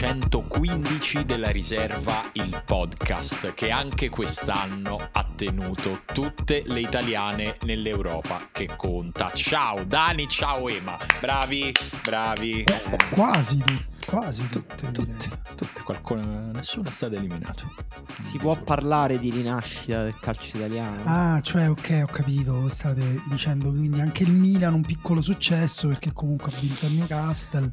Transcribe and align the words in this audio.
L'episodio 0.00 0.28
315 0.38 1.24
della 1.24 1.50
riserva, 1.50 2.30
il 2.34 2.62
podcast 2.64 3.52
che 3.54 3.70
anche 3.70 4.08
quest'anno 4.08 4.96
ha 5.10 5.26
tenuto 5.34 6.02
tutte 6.04 6.62
le 6.66 6.80
italiane 6.80 7.56
nell'Europa 7.62 8.48
che 8.52 8.68
conta. 8.76 9.32
Ciao 9.34 9.82
Dani, 9.82 10.28
ciao 10.28 10.68
Ema, 10.68 10.96
bravi, 11.20 11.72
bravi. 12.04 12.64
Quasi 13.10 13.58
tutti, 13.58 13.97
quasi 14.08 14.48
tutte. 14.48 14.90
Tutte, 14.90 15.30
tutte, 15.54 15.82
qualcuno, 15.82 16.50
nessuno 16.52 16.88
è 16.88 16.90
stato 16.90 17.14
eliminato. 17.16 17.70
Si 18.18 18.38
può 18.38 18.56
parlare 18.56 19.18
di 19.18 19.30
rinascita 19.30 20.02
del 20.04 20.18
calcio 20.18 20.56
italiano? 20.56 21.02
Ah, 21.04 21.40
cioè, 21.42 21.68
ok, 21.68 22.04
ho 22.08 22.10
capito. 22.10 22.68
State 22.70 23.22
dicendo 23.28 23.68
quindi 23.68 24.00
anche 24.00 24.22
il 24.22 24.32
Milan 24.32 24.72
un 24.72 24.82
piccolo 24.82 25.20
successo 25.20 25.88
perché 25.88 26.12
comunque 26.14 26.50
ha 26.50 26.58
vinto 26.58 26.86
il 26.86 26.92
Newcastle 26.92 27.70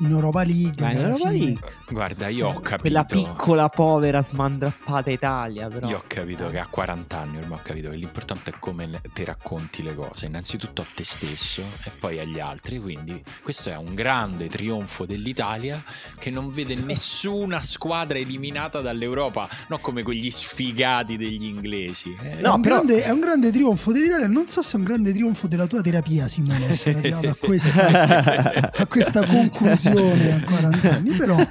in 0.00 0.10
Europa 0.10 0.44
League. 0.44 0.74
Ma 0.78 0.90
in 0.90 0.98
Europa 0.98 1.30
fine... 1.30 1.44
League. 1.44 1.72
Guarda, 1.88 2.28
io 2.28 2.48
ho 2.48 2.60
capito. 2.60 2.80
Quella 2.80 3.04
piccola, 3.04 3.68
povera, 3.70 4.22
smandrappata 4.22 5.10
Italia, 5.10 5.68
però. 5.68 5.88
Io 5.88 5.96
ho 5.96 6.04
capito 6.06 6.48
che 6.48 6.58
a 6.58 6.66
40 6.66 7.18
anni 7.18 7.38
ormai 7.38 7.58
ho 7.58 7.62
capito 7.62 7.88
che 7.88 7.96
l'importante 7.96 8.50
è 8.50 8.58
come 8.58 9.00
ti 9.14 9.24
racconti 9.24 9.82
le 9.82 9.94
cose, 9.94 10.26
innanzitutto 10.26 10.82
a 10.82 10.86
te 10.94 11.04
stesso 11.04 11.62
e 11.84 11.90
poi 11.98 12.18
agli 12.18 12.38
altri. 12.40 12.78
Quindi 12.78 13.22
questo 13.42 13.70
è 13.70 13.76
un 13.76 13.94
grande 13.94 14.48
trionfo 14.48 15.06
dell'Italia 15.06 15.77
che 16.18 16.30
non 16.30 16.50
vede 16.50 16.74
nessuna 16.76 17.62
squadra 17.62 18.18
eliminata 18.18 18.80
dall'Europa, 18.80 19.48
non 19.68 19.80
come 19.80 20.02
quegli 20.02 20.30
sfigati 20.30 21.16
degli 21.16 21.44
inglesi. 21.44 22.16
Eh, 22.20 22.40
no, 22.40 22.52
è, 22.52 22.54
un 22.54 22.60
però... 22.60 22.74
grande, 22.76 23.02
è 23.02 23.10
un 23.10 23.20
grande 23.20 23.52
trionfo 23.52 23.92
dell'Italia. 23.92 24.26
Non 24.26 24.48
so 24.48 24.62
se 24.62 24.76
è 24.76 24.78
un 24.78 24.84
grande 24.84 25.12
trionfo 25.12 25.46
della 25.46 25.66
tua 25.66 25.80
terapia, 25.80 26.28
Simone, 26.28 26.70
essere 26.70 26.98
arrivato 26.98 27.28
a 27.28 27.34
questa, 27.34 28.70
a 28.72 28.86
questa 28.86 29.24
conclusione 29.24 30.34
a 30.34 30.44
40 30.44 30.90
anni, 30.90 31.16
però... 31.16 31.36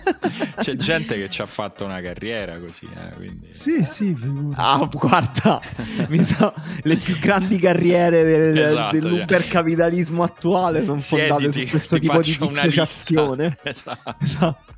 C'è 0.57 0.75
gente 0.75 1.15
che 1.15 1.29
ci 1.29 1.41
ha 1.41 1.45
fatto 1.45 1.85
una 1.85 2.01
carriera 2.01 2.59
così, 2.59 2.85
eh, 2.85 3.13
quindi... 3.15 3.47
Sì, 3.51 3.83
sì, 3.83 4.15
figurati. 4.15 4.55
Ah, 4.57 4.89
guarda, 4.91 5.61
so, 6.23 6.53
le 6.81 6.95
più 6.97 7.17
grandi 7.19 7.59
carriere 7.59 8.23
del, 8.23 8.57
esatto, 8.57 8.99
dell'ubercapitalismo 8.99 10.23
attuale 10.23 10.83
sono 10.83 10.99
fondate 10.99 11.51
Siediti, 11.51 11.63
su 11.63 11.69
questo 11.69 11.99
tipo 11.99 12.19
di 12.19 12.37
dissociazione. 12.39 13.57
Esatto. 13.63 14.06
esatto. 14.21 14.75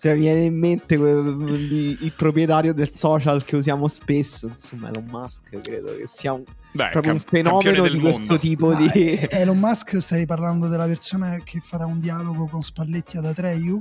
Cioè, 0.00 0.14
mi 0.14 0.20
viene 0.20 0.44
in 0.44 0.58
mente 0.58 0.94
il, 0.94 1.98
il, 2.00 2.12
proprietario 2.16 2.72
del 2.72 2.90
social 2.92 3.44
che 3.44 3.56
usiamo 3.56 3.86
spesso, 3.88 4.46
insomma, 4.46 4.88
Elon 4.88 5.04
Musk, 5.04 5.58
credo 5.58 5.96
che 5.96 6.06
sia 6.06 6.32
un, 6.32 6.42
Beh, 6.72 6.88
proprio 6.90 7.12
un 7.12 7.20
fenomeno 7.20 7.82
di 7.82 7.98
mondo. 7.98 8.02
questo 8.02 8.38
tipo 8.38 8.68
Ma 8.68 8.76
di... 8.76 9.18
Elon 9.30 9.58
Musk, 9.58 10.00
stai 10.00 10.26
parlando 10.26 10.68
della 10.68 10.86
persona 10.86 11.38
che 11.44 11.60
farà 11.60 11.86
un 11.86 12.00
dialogo 12.00 12.46
con 12.46 12.62
Spalletti 12.62 13.18
ad 13.18 13.26
Atreyu? 13.26 13.80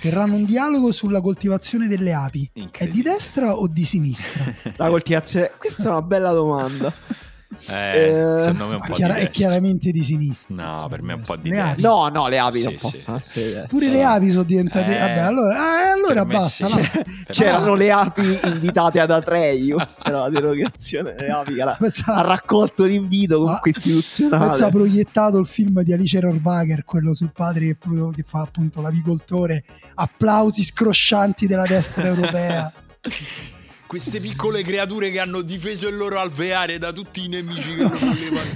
Terranno 0.00 0.34
un 0.34 0.44
dialogo 0.44 0.92
sulla 0.92 1.20
coltivazione 1.20 1.86
delle 1.86 2.12
api. 2.12 2.50
È 2.70 2.86
di 2.88 3.02
destra 3.02 3.54
o 3.54 3.68
di 3.68 3.84
sinistra? 3.84 4.44
La 4.76 4.88
coltivazione... 4.88 5.52
Questa 5.56 5.84
è 5.84 5.90
una 5.90 6.02
bella 6.02 6.32
domanda. 6.32 6.92
Eh, 7.68 8.38
secondo 8.40 8.66
me 8.66 8.72
è 8.72 8.76
un 8.76 8.86
po' 8.86 8.92
chiara- 8.94 9.14
di 9.14 9.20
è 9.20 9.30
chiaramente 9.30 9.90
di 9.90 10.02
sinistra. 10.02 10.54
No, 10.54 10.88
per 10.88 11.02
me 11.02 11.12
è 11.12 11.16
un 11.16 11.22
po' 11.22 11.36
di 11.36 11.50
Le 11.50 11.56
destra. 11.56 11.88
No, 11.88 12.08
no, 12.08 12.28
le 12.28 12.38
api 12.38 12.58
Sì, 12.58 12.64
non 12.64 12.72
sì. 12.74 12.78
possono 12.80 13.16
essere 13.18 13.44
destra. 13.46 13.66
Pure 13.66 13.88
le 13.88 14.04
api 14.04 14.30
sono 14.30 14.42
diventate. 14.42 14.96
Eh, 14.96 14.98
Vabbè, 15.00 15.18
allora, 15.20 15.58
ah, 15.58 15.92
allora 15.92 16.24
basta. 16.24 16.68
sì. 16.68 16.74
no. 16.76 17.02
C'erano 17.30 17.74
le 17.74 17.90
api 17.90 18.38
invitate 18.44 19.00
ad 19.00 19.10
Atreio. 19.10 19.76
C'era 20.02 20.18
la 20.20 20.30
derogazione 20.30 21.14
delle 21.14 21.30
api 21.30 21.54
che 21.54 21.62
ha 21.62 21.76
Pensa- 21.78 22.14
ha 22.14 22.20
raccolto 22.22 22.84
l'invito 22.84 23.40
comunque 23.40 23.70
Ah, 23.70 23.74
istituzionale. 23.76 24.44
Pensa 24.46 24.66
ha 24.66 24.70
proiettato 24.70 25.38
il 25.38 25.46
film 25.46 25.82
di 25.82 25.92
Alice 25.92 26.18
Rohrwacher, 26.20 26.84
quello 26.84 27.14
sul 27.14 27.32
padre 27.32 27.66
che, 27.66 27.76
proprio- 27.76 28.10
che 28.10 28.24
fa 28.26 28.40
appunto 28.40 28.80
l'avicoltore. 28.80 29.64
Applausi 29.94 30.62
scroscianti 30.64 31.46
della 31.46 31.64
destra 31.66 32.04
europea. 32.06 32.72
Queste 33.94 34.18
piccole 34.18 34.64
creature 34.64 35.12
che 35.12 35.20
hanno 35.20 35.40
difeso 35.40 35.86
il 35.86 35.96
loro 35.96 36.18
alveare 36.18 36.78
da 36.78 36.90
tutti 36.90 37.22
i 37.26 37.28
nemici 37.28 37.76
che 37.76 37.82
lo 37.82 37.96
volevano. 37.96 38.50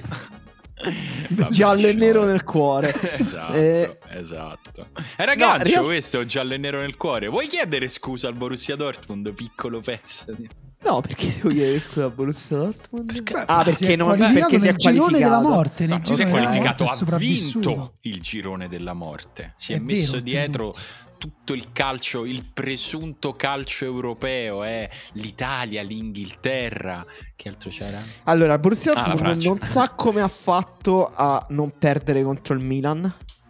Vabbè, 1.29 1.49
Giallo 1.55 1.87
e 1.87 1.93
nero 1.93 2.25
nel 2.25 2.43
cuore. 2.43 2.93
Esatto, 3.19 3.53
Eh, 3.55 3.99
esatto. 4.11 4.89
Era 5.17 5.37
gancio 5.37 5.67
in 5.69 5.73
real- 5.75 5.85
questo, 5.85 6.25
giallo 6.25 6.55
e 6.55 6.57
nero 6.57 6.81
nel 6.81 6.97
cuore. 6.97 7.29
Vuoi 7.29 7.47
chiedere 7.47 7.89
scusa 7.89 8.27
al 8.27 8.35
Borussia 8.35 8.75
Dortmund, 8.75 9.33
piccolo 9.33 9.79
pezzo? 9.79 10.33
di- 10.33 10.49
No, 10.83 11.01
perché 11.03 11.27
devo 11.33 11.51
chiedere 11.51 11.79
scusa 11.79 12.07
a 12.07 12.11
Borussia 12.11 12.57
Dortmund? 12.57 13.13
Perché- 13.13 13.35
ah, 13.47 13.61
è 13.61 13.65
perché 13.65 13.95
non 13.95 14.17
perché 14.19 14.59
si 14.59 14.67
è 14.67 14.75
girone 14.75 15.19
della 15.21 15.41
morte. 15.41 15.87
Nel 15.87 16.03
No, 16.05 16.15
si 16.17 16.21
è 16.23 16.29
qualificato, 16.29 16.85
ha 16.85 17.17
vinto 17.17 17.95
il 18.01 18.21
girone 18.21 18.69
della 18.69 18.93
morte. 18.93 19.55
Si 19.57 19.73
è, 19.73 19.77
È 19.77 19.79
messo 19.79 20.11
vero, 20.15 20.23
dietro 20.25 20.75
tutto 21.19 21.53
il 21.53 21.73
calcio, 21.73 22.25
il 22.25 22.45
presunto 22.45 23.35
calcio 23.35 23.85
europeo, 23.85 24.65
eh, 24.65 24.89
l'Italia, 25.13 25.83
l'Inghilterra. 25.83 27.05
Che 27.37 27.49
altro 27.49 27.71
c'era? 27.71 28.01
Allora, 28.25 28.55
il 28.55 28.61
Borussia 28.61 28.93
Ah, 28.93 29.15
non 29.15 29.59
sa 29.61 29.91
come 29.91 30.21
ha 30.23 30.29
fatto 30.29 31.11
a 31.13 31.45
non 31.51 31.73
perdere 31.77 32.23
contro 32.23 32.55
il 32.55 32.61
Milan 32.61 33.01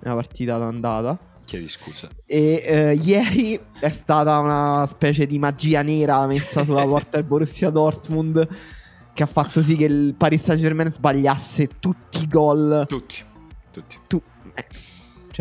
nella 0.01 0.15
partita 0.15 0.57
d'andata. 0.59 1.19
Chiedi 1.45 1.69
scusa. 1.69 2.09
E 2.27 2.63
eh, 2.67 2.93
ieri 2.95 3.59
è 3.81 3.91
stata 3.91 4.39
una 4.39 4.87
specie 4.87 5.27
di 5.27 5.39
magia 5.39 5.83
nera 5.83 6.27
messa 6.27 6.65
sulla 6.65 6.85
porta 6.87 7.17
del 7.17 7.25
Borussia 7.25 7.71
Dortmund 7.71 8.49
che 9.15 9.23
ha 9.23 9.27
fatto 9.27 9.63
sì 9.63 9.75
che 9.75 9.87
il 9.87 10.15
Paris 10.15 10.43
Saint 10.43 10.61
Germain 10.61 10.93
sbagliasse 10.93 11.69
tutti 11.81 12.23
i 12.23 12.29
gol. 12.29 12.85
Tutti, 12.87 13.17
tutti. 13.73 13.99
Tu- 14.07 14.23
eh, 14.55 14.67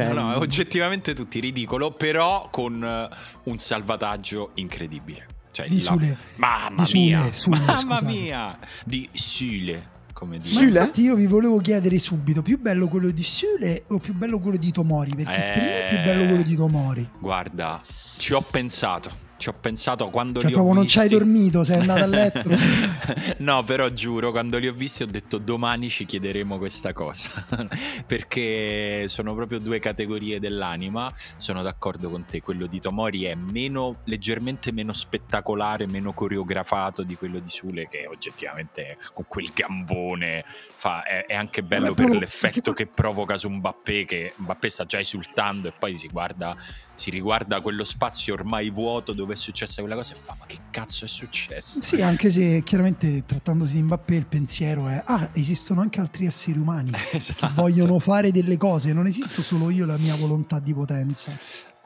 cioè, 0.04 0.14
No, 0.14 0.30
no, 0.30 0.38
oggettivamente 0.38 1.14
tutti 1.16 1.40
ridicolo, 1.40 1.92
però 1.92 2.50
con 2.52 2.84
eh, 2.84 3.10
un 3.46 3.58
salvataggio 3.58 4.52
incredibile. 4.56 5.26
Cioè, 5.52 5.68
Di 5.68 5.76
la- 5.76 5.82
Sule. 5.82 6.18
Mamma 6.36 6.84
Di 6.84 6.88
Sule, 6.88 7.02
mia, 7.04 7.34
Sule, 7.34 7.58
mamma 7.62 7.78
scusate. 7.78 8.06
mia, 8.06 8.60
di 8.86 9.10
Sule, 9.12 9.90
come 10.14 10.38
Ma 10.38 10.44
dice. 10.44 10.54
Sule? 10.56 10.80
infatti 10.80 11.02
io 11.02 11.16
vi 11.16 11.26
volevo 11.26 11.58
chiedere 11.58 11.98
subito, 11.98 12.44
più 12.44 12.60
bello 12.60 12.88
quello 12.88 13.10
di 13.10 13.24
Sule 13.24 13.86
o 13.88 13.98
più 13.98 14.14
bello 14.14 14.38
quello 14.38 14.58
di 14.58 14.72
Tomori? 14.72 15.16
Perché 15.16 15.32
per 15.32 15.64
me 15.64 15.86
è 15.86 15.90
più 15.90 15.98
Eh. 15.98 16.04
bello 16.04 16.26
quello 16.26 16.44
di 16.44 16.56
Tomori. 16.56 17.10
Guarda, 17.20 17.82
ci 18.18 18.34
ho 18.34 18.42
pensato. 18.42 19.26
Ci 19.38 19.50
ho 19.50 19.54
pensato 19.54 20.10
quando 20.10 20.40
Cioè 20.40 20.50
li 20.50 20.56
ho 20.56 20.58
proprio 20.58 20.80
non 20.80 20.88
ci 20.88 21.00
hai 21.00 21.10
dormito, 21.10 21.64
sei 21.64 21.80
andato 21.80 22.04
a 22.04 22.08
letto. 22.08 22.50
no, 23.40 23.64
però 23.64 23.90
giuro, 23.90 24.32
quando 24.32 24.58
li 24.58 24.68
ho 24.68 24.74
visti 24.74 25.04
ho 25.04 25.08
detto 25.08 25.38
domani 25.38 25.90
ci 25.90 26.06
chiederemo 26.06 26.58
questa 26.58 26.94
cosa. 26.94 27.46
Perché 28.06 29.08
sono 29.08 29.34
proprio 29.36 29.60
due 29.60 29.80
categorie 29.80 30.40
dell'anima. 30.40 31.12
Sono 31.36 31.62
d'accordo 31.62 32.10
con 32.10 32.26
te. 32.26 32.42
Quello 32.42 32.66
di 32.68 32.80
Tomori 32.80 33.24
è 33.24 33.36
meno, 33.36 33.98
leggermente 34.06 34.72
meno 34.72 34.94
spettacolare, 34.94 35.88
meno 35.88 36.14
coreografato 36.14 37.04
di 37.04 37.16
quello 37.16 37.40
di 37.40 37.50
Sule, 37.50 37.88
che 37.88 38.08
oggettivamente 38.08 38.98
con 39.14 39.26
quel 39.28 39.52
gambone 39.54 40.44
fa, 40.46 41.04
è, 41.04 41.26
è 41.26 41.36
anche 41.36 41.64
bello 41.64 41.94
Vabbè, 41.94 42.08
per 42.08 42.18
l'effetto 42.18 42.74
perché 42.74 42.86
che 42.86 42.88
provoca 42.88 43.38
su 43.38 43.50
Mbappé, 43.50 44.06
che 44.06 44.34
Mbappé 44.36 44.70
sta 44.70 44.86
già 44.86 45.00
esultando 45.00 45.68
e 45.68 45.74
poi 45.78 45.98
si 45.98 46.08
guarda 46.08 46.56
si 46.98 47.10
riguarda 47.12 47.62
quello 47.62 47.84
spazio 47.84 48.34
ormai 48.34 48.70
vuoto 48.72 49.14
dove 49.14 49.34
è 49.34 49.38
successa 49.38 49.82
quella 49.82 49.96
cosa 49.96 50.14
e 50.14 50.16
fa 50.16 50.36
ma 50.40 50.46
che 50.48 50.58
cazzo 50.72 51.06
è 51.06 51.08
successo? 51.08 51.80
Sì, 51.80 52.02
anche 52.02 52.30
se 52.32 52.64
chiaramente 52.64 53.24
trattandosi 53.26 53.76
di 53.76 53.84
Mbappé 53.84 54.16
il 54.16 54.26
pensiero 54.26 54.88
è 54.88 55.02
ah, 55.06 55.30
esistono 55.34 55.82
anche 55.82 56.00
altri 56.00 56.26
esseri 56.26 56.58
umani 56.58 56.90
che 57.12 57.18
Esatto. 57.18 57.52
vogliono 57.54 58.00
fare 58.00 58.32
delle 58.32 58.58
cose, 58.58 58.94
non 58.94 59.06
esisto 59.06 59.42
solo 59.44 59.70
io 59.70 59.84
e 59.84 59.88
la 59.88 59.98
mia 59.98 60.16
volontà 60.16 60.60
di 60.60 60.74
potenza. 60.74 61.32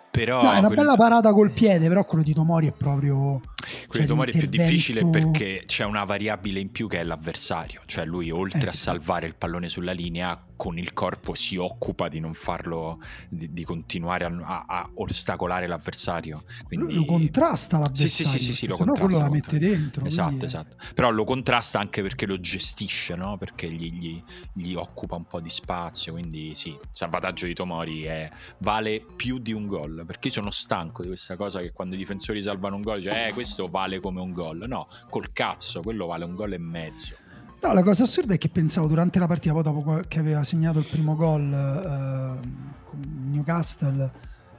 Però 0.09 0.41
No, 0.43 0.51
è 0.51 0.57
una 0.57 0.67
quel- 0.67 0.75
bella 0.79 0.95
parata 0.95 1.31
col 1.31 1.51
piede, 1.51 1.87
però 1.87 2.03
quello 2.05 2.23
di 2.23 2.33
Tomori 2.33 2.67
è 2.67 2.73
proprio 2.73 3.39
Quello 3.61 3.87
cioè, 3.91 4.05
Tomori 4.05 4.31
è 4.33 4.37
più 4.37 4.47
difficile 4.47 5.07
perché 5.09 5.63
c'è 5.65 5.85
una 5.85 6.03
variabile 6.03 6.59
in 6.59 6.71
più 6.71 6.87
che 6.87 6.99
è 6.99 7.03
l'avversario, 7.03 7.81
cioè 7.85 8.05
lui 8.05 8.31
oltre 8.31 8.65
eh. 8.65 8.69
a 8.69 8.73
salvare 8.73 9.27
il 9.27 9.35
pallone 9.35 9.69
sulla 9.69 9.91
linea 9.91 10.45
con 10.61 10.77
il 10.77 10.93
corpo 10.93 11.33
si 11.33 11.55
occupa 11.55 12.07
di 12.07 12.19
non 12.19 12.35
farlo, 12.35 12.99
di, 13.27 13.51
di 13.51 13.63
continuare 13.63 14.25
a, 14.25 14.65
a, 14.67 14.87
ostacolare 14.93 15.65
l'avversario. 15.65 16.43
Quindi... 16.65 16.93
Lo 16.93 17.03
contrasta 17.03 17.79
l'avversario, 17.79 18.09
sì, 18.09 18.37
sì, 18.37 18.37
sì, 18.37 18.53
sì, 18.53 18.67
lo 18.67 18.75
contrasta, 18.75 19.01
quello 19.01 19.17
la 19.17 19.29
mette 19.31 19.57
dentro. 19.57 20.05
Esatto, 20.05 20.45
esatto. 20.45 20.77
Però 20.93 21.09
lo 21.09 21.23
contrasta 21.23 21.79
anche 21.79 22.03
perché 22.03 22.27
lo 22.27 22.39
gestisce, 22.39 23.15
no? 23.15 23.39
perché 23.39 23.71
gli, 23.71 23.91
gli, 23.91 24.23
gli, 24.53 24.75
occupa 24.75 25.15
un 25.15 25.25
po' 25.25 25.39
di 25.39 25.49
spazio, 25.49 26.11
quindi 26.11 26.53
sì, 26.53 26.69
il 26.69 26.79
salvataggio 26.91 27.47
di 27.47 27.55
Tomori 27.55 28.03
è, 28.03 28.29
vale 28.59 29.03
più 29.15 29.39
di 29.39 29.53
un 29.53 29.65
gol, 29.65 30.03
perché 30.05 30.29
sono 30.29 30.51
stanco 30.51 31.01
di 31.01 31.07
questa 31.07 31.35
cosa 31.35 31.59
che 31.61 31.71
quando 31.71 31.95
i 31.95 31.97
difensori 31.97 32.39
salvano 32.39 32.75
un 32.75 32.83
gol, 32.83 32.97
dice 32.97 33.29
eh 33.29 33.33
questo 33.33 33.50
vale 33.69 33.99
come 33.99 34.19
un 34.19 34.31
gol, 34.31 34.65
no, 34.67 34.87
col 35.09 35.31
cazzo, 35.33 35.81
quello 35.81 36.05
vale 36.05 36.25
un 36.25 36.35
gol 36.35 36.53
e 36.53 36.57
mezzo. 36.57 37.15
No, 37.61 37.73
la 37.73 37.83
cosa 37.83 38.03
assurda 38.03 38.33
è 38.33 38.37
che 38.37 38.49
pensavo 38.49 38.87
durante 38.87 39.19
la 39.19 39.27
partita, 39.27 39.53
poi 39.53 39.63
dopo 39.63 40.01
che 40.07 40.19
aveva 40.19 40.43
segnato 40.43 40.79
il 40.79 40.87
primo 40.89 41.15
gol 41.15 41.51
eh, 41.53 42.39
con 42.85 43.29
Newcastle, 43.29 44.11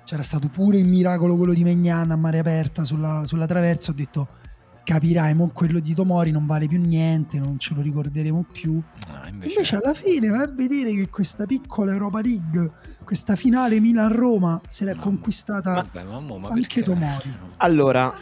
c'era 0.05 0.23
stato 0.23 0.49
pure 0.49 0.79
il 0.79 0.87
miracolo 0.87 1.37
quello 1.37 1.53
di 1.53 1.65
Megnan 1.65 2.11
a 2.13 2.17
mare 2.17 2.39
aperta 2.39 2.85
sulla, 2.85 3.25
sulla 3.27 3.47
traversa. 3.47 3.91
Ho 3.91 3.95
detto, 3.95 4.29
capirai, 4.85 5.35
mo 5.35 5.49
quello 5.49 5.81
di 5.81 5.95
Tomori 5.95 6.31
non 6.31 6.47
vale 6.47 6.67
più 6.67 6.81
niente, 6.81 7.39
non 7.39 7.59
ce 7.59 7.75
lo 7.75 7.81
ricorderemo 7.81 8.45
più. 8.53 8.81
Ah, 9.09 9.29
invece... 9.29 9.55
invece... 9.55 9.77
alla 9.77 9.95
fine 9.95 10.29
vai 10.29 10.43
a 10.43 10.49
vedere 10.49 10.93
che 10.95 11.09
questa 11.09 11.47
piccola 11.47 11.93
Europa 11.93 12.21
League, 12.21 12.71
questa 13.05 13.37
finale 13.37 13.81
Milan-Roma, 13.81 14.61
se 14.69 14.85
l'è 14.85 14.95
no, 14.95 15.01
conquistata 15.01 15.75
vabbè, 15.75 16.05
mamma, 16.05 16.39
ma 16.39 16.49
anche 16.49 16.61
perché? 16.61 16.83
Tomori. 16.83 17.37
Allora, 17.59 18.15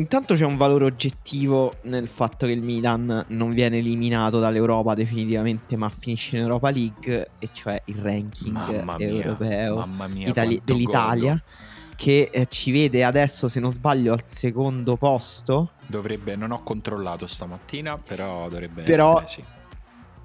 Intanto 0.00 0.34
c'è 0.34 0.46
un 0.46 0.56
valore 0.56 0.86
oggettivo 0.86 1.74
nel 1.82 2.08
fatto 2.08 2.46
che 2.46 2.52
il 2.52 2.62
Milan 2.62 3.26
non 3.28 3.52
viene 3.52 3.78
eliminato 3.78 4.38
dall'Europa 4.40 4.94
definitivamente, 4.94 5.76
ma 5.76 5.90
finisce 5.90 6.36
in 6.36 6.42
Europa 6.42 6.70
League, 6.70 7.32
e 7.38 7.50
cioè 7.52 7.82
il 7.84 7.96
ranking 7.96 8.96
mia, 8.96 8.96
europeo 8.96 9.86
mia, 10.08 10.28
Itali- 10.28 10.62
dell'Italia. 10.64 11.32
Godo. 11.32 11.68
Che 11.96 12.30
eh, 12.32 12.46
ci 12.46 12.72
vede 12.72 13.04
adesso, 13.04 13.46
se 13.46 13.60
non 13.60 13.72
sbaglio, 13.72 14.14
al 14.14 14.22
secondo 14.24 14.96
posto. 14.96 15.72
Dovrebbe, 15.86 16.34
non 16.34 16.50
ho 16.50 16.62
controllato 16.62 17.26
stamattina, 17.26 17.98
però 17.98 18.48
dovrebbe 18.48 18.84
però, 18.84 19.20
essere 19.22 19.44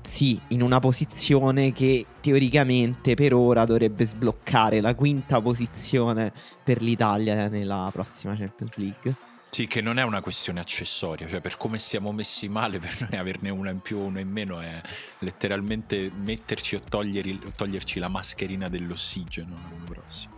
sì. 0.02 0.10
Sì, 0.10 0.40
in 0.50 0.62
una 0.62 0.80
posizione 0.80 1.74
che 1.74 2.06
teoricamente 2.22 3.14
per 3.16 3.34
ora 3.34 3.66
dovrebbe 3.66 4.06
sbloccare 4.06 4.80
la 4.80 4.96
quinta 4.96 5.42
posizione 5.42 6.32
per 6.64 6.82
l'Italia 6.82 7.50
nella 7.50 7.90
prossima 7.92 8.38
Champions 8.38 8.78
League. 8.78 9.16
Sì, 9.56 9.68
che 9.68 9.80
non 9.80 10.00
è 10.00 10.04
una 10.04 10.20
questione 10.20 10.60
accessoria, 10.60 11.30
cioè 11.30 11.40
per 11.40 11.56
come 11.56 11.80
siamo 11.80 12.12
messi 12.12 12.50
male, 12.50 12.78
per 12.84 13.08
noi 13.10 13.18
averne 13.18 13.50
una 13.50 13.70
in 13.70 13.80
più 13.80 14.00
o 14.00 14.02
una 14.02 14.20
in 14.20 14.28
meno 14.28 14.60
è 14.60 14.82
letteralmente 15.20 16.12
metterci 16.14 16.76
o, 16.76 16.82
toglieri, 16.82 17.40
o 17.46 17.54
toglierci 17.56 18.00
la 18.00 18.10
mascherina 18.10 18.68
dell'ossigeno 18.68 19.54
l'anno 19.54 19.86
prossimo. 19.86 20.34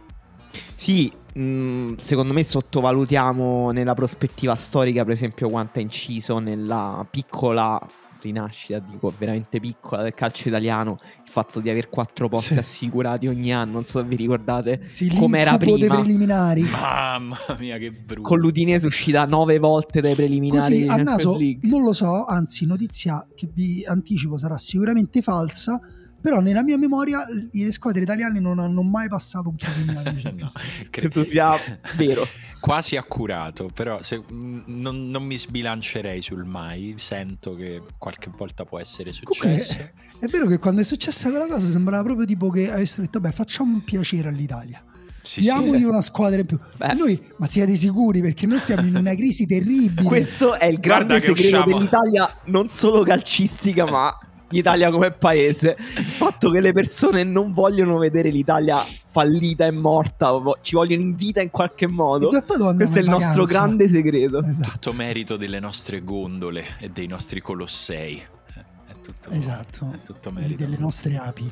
Sì, 0.75 1.11
mh, 1.33 1.41
mm, 1.41 1.95
secondo 1.95 2.31
me 2.31 2.43
sottovalutiamo 2.43 3.71
nella 3.71 3.95
prospettiva 3.95 4.55
storica, 4.55 5.03
per 5.03 5.13
esempio, 5.13 5.49
quanto 5.49 5.79
è 5.79 5.81
inciso 5.81 6.37
nella 6.37 7.03
piccola 7.09 7.81
rinascita, 8.21 8.79
dico 8.79 9.13
veramente 9.17 9.59
piccola 9.59 10.03
del 10.03 10.13
calcio 10.13 10.47
italiano, 10.47 10.99
il 11.01 11.29
fatto 11.29 11.59
di 11.59 11.69
avere 11.69 11.89
quattro 11.89 12.27
posti 12.29 12.53
sì. 12.53 12.59
assicurati 12.59 13.27
ogni 13.27 13.53
anno, 13.53 13.73
non 13.73 13.85
so 13.85 13.99
se 13.99 14.05
vi 14.05 14.15
ricordate 14.15 14.85
sì, 14.87 15.13
com'era 15.15 15.57
prima. 15.57 15.77
dei 15.77 15.87
preliminari. 15.87 16.61
Mamma 16.63 17.37
mia 17.59 17.77
che 17.77 17.91
brutto. 17.91 18.27
Con 18.27 18.39
l'Udinese 18.39 18.87
uscita 18.87 19.25
nove 19.25 19.59
volte 19.59 20.01
dai 20.01 20.15
preliminari. 20.15 20.85
Così, 20.85 20.87
a 20.87 21.03
naso, 21.03 21.37
non 21.61 21.83
lo 21.83 21.93
so, 21.93 22.25
anzi 22.25 22.65
notizia 22.65 23.25
che 23.35 23.49
vi 23.53 23.83
anticipo 23.85 24.37
sarà 24.37 24.57
sicuramente 24.57 25.21
falsa, 25.21 25.79
però 26.27 26.41
nella 26.41 26.61
mia 26.61 26.77
memoria 26.77 27.25
le 27.49 27.71
squadre 27.71 28.01
italiane 28.01 28.41
non 28.41 28.59
hanno 28.59 28.81
mai 28.81 29.07
passato 29.07 29.47
un 29.47 29.55
preliminare 29.55 30.11
no, 30.35 30.45
credo 30.89 31.23
sia 31.23 31.55
vero 31.95 32.27
quasi 32.59 32.97
accurato 32.97 33.69
però 33.73 34.03
se, 34.03 34.21
non, 34.27 35.07
non, 35.07 35.23
mi 35.23 35.37
sbilancerei 35.37 36.21
sul 36.21 36.43
mai 36.43 36.95
sento 36.97 37.55
che 37.55 37.81
qualche 37.97 38.29
volta 38.35 38.65
può 38.65 38.77
essere 38.77 39.13
successo 39.13 39.75
Comunque, 39.75 39.93
è, 40.19 40.25
è 40.25 40.27
vero 40.27 40.47
che 40.47 40.57
quando 40.57 40.81
è 40.81 40.83
successa 40.83 41.29
quella 41.29 41.47
cosa 41.47 41.65
sembrava 41.65 42.03
proprio 42.03 42.25
tipo 42.25 42.49
che 42.49 42.69
avessero 42.69 43.03
detto 43.03 43.21
beh 43.21 43.31
facciamo 43.31 43.73
un 43.73 43.85
piacere 43.85 44.27
all'Italia 44.27 44.83
sì, 45.21 45.41
Diamogli 45.41 45.79
sì. 45.79 45.83
una 45.83 46.01
squadra 46.01 46.39
in 46.39 46.45
più. 46.45 46.57
Noi, 46.95 47.21
ma 47.35 47.47
siete 47.47 47.75
sicuri? 47.75 48.21
Perché 48.21 48.47
noi 48.47 48.59
stiamo 48.59 48.87
in 48.87 48.95
una 48.95 49.13
crisi 49.13 49.45
terribile. 49.45 50.07
Questo 50.07 50.53
è 50.53 50.67
il 50.67 50.79
grande 50.79 51.19
segreto 51.19 51.57
usciamo... 51.57 51.77
dell'Italia, 51.77 52.33
non 52.45 52.69
solo 52.69 53.03
calcistica, 53.03 53.85
ma 53.85 54.17
l'Italia 54.49 54.89
come 54.91 55.11
paese, 55.11 55.75
il 55.97 56.05
fatto 56.05 56.49
che 56.49 56.59
le 56.59 56.73
persone 56.73 57.23
non 57.23 57.53
vogliono 57.53 57.97
vedere 57.97 58.29
l'Italia 58.29 58.83
fallita 59.09 59.65
e 59.65 59.71
morta, 59.71 60.31
ci 60.61 60.75
vogliono 60.75 61.01
in 61.01 61.15
vita 61.15 61.41
in 61.41 61.49
qualche 61.49 61.87
modo. 61.87 62.29
Questo 62.29 62.99
è 62.99 63.01
il 63.01 63.09
nostro 63.09 63.45
grande 63.45 63.89
segreto. 63.89 64.43
Esatto. 64.43 64.69
Tutto 64.69 64.93
merito 64.93 65.37
delle 65.37 65.59
nostre 65.59 66.03
gondole 66.03 66.77
e 66.79 66.89
dei 66.89 67.07
nostri 67.07 67.41
colossei. 67.41 68.21
È 68.53 68.93
tutto, 69.01 69.29
esatto. 69.29 69.91
È 69.93 70.01
tutto 70.03 70.31
merito. 70.31 70.53
E 70.53 70.55
delle 70.55 70.77
nostre 70.77 71.17
api. 71.17 71.49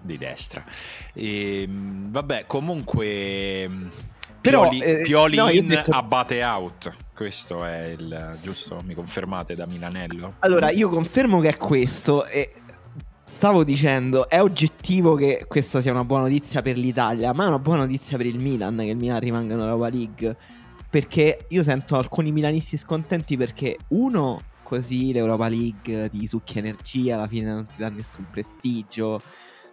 Di 0.00 0.18
destra. 0.18 0.64
E, 1.14 1.62
ehm, 1.62 2.10
vabbè, 2.10 2.44
comunque 2.46 3.70
però, 4.50 4.68
Pioli, 4.68 4.80
eh, 4.80 5.02
Pioli 5.02 5.36
no, 5.36 5.48
in 5.50 5.66
detto... 5.66 5.90
abate 5.90 6.42
out. 6.42 6.92
Questo 7.14 7.64
è 7.64 7.94
il 7.98 8.38
giusto? 8.42 8.80
Mi 8.84 8.94
confermate 8.94 9.54
da 9.54 9.66
Milanello? 9.66 10.34
Allora, 10.40 10.70
io 10.70 10.88
confermo 10.88 11.40
che 11.40 11.48
è 11.48 11.56
questo. 11.56 12.24
E 12.26 12.52
stavo 13.24 13.64
dicendo, 13.64 14.28
è 14.28 14.40
oggettivo 14.40 15.14
che 15.14 15.44
questa 15.48 15.80
sia 15.80 15.92
una 15.92 16.04
buona 16.04 16.24
notizia 16.24 16.62
per 16.62 16.76
l'Italia, 16.76 17.32
ma 17.32 17.44
è 17.44 17.48
una 17.48 17.58
buona 17.58 17.80
notizia 17.82 18.16
per 18.16 18.26
il 18.26 18.38
Milan 18.38 18.76
che 18.76 18.84
il 18.84 18.96
Milan 18.96 19.20
rimanga 19.20 19.54
in 19.54 19.60
Europa 19.60 19.88
League. 19.88 20.36
Perché 20.90 21.46
io 21.48 21.62
sento 21.62 21.96
alcuni 21.96 22.32
milanisti 22.32 22.76
scontenti 22.76 23.36
perché 23.36 23.76
uno 23.88 24.40
così 24.62 25.12
l'Europa 25.12 25.48
League 25.48 26.08
ti 26.10 26.26
succhia 26.26 26.60
energia, 26.60 27.14
alla 27.14 27.26
fine 27.26 27.50
non 27.50 27.66
ti 27.66 27.76
dà 27.78 27.88
nessun 27.88 28.26
prestigio 28.30 29.20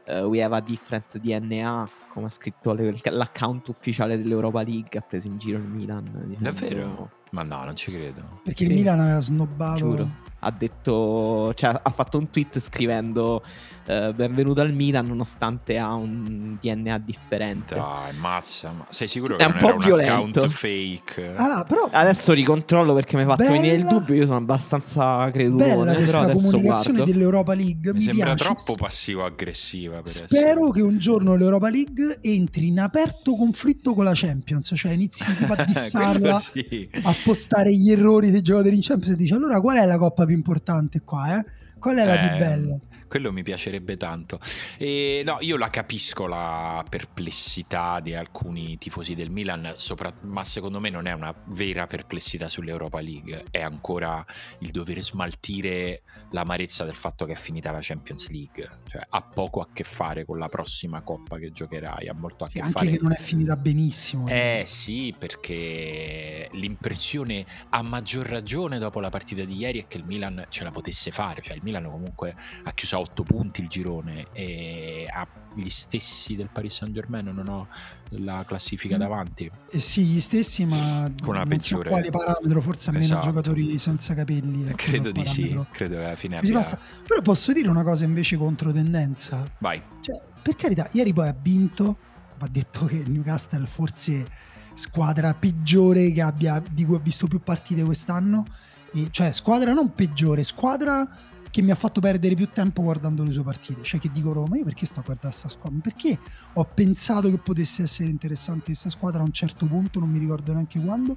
uh, 0.07 0.27
we 0.27 0.41
have 0.41 0.55
a 0.55 0.61
different 0.61 1.17
DNA, 1.17 1.87
come 2.09 2.27
ha 2.27 2.29
scritto 2.29 2.73
l'account 2.73 3.67
ufficiale 3.67 4.17
dell'Europa 4.17 4.61
League, 4.61 4.97
ha 4.97 5.01
preso 5.01 5.27
in 5.27 5.37
giro 5.37 5.57
il 5.57 5.65
Milan. 5.65 6.03
Dicendo... 6.25 6.49
Davvero? 6.49 7.09
Ma 7.31 7.43
no, 7.43 7.63
non 7.65 7.75
ci 7.75 7.91
credo. 7.91 8.39
Perché 8.43 8.65
sì. 8.65 8.71
il 8.71 8.77
Milan 8.77 8.99
aveva 8.99 9.19
snobbato. 9.19 9.77
Giuro 9.77 10.25
ha 10.45 10.51
detto, 10.51 11.53
cioè 11.55 11.79
ha 11.81 11.89
fatto 11.89 12.19
un 12.19 12.29
tweet 12.29 12.59
scrivendo 12.59 13.43
eh, 13.87 14.13
benvenuto 14.15 14.61
al 14.61 14.73
Milan 14.73 15.05
nonostante 15.05 15.77
ha 15.77 15.93
un 15.93 16.57
DNA 16.59 16.97
differente. 16.97 17.75
Dai, 17.75 18.15
mazza, 18.17 18.71
ma 18.71 18.85
sei 18.89 19.07
sicuro 19.07 19.35
che 19.35 19.43
è 19.43 19.47
un 19.47 19.57
po' 19.59 19.77
violento. 19.77 20.39
account 20.39 20.47
fake? 20.47 21.35
Allora, 21.35 21.63
però, 21.65 21.87
adesso 21.91 22.33
ricontrollo 22.33 22.95
perché 22.95 23.15
mi 23.15 23.21
hai 23.21 23.27
fatto 23.27 23.43
bella, 23.43 23.55
venire 23.55 23.75
il 23.75 23.85
dubbio, 23.85 24.15
io 24.15 24.25
sono 24.25 24.37
abbastanza 24.37 25.29
credulone, 25.31 25.67
bella 25.67 25.93
questa 25.93 26.31
comunicazione 26.31 26.97
guardo. 26.97 27.03
dell'Europa 27.03 27.53
League, 27.53 27.91
mi, 27.91 27.99
mi 27.99 28.03
sembra 28.03 28.33
piace. 28.33 28.43
troppo 28.43 28.75
passivo-aggressiva 28.75 30.01
Spero 30.03 30.67
essere. 30.67 30.71
che 30.71 30.81
un 30.81 30.97
giorno 30.97 31.35
l'Europa 31.35 31.69
League 31.69 32.17
entri 32.21 32.67
in 32.67 32.79
aperto 32.79 33.35
conflitto 33.35 33.93
con 33.93 34.03
la 34.03 34.13
Champions, 34.15 34.73
cioè 34.75 34.93
inizi 34.93 35.23
a 35.47 35.61
dissarla, 35.63 36.39
sì. 36.39 36.89
a 37.03 37.15
postare 37.23 37.71
gli 37.71 37.91
errori 37.91 38.31
dei 38.31 38.41
giocatori 38.41 38.75
in 38.75 38.81
Champions 38.81 39.13
e 39.13 39.17
dici 39.17 39.33
allora 39.33 39.61
qual 39.61 39.77
è 39.77 39.85
la 39.85 39.99
coppa 39.99 40.25
più 40.25 40.35
importante 40.35 41.01
qua, 41.03 41.37
eh? 41.37 41.45
Qual 41.77 41.97
è 41.97 42.05
la 42.05 42.17
più 42.17 42.35
eh, 42.35 42.37
bella? 42.39 42.79
Quello 43.07 43.31
mi 43.31 43.43
piacerebbe 43.43 43.97
tanto. 43.97 44.39
E, 44.77 45.21
no, 45.25 45.37
io 45.41 45.57
la 45.57 45.67
capisco 45.67 46.27
la 46.27 46.83
perplessità 46.87 47.99
di 47.99 48.13
alcuni 48.13 48.77
tifosi 48.77 49.15
del 49.15 49.29
Milan, 49.29 49.73
sopra, 49.77 50.13
ma 50.21 50.43
secondo 50.43 50.79
me 50.79 50.89
non 50.89 51.07
è 51.07 51.13
una 51.13 51.33
vera 51.47 51.87
perplessità 51.87 52.47
sull'Europa 52.47 52.99
League, 53.01 53.45
è 53.51 53.61
ancora 53.61 54.25
il 54.59 54.71
dover 54.71 55.01
smaltire 55.01 56.03
l'amarezza 56.31 56.83
del 56.83 56.95
fatto 56.95 57.25
che 57.25 57.33
è 57.33 57.35
finita 57.35 57.71
la 57.71 57.79
Champions 57.81 58.29
League. 58.29 58.67
Cioè, 58.87 59.05
ha 59.09 59.21
poco 59.21 59.61
a 59.61 59.67
che 59.71 59.83
fare 59.83 60.25
con 60.25 60.37
la 60.37 60.49
prossima 60.49 61.01
coppa 61.01 61.37
che 61.37 61.51
giocherai, 61.51 62.07
ha 62.07 62.13
molto 62.13 62.43
a 62.43 62.47
sì, 62.47 62.55
che 62.55 62.61
anche 62.61 62.73
fare. 62.73 62.85
Anche 62.87 62.97
che 62.97 63.03
non 63.03 63.13
è 63.13 63.19
finita 63.19 63.55
benissimo. 63.55 64.27
Eh 64.27 64.63
sì, 64.65 65.13
perché 65.17 66.49
l'impressione 66.51 67.45
a 67.69 67.81
maggior 67.81 68.25
ragione 68.25 68.79
dopo 68.79 68.99
la 68.99 69.09
partita 69.09 69.43
di 69.43 69.55
ieri 69.55 69.81
è 69.81 69.87
che 69.87 69.97
il 69.97 70.05
Milan 70.05 70.45
ce 70.49 70.63
la 70.63 70.71
potesse 70.71 71.11
fare, 71.11 71.41
cioè 71.41 71.55
il 71.55 71.61
Milan 71.63 71.83
comunque 71.89 72.35
ha 72.63 72.73
chiuso 72.73 72.94
a 72.95 72.99
8 72.99 73.23
punti 73.23 73.61
il 73.61 73.67
girone 73.67 74.27
e 74.33 75.07
ha 75.11 75.27
gli 75.55 75.69
stessi 75.69 76.35
del 76.35 76.49
Paris 76.51 76.75
Saint 76.75 76.93
Germain, 76.93 77.25
non 77.25 77.47
ho 77.47 77.67
la 78.09 78.43
classifica 78.45 78.95
mm. 78.95 78.99
davanti. 78.99 79.49
Eh 79.69 79.79
sì, 79.79 80.03
gli 80.03 80.19
stessi, 80.19 80.65
ma 80.65 81.09
con 81.21 81.35
una 81.35 81.45
peggiore. 81.45 81.89
So 81.89 81.95
quale 81.95 82.09
parametro, 82.09 82.61
forse 82.61 82.91
esatto. 82.97 83.27
giocatori 83.27 83.77
senza 83.77 84.13
capelli. 84.13 84.65
Credo 84.75 85.11
di 85.11 85.25
sì, 85.25 85.47
credo 85.71 85.95
che 85.95 86.05
alla 86.05 86.15
fine 86.15 86.37
abbia... 86.37 86.53
passa. 86.53 86.77
Però 87.07 87.21
posso 87.21 87.53
dire 87.53 87.69
una 87.69 87.83
cosa 87.83 88.03
invece 88.03 88.37
contro 88.37 88.71
tendenza. 88.71 89.49
Vai. 89.59 89.81
Cioè, 90.01 90.21
per 90.41 90.55
carità, 90.55 90.89
ieri 90.91 91.13
poi 91.13 91.27
ha 91.29 91.35
vinto, 91.39 91.97
va 92.37 92.47
detto 92.47 92.85
che 92.85 92.97
il 92.97 93.09
Newcastle 93.09 93.65
forse 93.65 94.27
squadra 94.73 95.33
peggiore 95.33 96.11
che 96.11 96.21
abbia, 96.21 96.61
di 96.69 96.85
cui 96.85 96.95
ho 96.95 97.01
visto 97.01 97.27
più 97.27 97.39
partite 97.39 97.83
quest'anno. 97.83 98.45
E, 98.93 99.07
cioè, 99.11 99.31
squadra 99.31 99.73
non 99.73 99.93
peggiore, 99.93 100.43
squadra 100.43 101.07
che 101.55 101.61
mi 101.61 101.71
ha 101.71 101.75
fatto 101.75 102.01
perdere 102.01 102.35
più 102.35 102.49
tempo 102.49 102.81
guardando 102.81 103.23
le 103.23 103.31
sue 103.31 103.43
partite. 103.43 103.81
Cioè, 103.81 103.97
che 103.97 104.11
dico 104.11 104.31
proprio, 104.31 104.51
ma 104.51 104.57
io 104.59 104.65
perché 104.65 104.85
sto 104.85 104.99
a 104.99 105.03
guardare 105.03 105.29
questa 105.29 105.47
squadra? 105.47 105.79
Perché 105.81 106.19
ho 106.51 106.65
pensato 106.65 107.29
che 107.29 107.37
potesse 107.37 107.83
essere 107.83 108.09
interessante 108.09 108.65
questa 108.65 108.89
squadra 108.89 109.21
a 109.21 109.23
un 109.23 109.31
certo 109.31 109.65
punto, 109.65 110.01
non 110.01 110.09
mi 110.09 110.19
ricordo 110.19 110.51
neanche 110.51 110.81
quando. 110.81 111.15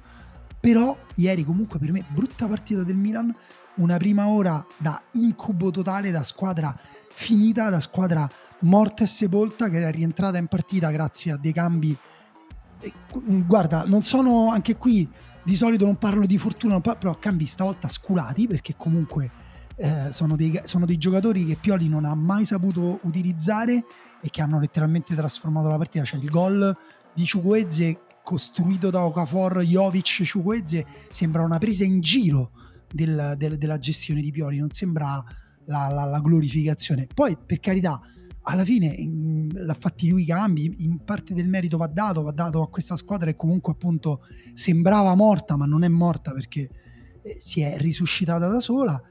Però 0.57 0.97
ieri 1.15 1.43
comunque 1.43 1.77
per 1.77 1.91
me 1.91 2.05
brutta 2.07 2.47
partita 2.47 2.83
del 2.83 2.95
Milan, 2.95 3.35
una 3.75 3.97
prima 3.97 4.29
ora 4.29 4.65
da 4.77 5.03
incubo 5.15 5.71
totale, 5.71 6.09
da 6.09 6.23
squadra 6.23 6.73
finita, 7.11 7.69
da 7.69 7.81
squadra 7.81 8.25
morta 8.59 9.03
e 9.03 9.07
sepolta 9.07 9.67
che 9.67 9.85
è 9.85 9.91
rientrata 9.91 10.37
in 10.37 10.47
partita 10.47 10.89
grazie 10.89 11.33
a 11.33 11.35
dei 11.35 11.51
cambi. 11.51 11.97
Guarda, 13.45 13.83
non 13.83 14.03
sono 14.03 14.51
anche 14.51 14.77
qui, 14.77 15.05
di 15.43 15.55
solito 15.57 15.83
non 15.83 15.97
parlo 15.97 16.25
di 16.25 16.37
fortuna, 16.37 16.79
però 16.79 17.13
cambi 17.19 17.45
stavolta 17.45 17.89
sculati 17.89 18.47
perché 18.47 18.75
comunque 18.77 19.47
eh, 19.81 20.11
sono, 20.11 20.35
dei, 20.35 20.59
sono, 20.63 20.85
dei, 20.85 20.97
giocatori 20.97 21.45
che 21.45 21.55
Pioli 21.55 21.87
non 21.87 22.03
ha 22.03 22.13
mai 22.13 22.43
saputo 22.43 22.99
utilizzare 23.03 23.85
e 24.21 24.29
che 24.29 24.41
hanno 24.41 24.59
letteralmente 24.59 25.15
trasformato 25.15 25.69
la 25.69 25.77
partita. 25.77 26.03
Cioè 26.03 26.19
il 26.19 26.29
gol 26.29 26.75
di 27.13 27.23
Ciuquezze 27.23 28.01
costruito 28.21 28.89
da 28.89 29.05
Okafor, 29.05 29.61
Jovic, 29.61 30.23
Ciuquezze 30.23 30.85
sembra 31.09 31.43
una 31.43 31.57
presa 31.59 31.85
in 31.85 32.01
giro 32.01 32.51
del, 32.91 33.35
del, 33.37 33.57
della 33.57 33.79
gestione 33.79 34.21
di 34.21 34.31
Pioli, 34.31 34.57
non 34.57 34.71
sembra 34.71 35.23
la, 35.65 35.87
la, 35.87 36.03
la 36.03 36.19
glorificazione. 36.19 37.07
Poi 37.13 37.37
per 37.37 37.61
carità 37.61 38.01
alla 38.41 38.65
fine 38.65 38.87
in, 38.87 39.49
l'ha 39.53 39.77
fatti 39.79 40.09
lui 40.09 40.23
i 40.23 40.25
cambi, 40.25 40.73
in 40.79 41.05
parte 41.05 41.33
del 41.33 41.47
merito 41.47 41.77
va 41.77 41.87
dato, 41.87 42.21
va 42.21 42.31
dato 42.31 42.61
a 42.61 42.67
questa 42.67 42.97
squadra 42.97 43.29
che 43.31 43.37
comunque 43.37 43.71
appunto 43.71 44.25
sembrava 44.53 45.15
morta 45.15 45.55
ma 45.55 45.65
non 45.65 45.83
è 45.83 45.87
morta 45.87 46.33
perché 46.33 46.69
eh, 47.21 47.37
si 47.39 47.61
è 47.61 47.77
risuscitata 47.77 48.47
da 48.47 48.59
sola, 48.59 49.01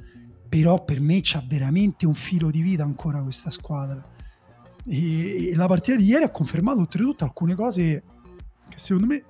però 0.48 0.84
per 0.84 1.00
me 1.00 1.20
c'ha 1.22 1.42
veramente 1.46 2.06
un 2.06 2.14
filo 2.14 2.50
di 2.50 2.62
vita 2.62 2.82
ancora 2.82 3.22
questa 3.22 3.50
squadra. 3.50 4.02
E, 4.86 5.50
e 5.50 5.54
la 5.54 5.66
partita 5.66 5.96
di 5.96 6.04
ieri 6.04 6.24
ha 6.24 6.30
confermato 6.30 6.78
oltretutto 6.78 7.24
alcune 7.24 7.54
cose 7.54 8.02
che 8.68 8.78
secondo 8.78 9.06
me 9.06 9.24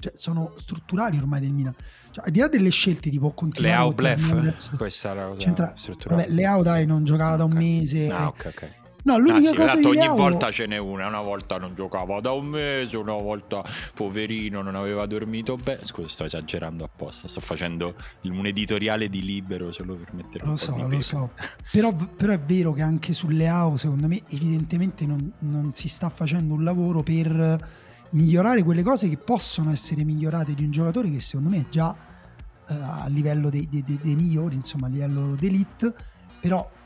cioè, 0.00 0.12
sono 0.14 0.52
strutturali 0.56 1.16
ormai 1.16 1.40
del 1.40 1.52
Milan. 1.52 1.74
Cioè, 2.10 2.26
al 2.26 2.30
di 2.30 2.40
là 2.40 2.48
delle 2.48 2.70
scelte, 2.70 3.10
tipo 3.10 3.30
continuare 3.30 3.76
Leao 3.76 3.92
Blef, 3.92 4.76
questa 4.76 5.12
è 5.12 5.14
la 5.14 5.26
cosa 5.26 5.40
centra- 5.40 5.72
strutturale. 5.76 6.22
Vabbè, 6.22 6.34
Leao 6.34 6.62
dai 6.62 6.86
non 6.86 7.04
giocava 7.04 7.36
da 7.36 7.44
un 7.44 7.52
okay. 7.52 7.78
mese. 7.80 8.08
Ah, 8.10 8.28
ok, 8.28 8.44
ok. 8.46 8.72
No, 9.08 9.16
l'unica 9.16 9.48
ah, 9.48 9.52
sì, 9.52 9.56
cosa 9.56 9.72
esatto, 9.72 9.88
ogni 9.88 9.98
Leao... 10.00 10.16
volta 10.16 10.50
ce 10.50 10.66
n'è 10.66 10.76
una. 10.76 11.06
Una 11.06 11.22
volta 11.22 11.56
non 11.56 11.74
giocava 11.74 12.20
da 12.20 12.32
un 12.32 12.44
mese, 12.44 12.98
una 12.98 13.14
volta 13.14 13.64
poverino 13.94 14.60
non 14.60 14.74
aveva 14.74 15.06
dormito 15.06 15.56
bene. 15.56 15.82
Scusa, 15.82 16.08
sto 16.08 16.24
esagerando 16.24 16.84
apposta. 16.84 17.26
Sto 17.26 17.40
facendo 17.40 17.94
un 18.24 18.44
editoriale 18.44 19.08
di 19.08 19.22
libero 19.22 19.72
solo 19.72 19.94
per 19.94 20.12
mettere 20.12 20.44
Lo 20.44 20.56
so, 20.56 20.86
lo 20.86 21.00
so. 21.00 21.30
Però, 21.72 21.94
però, 21.94 22.32
è 22.32 22.38
vero 22.38 22.74
che 22.74 22.82
anche 22.82 23.14
su 23.14 23.28
Leao, 23.28 23.78
secondo 23.78 24.08
me, 24.08 24.20
evidentemente 24.28 25.06
non, 25.06 25.32
non 25.38 25.70
si 25.72 25.88
sta 25.88 26.10
facendo 26.10 26.52
un 26.52 26.62
lavoro 26.62 27.02
per 27.02 27.86
migliorare 28.10 28.62
quelle 28.62 28.82
cose 28.82 29.08
che 29.08 29.16
possono 29.16 29.70
essere 29.70 30.04
migliorate 30.04 30.52
di 30.52 30.64
un 30.64 30.70
giocatore 30.70 31.10
che 31.10 31.20
secondo 31.20 31.48
me 31.48 31.60
è 31.60 31.66
già 31.70 31.88
uh, 31.88 32.72
a 32.72 33.06
livello 33.08 33.48
dei, 33.48 33.66
dei, 33.70 33.82
dei, 33.82 33.98
dei 34.02 34.14
migliori, 34.14 34.54
insomma 34.56 34.86
a 34.86 34.90
livello 34.90 35.34
d'elite, 35.34 35.94
però 36.40 36.76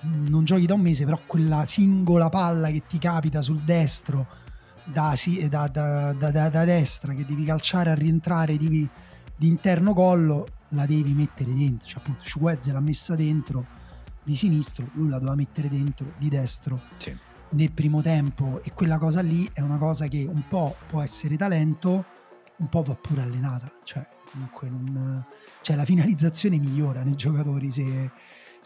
non 0.00 0.44
giochi 0.44 0.66
da 0.66 0.74
un 0.74 0.80
mese, 0.80 1.04
però 1.04 1.20
quella 1.26 1.64
singola 1.66 2.28
palla 2.28 2.70
che 2.70 2.82
ti 2.86 2.98
capita 2.98 3.42
sul 3.42 3.62
destro 3.62 4.44
da, 4.86 5.14
da, 5.68 6.12
da, 6.12 6.48
da 6.48 6.64
destra 6.64 7.12
che 7.12 7.24
devi 7.24 7.44
calciare 7.44 7.90
a 7.90 7.94
rientrare 7.94 8.56
di, 8.56 8.88
di, 9.36 9.46
interno 9.48 9.94
collo, 9.94 10.46
la 10.70 10.86
devi 10.86 11.12
mettere 11.12 11.52
dentro. 11.52 11.86
Cioè, 11.88 11.98
appunto, 11.98 12.22
Chukwueze 12.24 12.72
l'ha 12.72 12.80
messa 12.80 13.14
dentro 13.14 13.66
di 14.22 14.34
sinistro, 14.34 14.88
lui 14.94 15.08
la 15.08 15.18
doveva 15.18 15.36
mettere 15.36 15.68
dentro 15.68 16.12
di 16.18 16.28
destro 16.28 16.82
sì. 16.98 17.16
nel 17.50 17.72
primo 17.72 18.02
tempo. 18.02 18.60
E 18.62 18.72
quella 18.72 18.98
cosa 18.98 19.22
lì 19.22 19.48
è 19.52 19.60
una 19.60 19.78
cosa 19.78 20.06
che 20.06 20.24
un 20.24 20.46
po' 20.46 20.76
può 20.86 21.02
essere 21.02 21.36
talento, 21.36 22.04
un 22.58 22.68
po' 22.68 22.82
va 22.82 22.94
pure 22.94 23.22
allenata. 23.22 23.70
Cioè, 23.82 24.06
comunque 24.30 24.68
non, 24.68 25.24
cioè 25.62 25.76
la 25.76 25.84
finalizzazione 25.84 26.58
migliora 26.58 27.02
nei 27.02 27.16
giocatori 27.16 27.70
se 27.70 28.10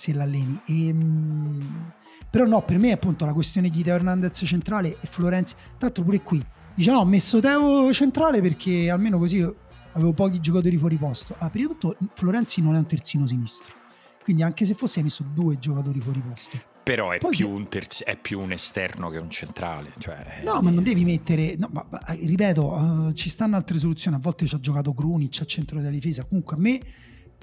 se 0.00 0.14
l'alleni. 0.14 0.58
E, 0.66 0.88
ehm, 0.88 1.92
però 2.30 2.46
no, 2.46 2.62
per 2.62 2.78
me 2.78 2.92
appunto 2.92 3.26
la 3.26 3.34
questione 3.34 3.68
di 3.68 3.82
Teo 3.82 3.94
Hernandez 3.94 4.42
centrale 4.44 4.96
e 4.98 5.06
Florenzi. 5.06 5.54
Tanto 5.76 6.02
pure 6.02 6.22
qui 6.22 6.44
dice 6.74 6.90
no, 6.90 6.98
ho 6.98 7.04
messo 7.04 7.40
Teo 7.40 7.92
centrale 7.92 8.40
perché 8.40 8.88
almeno 8.88 9.18
così 9.18 9.46
avevo 9.92 10.12
pochi 10.12 10.40
giocatori 10.40 10.76
fuori 10.78 10.96
posto. 10.96 11.34
Ah, 11.38 11.50
prima 11.50 11.68
di 11.68 11.74
tutto 11.74 11.96
Florenzi 12.14 12.62
non 12.62 12.74
è 12.74 12.78
un 12.78 12.86
terzino 12.86 13.26
sinistro, 13.26 13.74
quindi 14.22 14.42
anche 14.42 14.64
se 14.64 14.74
fosse 14.74 15.00
hai 15.00 15.04
messo 15.04 15.24
due 15.34 15.58
giocatori 15.58 16.00
fuori 16.00 16.20
posto. 16.20 16.68
Però 16.82 17.10
è 17.10 17.18
più, 17.18 17.50
un 17.50 17.68
terzi, 17.68 18.02
è 18.04 18.16
più, 18.16 18.40
un 18.40 18.52
esterno 18.52 19.10
che 19.10 19.18
un 19.18 19.28
centrale. 19.28 19.92
Cioè, 19.98 20.40
no, 20.44 20.60
ma 20.62 20.70
non 20.70 20.82
devi 20.82 21.04
mettere. 21.04 21.54
No, 21.56 21.68
ma, 21.70 21.86
ma, 21.88 22.00
ripeto, 22.08 22.72
uh, 22.72 23.12
ci 23.12 23.28
stanno 23.28 23.54
altre 23.54 23.78
soluzioni. 23.78 24.16
A 24.16 24.20
volte 24.20 24.46
ci 24.46 24.54
ha 24.54 24.58
giocato 24.58 24.92
Krunic 24.94 25.40
a 25.42 25.44
centro 25.44 25.76
della 25.76 25.90
difesa. 25.90 26.24
Comunque 26.24 26.56
a 26.56 26.58
me 26.58 26.80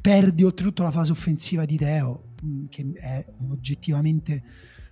perdi 0.02 0.44
oltretutto 0.44 0.84
la 0.84 0.92
fase 0.92 1.12
offensiva 1.12 1.66
di 1.66 1.78
Teo, 1.78 2.24
che 2.70 2.91
è 2.94 3.25
oggettivamente 3.50 4.44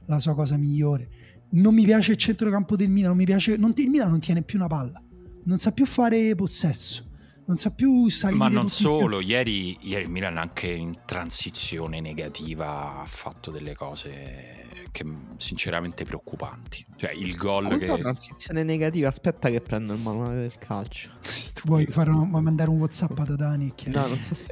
la 0.06 0.20
sua 0.20 0.36
cosa 0.36 0.58
migliore. 0.58 1.10
Non 1.52 1.74
mi 1.74 1.86
piace 1.86 2.12
il 2.12 2.18
centrocampo 2.18 2.76
del 2.76 2.90
Milan, 2.90 3.10
non 3.10 3.18
mi 3.18 3.26
piace, 3.26 3.56
non, 3.58 3.74
il 3.76 3.90
Milan 3.90 4.10
non 4.10 4.20
tiene 4.20 4.42
più 4.42 4.58
una 4.58 4.68
palla, 4.68 5.02
non 5.44 5.60
sa 5.60 5.72
più 5.72 5.86
fare 5.86 6.36
possesso, 6.36 7.10
non 7.46 7.58
sa 7.58 7.72
più 7.72 8.10
salire. 8.10 8.40
Ma 8.40 8.50
non 8.50 8.68
solo, 8.68 9.20
ieri, 9.20 9.78
ieri 9.82 10.04
il 10.04 10.10
Milan 10.10 10.38
anche 10.38 10.68
in 10.68 11.00
transizione 11.06 12.02
negativa 12.02 13.02
ha 13.02 13.06
fatto 13.06 13.52
delle 13.52 13.76
cose 13.76 14.66
che 14.92 15.06
sinceramente 15.38 16.04
preoccupanti. 16.04 16.86
Cioè 16.96 17.12
il 17.12 17.36
gol 17.36 17.78
che... 17.78 17.86
transizione 17.98 18.64
negativa, 18.64 19.08
aspetta 19.08 19.50
che 19.50 19.62
prendo 19.62 19.94
il 19.94 20.02
manuale 20.02 20.42
del 20.42 20.58
calcio. 20.58 21.12
Vuoi, 21.66 21.86
fare 21.86 22.12
vuoi 22.12 22.42
mandare 22.42 22.70
un 22.70 22.78
Whatsapp 22.78 23.18
ad 23.18 23.34
Dani? 23.36 23.74
No, 23.86 24.08
non 24.08 24.18
so 24.22 24.36
se 24.36 24.46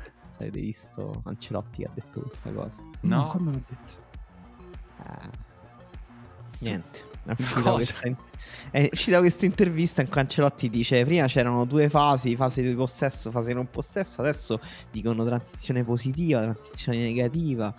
avete 0.43 0.59
visto 0.59 1.21
Ancelotti 1.25 1.81
che 1.81 1.87
ha 1.87 1.91
detto 1.93 2.21
questa 2.21 2.51
cosa. 2.51 2.83
No, 3.01 3.15
no 3.15 3.27
quando 3.27 3.51
l'ha 3.51 3.61
detto? 3.67 4.01
Ah, 4.97 5.29
niente. 6.59 7.11
È 7.25 7.31
uscita, 7.31 7.71
questa, 7.71 8.17
è 8.71 8.89
uscita, 8.91 9.19
questa, 9.19 9.45
intervista 9.45 10.01
in 10.01 10.09
cui 10.09 10.19
Ancelotti 10.19 10.69
dice 10.69 11.05
prima 11.05 11.25
c'erano 11.27 11.63
due 11.63 11.87
fasi, 11.87 12.35
fase 12.35 12.61
di 12.61 12.73
possesso, 12.73 13.31
fase 13.31 13.53
non 13.53 13.69
possesso, 13.69 14.19
adesso 14.19 14.59
dicono 14.91 15.23
transizione 15.23 15.85
positiva, 15.85 16.41
transizione 16.41 16.97
negativa. 16.97 17.73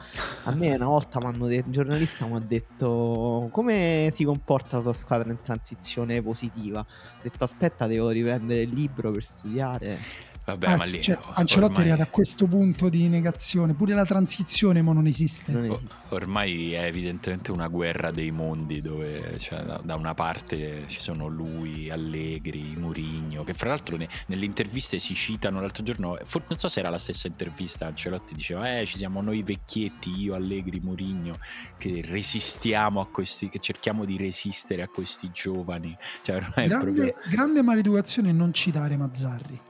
A 0.44 0.52
me 0.52 0.74
una 0.74 0.86
volta 0.86 1.18
un 1.18 1.62
giornalista 1.66 2.24
mi 2.24 2.36
ha 2.36 2.40
detto 2.40 3.48
come 3.52 4.08
si 4.12 4.24
comporta 4.24 4.78
la 4.78 4.82
tua 4.84 4.92
squadra 4.94 5.30
in 5.30 5.40
transizione 5.42 6.22
positiva. 6.22 6.80
Ho 6.80 7.22
detto 7.22 7.44
aspetta 7.44 7.86
devo 7.86 8.08
riprendere 8.08 8.62
il 8.62 8.72
libro 8.72 9.10
per 9.10 9.24
studiare. 9.24 9.98
Vabbè, 10.44 10.66
Anzi, 10.66 10.90
ma 10.90 10.96
lì, 10.96 11.02
cioè, 11.02 11.18
Ancelotti 11.32 11.72
ormai... 11.72 11.76
è 11.76 11.80
arrivato 11.80 12.02
a 12.02 12.12
questo 12.12 12.46
punto 12.46 12.88
di 12.90 13.08
negazione, 13.08 13.72
pure 13.72 13.94
la 13.94 14.04
transizione 14.04 14.82
ma 14.82 14.92
non 14.92 15.06
esiste. 15.06 15.52
non 15.52 15.64
esiste. 15.64 16.02
ormai 16.10 16.72
è 16.74 16.84
evidentemente 16.84 17.50
una 17.50 17.68
guerra 17.68 18.10
dei 18.10 18.30
mondi 18.30 18.82
dove 18.82 19.38
cioè, 19.38 19.62
da, 19.62 19.80
da, 19.82 19.94
una 19.94 20.12
parte 20.12 20.84
ci 20.86 21.00
sono 21.00 21.28
lui, 21.28 21.90
Allegri, 21.90 22.74
Murigno, 22.76 23.42
che 23.42 23.54
fra 23.54 23.70
l'altro 23.70 23.96
ne, 23.96 24.06
nelle 24.26 24.44
interviste 24.44 24.98
si 24.98 25.14
citano 25.14 25.60
l'altro 25.60 25.82
giorno, 25.82 26.18
for, 26.24 26.44
non 26.46 26.58
so 26.58 26.68
se 26.68 26.80
era 26.80 26.90
la 26.90 26.98
stessa 26.98 27.26
intervista, 27.26 27.86
Ancelotti 27.86 28.34
diceva 28.34 28.78
eh 28.78 28.84
ci 28.84 28.98
siamo 28.98 29.22
noi 29.22 29.42
vecchietti, 29.42 30.10
io, 30.10 30.34
Allegri, 30.34 30.80
Murigno, 30.80 31.38
che 31.78 32.02
resistiamo 32.04 33.00
a 33.00 33.06
questi, 33.06 33.48
che 33.48 33.60
cerchiamo 33.60 34.04
di 34.04 34.18
resistere 34.18 34.82
a 34.82 34.88
questi 34.88 35.30
giovani. 35.32 35.96
Cioè, 36.22 36.40
grande, 36.54 36.78
proprio... 36.78 37.14
grande 37.30 37.62
maleducazione 37.62 38.30
non 38.32 38.52
citare 38.52 38.96
Mazzarri. 38.98 39.60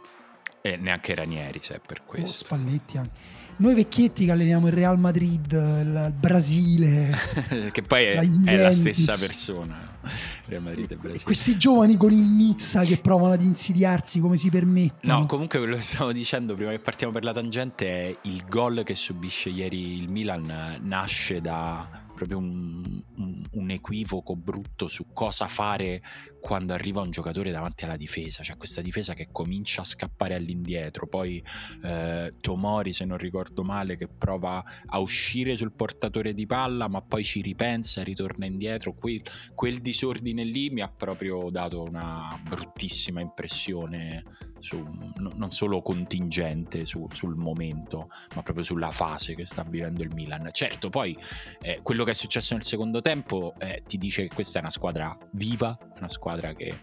E 0.67 0.79
neanche 0.79 1.15
Ranieri, 1.15 1.61
se 1.63 1.75
è 1.75 1.79
per 1.79 2.01
oh, 2.01 2.05
questo. 2.07 2.31
Oh, 2.31 2.47
Spalletti 2.47 2.97
anche. 2.97 3.21
Noi 3.57 3.75
vecchietti 3.75 4.25
che 4.25 4.31
alleniamo 4.31 4.69
il 4.69 4.73
Real 4.73 4.99
Madrid, 4.99 5.53
il 5.53 6.15
Brasile. 6.19 7.15
che 7.71 7.83
poi 7.83 8.05
è, 8.05 8.15
la 8.15 8.51
è, 8.51 8.57
la 8.57 8.71
stessa 8.71 9.15
persona. 9.15 9.99
Real 10.47 10.63
Madrid 10.63 10.91
e 10.91 10.97
Brasile. 10.97 11.23
Questi 11.23 11.59
giovani 11.59 11.99
con 11.99 12.13
il 12.13 12.19
Nizza 12.19 12.83
che 12.83 12.97
provano 12.97 13.35
ad 13.35 13.43
insidiarsi 13.43 14.21
come 14.21 14.39
si 14.39 14.49
permettono. 14.49 15.19
No, 15.19 15.27
comunque 15.27 15.59
quello 15.59 15.77
che 15.77 15.83
stavo 15.83 16.13
dicendo 16.13 16.55
prima 16.55 16.71
che 16.71 16.79
partiamo 16.79 17.13
per 17.13 17.25
la 17.25 17.33
tangente 17.33 17.87
è 17.87 18.17
il 18.23 18.47
gol 18.49 18.85
che 18.85 18.95
subisce 18.95 19.51
ieri 19.51 19.99
il 19.99 20.09
Milan 20.09 20.79
nasce 20.81 21.43
da 21.43 22.05
proprio 22.15 22.39
un, 22.39 23.03
un, 23.17 23.45
un 23.51 23.71
equivoco 23.71 24.35
brutto 24.35 24.89
su 24.89 25.09
cosa 25.13 25.47
fare 25.47 26.01
quando 26.45 26.75
arriva 26.75 27.01
un 27.01 27.11
giocatore 27.11 27.51
davanti 27.51 27.85
alla 27.85 27.97
difesa, 27.97 28.43
cioè 28.43 28.59
questa 28.59 28.83
difesa 28.83 29.15
che 29.15 29.29
comincia 29.33 29.81
a 29.81 29.85
scappare 29.85 30.35
all'indietro, 30.35 31.07
poi 31.07 31.43
eh, 31.83 32.35
Tomori, 32.39 32.93
se 32.93 33.07
non 33.07 33.17
ricordo 33.17 33.63
male, 33.63 33.97
che 33.97 34.09
prova 34.09 34.63
a 34.85 34.99
uscire 34.99 35.57
sul 35.57 35.73
portatore 35.73 36.35
di 36.35 36.45
palla, 36.45 36.87
ma 36.87 37.01
poi 37.01 37.25
ci 37.25 37.41
ripensa 37.41 38.03
ritorna 38.03 38.45
indietro. 38.45 38.93
Quel, 38.93 39.23
quel 39.55 39.79
disordine 39.79 40.45
lì 40.45 40.69
mi 40.69 40.83
ha 40.83 40.89
proprio 40.89 41.49
dato 41.49 41.83
una 41.83 42.29
bruttissima 42.47 43.23
impressione 43.23 44.23
su, 44.59 44.83
non 45.17 45.51
solo 45.51 45.83
contingente 45.83 46.85
su, 46.85 47.07
sul 47.13 47.37
momento, 47.37 48.09
ma 48.35 48.43
proprio 48.43 48.65
sulla 48.65 48.91
fase 48.91 49.35
che 49.35 49.45
sta 49.45 49.63
vivendo 49.63 50.03
il 50.03 50.11
Milan. 50.15 50.49
Certo, 50.53 50.89
poi 50.89 51.17
eh, 51.61 51.81
quello 51.83 52.05
che 52.05 52.11
è 52.11 52.15
successo 52.15 52.55
nel 52.55 52.65
secondo 52.65 53.01
tempo 53.01 53.55
eh, 53.59 53.83
ti 53.87 53.99
dice 53.99 54.27
che 54.27 54.35
questa 54.35 54.59
è 54.59 54.61
una 54.63 54.71
squadra 54.71 55.17
viva, 55.33 55.77
una 55.97 56.09
squadra 56.09 56.53
che 56.53 56.75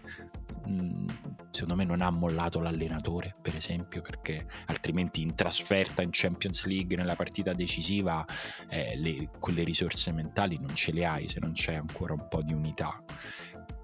mm, 0.68 1.06
secondo 1.50 1.76
me 1.76 1.84
non 1.84 2.00
ha 2.00 2.10
mollato 2.10 2.60
l'allenatore, 2.60 3.34
per 3.40 3.54
esempio, 3.56 4.02
perché 4.02 4.46
altrimenti 4.66 5.22
in 5.22 5.34
trasferta 5.34 6.02
in 6.02 6.10
Champions 6.12 6.64
League, 6.64 6.96
nella 6.96 7.16
partita 7.16 7.52
decisiva, 7.52 8.24
eh, 8.68 8.96
le, 8.96 9.30
quelle 9.38 9.64
risorse 9.64 10.12
mentali 10.12 10.58
non 10.58 10.74
ce 10.74 10.92
le 10.92 11.04
hai 11.04 11.28
se 11.28 11.40
non 11.40 11.52
c'è 11.52 11.74
ancora 11.74 12.14
un 12.14 12.26
po' 12.28 12.42
di 12.42 12.52
unità. 12.52 13.02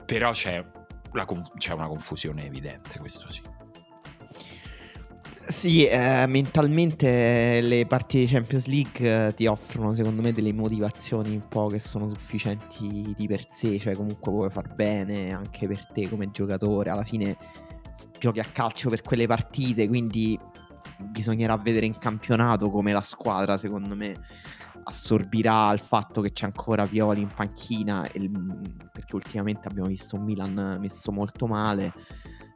Però 0.04 0.30
c'è, 0.30 0.64
la, 1.12 1.26
c'è 1.56 1.72
una 1.72 1.88
confusione 1.88 2.46
evidente, 2.46 2.98
questo 2.98 3.30
sì. 3.30 3.42
Sì, 5.48 5.86
eh, 5.86 6.26
mentalmente 6.28 7.62
le 7.62 7.86
partite 7.86 8.24
di 8.24 8.30
Champions 8.30 8.66
League 8.66 9.28
eh, 9.28 9.34
ti 9.34 9.46
offrono 9.46 9.94
secondo 9.94 10.20
me 10.20 10.30
delle 10.30 10.52
motivazioni 10.52 11.30
un 11.30 11.48
po' 11.48 11.68
che 11.68 11.78
sono 11.78 12.06
sufficienti 12.06 13.14
di 13.16 13.26
per 13.26 13.48
sé, 13.48 13.78
cioè 13.78 13.94
comunque 13.94 14.30
puoi 14.30 14.50
far 14.50 14.74
bene 14.74 15.32
anche 15.32 15.66
per 15.66 15.86
te 15.86 16.06
come 16.06 16.30
giocatore, 16.30 16.90
alla 16.90 17.02
fine 17.02 17.38
giochi 18.18 18.40
a 18.40 18.44
calcio 18.44 18.90
per 18.90 19.00
quelle 19.00 19.26
partite, 19.26 19.88
quindi 19.88 20.38
bisognerà 20.98 21.56
vedere 21.56 21.86
in 21.86 21.96
campionato 21.96 22.68
come 22.68 22.92
la 22.92 23.00
squadra 23.00 23.56
secondo 23.56 23.96
me 23.96 24.14
assorbirà 24.84 25.72
il 25.72 25.80
fatto 25.80 26.20
che 26.20 26.30
c'è 26.30 26.44
ancora 26.44 26.84
Violi 26.84 27.22
in 27.22 27.30
panchina, 27.34 28.06
il, 28.12 28.30
perché 28.92 29.14
ultimamente 29.14 29.66
abbiamo 29.66 29.88
visto 29.88 30.16
un 30.16 30.24
Milan 30.24 30.76
messo 30.78 31.10
molto 31.10 31.46
male 31.46 31.94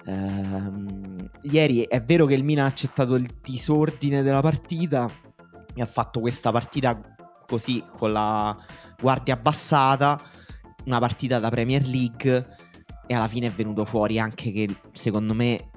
Ehm, 0.05 1.31
ieri 1.43 1.83
è 1.83 2.03
vero 2.03 2.27
che 2.27 2.35
il 2.35 2.45
Milan 2.45 2.65
ha 2.65 2.69
accettato 2.69 3.15
il 3.15 3.29
disordine 3.41 4.23
della 4.23 4.41
partita 4.41 5.09
e 5.75 5.83
ha 5.83 5.87
fatto 5.87 6.21
questa 6.21 6.51
partita 6.51 7.01
così 7.47 7.85
con 7.97 8.13
la 8.13 8.57
guardia 9.01 9.35
abbassata, 9.35 10.21
una 10.87 10.99
partita 10.99 11.39
da 11.39 11.51
Premier 11.51 11.85
League 11.85 12.57
e 13.07 13.15
alla 13.15 13.29
fine 13.29 13.49
è 13.49 13.53
venuto 13.53 13.85
fuori 13.85 14.19
anche 14.19 14.53
che 14.53 14.75
secondo 14.93 15.35
me 15.35 15.71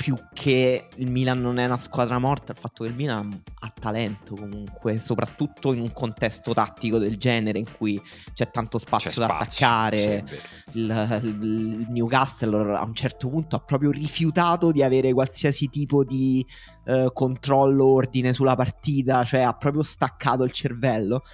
più 0.00 0.16
che 0.32 0.88
il 0.96 1.10
Milan 1.10 1.42
non 1.42 1.58
è 1.58 1.66
una 1.66 1.76
squadra 1.76 2.18
morta, 2.18 2.52
il 2.52 2.58
fatto 2.58 2.84
che 2.84 2.88
il 2.88 2.96
Milan 2.96 3.42
ha 3.58 3.72
talento 3.78 4.34
comunque, 4.34 4.96
soprattutto 4.96 5.74
in 5.74 5.80
un 5.80 5.92
contesto 5.92 6.54
tattico 6.54 6.96
del 6.96 7.18
genere 7.18 7.58
in 7.58 7.66
cui 7.70 8.00
c'è 8.32 8.50
tanto 8.50 8.78
spazio 8.78 9.10
c'è 9.10 9.18
da 9.18 9.26
spazio, 9.26 9.66
attaccare. 9.66 10.24
Il, 10.72 11.20
il, 11.22 11.86
Newcastle 11.90 12.78
a 12.78 12.82
un 12.82 12.94
certo 12.94 13.28
punto 13.28 13.56
ha 13.56 13.60
proprio 13.60 13.90
rifiutato 13.90 14.72
di 14.72 14.82
avere 14.82 15.12
qualsiasi 15.12 15.68
tipo 15.68 16.02
di 16.02 16.46
uh, 16.86 17.12
controllo, 17.12 17.84
ordine 17.84 18.32
sulla 18.32 18.56
partita, 18.56 19.22
cioè 19.24 19.40
ha 19.40 19.52
proprio 19.52 19.82
staccato 19.82 20.44
il 20.44 20.50
cervello, 20.50 21.24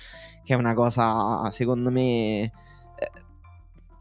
che 0.43 0.55
è 0.55 0.57
una 0.57 0.75
cosa 0.75 1.49
secondo 1.53 1.93
me 1.93 2.51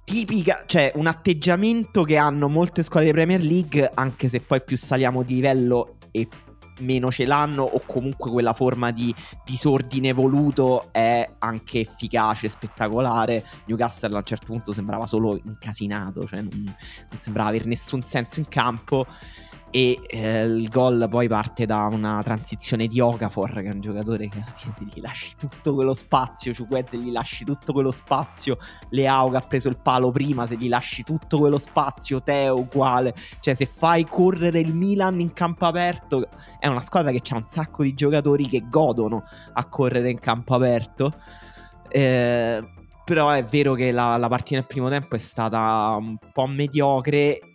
tipica, 0.05 0.63
cioè 0.65 0.93
un 0.95 1.07
atteggiamento 1.07 2.03
che 2.03 2.15
hanno 2.15 2.47
molte 2.47 2.83
squadre 2.83 3.09
di 3.09 3.15
Premier 3.15 3.41
League, 3.41 3.91
anche 3.93 4.29
se 4.29 4.39
poi 4.39 4.63
più 4.63 4.77
saliamo 4.77 5.24
di 5.24 5.35
livello 5.35 5.97
e 6.12 6.27
meno 6.81 7.09
ce 7.09 7.25
l'hanno 7.25 7.63
o 7.63 7.81
comunque 7.85 8.29
quella 8.29 8.53
forma 8.53 8.91
di 8.91 9.13
disordine 9.45 10.13
voluto 10.13 10.89
è 10.91 11.27
anche 11.39 11.79
efficace, 11.79 12.50
spettacolare. 12.50 13.45
Newcastle 13.65 14.13
a 14.13 14.17
un 14.17 14.24
certo 14.24 14.45
punto 14.45 14.71
sembrava 14.71 15.07
solo 15.07 15.39
incasinato, 15.43 16.25
cioè 16.27 16.41
non, 16.41 16.63
non 16.63 17.19
sembrava 17.19 17.50
avere 17.50 17.65
nessun 17.65 18.01
senso 18.01 18.39
in 18.39 18.47
campo 18.47 19.07
e 19.75 20.00
eh, 20.08 20.46
il 20.46 20.70
gol 20.70 21.05
poi 21.10 21.27
parte 21.27 21.65
da 21.65 21.89
una 21.91 22.22
transizione 22.24 22.88
di 22.88 23.01
Okafor 23.01 23.55
che 23.55 23.67
è 23.67 23.74
un 23.74 23.82
giocatore 23.82 24.29
che 24.29 24.38
alla 24.38 24.53
fine 24.55 24.74
se 24.74 24.86
gli 24.86 25.01
lasci 25.01 25.34
tutto 25.38 25.74
quello 25.74 25.94
spazio 25.94 26.53
Ciuquez 26.53 26.96
gli 26.96 27.12
lasci 27.12 27.44
tutto 27.44 27.74
quello 27.74 27.91
spazio 27.91 28.58
Leao 28.91 29.32
che 29.32 29.36
ha 29.36 29.41
preso 29.41 29.67
il 29.67 29.77
palo 29.77 30.12
prima 30.12 30.46
se 30.46 30.55
gli 30.55 30.70
lasci 30.70 31.03
tutto 31.03 31.40
quello 31.40 31.59
spazio 31.59 32.24
Teo 32.24 32.59
uguale. 32.59 33.14
Cioè 33.42 33.53
se 33.53 33.66
fai 33.66 34.05
correre 34.05 34.61
il 34.61 34.74
Milan 34.74 35.20
in 35.20 35.33
campo 35.33 35.66
aperto 35.66 36.29
è 36.57 36.68
una 36.68 36.79
squadra 36.79 37.11
che 37.11 37.22
ha 37.29 37.35
un 37.35 37.44
sacco 37.44 37.83
di 37.83 37.94
giocatori 37.94 38.48
che 38.48 38.64
godono 38.70 39.25
a 39.51 39.68
correre 39.68 40.09
in 40.09 40.20
campo 40.20 40.55
aperto. 40.55 41.14
Eh, 41.90 42.64
però 43.03 43.29
è 43.29 43.44
vero 43.44 43.74
che 43.74 43.92
la, 43.92 44.16
la 44.16 44.29
partita 44.29 44.55
nel 44.55 44.68
primo 44.68 44.88
tempo 44.88 45.16
è 45.16 45.20
stata 45.20 45.98
un 46.00 46.18
po' 46.31 46.48
mediocre 46.48 47.54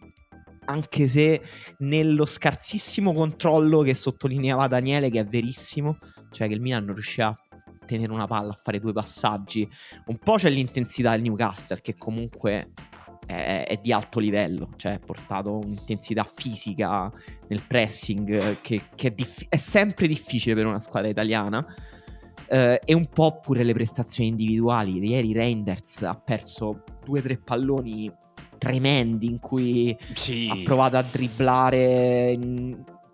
anche 0.71 1.09
se 1.09 1.43
nello 1.79 2.25
scarsissimo 2.25 3.13
controllo 3.13 3.83
che 3.83 3.95
sottolineava 3.95 4.69
Daniele, 4.69 5.11
che 5.11 5.21
è 5.21 5.27
verissimo, 5.27 5.99
cioè 6.31 6.49
che 6.49 6.55
il 6.55 6.61
Milan 6.61 6.85
non 6.85 6.95
riusciva 6.95 7.29
a 7.29 7.39
tenere 7.85 8.13
una 8.13 8.27
palla, 8.27 8.53
a 8.53 8.59
fare 8.63 8.79
due 8.79 8.93
passaggi, 8.93 9.69
un 10.07 10.19
po' 10.19 10.37
c'è 10.37 10.49
l'intensità 10.49 11.11
del 11.11 11.23
Newcastle 11.23 11.81
che 11.81 11.97
comunque 11.97 12.73
è, 13.27 13.65
è 13.67 13.81
di 13.83 13.93
alto 13.93 14.21
livello, 14.21 14.71
cioè 14.77 14.93
ha 14.93 14.99
portato 14.99 15.59
un'intensità 15.59 16.29
fisica 16.33 17.11
nel 17.49 17.63
pressing 17.67 18.61
che, 18.61 18.83
che 18.95 19.09
è, 19.09 19.11
diff- 19.11 19.47
è, 19.49 19.57
sempre 19.57 20.07
difficile 20.07 20.55
per 20.55 20.67
una 20.67 20.81
squadra 20.81 21.09
italiana. 21.09 21.65
Uh, 22.51 22.75
e 22.85 22.95
un 22.95 23.07
po' 23.07 23.39
pure 23.39 23.63
le 23.63 23.73
prestazioni 23.73 24.31
individuali. 24.31 24.99
Ieri 24.99 25.33
Reinders 25.33 26.03
ha 26.03 26.17
perso 26.17 26.83
due 27.05 27.21
o 27.21 27.23
tre 27.23 27.39
palloni 27.39 28.13
tremendi 28.61 29.27
in 29.27 29.41
cui 29.41 29.97
sì. 30.13 30.49
ha 30.51 30.59
provato 30.63 30.99
a 30.99 31.03
dribblare, 31.03 32.39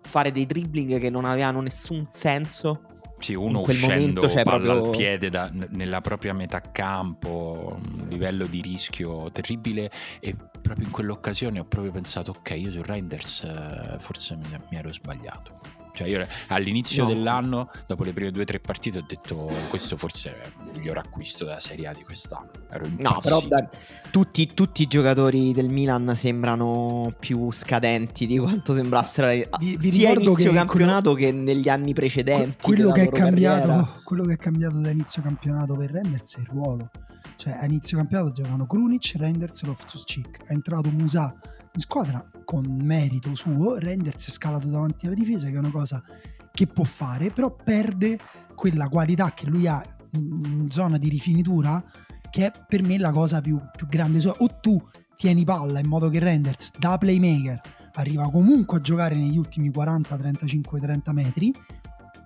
fare 0.01 0.31
dei 0.31 0.45
dribbling 0.45 0.99
che 0.99 1.09
non 1.09 1.23
avevano 1.23 1.61
nessun 1.61 2.05
senso. 2.07 2.81
Sì, 3.19 3.33
uno 3.33 3.61
uscendo 3.61 3.95
momento, 3.95 4.29
cioè, 4.29 4.43
palla 4.43 4.73
proprio... 4.73 4.91
al 4.91 4.97
piede 4.97 5.29
da, 5.29 5.49
nella 5.51 6.01
propria 6.01 6.33
metà 6.33 6.61
campo, 6.61 7.79
un 7.81 8.07
livello 8.09 8.45
di 8.45 8.61
rischio 8.61 9.31
terribile 9.31 9.89
e 10.19 10.35
proprio 10.61 10.85
in 10.85 10.91
quell'occasione 10.91 11.59
ho 11.59 11.65
proprio 11.65 11.91
pensato 11.91 12.31
ok, 12.37 12.51
io 12.51 12.71
su 12.71 12.83
Reinders 12.83 13.43
eh, 13.43 13.97
forse 13.99 14.35
mi, 14.35 14.49
mi 14.69 14.77
ero 14.77 14.93
sbagliato. 14.93 15.76
Cioè 15.97 16.07
io 16.07 16.27
all'inizio 16.49 17.05
no. 17.05 17.09
dell'anno, 17.09 17.71
dopo 17.87 18.03
le 18.03 18.13
prime 18.13 18.29
due 18.29 18.43
o 18.43 18.45
tre 18.45 18.59
partite, 18.59 18.99
ho 18.99 19.05
detto 19.07 19.51
questo 19.67 19.97
forse 19.97 20.39
è 20.39 20.45
il 20.45 20.77
miglior 20.77 20.99
acquisto 20.99 21.43
della 21.43 21.59
Serie 21.59 21.87
A 21.87 21.93
di 21.93 22.03
quest'anno. 22.03 22.51
no, 22.97 23.17
però 23.19 23.41
da, 23.41 23.67
tutti, 24.11 24.45
tutti, 24.53 24.83
i 24.83 24.87
giocatori 24.87 25.53
del 25.53 25.69
Milan 25.69 26.13
sembrano 26.15 27.15
più 27.19 27.51
scadenti 27.51 28.27
di 28.27 28.37
quanto 28.37 28.75
sembrassero 28.75 29.29
vi, 29.57 29.75
vi 29.77 29.91
sia 29.91 30.11
inizio 30.11 30.51
che 30.51 30.55
campionato 30.55 31.13
quello, 31.13 31.31
che 31.31 31.31
negli 31.31 31.67
anni 31.67 31.93
precedenti. 31.93 32.57
Quello 32.61 32.91
che, 32.91 33.01
è 33.01 33.09
cambiato, 33.09 34.01
quello 34.03 34.25
che 34.25 34.33
è 34.33 34.37
cambiato 34.37 34.77
da 34.77 34.91
inizio 34.91 35.23
campionato 35.23 35.75
per 35.75 35.89
Renders 35.89 36.37
è 36.37 36.41
il 36.41 36.47
ruolo. 36.51 36.91
Cioè 37.37 37.53
a 37.53 37.65
inizio 37.65 37.97
campionato 37.97 38.33
giocano 38.33 38.67
Krunic, 38.67 39.13
Renders 39.15 39.63
e 39.63 39.65
Loftus-Cheek. 39.65 40.45
È 40.45 40.53
entrato 40.53 40.91
Musa 40.91 41.35
squadra 41.79 42.25
con 42.43 42.65
merito 42.65 43.35
suo, 43.35 43.77
rendersi 43.77 44.31
scalato 44.31 44.67
davanti 44.67 45.05
alla 45.05 45.15
difesa, 45.15 45.49
che 45.49 45.55
è 45.55 45.59
una 45.59 45.71
cosa 45.71 46.03
che 46.51 46.67
può 46.67 46.83
fare, 46.83 47.29
però 47.29 47.55
perde 47.55 48.19
quella 48.55 48.87
qualità 48.89 49.33
che 49.33 49.45
lui 49.45 49.67
ha 49.67 49.83
in 50.13 50.67
zona 50.69 50.97
di 50.97 51.09
rifinitura, 51.09 51.83
che 52.29 52.47
è 52.47 52.51
per 52.67 52.83
me 52.83 52.97
la 52.97 53.11
cosa 53.11 53.41
più, 53.41 53.59
più 53.75 53.87
grande 53.87 54.19
sua. 54.19 54.33
O 54.39 54.47
tu 54.59 54.81
tieni 55.15 55.43
palla 55.43 55.79
in 55.79 55.87
modo 55.87 56.09
che 56.09 56.19
Renders 56.19 56.71
da 56.77 56.97
playmaker 56.97 57.59
arriva 57.93 58.29
comunque 58.29 58.77
a 58.77 58.81
giocare 58.81 59.15
negli 59.15 59.37
ultimi 59.37 59.71
40, 59.71 60.15
35, 60.15 60.79
30 60.79 61.13
metri, 61.13 61.53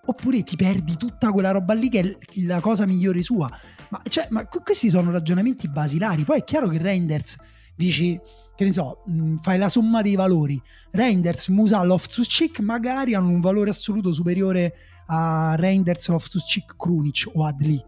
oppure 0.05 0.43
ti 0.43 0.55
perdi 0.55 0.97
tutta 0.97 1.31
quella 1.31 1.51
roba 1.51 1.73
lì 1.73 1.89
che 1.89 1.99
è 1.99 2.41
la 2.43 2.59
cosa 2.59 2.85
migliore 2.85 3.21
sua. 3.21 3.49
Ma, 3.89 4.01
cioè, 4.07 4.27
ma 4.29 4.45
questi 4.45 4.89
sono 4.89 5.11
ragionamenti 5.11 5.67
basilari. 5.67 6.23
Poi 6.23 6.39
è 6.39 6.43
chiaro 6.43 6.67
che 6.67 6.77
Renders 6.77 7.37
dici 7.75 8.19
che 8.55 8.65
ne 8.65 8.73
so, 8.73 9.01
mh, 9.05 9.37
fai 9.37 9.57
la 9.57 9.69
somma 9.69 10.01
dei 10.01 10.15
valori. 10.15 10.61
Reinders, 10.91 11.47
Musa, 11.47 11.83
Loftus-Cheek 11.83 12.59
magari 12.59 13.13
hanno 13.15 13.29
un 13.29 13.39
valore 13.39 13.69
assoluto 13.69 14.13
superiore 14.13 14.75
a 15.07 15.55
Reinders, 15.55 16.07
Loftus-Cheek, 16.09 16.75
Krunic 16.75 17.29
o 17.33 17.45
Adli. 17.45 17.83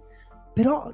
però 0.53 0.89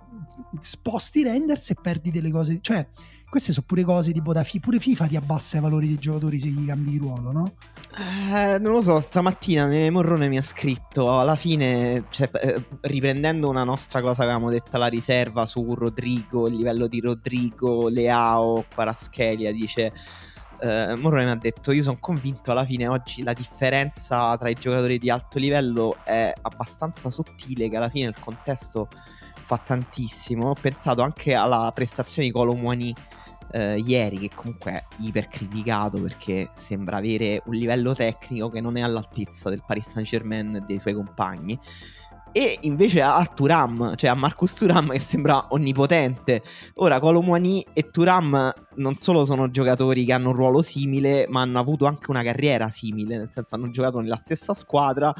sposti 0.61 1.23
Renders 1.23 1.69
e 1.71 1.75
perdi 1.75 2.11
delle 2.11 2.31
cose, 2.31 2.59
cioè 2.61 2.87
queste 3.29 3.53
sono 3.53 3.65
pure 3.67 3.83
cose 3.83 4.11
tipo 4.11 4.33
da 4.33 4.43
fi- 4.43 4.59
pure 4.59 4.79
FIFA 4.79 5.07
ti 5.07 5.15
abbassa 5.15 5.57
i 5.57 5.61
valori 5.61 5.87
dei 5.87 5.97
giocatori 5.97 6.39
se 6.39 6.49
gli 6.49 6.65
cambi 6.65 6.91
di 6.91 6.97
ruolo, 6.97 7.31
no? 7.31 7.53
Eh, 7.97 8.59
non 8.59 8.73
lo 8.73 8.81
so, 8.81 8.99
stamattina 8.99 9.67
Morrone 9.91 10.27
mi 10.27 10.37
ha 10.37 10.43
scritto 10.43 11.19
alla 11.19 11.35
fine, 11.35 12.05
cioè, 12.09 12.29
eh, 12.33 12.63
riprendendo 12.81 13.49
una 13.49 13.63
nostra 13.63 14.01
cosa 14.01 14.23
che 14.23 14.29
avevamo 14.29 14.49
detto 14.49 14.75
alla 14.75 14.87
riserva 14.87 15.45
su 15.45 15.73
Rodrigo, 15.73 16.47
il 16.47 16.55
livello 16.55 16.87
di 16.87 16.99
Rodrigo, 16.99 17.87
Leao, 17.87 18.65
Paraschelia, 18.73 19.51
dice... 19.51 19.93
Uh, 20.61 20.99
Morrone 20.99 21.23
mi 21.23 21.29
ha 21.29 21.35
detto: 21.35 21.71
Io 21.71 21.81
sono 21.81 21.99
convinto 22.01 22.51
alla 22.51 22.65
fine 22.65 22.85
oggi 22.85 23.23
la 23.23 23.31
differenza 23.31 24.35
tra 24.35 24.49
i 24.49 24.55
giocatori 24.55 24.97
di 24.97 25.09
alto 25.09 25.39
livello 25.39 25.95
è 26.03 26.33
abbastanza 26.41 27.09
sottile. 27.09 27.69
Che 27.69 27.77
alla 27.77 27.87
fine 27.87 28.09
il 28.09 28.19
contesto 28.19 28.89
fa 29.41 29.57
tantissimo. 29.57 30.49
Ho 30.49 30.55
pensato 30.59 31.01
anche 31.01 31.33
alla 31.33 31.71
prestazione 31.73 32.27
di 32.27 32.33
Colomwani 32.33 32.93
eh, 33.51 33.81
ieri 33.85 34.17
che 34.17 34.29
comunque 34.33 34.71
è 34.71 34.83
ipercriticato 34.99 35.99
perché 35.99 36.51
sembra 36.53 36.97
avere 36.97 37.41
un 37.45 37.55
livello 37.55 37.93
tecnico 37.93 38.49
che 38.49 38.61
non 38.61 38.77
è 38.77 38.81
all'altezza 38.81 39.49
del 39.49 39.63
Paris 39.65 39.87
Saint 39.87 40.07
Germain 40.07 40.55
e 40.55 40.63
dei 40.65 40.79
suoi 40.79 40.93
compagni. 40.93 41.59
E 42.31 42.57
invece 42.61 43.01
a 43.01 43.25
Turam, 43.25 43.95
cioè 43.95 44.11
a 44.11 44.13
Marcus 44.13 44.53
Turam 44.53 44.89
che 44.89 44.99
sembra 44.99 45.47
onnipotente. 45.49 46.43
Ora 46.75 46.99
Colomwani 46.99 47.65
e 47.73 47.89
Turam 47.89 48.53
non 48.75 48.95
solo 48.97 49.25
sono 49.25 49.49
giocatori 49.49 50.05
che 50.05 50.13
hanno 50.13 50.29
un 50.29 50.35
ruolo 50.35 50.61
simile, 50.61 51.25
ma 51.27 51.41
hanno 51.41 51.59
avuto 51.59 51.85
anche 51.85 52.11
una 52.11 52.21
carriera 52.21 52.69
simile, 52.69 53.17
nel 53.17 53.31
senso 53.31 53.55
hanno 53.55 53.71
giocato 53.71 53.99
nella 53.99 54.17
stessa 54.17 54.53
squadra 54.53 55.13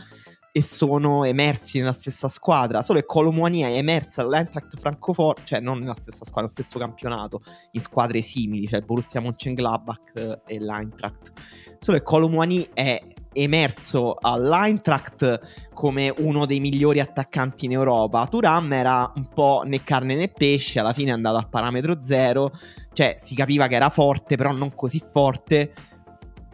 e 0.52 0.64
sono 0.64 1.24
emersi 1.24 1.80
nella 1.80 1.94
stessa 1.94 2.28
squadra. 2.28 2.82
Solo 2.82 3.00
che 3.00 3.06
Colomwani 3.06 3.62
è 3.62 3.76
emersa 3.78 4.22
all'Eintracht 4.22 4.78
Francoforte, 4.80 5.42
cioè 5.46 5.60
non 5.60 5.80
nella 5.80 5.96
stessa 5.96 6.26
squadra, 6.26 6.42
nello 6.42 6.54
stesso 6.54 6.80
campionato, 6.80 7.42
in 7.72 7.82
squadre 7.82 8.22
simili, 8.22 8.68
cioè 8.68 8.80
il 8.80 8.86
Borussia 8.86 9.22
Mönchengladbach 9.22 10.42
e 10.46 10.60
l'Eintracht. 10.60 11.32
Solo 11.80 11.98
che 11.98 12.04
Colomwani 12.04 12.68
è 12.74 13.02
emerso 13.32 14.16
all'Eintracht 14.20 15.68
come 15.74 16.14
uno 16.18 16.46
dei 16.46 16.60
migliori 16.60 17.00
attaccanti 17.00 17.66
in 17.66 17.72
Europa. 17.72 18.28
Turam 18.28 18.74
era 18.74 19.12
un 19.16 19.28
po' 19.30 19.62
né 19.66 19.84
carne 19.84 20.16
né 20.16 20.28
pesce, 20.28 20.80
alla 20.80 20.94
fine 20.94 21.12
è 21.12 21.14
andato 21.14 21.38
a 21.38 21.48
parametro 21.48 22.02
zero, 22.02 22.52
cioè 22.92 23.16
si 23.18 23.36
capiva 23.36 23.68
che 23.68 23.76
era 23.76 23.90
forte, 23.90 24.36
però 24.36 24.52
non 24.52 24.74
così 24.74 25.00
forte. 25.00 25.74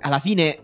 Alla 0.01 0.19
fine 0.19 0.59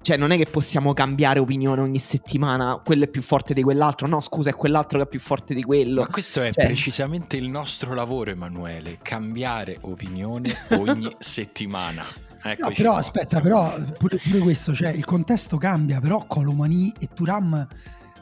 cioè, 0.00 0.16
non 0.16 0.30
è 0.30 0.36
che 0.36 0.46
possiamo 0.46 0.92
cambiare 0.94 1.38
opinione 1.38 1.80
ogni 1.80 1.98
settimana. 1.98 2.80
Quello 2.84 3.04
è 3.04 3.08
più 3.08 3.20
forte 3.22 3.52
di 3.54 3.62
quell'altro. 3.62 4.06
No, 4.06 4.20
scusa, 4.20 4.50
è 4.50 4.54
quell'altro 4.54 4.98
che 4.98 5.04
è 5.04 5.08
più 5.08 5.20
forte 5.20 5.54
di 5.54 5.62
quello. 5.62 6.00
Ma 6.02 6.06
questo 6.08 6.40
è 6.42 6.50
Cioè- 6.52 6.64
precisamente 6.66 7.36
il 7.36 7.48
nostro 7.50 7.94
lavoro, 7.94 8.30
Emanuele. 8.30 8.98
Cambiare 9.02 9.78
opinione 9.82 10.54
ogni 10.70 11.14
settimana. 11.18 12.04
No, 12.44 12.50
Eccoci 12.52 12.74
però 12.74 12.90
qua. 12.90 12.98
aspetta, 13.00 13.40
però 13.40 13.74
pure, 13.98 14.16
pure 14.18 14.38
questo, 14.38 14.72
cioè 14.72 14.90
il 14.90 15.04
contesto 15.04 15.56
cambia, 15.58 16.00
però 16.00 16.24
Colomani 16.26 16.92
e 17.00 17.08
Turam 17.12 17.66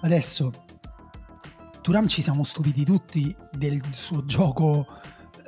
adesso 0.01 0.51
Turam 1.83 2.07
ci 2.09 2.23
siamo 2.23 2.43
stupiti 2.43 2.85
tutti 2.85 3.35
del 3.53 3.81
suo 3.91 4.25
gioco 4.25 4.87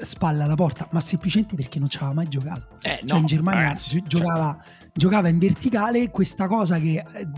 spalla 0.02 0.44
alla 0.44 0.54
porta, 0.54 0.86
ma 0.92 1.00
semplicemente 1.00 1.56
perché 1.56 1.78
non 1.80 1.88
ci 1.88 1.96
aveva 1.96 2.12
mai 2.12 2.28
giocato. 2.28 2.78
Eh, 2.82 2.98
Cioè 3.00 3.08
no, 3.08 3.16
in 3.16 3.26
Germania 3.26 3.62
ragazzi, 3.62 3.90
gi- 4.00 4.04
giocava, 4.06 4.62
giocava 4.98 5.28
in 5.28 5.38
verticale, 5.38 6.10
questa 6.10 6.48
cosa 6.48 6.78
che 6.80 6.96
eh, 7.14 7.28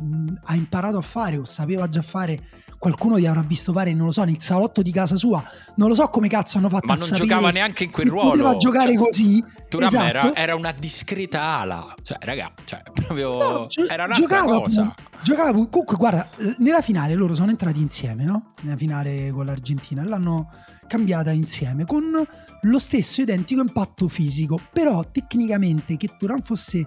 ha 0.44 0.54
imparato 0.54 0.96
a 0.96 1.02
fare 1.02 1.36
o 1.36 1.44
sapeva 1.44 1.88
già 1.88 2.00
fare, 2.00 2.38
qualcuno 2.78 3.18
gli 3.18 3.26
avrà 3.26 3.42
visto 3.42 3.70
fare, 3.72 3.92
non 3.92 4.06
lo 4.06 4.12
so, 4.12 4.24
nel 4.24 4.40
salotto 4.40 4.80
di 4.80 4.90
casa 4.90 5.14
sua, 5.14 5.44
non 5.76 5.88
lo 5.90 5.94
so 5.94 6.08
come 6.08 6.26
cazzo 6.28 6.56
hanno 6.56 6.70
fatto 6.70 6.86
Ma 6.86 6.94
non 6.94 7.08
giocava 7.12 7.50
neanche 7.50 7.84
in 7.84 7.90
quel 7.90 8.08
ruolo. 8.08 8.30
Poteva 8.30 8.56
giocare 8.56 8.94
Cioè, 8.94 9.02
così. 9.04 9.44
Esatto. 9.78 10.04
era, 10.04 10.34
era 10.34 10.54
una 10.54 10.72
discreta 10.72 11.42
ala. 11.42 11.94
Cioè, 12.02 12.16
raga, 12.22 12.50
cioè, 12.64 12.82
proprio 12.92 13.38
No, 13.38 13.66
gio- 13.68 13.86
era 13.86 14.04
un'altra 14.04 14.14
giocava, 14.26 14.58
cosa. 14.60 14.94
giocava 15.22 15.50
comunque 15.52 15.96
guarda 15.96 16.28
nella 16.58 16.80
finale 16.80 17.14
loro 17.14 17.34
sono 17.34 17.50
entrati 17.50 17.78
insieme 17.80 18.24
no? 18.24 18.54
nella 18.62 18.76
finale 18.76 19.30
con 19.30 19.44
l'Argentina 19.44 20.02
l'hanno 20.02 20.50
cambiata 20.88 21.30
insieme 21.30 21.84
con 21.84 22.02
lo 22.62 22.78
stesso 22.78 23.20
identico 23.20 23.60
impatto 23.60 24.08
fisico 24.08 24.58
però 24.72 25.04
tecnicamente 25.12 25.96
che 25.98 26.16
Turan 26.18 26.40
fosse 26.42 26.86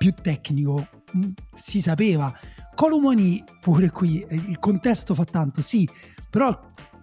più 0.00 0.14
tecnico 0.14 0.86
mh, 1.12 1.26
si 1.52 1.82
sapeva. 1.82 2.32
Colomoni 2.74 3.44
pure 3.60 3.90
qui 3.90 4.22
eh, 4.22 4.34
il 4.34 4.58
contesto 4.58 5.14
fa 5.14 5.24
tanto 5.24 5.60
sì 5.60 5.86
però 6.30 6.48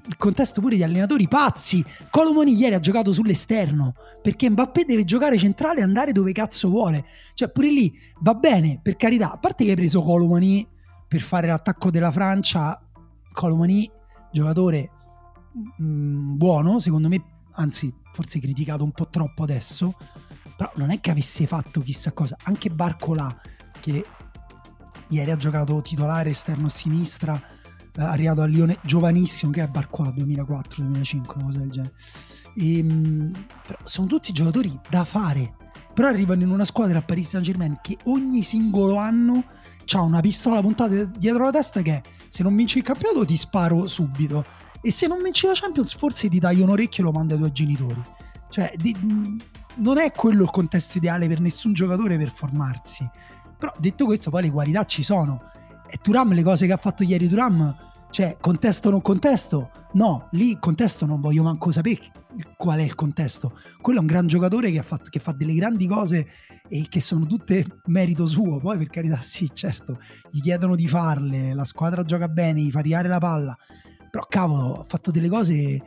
il 0.08 0.18
contesto 0.18 0.62
pure 0.62 0.78
di 0.78 0.82
allenatori 0.82 1.28
pazzi. 1.28 1.86
Colomoni 2.10 2.56
ieri 2.56 2.74
ha 2.74 2.80
giocato 2.80 3.14
sull'esterno 3.14 3.94
perché 4.20 4.50
Mbappé 4.50 4.86
deve 4.86 5.04
giocare 5.04 5.38
centrale 5.38 5.82
e 5.82 5.84
andare 5.84 6.12
dove 6.12 6.32
cazzo 6.32 6.70
vuole. 6.70 7.06
Cioè 7.36 7.52
pure 7.52 7.70
lì 7.70 7.96
va 8.22 8.34
bene 8.34 8.80
per 8.82 8.96
carità 8.96 9.32
a 9.32 9.38
parte 9.38 9.64
che 9.64 9.70
hai 9.70 9.76
preso 9.76 10.02
Colomani 10.02 10.68
per 11.08 11.22
fare 11.22 11.46
l'attacco 11.46 11.92
della 11.92 12.12
Francia 12.12 12.82
Colomani 13.32 13.90
giocatore 14.32 14.90
mm, 15.82 16.36
buono 16.36 16.80
secondo 16.80 17.08
me 17.08 17.24
anzi 17.52 17.94
forse 18.12 18.40
criticato 18.40 18.84
un 18.84 18.92
po' 18.92 19.08
troppo 19.08 19.44
adesso 19.44 19.94
però 20.58 20.72
non 20.76 20.90
è 20.90 21.00
che 21.00 21.12
avesse 21.12 21.46
fatto 21.46 21.82
chissà 21.82 22.12
cosa. 22.12 22.36
Anche 22.44 22.70
Barcola 22.70 23.34
che 23.80 24.04
ieri 25.10 25.32
ha 25.32 25.36
giocato 25.38 25.80
titolare 25.82 26.32
esterno 26.32 26.66
a 26.66 26.70
sinistra 26.70 27.40
eh, 27.96 28.02
arrivato 28.02 28.42
a 28.42 28.46
Lione 28.46 28.80
giovanissimo 28.84 29.52
che 29.52 29.62
è 29.62 29.68
Barcola 29.68 30.10
2004-2005 30.10 31.34
una 31.36 31.44
cosa 31.44 31.60
del 31.60 31.70
genere. 31.70 31.94
Ehm, 32.58 33.32
però 33.66 33.78
sono 33.84 34.08
tutti 34.08 34.34
giocatori 34.34 34.78
da 34.90 35.06
fare. 35.06 35.56
Però 35.94 36.08
arrivano 36.08 36.44
in 36.44 36.50
una 36.50 36.66
squadra 36.66 37.00
a 37.00 37.02
Paris 37.02 37.30
Saint 37.30 37.46
Germain 37.46 37.80
che 37.82 37.98
ogni 38.06 38.44
singolo 38.44 38.98
anno 38.98 39.44
ha 39.96 40.02
una 40.02 40.22
pistola 40.22 40.62
puntata 40.62 41.06
dietro 41.06 41.46
la 41.46 41.52
testa 41.52 41.82
che 41.82 42.04
se 42.28 42.44
non 42.44 42.56
vinci 42.56 42.80
il 42.80 42.84
campionato 42.84 43.26
ti 43.26 43.38
sparo 43.38 43.88
subito 43.88 44.44
e 44.82 44.92
se 44.92 45.08
non 45.08 45.22
vinci 45.22 45.48
la 45.48 45.54
Champions 45.56 45.96
forse 45.96 46.30
ti 46.30 46.40
taglio 46.40 46.64
un 46.64 46.72
orecchio 46.72 47.04
e 47.04 47.06
lo 47.06 47.12
manda 47.12 47.34
ai 47.34 47.40
tuoi 47.40 47.52
genitori. 47.52 48.02
Cioè 48.50 48.74
di- 48.78 48.96
non 49.78 49.98
è 49.98 50.12
quello 50.12 50.44
il 50.44 50.50
contesto 50.50 50.98
ideale 50.98 51.28
per 51.28 51.40
nessun 51.40 51.74
giocatore 51.74 52.18
per 52.18 52.30
formarsi. 52.30 53.10
Però 53.58 53.74
detto 53.78 54.06
questo 54.06 54.30
poi 54.30 54.44
le 54.44 54.52
qualità 54.52 54.86
ci 54.86 55.04
sono. 55.04 55.52
E 55.90 55.98
Turam 56.02 56.34
le 56.34 56.44
cose 56.44 56.66
che 56.66 56.74
ha 56.74 56.78
fatto 56.78 57.04
ieri 57.04 57.28
Turam 57.28 57.76
cioè 58.10 58.38
contesto 58.40 58.88
o 58.88 58.92
non 58.92 59.02
contesto? 59.02 59.72
No 59.94 60.28
lì 60.32 60.58
contesto 60.60 61.06
non 61.06 61.20
voglio 61.20 61.44
manco 61.44 61.72
sapere 61.72 62.12
qual 62.56 62.80
è 62.80 62.84
il 62.84 62.96
contesto. 62.96 63.58
Quello 63.82 64.00
è 64.00 64.02
un 64.02 64.08
gran 64.08 64.28
giocatore 64.28 64.72
che, 64.72 64.82
fatto, 64.84 65.10
che 65.10 65.20
fa 65.20 65.32
delle 65.32 65.54
grandi 65.54 65.88
cose 65.88 66.28
e 66.68 66.86
che 66.90 67.02
sono 67.02 67.26
tutte 67.26 67.66
merito 67.86 68.28
suo. 68.28 68.60
Poi 68.60 68.78
per 68.78 68.88
carità 68.90 69.20
sì 69.22 69.50
certo 69.54 70.00
gli 70.32 70.40
chiedono 70.40 70.76
di 70.76 70.88
farle 70.88 71.54
la 71.54 71.66
squadra 71.66 72.04
gioca 72.04 72.28
bene 72.28 72.62
gli 72.62 72.72
fa 72.72 72.80
arrivare 72.80 73.08
la 73.08 73.20
palla. 73.20 73.58
Però 74.10 74.26
cavolo 74.28 74.82
ha 74.82 74.86
fatto 74.88 75.12
delle 75.12 75.30
cose 75.30 75.82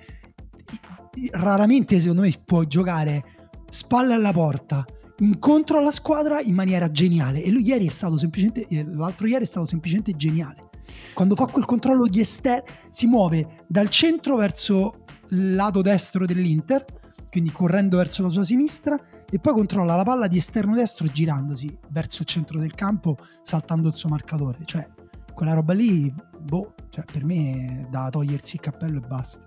raramente 1.33 1.99
secondo 1.99 2.23
me 2.23 2.33
puoi 2.45 2.67
giocare 2.67 3.40
spalle 3.71 4.15
alla 4.15 4.33
porta 4.33 4.85
incontro 5.19 5.79
alla 5.79 5.91
squadra 5.91 6.41
in 6.41 6.55
maniera 6.55 6.91
geniale. 6.91 7.43
E 7.43 7.51
lui 7.51 7.67
ieri 7.67 7.87
è 7.87 7.91
stato 7.91 8.17
semplicemente 8.17 8.67
eh, 8.69 8.85
l'altro 8.85 9.27
ieri 9.27 9.45
è 9.45 9.47
stato 9.47 9.67
semplicemente 9.67 10.15
geniale. 10.17 10.69
Quando 11.15 11.35
fa 11.37 11.47
quel 11.47 11.65
controllo 11.65 12.07
di 12.07 12.21
esterno 12.21 12.65
si 12.91 13.07
muove 13.07 13.65
dal 13.69 13.89
centro 13.89 14.37
verso 14.37 15.05
il 15.31 15.55
lato 15.55 15.83
destro 15.83 16.27
dell'Inter 16.27 16.85
quindi 17.31 17.53
correndo 17.53 17.97
verso 17.97 18.23
la 18.23 18.29
sua 18.29 18.43
sinistra 18.43 18.99
e 19.31 19.39
poi 19.39 19.53
controlla 19.53 19.95
la 19.95 20.03
palla 20.03 20.27
di 20.27 20.37
esterno 20.37 20.75
destro 20.75 21.07
girandosi 21.07 21.79
verso 21.91 22.23
il 22.23 22.29
centro 22.29 22.59
del 22.59 22.75
campo 22.75 23.17
saltando 23.43 23.89
il 23.89 23.97
suo 23.97 24.09
marcatore. 24.09 24.59
Cioè 24.65 24.87
quella 25.33 25.55
roba 25.55 25.73
lì 25.73 26.13
boh 26.39 26.75
cioè 27.01 27.05
per 27.11 27.25
me 27.25 27.85
è 27.85 27.89
da 27.89 28.09
togliersi 28.11 28.57
il 28.57 28.61
cappello 28.61 28.99
e 28.99 29.07
basta 29.07 29.43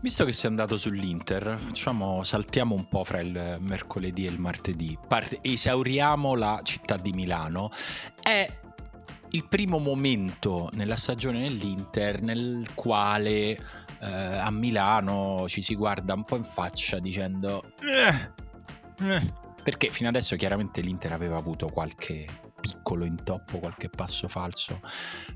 Visto 0.00 0.24
che 0.24 0.32
sei 0.32 0.48
andato 0.48 0.78
sull'Inter, 0.78 1.58
facciamo, 1.58 2.22
saltiamo 2.24 2.74
un 2.74 2.88
po' 2.88 3.04
fra 3.04 3.20
il 3.20 3.58
mercoledì 3.60 4.24
e 4.24 4.30
il 4.30 4.40
martedì. 4.40 4.98
Parte- 5.06 5.40
esauriamo 5.42 6.34
la 6.36 6.58
città 6.62 6.96
di 6.96 7.12
Milano. 7.12 7.70
È 8.18 8.50
il 9.32 9.46
primo 9.46 9.78
momento 9.78 10.70
nella 10.72 10.96
stagione 10.96 11.40
dell'Inter 11.40 12.22
nel 12.22 12.70
quale 12.72 13.50
eh, 13.50 13.58
a 14.00 14.50
Milano 14.50 15.44
ci 15.48 15.60
si 15.60 15.74
guarda 15.74 16.14
un 16.14 16.24
po' 16.24 16.36
in 16.36 16.44
faccia 16.44 16.98
dicendo... 16.98 17.74
"Eh, 17.82 19.06
eh", 19.06 19.32
perché 19.62 19.90
fino 19.90 20.08
adesso 20.08 20.34
chiaramente 20.36 20.80
l'Inter 20.80 21.12
aveva 21.12 21.36
avuto 21.36 21.66
qualche 21.66 22.24
piccolo 22.60 23.04
intoppo, 23.04 23.58
qualche 23.58 23.88
passo 23.88 24.28
falso, 24.28 24.80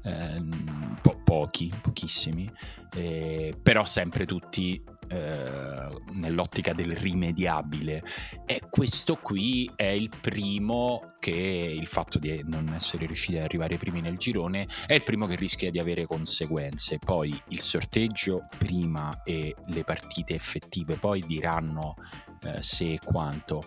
ehm, 0.02 0.98
po- 1.00 1.20
pochi, 1.24 1.72
pochissimi, 1.80 2.50
eh, 2.94 3.54
però 3.60 3.84
sempre 3.84 4.26
tutti 4.26 4.82
eh, 5.08 5.88
nell'ottica 6.12 6.72
del 6.72 6.96
rimediabile. 6.96 8.02
E 8.46 8.62
questo 8.70 9.16
qui 9.16 9.70
è 9.74 9.84
il 9.84 10.10
primo 10.20 11.14
che 11.18 11.30
il 11.30 11.86
fatto 11.86 12.18
di 12.18 12.42
non 12.44 12.68
essere 12.74 13.06
riusciti 13.06 13.38
ad 13.38 13.44
arrivare 13.44 13.78
primi 13.78 14.02
nel 14.02 14.18
girone 14.18 14.66
è 14.86 14.92
il 14.92 15.02
primo 15.04 15.26
che 15.26 15.36
rischia 15.36 15.70
di 15.70 15.78
avere 15.78 16.06
conseguenze. 16.06 16.98
Poi 16.98 17.38
il 17.48 17.60
sorteggio 17.60 18.46
prima 18.58 19.22
e 19.22 19.54
le 19.66 19.84
partite 19.84 20.34
effettive 20.34 20.96
poi 20.96 21.22
diranno 21.26 21.94
eh, 22.42 22.62
se 22.62 22.92
e 22.92 22.98
quanto. 23.02 23.62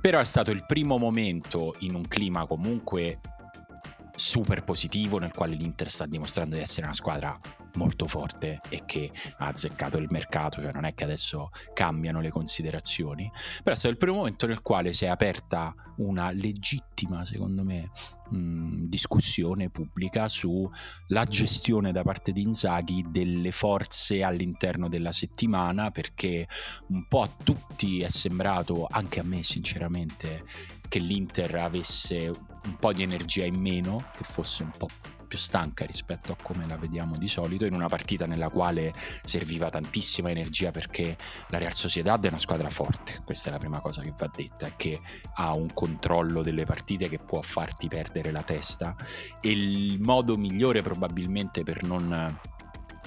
Però 0.00 0.18
è 0.18 0.24
stato 0.24 0.50
il 0.50 0.64
primo 0.66 0.98
momento 0.98 1.74
in 1.80 1.94
un 1.94 2.06
clima 2.06 2.46
comunque 2.46 3.20
super 4.14 4.64
positivo 4.64 5.18
nel 5.18 5.32
quale 5.32 5.54
l'Inter 5.54 5.90
sta 5.90 6.06
dimostrando 6.06 6.56
di 6.56 6.62
essere 6.62 6.86
una 6.86 6.94
squadra 6.94 7.38
molto 7.76 8.06
forte 8.06 8.60
e 8.68 8.82
che 8.84 9.10
ha 9.38 9.46
azzeccato 9.46 9.98
il 9.98 10.08
mercato, 10.10 10.60
cioè 10.60 10.72
non 10.72 10.84
è 10.84 10.94
che 10.94 11.04
adesso 11.04 11.50
cambiano 11.72 12.20
le 12.20 12.30
considerazioni, 12.30 13.30
però 13.62 13.74
è 13.74 13.78
stato 13.78 13.92
il 13.92 13.98
primo 13.98 14.16
momento 14.16 14.46
nel 14.46 14.62
quale 14.62 14.92
si 14.92 15.04
è 15.04 15.08
aperta 15.08 15.74
una 15.98 16.30
legittima, 16.30 17.24
secondo 17.24 17.62
me, 17.62 17.90
mh, 18.30 18.84
discussione 18.86 19.70
pubblica 19.70 20.28
sulla 20.28 21.24
gestione 21.26 21.92
da 21.92 22.02
parte 22.02 22.32
di 22.32 22.42
Inzaghi 22.42 23.04
delle 23.08 23.50
forze 23.50 24.22
all'interno 24.22 24.88
della 24.88 25.12
settimana, 25.12 25.90
perché 25.90 26.46
un 26.88 27.06
po' 27.08 27.22
a 27.22 27.30
tutti 27.42 28.02
è 28.02 28.08
sembrato, 28.08 28.86
anche 28.90 29.20
a 29.20 29.22
me 29.22 29.42
sinceramente, 29.42 30.44
che 30.88 30.98
l'Inter 30.98 31.54
avesse 31.56 32.28
un 32.28 32.76
po' 32.78 32.92
di 32.92 33.02
energia 33.02 33.44
in 33.44 33.58
meno, 33.58 34.10
che 34.16 34.24
fosse 34.24 34.62
un 34.62 34.72
po' 34.76 34.88
più 35.36 35.44
stanca 35.44 35.84
rispetto 35.84 36.32
a 36.32 36.36
come 36.40 36.66
la 36.66 36.76
vediamo 36.76 37.16
di 37.18 37.28
solito, 37.28 37.66
in 37.66 37.74
una 37.74 37.88
partita 37.88 38.24
nella 38.24 38.48
quale 38.48 38.92
serviva 39.24 39.68
tantissima 39.68 40.30
energia 40.30 40.70
perché 40.70 41.16
la 41.48 41.58
Real 41.58 41.74
Sociedad 41.74 42.24
è 42.24 42.28
una 42.28 42.38
squadra 42.38 42.70
forte, 42.70 43.20
questa 43.22 43.50
è 43.50 43.52
la 43.52 43.58
prima 43.58 43.80
cosa 43.80 44.00
che 44.00 44.14
va 44.16 44.30
detta, 44.34 44.70
che 44.74 44.98
ha 45.34 45.54
un 45.54 45.72
controllo 45.74 46.42
delle 46.42 46.64
partite 46.64 47.08
che 47.10 47.18
può 47.18 47.42
farti 47.42 47.86
perdere 47.86 48.32
la 48.32 48.42
testa 48.42 48.96
e 49.40 49.50
il 49.50 50.00
modo 50.00 50.36
migliore 50.36 50.80
probabilmente 50.80 51.62
per 51.62 51.82
non 51.82 52.38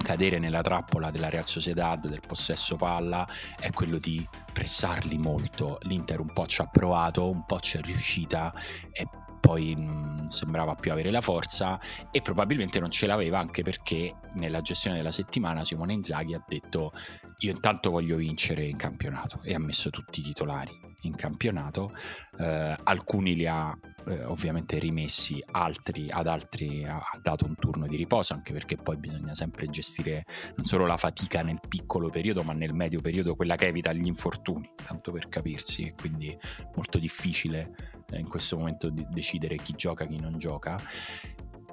cadere 0.02 0.38
nella 0.38 0.62
trappola 0.62 1.10
della 1.10 1.28
Real 1.28 1.46
Sociedad, 1.46 2.06
del 2.06 2.22
possesso 2.26 2.76
palla, 2.76 3.26
è 3.58 3.70
quello 3.70 3.98
di 3.98 4.26
pressarli 4.52 5.18
molto. 5.18 5.78
L'Inter 5.82 6.20
un 6.20 6.32
po' 6.32 6.46
ci 6.46 6.60
ha 6.62 6.66
provato, 6.66 7.28
un 7.28 7.44
po' 7.44 7.60
ci 7.60 7.76
è 7.76 7.80
riuscita 7.80 8.52
e 8.90 9.06
poi 9.40 9.74
non 9.74 10.26
sembrava 10.30 10.74
più 10.74 10.92
avere 10.92 11.10
la 11.10 11.20
forza 11.20 11.80
e 12.10 12.20
probabilmente 12.22 12.78
non 12.78 12.90
ce 12.90 13.06
l'aveva 13.06 13.38
anche 13.38 13.62
perché 13.62 14.14
nella 14.34 14.60
gestione 14.60 14.96
della 14.96 15.10
settimana 15.10 15.64
Simone 15.64 15.94
Inzaghi 15.94 16.34
ha 16.34 16.44
detto 16.46 16.92
io 17.38 17.50
intanto 17.50 17.90
voglio 17.90 18.16
vincere 18.16 18.64
in 18.64 18.76
campionato. 18.76 19.40
E 19.42 19.54
ha 19.54 19.58
messo 19.58 19.90
tutti 19.90 20.20
i 20.20 20.22
titolari 20.22 20.88
in 21.02 21.14
campionato, 21.14 21.92
eh, 22.38 22.76
alcuni 22.82 23.34
li 23.34 23.46
ha 23.46 23.76
eh, 24.06 24.24
ovviamente 24.24 24.78
rimessi, 24.78 25.42
altri, 25.52 26.10
ad 26.10 26.26
altri 26.26 26.84
ha, 26.84 26.96
ha, 26.96 27.18
dato 27.22 27.46
un 27.46 27.54
turno 27.56 27.86
di 27.86 27.96
riposo, 27.96 28.34
anche 28.34 28.52
perché 28.52 28.76
poi 28.76 28.96
bisogna 28.96 29.34
sempre 29.34 29.68
gestire 29.68 30.24
non 30.56 30.66
solo 30.66 30.86
la 30.86 30.96
fatica 30.96 31.42
nel 31.42 31.60
piccolo 31.66 32.10
periodo, 32.10 32.42
ma 32.42 32.52
nel 32.52 32.74
medio 32.74 33.00
periodo, 33.00 33.34
quella 33.34 33.56
che 33.56 33.66
evita 33.66 33.92
gli 33.92 34.06
infortuni, 34.06 34.70
tanto 34.84 35.12
per 35.12 35.28
capirsi, 35.28 35.94
quindi 35.98 36.36
molto 36.74 36.98
difficile 36.98 37.99
in 38.18 38.28
questo 38.28 38.56
momento 38.56 38.88
di 38.88 39.06
decidere 39.10 39.56
chi 39.56 39.74
gioca, 39.76 40.06
chi 40.06 40.18
non 40.18 40.38
gioca. 40.38 40.78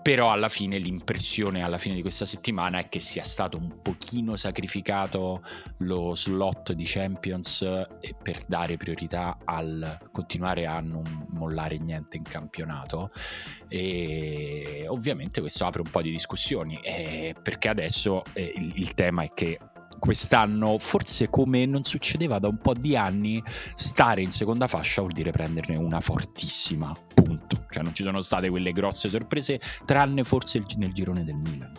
Però 0.08 0.32
alla 0.32 0.48
fine 0.48 0.78
l'impressione 0.78 1.64
alla 1.64 1.78
fine 1.78 1.96
di 1.96 2.02
questa 2.02 2.24
settimana 2.24 2.80
è 2.80 2.88
che 2.88 3.02
sia 3.02 3.24
stato 3.24 3.58
un 3.58 3.82
pochino 3.82 4.38
sacrificato 4.38 5.44
lo 5.80 6.16
slot 6.16 6.72
di 6.72 6.86
Champions 6.86 7.62
eh, 7.62 8.16
per 8.22 8.40
dare 8.48 8.78
priorità 8.78 9.38
al 9.44 10.08
continuare 10.14 10.66
a 10.66 10.80
non 10.80 11.28
mollare 11.32 11.78
niente 11.78 12.16
in 12.16 12.24
campionato. 12.24 13.12
E 13.68 14.86
ovviamente 14.88 15.42
questo 15.42 15.66
apre 15.66 15.82
un 15.82 15.90
po' 15.90 16.02
di 16.02 16.12
discussioni 16.12 16.80
eh, 16.82 17.36
perché 17.42 17.68
adesso 17.68 18.24
eh, 18.32 18.54
il, 18.56 18.74
il 18.78 18.94
tema 18.94 19.24
è 19.24 19.34
che 19.34 19.60
quest'anno, 20.00 20.78
forse 20.78 21.30
come 21.30 21.66
non 21.66 21.84
succedeva 21.84 22.40
da 22.40 22.48
un 22.48 22.58
po' 22.58 22.74
di 22.74 22.96
anni, 22.96 23.42
stare 23.74 24.22
in 24.22 24.32
seconda 24.32 24.68
fascia 24.68 25.02
vuol 25.02 25.14
dire 25.14 25.32
prenderne 25.32 25.78
una 25.78 26.00
fortissima, 26.00 26.94
punto. 27.14 27.66
Cioè 27.70 27.84
non 27.84 27.94
ci 27.94 28.04
sono 28.04 28.22
state 28.22 28.50
quelle 28.50 28.72
grosse 28.72 29.10
sorprese, 29.10 29.60
tranne 29.86 30.24
forse 30.24 30.64
nel 30.78 30.94
girone 30.94 31.24
del 31.24 31.36
Milan. 31.36 31.72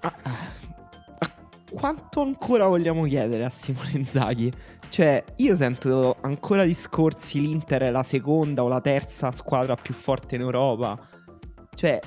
Ah, 0.00 0.14
quanto 1.72 2.20
ancora 2.20 2.66
vogliamo 2.66 3.02
chiedere 3.04 3.44
a 3.44 3.50
Simone 3.50 3.90
Inzaghi? 3.92 4.52
Cioè, 4.88 5.24
io 5.36 5.56
sento 5.56 6.18
ancora 6.20 6.64
discorsi 6.64 7.40
l'Inter 7.40 7.82
è 7.82 7.90
la 7.90 8.04
seconda 8.04 8.62
o 8.62 8.68
la 8.68 8.80
terza 8.80 9.32
squadra 9.32 9.74
più 9.74 9.92
forte 9.92 10.36
in 10.36 10.42
Europa. 10.42 10.96
Cioè, 11.74 12.00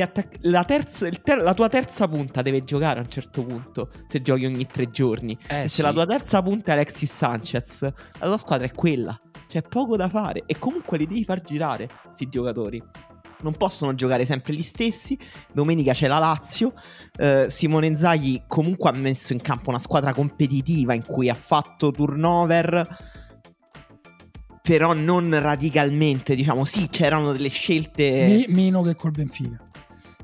attac- 0.00 0.38
la, 0.42 0.64
terza, 0.64 1.08
ter- 1.08 1.42
la, 1.42 1.54
tua 1.54 1.68
terza 1.68 2.08
punta 2.08 2.42
deve 2.42 2.64
giocare 2.64 3.00
a 3.00 3.02
un 3.02 3.08
certo 3.08 3.44
punto 3.44 3.90
se 4.08 4.22
giochi 4.22 4.44
ogni 4.44 4.66
tre 4.66 4.90
giorni. 4.90 5.38
Eh, 5.48 5.68
se 5.68 5.82
la 5.82 5.92
tua 5.92 6.06
terza 6.06 6.42
punta 6.42 6.72
è 6.72 6.74
Alexis 6.74 7.12
Sanchez, 7.12 7.82
la 7.82 8.26
tua 8.26 8.38
squadra 8.38 8.66
è 8.66 8.72
quella. 8.72 9.18
C'è 9.48 9.62
poco 9.62 9.96
da 9.96 10.08
fare 10.08 10.42
e 10.46 10.58
comunque 10.58 10.98
li 10.98 11.06
devi 11.06 11.24
far 11.24 11.40
girare 11.40 11.88
questi 12.04 12.28
giocatori. 12.28 12.82
Non 13.38 13.52
possono 13.52 13.94
giocare 13.94 14.24
sempre 14.24 14.54
gli 14.54 14.62
stessi. 14.62 15.18
Domenica 15.52 15.92
c'è 15.92 16.08
la 16.08 16.18
Lazio. 16.18 16.72
Eh, 17.18 17.46
Simone 17.48 17.96
Zaghi 17.96 18.44
comunque 18.46 18.90
ha 18.90 18.94
messo 18.94 19.34
in 19.34 19.40
campo 19.40 19.68
una 19.68 19.78
squadra 19.78 20.12
competitiva 20.12 20.94
in 20.94 21.04
cui 21.04 21.28
ha 21.28 21.34
fatto 21.34 21.90
turnover 21.90 23.14
però 24.66 24.94
non 24.94 25.40
radicalmente, 25.40 26.34
diciamo, 26.34 26.64
sì, 26.64 26.88
c'erano 26.88 27.30
delle 27.30 27.50
scelte... 27.50 28.44
Me- 28.48 28.52
meno 28.52 28.82
che 28.82 28.96
col 28.96 29.12
Benfica. 29.12 29.60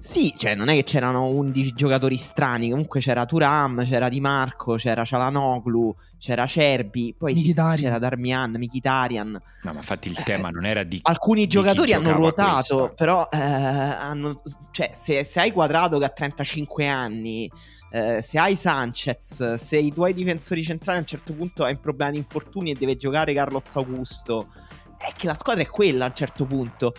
Sì, 0.01 0.35
cioè 0.37 0.57
non 0.57 0.67
è 0.67 0.75
che 0.75 0.83
c'erano 0.83 1.27
11 1.27 1.75
giocatori 1.75 2.17
strani, 2.17 2.71
comunque 2.71 2.99
c'era 2.99 3.25
Turam, 3.25 3.87
c'era 3.87 4.09
Di 4.09 4.21
Marco, 4.21 4.75
c'era 4.75 5.05
Cialanoglu, 5.05 5.95
c'era 6.19 6.45
Cerbi, 6.49 7.15
poi 7.17 7.39
sì, 7.39 7.55
c'era 7.55 8.01
Darmian, 8.01 8.57
Mikitarian. 8.59 9.31
No, 9.31 9.73
ma 9.73 9.79
infatti 9.79 10.09
il 10.09 10.21
tema 10.25 10.49
non 10.49 10.65
era 10.65 10.83
di... 10.83 10.99
Alcuni 11.03 11.43
di 11.43 11.47
giocatori 11.47 11.93
hanno 11.93 12.11
ruotato, 12.15 12.79
questa. 12.79 12.95
però 12.97 13.29
eh, 13.31 13.39
hanno, 13.39 14.43
cioè, 14.73 14.91
se, 14.93 15.23
se, 15.23 15.39
hai 15.39 15.53
quadrato 15.53 15.99
che 15.99 16.05
ha 16.07 16.11
35 16.11 16.89
anni, 16.89 17.49
eh, 17.95 18.23
se 18.23 18.39
hai 18.39 18.57
Sanchez, 18.57 19.55
se 19.57 19.77
i 19.77 19.93
tuoi 19.93 20.15
difensori 20.15 20.65
centrali 20.65 20.97
a 20.97 21.01
un 21.03 21.07
certo 21.07 21.35
punto 21.35 21.63
hai 21.63 21.75
un 21.75 21.81
problema 21.81 22.13
di 22.13 22.17
infortuni 22.17 22.71
e 22.71 22.75
deve 22.75 22.97
giocare 22.97 23.35
Carlos 23.35 23.77
Augusto, 23.77 24.51
è 24.97 25.13
che 25.15 25.27
la 25.27 25.35
squadra 25.35 25.63
è 25.63 25.67
quella 25.67 26.07
a 26.07 26.09
un 26.09 26.15
certo 26.15 26.47
punto. 26.47 26.95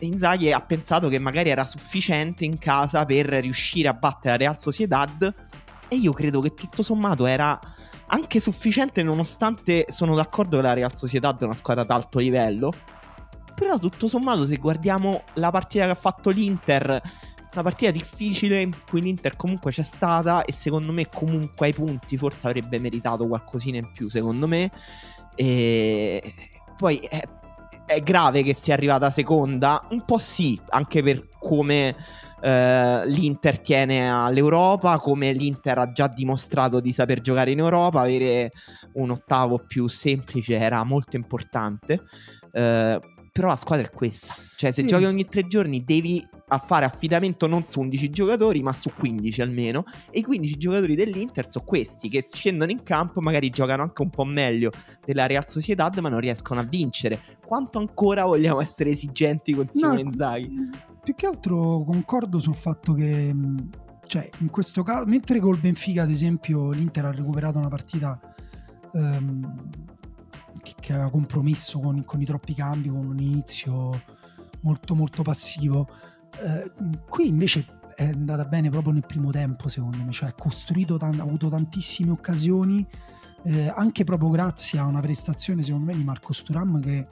Inzaghi 0.00 0.50
ha 0.50 0.60
pensato 0.60 1.08
che 1.08 1.20
magari 1.20 1.50
era 1.50 1.64
sufficiente 1.64 2.44
in 2.44 2.58
casa 2.58 3.04
per 3.04 3.26
riuscire 3.26 3.86
a 3.86 3.92
battere 3.92 4.30
la 4.30 4.36
Real 4.36 4.60
Sociedad 4.60 5.34
e 5.86 5.96
io 5.96 6.12
credo 6.12 6.40
che 6.40 6.54
tutto 6.54 6.82
sommato 6.82 7.26
era 7.26 7.56
anche 8.06 8.40
sufficiente 8.40 9.02
nonostante 9.02 9.86
sono 9.90 10.16
d'accordo 10.16 10.56
che 10.56 10.62
la 10.62 10.72
Real 10.72 10.94
Sociedad 10.94 11.38
è 11.40 11.44
una 11.44 11.54
squadra 11.54 11.84
d'alto 11.84 12.18
livello 12.18 12.72
però 13.54 13.78
tutto 13.78 14.08
sommato 14.08 14.46
se 14.46 14.56
guardiamo 14.56 15.24
la 15.34 15.50
partita 15.50 15.84
che 15.84 15.90
ha 15.90 15.96
fatto 15.96 16.30
l'Inter 16.30 17.00
una 17.54 17.62
partita 17.62 17.90
difficile 17.90 18.60
in 18.60 18.72
cui 18.88 19.00
l'Inter 19.00 19.36
comunque 19.36 19.70
c'è 19.70 19.82
stata 19.82 20.44
e 20.44 20.52
secondo 20.52 20.92
me 20.92 21.08
comunque 21.08 21.66
ai 21.66 21.72
punti 21.72 22.16
forse 22.16 22.46
avrebbe 22.46 22.78
meritato 22.78 23.26
qualcosina 23.26 23.78
in 23.78 23.90
più 23.92 24.08
secondo 24.08 24.46
me 24.46 24.70
e 25.34 26.22
poi 26.76 26.98
eh, 26.98 27.28
è 27.86 28.00
grave 28.00 28.42
che 28.42 28.54
sia 28.54 28.74
arrivata 28.74 29.10
seconda? 29.10 29.86
Un 29.90 30.04
po' 30.04 30.18
sì, 30.18 30.58
anche 30.70 31.02
per 31.02 31.28
come 31.38 31.94
eh, 32.40 33.02
l'Inter 33.06 33.60
tiene 33.60 34.10
all'Europa, 34.10 34.96
come 34.96 35.32
l'Inter 35.32 35.78
ha 35.78 35.92
già 35.92 36.08
dimostrato 36.08 36.80
di 36.80 36.92
saper 36.92 37.20
giocare 37.20 37.50
in 37.50 37.58
Europa, 37.58 38.00
avere 38.00 38.52
un 38.94 39.10
ottavo 39.10 39.58
più 39.58 39.86
semplice 39.86 40.56
era 40.56 40.82
molto 40.84 41.16
importante. 41.16 42.02
Eh, 42.52 43.00
però 43.32 43.48
la 43.48 43.56
squadra 43.56 43.86
è 43.86 43.90
questa. 43.90 44.32
Cioè, 44.56 44.70
se 44.70 44.82
sì. 44.82 44.88
giochi 44.88 45.04
ogni 45.04 45.26
tre 45.26 45.46
giorni 45.46 45.84
devi 45.84 46.24
fare 46.58 46.84
affidamento 46.84 47.46
non 47.46 47.64
su 47.64 47.80
11 47.80 48.10
giocatori, 48.10 48.62
ma 48.62 48.72
su 48.72 48.90
15 48.94 49.42
almeno. 49.42 49.84
E 50.10 50.20
i 50.20 50.22
15 50.22 50.56
giocatori 50.56 50.94
dell'Inter 50.94 51.48
sono 51.48 51.64
questi 51.64 52.08
che 52.08 52.22
scendono 52.22 52.70
in 52.70 52.82
campo, 52.82 53.20
magari 53.20 53.50
giocano 53.50 53.82
anche 53.82 54.02
un 54.02 54.10
po' 54.10 54.24
meglio 54.24 54.70
della 55.04 55.26
Real 55.26 55.48
Sociedad, 55.48 55.96
ma 55.98 56.08
non 56.08 56.20
riescono 56.20 56.60
a 56.60 56.64
vincere. 56.64 57.20
Quanto 57.44 57.78
ancora 57.78 58.24
vogliamo 58.24 58.60
essere 58.60 58.90
esigenti 58.90 59.54
con 59.54 59.68
Simone 59.68 60.02
no, 60.02 60.08
Inzaghi? 60.08 60.70
Più 61.02 61.14
che 61.14 61.26
altro 61.26 61.84
concordo 61.84 62.38
sul 62.38 62.54
fatto 62.54 62.92
che, 62.94 63.34
cioè, 64.06 64.28
in 64.38 64.50
questo 64.50 64.82
caso, 64.82 65.06
mentre 65.06 65.40
col 65.40 65.58
Benfica, 65.58 66.02
ad 66.02 66.10
esempio, 66.10 66.70
l'Inter 66.70 67.06
ha 67.06 67.12
recuperato 67.12 67.58
una 67.58 67.68
partita. 67.68 68.18
Um, 68.92 69.82
che 70.80 70.92
aveva 70.92 71.10
compromesso 71.10 71.78
con, 71.78 72.04
con, 72.04 72.20
i 72.22 72.24
troppi 72.24 72.54
cambi, 72.54 72.88
con 72.88 73.04
un 73.04 73.18
inizio 73.18 74.00
molto 74.60 74.94
molto 74.94 75.22
passivo. 75.22 75.88
Eh, 76.40 76.72
qui 77.08 77.28
invece 77.28 77.66
è 77.94 78.06
andata 78.06 78.44
bene 78.44 78.70
proprio 78.70 78.92
nel 78.92 79.06
primo 79.06 79.30
tempo, 79.30 79.68
secondo 79.68 79.98
me, 80.02 80.10
cioè 80.10 80.34
costruito, 80.34 80.96
ha 80.96 81.06
avuto 81.06 81.48
tantissime 81.48 82.10
occasioni, 82.10 82.86
eh, 83.44 83.72
anche 83.74 84.04
proprio 84.04 84.30
grazie 84.30 84.78
a 84.78 84.84
una 84.84 85.00
prestazione, 85.00 85.62
secondo 85.62 85.86
me, 85.86 85.96
di 85.96 86.04
Marco 86.04 86.32
Sturam 86.32 86.80
che 86.80 87.06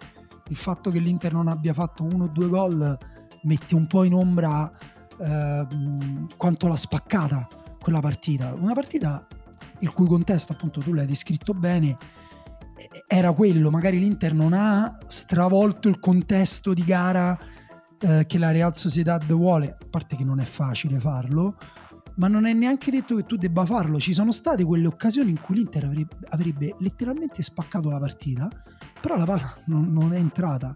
il 0.48 0.56
fatto 0.56 0.90
che 0.90 0.98
l'Inter 0.98 1.32
non 1.32 1.48
abbia 1.48 1.72
fatto 1.72 2.02
uno 2.04 2.24
o 2.24 2.28
due 2.28 2.48
gol 2.48 2.98
mette 3.42 3.74
un 3.74 3.86
po' 3.86 4.04
in 4.04 4.14
ombra 4.14 4.70
eh, 5.18 5.66
quanto 6.36 6.68
l'ha 6.68 6.76
spaccata 6.76 7.48
quella 7.80 8.00
partita. 8.00 8.54
Una 8.54 8.74
partita 8.74 9.26
il 9.80 9.92
cui 9.92 10.06
contesto, 10.06 10.52
appunto, 10.52 10.80
tu 10.80 10.92
l'hai 10.92 11.06
descritto 11.06 11.54
bene, 11.54 11.96
era 13.06 13.32
quello. 13.32 13.70
Magari 13.70 13.98
l'Inter 13.98 14.34
non 14.34 14.52
ha 14.52 14.98
stravolto 15.06 15.88
il 15.88 15.98
contesto 15.98 16.74
di 16.74 16.84
gara 16.84 17.38
eh, 18.02 18.26
che 18.26 18.38
la 18.38 18.50
Real 18.50 18.76
Sociedad 18.76 19.24
vuole, 19.32 19.70
a 19.70 19.86
parte 19.88 20.16
che 20.16 20.24
non 20.24 20.40
è 20.40 20.44
facile 20.44 20.98
farlo, 20.98 21.56
ma 22.16 22.26
non 22.28 22.46
è 22.46 22.52
neanche 22.52 22.90
detto 22.90 23.14
che 23.14 23.24
tu 23.24 23.36
debba 23.36 23.64
farlo. 23.64 24.00
Ci 24.00 24.12
sono 24.12 24.32
state 24.32 24.64
quelle 24.64 24.86
occasioni 24.86 25.30
in 25.30 25.40
cui 25.40 25.56
l'Inter 25.56 25.84
avrebbe, 25.84 26.16
avrebbe 26.28 26.76
letteralmente 26.80 27.42
spaccato 27.42 27.88
la 27.90 28.00
partita, 28.00 28.48
però 29.00 29.16
la 29.16 29.24
palla 29.24 29.56
non, 29.66 29.92
non, 29.92 30.12
è 30.12 30.18
entrata. 30.18 30.74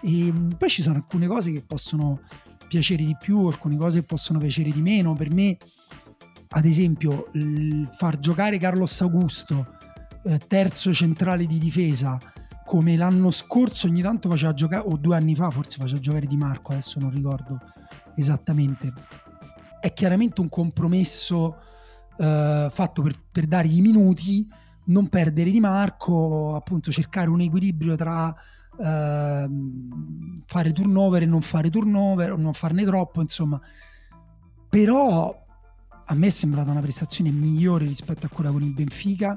E 0.00 0.32
poi 0.56 0.68
ci 0.68 0.82
sono 0.82 0.96
alcune 0.96 1.26
cose 1.26 1.52
che 1.52 1.62
possono 1.62 2.22
piacere 2.66 3.04
di 3.04 3.16
più, 3.20 3.44
alcune 3.46 3.76
cose 3.76 4.00
che 4.00 4.06
possono 4.06 4.38
piacere 4.38 4.70
di 4.70 4.80
meno. 4.80 5.12
Per 5.12 5.30
me, 5.30 5.56
ad 6.48 6.64
esempio, 6.64 7.30
far 7.96 8.18
giocare 8.18 8.56
Carlos 8.56 8.98
Augusto, 9.02 9.76
eh, 10.24 10.38
terzo 10.38 10.92
centrale 10.94 11.46
di 11.46 11.58
difesa, 11.58 12.18
come 12.64 12.96
l'anno 12.96 13.30
scorso 13.30 13.86
ogni 13.86 14.02
tanto 14.02 14.28
faceva 14.28 14.54
giocare, 14.54 14.88
o 14.88 14.96
due 14.96 15.16
anni 15.16 15.34
fa 15.34 15.50
forse 15.50 15.78
faceva 15.78 16.00
giocare 16.00 16.26
Di 16.26 16.36
Marco, 16.36 16.72
adesso 16.72 16.98
non 17.00 17.10
ricordo 17.10 17.60
esattamente. 18.16 18.92
È 19.80 19.92
chiaramente 19.92 20.40
un 20.40 20.48
compromesso 20.48 21.56
eh, 22.18 22.68
fatto 22.70 23.02
per, 23.02 23.16
per 23.30 23.46
dargli 23.46 23.78
i 23.78 23.80
minuti, 23.80 24.48
non 24.84 25.08
perdere 25.08 25.50
Di 25.50 25.60
Marco, 25.60 26.54
appunto 26.54 26.90
cercare 26.90 27.28
un 27.28 27.40
equilibrio 27.40 27.96
tra 27.96 28.34
eh, 28.78 29.50
fare 30.46 30.72
turnover 30.72 31.22
e 31.22 31.26
non 31.26 31.42
fare 31.42 31.70
turnover, 31.70 32.32
o 32.32 32.36
non 32.36 32.54
farne 32.54 32.84
troppo, 32.84 33.20
insomma. 33.20 33.60
Però 34.68 35.44
a 36.04 36.14
me 36.14 36.26
è 36.26 36.30
sembrata 36.30 36.70
una 36.70 36.80
prestazione 36.80 37.30
migliore 37.30 37.84
rispetto 37.84 38.26
a 38.26 38.28
quella 38.28 38.50
con 38.50 38.62
il 38.62 38.72
Benfica, 38.72 39.36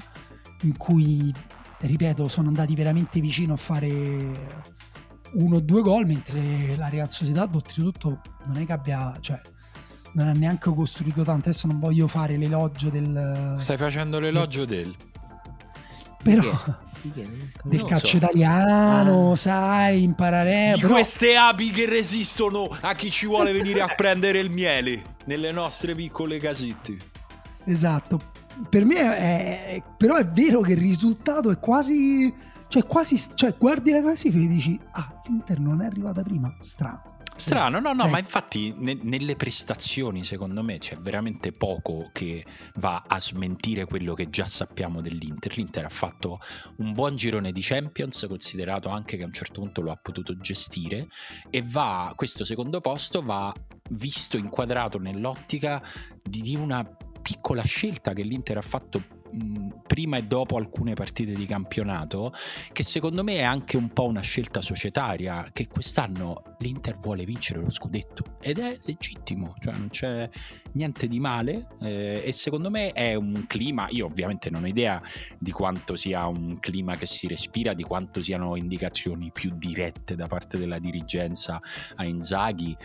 in 0.62 0.76
cui, 0.76 1.32
ripeto, 1.78 2.28
sono 2.28 2.48
andati 2.48 2.74
veramente 2.74 3.20
vicino 3.20 3.54
a 3.54 3.56
fare 3.56 4.64
uno 5.32 5.56
o 5.56 5.60
due 5.60 5.82
gol, 5.82 6.06
mentre 6.06 6.76
la 6.76 6.88
Real 6.88 7.10
Sociedad 7.10 7.54
oltretutto 7.54 8.20
non 8.44 8.58
è 8.58 8.66
che 8.66 8.72
abbia... 8.72 9.16
Cioè, 9.20 9.40
non 10.12 10.28
ha 10.28 10.32
neanche 10.32 10.72
costruito 10.74 11.22
tanto. 11.22 11.50
Adesso 11.50 11.66
non 11.66 11.78
voglio 11.78 12.08
fare 12.08 12.36
l'elogio 12.36 12.88
del. 12.88 13.56
Stai 13.58 13.76
facendo 13.76 14.18
l'elogio 14.18 14.64
del. 14.64 14.94
Però 16.22 16.58
del 17.62 17.84
calcio 17.84 18.06
so. 18.06 18.16
italiano, 18.16 19.32
ah. 19.32 19.36
sai, 19.36 20.02
imparare. 20.02 20.72
Di 20.74 20.80
però... 20.80 20.94
queste 20.94 21.36
api 21.36 21.70
che 21.70 21.86
resistono 21.86 22.68
a 22.80 22.94
chi 22.94 23.10
ci 23.10 23.26
vuole 23.26 23.52
venire 23.52 23.80
a 23.80 23.94
prendere 23.94 24.40
il 24.40 24.50
miele 24.50 25.16
nelle 25.26 25.52
nostre 25.52 25.94
piccole 25.94 26.38
casette. 26.38 26.96
Esatto. 27.64 28.34
Per 28.68 28.84
me 28.84 28.96
è, 28.96 29.82
però 29.96 30.16
è 30.16 30.26
vero 30.26 30.60
che 30.60 30.72
il 30.72 30.78
risultato 30.78 31.50
è 31.50 31.58
quasi 31.58 32.32
cioè 32.68 32.84
quasi 32.84 33.20
cioè 33.34 33.54
guardi 33.56 33.92
la 33.92 34.00
classifica 34.00 34.44
e 34.44 34.48
dici 34.48 34.80
"Ah, 34.92 35.20
l'Inter 35.26 35.60
non 35.60 35.82
è 35.82 35.86
arrivata 35.86 36.22
prima". 36.22 36.54
Strano. 36.60 37.14
Strano, 37.36 37.80
no, 37.80 37.92
no, 37.92 38.02
cioè... 38.02 38.10
ma 38.10 38.18
infatti 38.18 38.74
ne, 38.78 38.98
nelle 39.02 39.36
prestazioni 39.36 40.24
secondo 40.24 40.62
me 40.62 40.78
c'è 40.78 40.96
veramente 40.96 41.52
poco 41.52 42.08
che 42.10 42.44
va 42.76 43.04
a 43.06 43.20
smentire 43.20 43.84
quello 43.84 44.14
che 44.14 44.30
già 44.30 44.46
sappiamo 44.46 45.02
dell'Inter. 45.02 45.54
L'Inter 45.54 45.84
ha 45.84 45.90
fatto 45.90 46.40
un 46.76 46.94
buon 46.94 47.14
girone 47.14 47.52
di 47.52 47.60
Champions, 47.60 48.24
considerato 48.26 48.88
anche 48.88 49.18
che 49.18 49.22
a 49.22 49.26
un 49.26 49.34
certo 49.34 49.60
punto 49.60 49.82
lo 49.82 49.92
ha 49.92 49.96
potuto 49.96 50.38
gestire 50.38 51.08
e 51.50 51.62
va, 51.62 52.10
questo 52.16 52.44
secondo 52.44 52.80
posto 52.80 53.20
va 53.20 53.52
visto 53.90 54.38
inquadrato 54.38 54.98
nell'ottica 54.98 55.82
di, 56.22 56.40
di 56.40 56.56
una 56.56 56.88
piccola 57.26 57.64
scelta 57.64 58.12
che 58.12 58.22
l'Inter 58.22 58.58
ha 58.58 58.62
fatto 58.62 59.02
prima 59.84 60.16
e 60.16 60.22
dopo 60.22 60.56
alcune 60.56 60.94
partite 60.94 61.32
di 61.32 61.44
campionato, 61.44 62.32
che 62.70 62.84
secondo 62.84 63.24
me 63.24 63.38
è 63.38 63.42
anche 63.42 63.76
un 63.76 63.88
po' 63.88 64.04
una 64.04 64.20
scelta 64.20 64.62
societaria, 64.62 65.50
che 65.52 65.66
quest'anno 65.66 66.54
l'Inter 66.58 67.00
vuole 67.00 67.24
vincere 67.24 67.60
lo 67.60 67.68
scudetto. 67.68 68.36
Ed 68.40 68.58
è 68.58 68.78
legittimo, 68.82 69.56
cioè 69.58 69.74
non 69.74 69.88
c'è 69.88 70.30
niente 70.76 71.08
di 71.08 71.18
male 71.18 71.68
eh, 71.80 72.22
e 72.24 72.32
secondo 72.32 72.70
me 72.70 72.92
è 72.92 73.14
un 73.14 73.46
clima, 73.46 73.88
io 73.90 74.06
ovviamente 74.06 74.50
non 74.50 74.62
ho 74.62 74.66
idea 74.66 75.02
di 75.38 75.50
quanto 75.50 75.96
sia 75.96 76.26
un 76.26 76.58
clima 76.60 76.94
che 76.96 77.06
si 77.06 77.26
respira, 77.26 77.72
di 77.72 77.82
quanto 77.82 78.22
siano 78.22 78.54
indicazioni 78.54 79.32
più 79.32 79.52
dirette 79.56 80.14
da 80.14 80.26
parte 80.26 80.58
della 80.58 80.78
dirigenza 80.78 81.60
a 81.96 82.04
Inzaghi, 82.04 82.76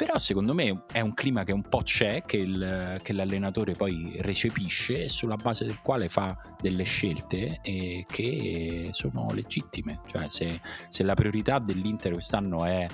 però 0.00 0.18
secondo 0.18 0.54
me 0.54 0.84
è 0.90 1.00
un 1.00 1.12
clima 1.12 1.44
che 1.44 1.52
un 1.52 1.68
po' 1.68 1.82
c'è, 1.82 2.22
che, 2.22 2.38
il, 2.38 2.98
che 3.02 3.12
l'allenatore 3.12 3.74
poi 3.74 4.16
recepisce 4.20 5.02
e 5.04 5.08
sulla 5.10 5.36
base 5.36 5.66
del 5.66 5.80
quale 5.82 6.08
fa 6.08 6.34
delle 6.58 6.84
scelte 6.84 7.58
e 7.60 8.06
che 8.08 8.88
sono 8.92 9.28
legittime. 9.32 10.00
Cioè 10.06 10.30
se, 10.30 10.62
se 10.88 11.02
la 11.02 11.12
priorità 11.12 11.58
dell'Inter 11.58 12.12
quest'anno 12.12 12.64
è 12.64 12.86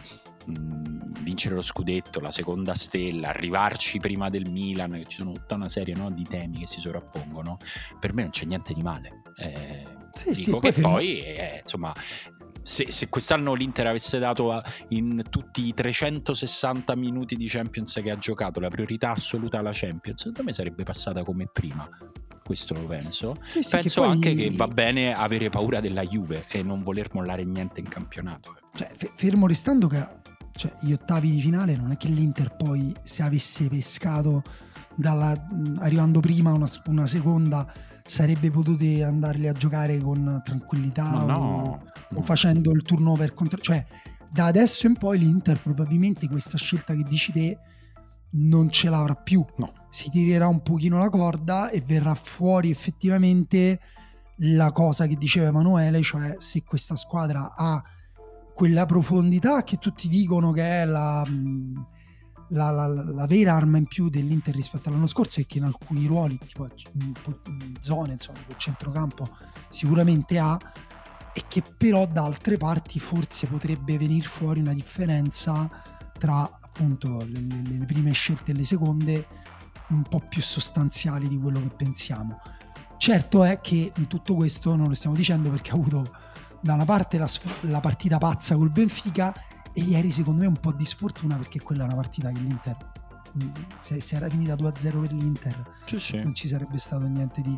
mh, 0.47 1.23
vincere 1.23 1.55
lo 1.55 1.63
scudetto, 1.63 2.21
la 2.21 2.31
seconda 2.31 2.75
stella, 2.75 3.29
arrivarci 3.29 3.99
prima 3.99 4.31
del 4.31 4.49
Milan, 4.51 5.03
ci 5.07 5.19
sono 5.19 5.33
tutta 5.33 5.55
una 5.55 5.69
serie 5.69 5.95
no, 5.95 6.11
di 6.11 6.25
temi 6.25 6.59
che 6.59 6.67
si 6.67 6.81
sovrappongono, 6.81 7.57
per 7.99 8.15
me 8.15 8.23
non 8.23 8.31
c'è 8.31 8.45
niente 8.45 8.73
di 8.73 8.83
male. 8.83 9.23
Eh, 9.37 9.85
sì, 10.13 10.33
dico 10.33 10.61
sì, 10.63 10.73
che 10.73 10.81
poi, 10.81 10.93
poi 10.93 11.21
eh, 11.21 11.59
insomma 11.61 11.93
se, 12.67 12.91
se, 12.91 13.09
quest'anno 13.09 13.55
l'Inter 13.55 13.87
avesse 13.87 14.19
dato 14.19 14.61
in 14.89 15.23
tutti 15.31 15.65
i 15.67 15.73
360 15.73 16.97
minuti 16.97 17.37
di 17.37 17.47
Champions 17.47 18.01
che 18.03 18.11
ha 18.11 18.17
giocato 18.17 18.59
la 18.59 18.69
priorità 18.69 19.13
assoluta 19.13 19.61
alla 19.61 19.71
Champions, 19.73 20.19
secondo 20.19 20.43
me 20.43 20.53
sarebbe 20.53 20.83
passata 20.83 21.23
come 21.23 21.47
prima. 21.47 21.89
Questo 22.45 22.75
lo 22.75 22.87
penso. 22.87 23.37
Sì, 23.43 23.63
sì, 23.63 23.71
penso 23.71 24.01
che 24.01 24.07
poi... 24.07 24.15
anche 24.15 24.35
che 24.35 24.51
va 24.51 24.67
bene 24.67 25.15
avere 25.15 25.49
paura 25.49 25.81
della 25.81 26.03
Juve 26.03 26.47
e 26.49 26.63
non 26.63 26.83
voler 26.83 27.09
mollare 27.13 27.45
niente 27.45 27.81
in 27.81 27.89
campionato. 27.89 28.57
Cioè, 28.75 28.91
fermo 29.15 29.47
restando 29.47 29.87
che 29.87 30.05
cioè, 30.57 30.73
gli 30.81 30.93
ottavi 30.93 31.31
di 31.31 31.41
finale 31.41 31.77
non 31.77 31.93
è 31.93 31.97
che 31.97 32.09
l'Inter 32.09 32.57
poi 32.57 32.95
se 33.03 33.23
avesse 33.23 33.69
pescato 33.69 34.43
dalla, 34.95 35.35
arrivando 35.79 36.21
prima 36.21 36.53
una, 36.53 36.67
una 36.87 37.07
seconda 37.07 37.71
sarebbe 38.05 38.51
potuto 38.51 38.85
andarli 39.05 39.49
a 39.49 39.53
giocare 39.53 39.99
con 39.99 40.41
tranquillità 40.45 41.11
no, 41.11 41.19
o, 41.21 41.37
no. 41.37 41.83
o, 42.15 42.23
facendo 42.23 42.73
il 42.73 42.83
turnover 42.83 43.35
contro... 43.35 43.59
Cioè, 43.61 43.85
da 44.31 44.47
adesso 44.47 44.87
in 44.87 44.97
poi 44.97 45.19
l'Inter 45.19 45.61
probabilmente 45.61 46.29
questa 46.29 46.59
scelta 46.59 46.95
che 46.95 47.05
dici 47.05 47.33
te 47.33 47.59
non 48.31 48.71
ce 48.71 48.91
l'avrà 48.91 49.15
più. 49.15 49.45
No. 49.57 49.73
Si 49.91 50.11
tirerà 50.11 50.47
un 50.47 50.63
pochino 50.63 50.99
la 50.99 51.11
corda 51.11 51.71
e 51.71 51.83
verrà 51.85 52.15
fuori 52.15 52.71
effettivamente 52.71 53.81
la 54.41 54.71
cosa 54.73 55.07
che 55.07 55.17
diceva 55.17 55.49
Emanuele, 55.49 56.03
cioè 56.03 56.37
se 56.39 56.63
questa 56.63 56.97
squadra 56.97 57.55
ha 57.55 57.83
quella 58.57 58.87
profondità 58.87 59.63
che 59.65 59.77
tutti 59.77 60.09
dicono 60.09 60.51
che 60.51 60.81
è 60.81 60.87
la 60.87 61.23
la, 62.51 62.71
la, 62.71 62.87
la, 62.87 63.27
vera 63.27 63.55
arma 63.55 63.77
in 63.77 63.87
più 63.87 64.09
dell'Inter 64.09 64.55
rispetto 64.55 64.89
all'anno 64.89 65.09
scorso 65.09 65.41
è 65.41 65.47
che 65.47 65.59
in 65.59 65.65
alcuni 65.65 66.07
ruoli, 66.07 66.39
tipo 66.39 66.67
in, 66.93 67.13
in 67.49 67.75
zone, 67.81 68.13
insomma, 68.13 68.39
tipo 68.39 68.55
centrocampo, 68.57 69.29
sicuramente 69.69 70.39
ha, 70.39 70.57
e 71.35 71.43
che 71.49 71.63
però 71.77 72.07
da 72.07 72.25
altre 72.25 72.57
parti 72.57 72.99
forse 73.01 73.47
potrebbe 73.47 73.99
venire 73.99 74.27
fuori 74.27 74.61
una 74.61 74.73
differenza 74.73 75.69
tra 76.17 76.43
appunto 76.43 77.19
le, 77.27 77.41
le, 77.41 77.79
le 77.79 77.85
prime 77.85 78.13
scelte 78.13 78.53
e 78.53 78.55
le 78.55 78.65
seconde 78.65 79.27
un 79.89 80.03
po' 80.03 80.21
più 80.21 80.41
sostanziali 80.41 81.29
di 81.29 81.39
quello 81.39 81.61
che 81.61 81.75
pensiamo. 81.77 82.41
Certo 82.97 83.45
è 83.45 83.61
che 83.61 83.93
in 83.97 84.07
tutto 84.07 84.35
questo 84.35 84.75
non 84.77 84.87
lo 84.87 84.95
stiamo 84.95 85.17
dicendo 85.17 85.51
perché 85.51 85.73
ha 85.73 85.75
avuto 85.75 86.05
da 86.67 86.75
una 86.75 86.85
parte 86.85 87.17
la, 87.17 87.29
la 87.63 87.81
partita 87.81 88.19
pazza 88.19 88.57
col 88.57 88.71
Benfica 88.71 89.33
e 89.73 89.81
ieri 89.81 90.11
secondo 90.11 90.41
me 90.41 90.47
un 90.47 90.57
po' 90.57 90.73
di 90.73 90.85
sfortuna 90.85 91.37
perché 91.37 91.61
quella 91.61 91.83
è 91.83 91.87
una 91.87 91.95
partita 91.95 92.31
che 92.31 92.41
l'Inter, 92.41 92.77
mm, 93.43 93.49
se, 93.79 94.01
se 94.01 94.17
era 94.17 94.29
finita 94.29 94.55
2-0 94.55 95.01
per 95.01 95.13
l'Inter, 95.13 95.73
sì, 95.85 95.99
sì. 95.99 96.17
non 96.17 96.35
ci 96.35 96.49
sarebbe 96.49 96.79
stato 96.79 97.07
niente 97.07 97.41
di, 97.41 97.57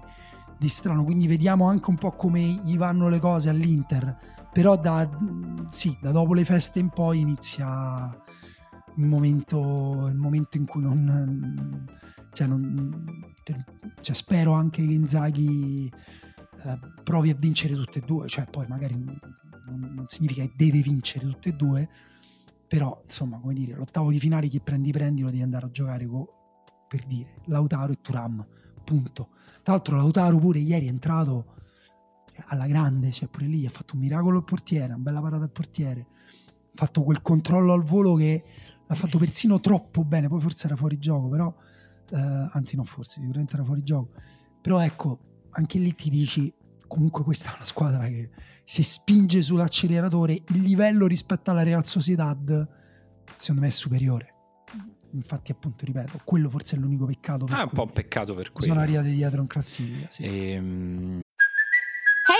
di, 0.58 0.68
strano. 0.68 1.04
Quindi 1.04 1.26
vediamo 1.26 1.68
anche 1.68 1.90
un 1.90 1.96
po' 1.96 2.12
come 2.12 2.40
gli 2.40 2.76
vanno 2.76 3.08
le 3.08 3.18
cose 3.18 3.48
all'Inter. 3.48 4.16
Però 4.52 4.76
da, 4.76 5.08
mm, 5.08 5.66
sì, 5.68 5.96
da 6.00 6.10
dopo 6.10 6.34
le 6.34 6.44
feste 6.44 6.80
in 6.80 6.90
poi 6.90 7.20
inizia 7.20 8.10
il 8.96 9.06
momento, 9.06 10.06
il 10.08 10.16
momento 10.16 10.56
in 10.56 10.66
cui 10.66 10.82
non... 10.82 11.86
Cioè, 12.32 12.46
non 12.46 13.26
cioè 14.00 14.14
spero 14.14 14.52
anche 14.52 14.84
che 14.84 14.92
Inzaghi 14.92 15.90
eh, 16.64 16.78
provi 17.02 17.30
a 17.30 17.34
vincere 17.34 17.74
tutte 17.74 17.98
e 18.00 18.02
due, 18.02 18.28
cioè 18.28 18.46
poi 18.46 18.66
magari 18.66 18.94
non, 18.96 19.18
non 19.66 20.04
significa 20.06 20.42
che 20.42 20.52
deve 20.56 20.80
vincere 20.80 21.26
tutte 21.26 21.50
e 21.50 21.52
due, 21.52 21.88
però 22.66 23.00
insomma 23.04 23.38
come 23.38 23.54
dire 23.54 23.74
l'ottavo 23.74 24.10
di 24.10 24.18
finale 24.18 24.48
chi 24.48 24.60
prendi 24.60 24.90
prendi 24.92 25.22
lo 25.22 25.30
devi 25.30 25.42
andare 25.42 25.66
a 25.66 25.70
giocare 25.70 26.06
con 26.06 26.26
per 26.88 27.04
dire 27.04 27.40
Lautaro 27.46 27.92
e 27.92 27.98
Turam 28.00 28.46
punto. 28.84 29.28
Tra 29.62 29.74
l'altro 29.74 29.96
Lautaro 29.96 30.38
pure 30.38 30.58
ieri 30.58 30.86
è 30.86 30.90
entrato 30.90 31.56
alla 32.46 32.66
grande 32.66 33.10
cioè 33.10 33.28
pure 33.28 33.46
lì 33.46 33.66
ha 33.66 33.70
fatto 33.70 33.94
un 33.94 34.00
miracolo 34.00 34.38
al 34.38 34.44
portiere 34.44 34.92
una 34.92 35.02
bella 35.02 35.20
parata 35.20 35.42
al 35.42 35.50
portiere 35.50 36.06
ha 36.30 36.76
fatto 36.76 37.02
quel 37.02 37.20
controllo 37.20 37.72
al 37.72 37.82
volo 37.82 38.14
che 38.14 38.44
l'ha 38.86 38.94
fatto 38.94 39.18
persino 39.18 39.58
troppo 39.58 40.04
bene 40.04 40.28
poi 40.28 40.40
forse 40.40 40.66
era 40.66 40.76
fuori 40.76 40.98
gioco 40.98 41.28
però 41.28 41.52
eh, 42.10 42.48
anzi 42.52 42.76
non 42.76 42.84
forse 42.84 43.20
sicuramente 43.20 43.54
era 43.54 43.64
fuori 43.64 43.82
gioco. 43.82 44.10
Però 44.60 44.80
ecco 44.80 45.18
anche 45.50 45.78
lì 45.78 45.94
ti 45.94 46.10
dici 46.10 46.52
comunque 46.86 47.22
questa 47.24 47.50
è 47.52 47.54
una 47.56 47.64
squadra 47.64 48.06
che 48.06 48.30
se 48.64 48.82
spinge 48.82 49.42
sull'acceleratore 49.42 50.32
il 50.32 50.60
livello 50.62 51.06
rispetto 51.06 51.50
alla 51.50 51.62
Real 51.62 51.84
Sociedad 51.84 52.68
secondo 53.36 53.62
me 53.62 53.68
è 53.68 53.70
superiore 53.70 54.34
infatti 55.12 55.50
appunto 55.52 55.84
ripeto 55.86 56.20
quello 56.24 56.50
forse 56.50 56.76
è 56.76 56.78
l'unico 56.78 57.06
peccato 57.06 57.46
per 57.46 57.56
Ah, 57.56 57.62
un 57.62 57.70
po' 57.72 57.82
un 57.84 57.92
peccato 57.92 58.34
per 58.34 58.52
quello. 58.52 58.66
sono 58.72 58.80
arrivati 58.80 59.10
dietro 59.12 59.40
in 59.40 59.46
classifica 59.46 60.06
sì. 60.10 60.22
Ehm, 60.24 61.20
Hey, 61.20 61.20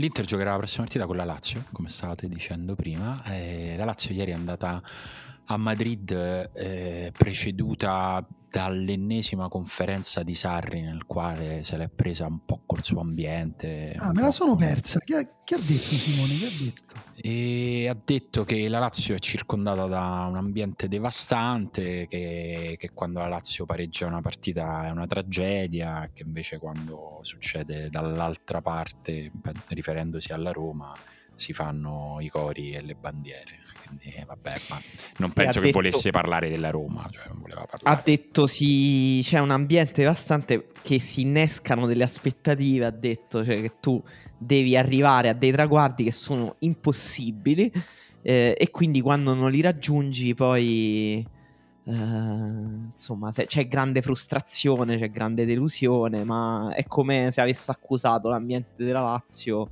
L'Inter 0.00 0.24
giocherà 0.24 0.52
la 0.52 0.58
prossima 0.58 0.84
partita 0.84 1.06
con 1.06 1.16
la 1.16 1.24
Lazio, 1.24 1.64
come 1.72 1.88
stavate 1.88 2.28
dicendo 2.28 2.76
prima. 2.76 3.20
Eh, 3.24 3.74
la 3.76 3.84
Lazio 3.84 4.14
ieri 4.14 4.30
è 4.30 4.34
andata 4.34 4.80
a 5.46 5.56
Madrid 5.56 6.12
eh, 6.54 7.12
preceduta 7.16 8.24
dall'ennesima 8.50 9.48
conferenza 9.48 10.22
di 10.22 10.34
Sarri 10.34 10.80
nel 10.80 11.04
quale 11.06 11.62
se 11.64 11.76
l'è 11.76 11.88
presa 11.88 12.26
un 12.26 12.44
po' 12.44 12.62
col 12.66 12.82
suo 12.82 13.00
ambiente. 13.00 13.94
ah 13.96 14.12
me 14.12 14.22
la 14.22 14.30
sono 14.30 14.56
con- 14.56 14.66
persa 14.66 14.98
che 15.00 15.16
ha, 15.16 15.28
che 15.44 15.54
ha 15.54 15.58
detto 15.58 15.94
Simone 15.94 16.36
che 16.36 16.46
ha 16.46 16.50
detto 16.58 16.94
E 17.14 17.88
ha 17.88 17.96
detto 18.02 18.44
che 18.44 18.68
la 18.68 18.78
Lazio 18.78 19.14
è 19.14 19.18
circondata 19.18 19.86
da 19.86 20.26
un 20.28 20.36
ambiente 20.36 20.88
devastante, 20.88 22.06
che, 22.06 22.76
che 22.78 22.90
quando 22.92 23.20
la 23.20 23.28
Lazio 23.28 23.66
pareggia 23.66 24.06
una 24.06 24.20
partita 24.20 24.86
è 24.86 24.90
una 24.90 25.06
tragedia, 25.06 26.10
che 26.12 26.22
invece 26.22 26.58
quando 26.58 27.18
succede 27.22 27.88
dall'altra 27.90 28.60
parte, 28.60 29.30
riferendosi 29.68 30.32
alla 30.32 30.52
Roma, 30.52 30.92
si 31.38 31.52
fanno 31.52 32.16
i 32.20 32.28
cori 32.28 32.72
e 32.72 32.82
le 32.82 32.94
bandiere. 32.94 33.60
Quindi 33.86 34.12
vabbè, 34.26 34.50
ma 34.68 34.80
non 35.18 35.28
Sì, 35.28 35.34
penso 35.34 35.60
che 35.60 35.66
detto- 35.66 35.78
volesse 35.78 36.10
parlare 36.10 36.50
della 36.50 36.70
Roma, 36.70 37.06
cioè 37.10 37.28
non 37.28 37.38
voleva 37.40 37.62
Ha 37.62 37.66
parlare. 37.66 38.02
detto 38.04 38.46
sì, 38.46 39.20
c'è 39.22 39.38
un 39.38 39.50
ambiente 39.50 40.02
devastante 40.02 40.66
che 40.82 40.98
si 40.98 41.20
innescano 41.22 41.86
delle 41.86 42.02
aspettative, 42.04 42.84
ha 42.86 42.90
detto 42.90 43.44
cioè, 43.44 43.60
che 43.60 43.72
tu 43.80 44.02
devi 44.36 44.76
arrivare 44.76 45.28
a 45.28 45.32
dei 45.32 45.52
traguardi 45.52 46.04
che 46.04 46.12
sono 46.12 46.56
impossibili 46.58 47.72
eh, 48.22 48.54
e 48.58 48.70
quindi 48.70 49.00
quando 49.00 49.32
non 49.32 49.50
li 49.50 49.60
raggiungi 49.60 50.34
poi 50.34 51.26
eh, 51.84 51.92
insomma 51.92 53.30
c'è 53.32 53.66
grande 53.68 54.02
frustrazione, 54.02 54.98
c'è 54.98 55.10
grande 55.10 55.46
delusione, 55.46 56.24
ma 56.24 56.72
è 56.74 56.84
come 56.84 57.30
se 57.30 57.40
avesse 57.40 57.70
accusato 57.70 58.28
l'ambiente 58.28 58.84
della 58.84 59.00
Lazio 59.00 59.70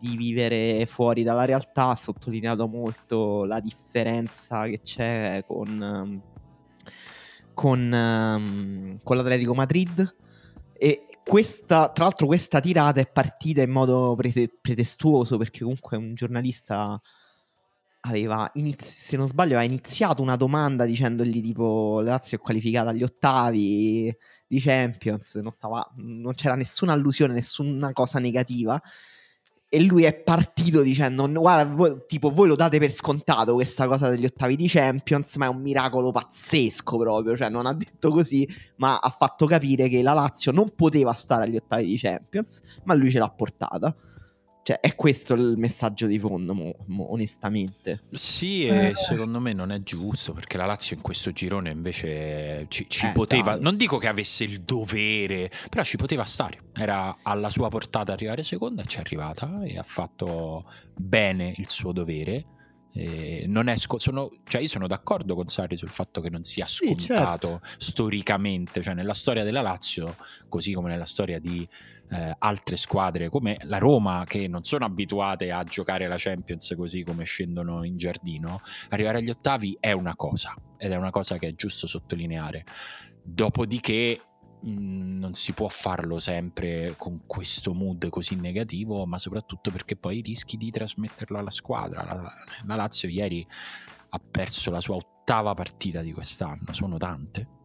di 0.00 0.16
vivere 0.16 0.86
fuori 0.86 1.22
dalla 1.22 1.44
realtà, 1.44 1.88
ha 1.88 1.94
sottolineato 1.96 2.66
molto 2.66 3.44
la 3.44 3.60
differenza 3.60 4.66
che 4.66 4.80
c'è 4.82 5.44
con, 5.46 5.82
ehm, 5.82 6.22
con, 7.54 7.92
ehm, 7.92 9.00
con 9.02 9.16
l'Atletico 9.16 9.54
Madrid. 9.54 10.16
E 10.80 11.06
questa, 11.24 11.90
tra 11.90 12.04
l'altro, 12.04 12.26
questa 12.26 12.60
tirata 12.60 13.00
è 13.00 13.10
partita 13.10 13.62
in 13.62 13.70
modo 13.70 14.14
prete- 14.16 14.56
pretestuoso 14.60 15.36
perché 15.36 15.60
comunque 15.60 15.96
un 15.96 16.14
giornalista 16.14 17.00
aveva, 18.02 18.48
inizi- 18.54 18.96
se 18.96 19.16
non 19.16 19.26
sbaglio, 19.26 19.56
aveva 19.56 19.70
iniziato 19.70 20.22
una 20.22 20.36
domanda 20.36 20.84
dicendogli 20.84 21.42
tipo 21.42 22.00
la 22.00 22.12
Lazio 22.12 22.38
è 22.38 22.40
qualificata 22.40 22.90
agli 22.90 23.02
ottavi 23.02 24.16
di 24.46 24.60
Champions, 24.60 25.34
non, 25.36 25.50
stava, 25.52 25.86
non 25.96 26.34
c'era 26.34 26.54
nessuna 26.54 26.92
allusione, 26.92 27.34
nessuna 27.34 27.92
cosa 27.92 28.18
negativa. 28.18 28.80
E 29.70 29.82
lui 29.82 30.04
è 30.04 30.14
partito 30.14 30.80
dicendo: 30.80 31.28
Guarda, 31.30 31.70
voi, 31.70 32.04
tipo, 32.06 32.30
voi 32.30 32.48
lo 32.48 32.54
date 32.54 32.78
per 32.78 32.90
scontato 32.90 33.52
questa 33.52 33.86
cosa 33.86 34.08
degli 34.08 34.24
ottavi 34.24 34.56
di 34.56 34.66
Champions, 34.66 35.36
ma 35.36 35.44
è 35.44 35.48
un 35.48 35.60
miracolo 35.60 36.10
pazzesco 36.10 36.96
proprio. 36.96 37.36
Cioè, 37.36 37.50
non 37.50 37.66
ha 37.66 37.74
detto 37.74 38.10
così, 38.10 38.48
ma 38.76 38.98
ha 38.98 39.10
fatto 39.10 39.44
capire 39.46 39.88
che 39.88 40.02
la 40.02 40.14
Lazio 40.14 40.52
non 40.52 40.70
poteva 40.74 41.12
stare 41.12 41.44
agli 41.44 41.56
ottavi 41.56 41.84
di 41.84 41.98
Champions, 41.98 42.62
ma 42.84 42.94
lui 42.94 43.10
ce 43.10 43.18
l'ha 43.18 43.28
portata. 43.28 43.94
Cioè, 44.68 44.80
è 44.80 44.94
questo 44.96 45.32
il 45.32 45.54
messaggio 45.56 46.04
di 46.06 46.18
fondo, 46.18 46.52
mo- 46.52 46.74
mo- 46.88 47.10
onestamente. 47.12 48.02
Sì, 48.12 48.66
e 48.66 48.88
Eh. 48.88 48.94
secondo 48.94 49.40
me 49.40 49.54
non 49.54 49.72
è 49.72 49.82
giusto 49.82 50.34
perché 50.34 50.58
la 50.58 50.66
Lazio 50.66 50.94
in 50.94 51.00
questo 51.00 51.32
girone 51.32 51.70
invece 51.70 52.66
ci, 52.68 52.84
ci 52.86 53.06
Eh, 53.06 53.12
poteva, 53.12 53.52
dai. 53.52 53.62
non 53.62 53.78
dico 53.78 53.96
che 53.96 54.08
avesse 54.08 54.44
il 54.44 54.60
dovere, 54.60 55.50
però 55.70 55.82
ci 55.84 55.96
poteva 55.96 56.24
stare. 56.24 56.64
Era 56.74 57.16
alla 57.22 57.48
sua 57.48 57.70
portata 57.70 58.12
arrivare 58.12 58.44
seconda 58.44 58.84
ci 58.84 58.98
è 58.98 59.00
arrivata 59.00 59.62
e 59.64 59.78
ha 59.78 59.82
fatto 59.82 60.66
bene 60.94 61.54
il 61.56 61.70
suo 61.70 61.92
dovere. 61.92 62.44
E 62.92 63.44
non 63.46 63.68
è 63.68 63.76
sco- 63.78 63.98
sono, 63.98 64.30
cioè 64.44 64.60
io 64.60 64.68
sono 64.68 64.86
d'accordo 64.86 65.34
con 65.34 65.46
Sarri 65.46 65.78
sul 65.78 65.88
fatto 65.88 66.20
che 66.20 66.28
non 66.30 66.42
sia 66.42 66.66
Sì, 66.66 66.94
scontato 66.94 67.60
storicamente, 67.76 68.82
cioè 68.82 68.92
nella 68.94 69.14
storia 69.14 69.44
della 69.44 69.62
Lazio, 69.62 70.16
così 70.48 70.72
come 70.72 70.90
nella 70.90 71.04
storia 71.06 71.38
di 71.38 71.66
eh, 72.10 72.34
altre 72.38 72.76
squadre 72.76 73.28
come 73.28 73.58
la 73.62 73.78
Roma 73.78 74.24
che 74.26 74.48
non 74.48 74.62
sono 74.62 74.84
abituate 74.84 75.50
a 75.50 75.64
giocare 75.64 76.08
la 76.08 76.16
Champions 76.18 76.74
così 76.76 77.02
come 77.02 77.24
scendono 77.24 77.84
in 77.84 77.96
giardino, 77.96 78.60
arrivare 78.90 79.18
agli 79.18 79.30
ottavi 79.30 79.76
è 79.80 79.92
una 79.92 80.16
cosa 80.16 80.54
ed 80.76 80.92
è 80.92 80.96
una 80.96 81.10
cosa 81.10 81.38
che 81.38 81.48
è 81.48 81.54
giusto 81.54 81.86
sottolineare. 81.86 82.64
Dopodiché 83.22 84.20
mh, 84.62 85.18
non 85.18 85.34
si 85.34 85.52
può 85.52 85.68
farlo 85.68 86.18
sempre 86.18 86.94
con 86.96 87.26
questo 87.26 87.74
mood 87.74 88.08
così 88.08 88.36
negativo, 88.36 89.04
ma 89.06 89.18
soprattutto 89.18 89.70
perché 89.70 89.96
poi 89.96 90.20
rischi 90.20 90.56
di 90.56 90.70
trasmetterlo 90.70 91.38
alla 91.38 91.50
squadra. 91.50 92.04
La, 92.04 92.32
la 92.64 92.74
Lazio 92.74 93.08
ieri 93.08 93.46
ha 94.10 94.18
perso 94.18 94.70
la 94.70 94.80
sua 94.80 94.96
ottava 94.96 95.52
partita 95.54 96.00
di 96.00 96.12
quest'anno, 96.12 96.72
sono 96.72 96.96
tante. 96.96 97.56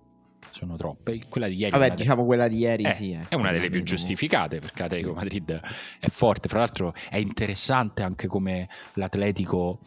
Sono 0.54 0.76
troppe. 0.76 1.20
Quella 1.30 1.47
di 1.47 1.56
ieri 1.56 1.70
è 1.70 1.72
Vabbè, 1.72 1.86
una 1.86 1.95
de- 1.95 1.99
diciamo 1.99 2.26
quella 2.26 2.47
di 2.47 2.58
ieri, 2.60 2.84
eh, 2.84 2.93
sì. 2.93 3.12
è 3.28 3.34
una 3.34 3.51
delle 3.51 3.72
più 3.72 3.82
giustificate 3.82 4.60
perché 4.60 4.84
l'Atletico 4.84 5.14
Madrid 5.14 5.60
è 5.99 6.08
forte. 6.10 6.47
Fra 6.47 6.60
l'altro 6.60 6.93
è 7.10 7.18
interessante 7.18 8.04
anche 8.04 8.28
come 8.28 8.70
l'Atletico, 8.93 9.80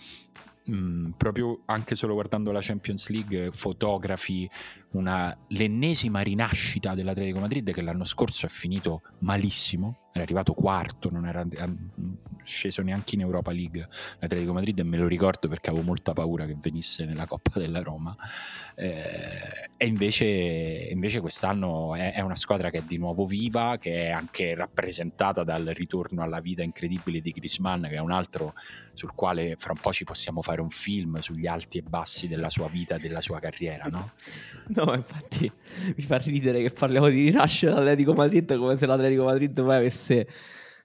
mh, 0.64 1.10
proprio 1.16 1.60
anche 1.66 1.94
solo 1.94 2.14
guardando 2.14 2.50
la 2.50 2.58
Champions 2.60 3.08
League, 3.10 3.50
fotografi 3.52 4.50
una, 4.92 5.36
l'ennesima 5.48 6.20
rinascita 6.20 6.94
dell'Atletico 6.94 7.40
Madrid 7.40 7.70
che 7.70 7.82
l'anno 7.82 8.04
scorso 8.04 8.46
è 8.46 8.48
finito 8.48 9.02
malissimo. 9.20 10.04
Era 10.12 10.24
arrivato 10.24 10.54
quarto, 10.54 11.10
non 11.10 11.26
era 11.26 11.42
eh, 11.42 11.74
sceso 12.42 12.80
neanche 12.80 13.16
in 13.16 13.20
Europa 13.20 13.52
League 13.52 13.86
l'Atletico 14.18 14.54
Madrid 14.54 14.78
e 14.78 14.82
me 14.82 14.96
lo 14.96 15.06
ricordo 15.06 15.46
perché 15.46 15.68
avevo 15.68 15.84
molta 15.84 16.14
paura 16.14 16.46
che 16.46 16.56
venisse 16.58 17.04
nella 17.04 17.26
Coppa 17.26 17.58
della 17.58 17.82
Roma. 17.82 18.16
Eh, 18.74 19.68
e 19.76 19.86
invece, 19.86 20.24
invece 20.24 21.20
quest'anno 21.20 21.94
è, 21.94 22.14
è 22.14 22.20
una 22.20 22.36
squadra 22.36 22.70
che 22.70 22.78
è 22.78 22.82
di 22.82 22.96
nuovo 22.96 23.26
viva, 23.26 23.76
che 23.78 24.06
è 24.06 24.10
anche 24.10 24.54
rappresentata 24.54 25.44
dal 25.44 25.66
ritorno 25.74 26.22
alla 26.22 26.40
vita 26.40 26.62
incredibile 26.62 27.20
di 27.20 27.32
Griezmann, 27.32 27.84
che 27.84 27.96
è 27.96 27.98
un 27.98 28.12
altro 28.12 28.54
sul 28.94 29.12
quale 29.14 29.56
fra 29.58 29.72
un 29.72 29.80
po' 29.80 29.92
ci 29.92 30.04
possiamo 30.04 30.40
fare 30.40 30.62
un 30.62 30.70
film 30.70 31.18
sugli 31.18 31.46
alti 31.46 31.78
e 31.78 31.82
bassi 31.82 32.28
della 32.28 32.48
sua 32.48 32.68
vita 32.68 32.94
e 32.94 32.98
della 32.98 33.20
sua 33.20 33.38
carriera, 33.38 33.84
no? 33.86 34.12
No, 34.76 34.94
infatti 34.94 35.50
mi 35.96 36.02
fa 36.04 36.18
ridere 36.18 36.60
che 36.62 36.70
parliamo 36.70 37.08
di 37.08 37.24
rinascita 37.30 37.72
dell'Atletico 37.72 38.12
Madrid 38.12 38.56
come 38.56 38.76
se 38.76 38.86
l'Atletico 38.86 39.24
Madrid 39.24 39.62
poi 39.62 39.74
avesse 39.76 40.28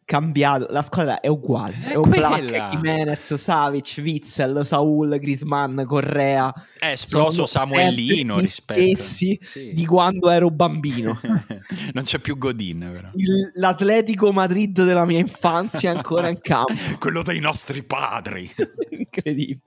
cambiato. 0.03 0.67
La 0.69 0.81
squadra 0.81 1.19
è 1.21 1.27
uguale. 1.27 1.75
È 1.83 1.91
È, 1.91 1.95
un 1.95 2.09
Black. 2.09 2.69
Jimenez, 2.71 3.33
Savic, 3.35 3.95
Witzel, 3.99 4.65
Saul, 4.65 5.17
Griezmann, 5.19 5.83
Correa. 5.83 6.53
È 6.77 6.87
esploso 6.87 7.45
Samuelino 7.45 8.37
rispetto 8.39 8.81
stessi 8.81 9.39
Sì. 9.41 9.71
di 9.73 9.85
quando 9.85 10.29
ero 10.29 10.49
bambino. 10.49 11.17
non 11.93 12.03
c'è 12.03 12.19
più 12.19 12.37
Godin, 12.37 12.89
però. 12.93 13.09
Il- 13.13 13.51
L'Atletico 13.55 14.33
Madrid 14.33 14.83
della 14.83 15.05
mia 15.05 15.19
infanzia 15.19 15.91
è 15.91 15.95
ancora 15.95 16.27
in 16.27 16.39
campo. 16.41 16.73
Quello 16.99 17.21
dei 17.23 17.39
nostri 17.39 17.83
padri. 17.83 18.51
Incredibile. 18.91 19.61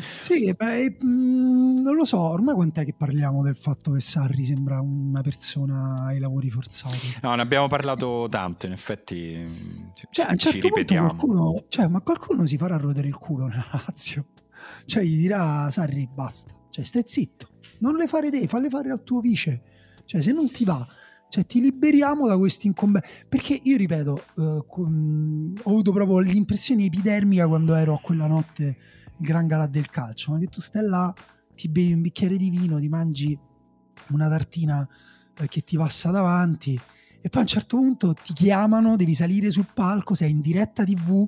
Sì, 0.00 0.52
beh, 0.54 0.96
mh, 1.00 1.80
non 1.82 1.94
lo 1.94 2.04
so, 2.04 2.18
ormai 2.18 2.54
quant'è 2.54 2.84
che 2.84 2.94
parliamo 2.96 3.42
del 3.42 3.56
fatto 3.56 3.92
che 3.92 4.00
Sarri 4.00 4.44
sembra 4.44 4.80
una 4.80 5.20
persona 5.22 6.04
ai 6.04 6.18
lavori 6.18 6.50
forzati? 6.50 7.18
No, 7.22 7.34
ne 7.34 7.42
abbiamo 7.42 7.68
parlato 7.68 8.26
tanto, 8.30 8.66
in 8.66 8.72
effetti. 8.72 9.44
Cioè, 10.10 10.26
a 10.26 10.30
un 10.32 10.38
certo 10.38 10.68
punto 10.68 10.94
qualcuno, 10.94 11.64
cioè, 11.68 11.86
ma 11.88 12.00
qualcuno 12.00 12.46
si 12.46 12.56
farà 12.56 12.76
rodere 12.76 13.08
il 13.08 13.16
culo 13.16 13.46
nella 13.46 13.82
Lazio. 13.86 14.26
Cioè, 14.84 15.02
gli 15.02 15.16
dirà 15.16 15.70
Sarri, 15.70 16.08
basta, 16.12 16.54
cioè, 16.70 16.84
stai 16.84 17.04
zitto, 17.06 17.48
non 17.80 17.94
le 17.96 18.06
fare 18.06 18.30
te, 18.30 18.46
falle 18.46 18.68
fare 18.68 18.90
al 18.90 19.02
tuo 19.02 19.20
vice. 19.20 19.62
Cioè, 20.04 20.20
se 20.20 20.32
non 20.32 20.50
ti 20.50 20.64
va, 20.64 20.86
cioè, 21.28 21.44
ti 21.44 21.60
liberiamo 21.60 22.26
da 22.26 22.38
questi 22.38 22.66
incombenzi. 22.68 23.24
Perché 23.28 23.60
io 23.62 23.76
ripeto, 23.76 24.22
eh, 24.38 24.42
ho 24.42 25.70
avuto 25.70 25.92
proprio 25.92 26.18
l'impressione 26.18 26.84
epidermica 26.84 27.48
quando 27.48 27.74
ero 27.74 27.94
a 27.94 28.00
quella 28.00 28.26
notte 28.26 28.76
il 29.18 29.26
gran 29.26 29.46
galà 29.46 29.66
del 29.66 29.88
calcio, 29.88 30.32
ma 30.32 30.38
che 30.38 30.46
tu 30.46 30.60
stai 30.60 30.86
là, 30.86 31.12
ti 31.54 31.68
bevi 31.68 31.92
un 31.92 32.02
bicchiere 32.02 32.36
di 32.36 32.50
vino, 32.50 32.78
ti 32.78 32.88
mangi 32.88 33.38
una 34.08 34.28
tartina 34.28 34.86
eh, 35.38 35.48
che 35.48 35.62
ti 35.62 35.76
passa 35.76 36.10
davanti 36.10 36.78
e 37.20 37.28
poi 37.28 37.40
a 37.40 37.44
un 37.44 37.46
certo 37.48 37.76
punto 37.76 38.14
ti 38.14 38.32
chiamano, 38.32 38.94
devi 38.94 39.14
salire 39.14 39.50
sul 39.50 39.66
palco, 39.74 40.14
sei 40.14 40.30
in 40.30 40.40
diretta 40.40 40.84
tv, 40.84 41.26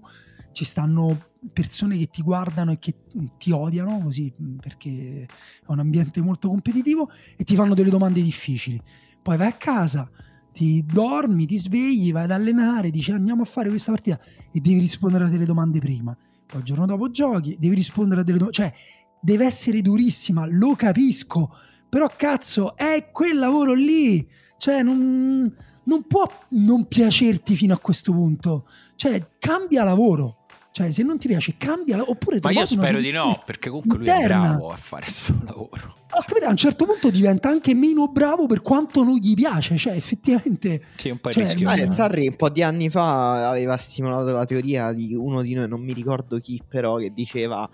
ci 0.52 0.64
stanno 0.64 1.26
persone 1.52 1.98
che 1.98 2.06
ti 2.06 2.22
guardano 2.22 2.70
e 2.70 2.78
che 2.78 2.94
ti 3.36 3.50
odiano 3.50 4.00
così 4.00 4.32
perché 4.60 5.22
è 5.22 5.70
un 5.70 5.80
ambiente 5.80 6.20
molto 6.20 6.48
competitivo 6.48 7.10
e 7.36 7.42
ti 7.42 7.56
fanno 7.56 7.74
delle 7.74 7.90
domande 7.90 8.22
difficili. 8.22 8.80
Poi 9.20 9.36
vai 9.36 9.48
a 9.48 9.54
casa, 9.54 10.08
ti 10.52 10.84
dormi, 10.84 11.46
ti 11.46 11.58
svegli, 11.58 12.12
vai 12.12 12.24
ad 12.24 12.30
allenare, 12.30 12.90
dici 12.90 13.10
andiamo 13.10 13.42
a 13.42 13.46
fare 13.46 13.68
questa 13.68 13.90
partita 13.90 14.20
e 14.52 14.60
devi 14.60 14.78
rispondere 14.78 15.24
a 15.24 15.28
delle 15.28 15.46
domande 15.46 15.80
prima 15.80 16.16
poi 16.48 16.60
il 16.60 16.64
giorno 16.64 16.86
dopo 16.86 17.10
giochi, 17.10 17.56
devi 17.60 17.74
rispondere 17.74 18.22
a 18.22 18.24
delle 18.24 18.38
domande, 18.38 18.56
cioè 18.56 18.72
deve 19.20 19.44
essere 19.44 19.82
durissima, 19.82 20.46
lo 20.48 20.74
capisco, 20.74 21.54
però 21.88 22.10
cazzo 22.16 22.74
è 22.74 23.10
quel 23.12 23.38
lavoro 23.38 23.74
lì, 23.74 24.26
cioè 24.56 24.82
non, 24.82 25.54
non 25.84 26.06
può 26.06 26.26
non 26.50 26.86
piacerti 26.88 27.54
fino 27.54 27.74
a 27.74 27.78
questo 27.78 28.12
punto, 28.12 28.66
cioè 28.96 29.32
cambia 29.38 29.84
lavoro. 29.84 30.37
Cioè, 30.70 30.92
se 30.92 31.02
non 31.02 31.18
ti 31.18 31.28
piace, 31.28 31.56
cambia. 31.56 32.00
Oppure 32.00 32.38
Ma 32.42 32.50
io 32.50 32.66
spero 32.66 33.00
di 33.00 33.10
no, 33.10 33.42
perché 33.44 33.68
comunque 33.68 33.98
interna. 33.98 34.36
lui 34.36 34.46
è 34.46 34.48
bravo 34.48 34.70
a 34.70 34.76
fare 34.76 35.02
questo 35.02 35.34
lavoro. 35.44 35.96
Ho 36.10 36.22
capito, 36.26 36.46
a 36.46 36.50
un 36.50 36.56
certo 36.56 36.84
punto 36.84 37.10
diventa 37.10 37.48
anche 37.48 37.74
meno 37.74 38.08
bravo 38.08 38.46
per 38.46 38.62
quanto 38.62 39.02
non 39.02 39.16
gli 39.16 39.34
piace. 39.34 39.76
Cioè, 39.76 39.94
effettivamente. 39.94 40.82
Sì, 40.96 41.10
un 41.10 41.18
po' 41.18 41.32
cioè, 41.32 41.44
rischioso. 41.44 41.82
Eh, 41.82 41.86
Sarri 41.88 42.28
un 42.28 42.36
po' 42.36 42.48
di 42.48 42.62
anni 42.62 42.90
fa 42.90 43.48
aveva 43.48 43.76
stimolato 43.76 44.32
la 44.32 44.44
teoria 44.44 44.92
di 44.92 45.14
uno 45.14 45.42
di 45.42 45.54
noi, 45.54 45.68
non 45.68 45.80
mi 45.80 45.92
ricordo 45.92 46.38
chi, 46.38 46.62
però, 46.66 46.96
che 46.96 47.12
diceva: 47.12 47.68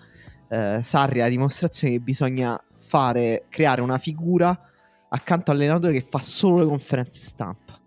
eh, 0.49 0.79
Sarri 0.81 1.19
la 1.19 1.29
dimostrazione 1.29 1.93
che 1.95 1.99
bisogna 1.99 2.59
fare, 2.75 3.45
creare 3.49 3.81
una 3.81 3.97
figura 3.97 4.57
accanto 5.09 5.51
all'allenatore 5.51 5.93
che 5.93 6.01
fa 6.01 6.19
solo 6.19 6.59
le 6.59 6.65
conferenze 6.65 7.19
stampa. 7.19 7.79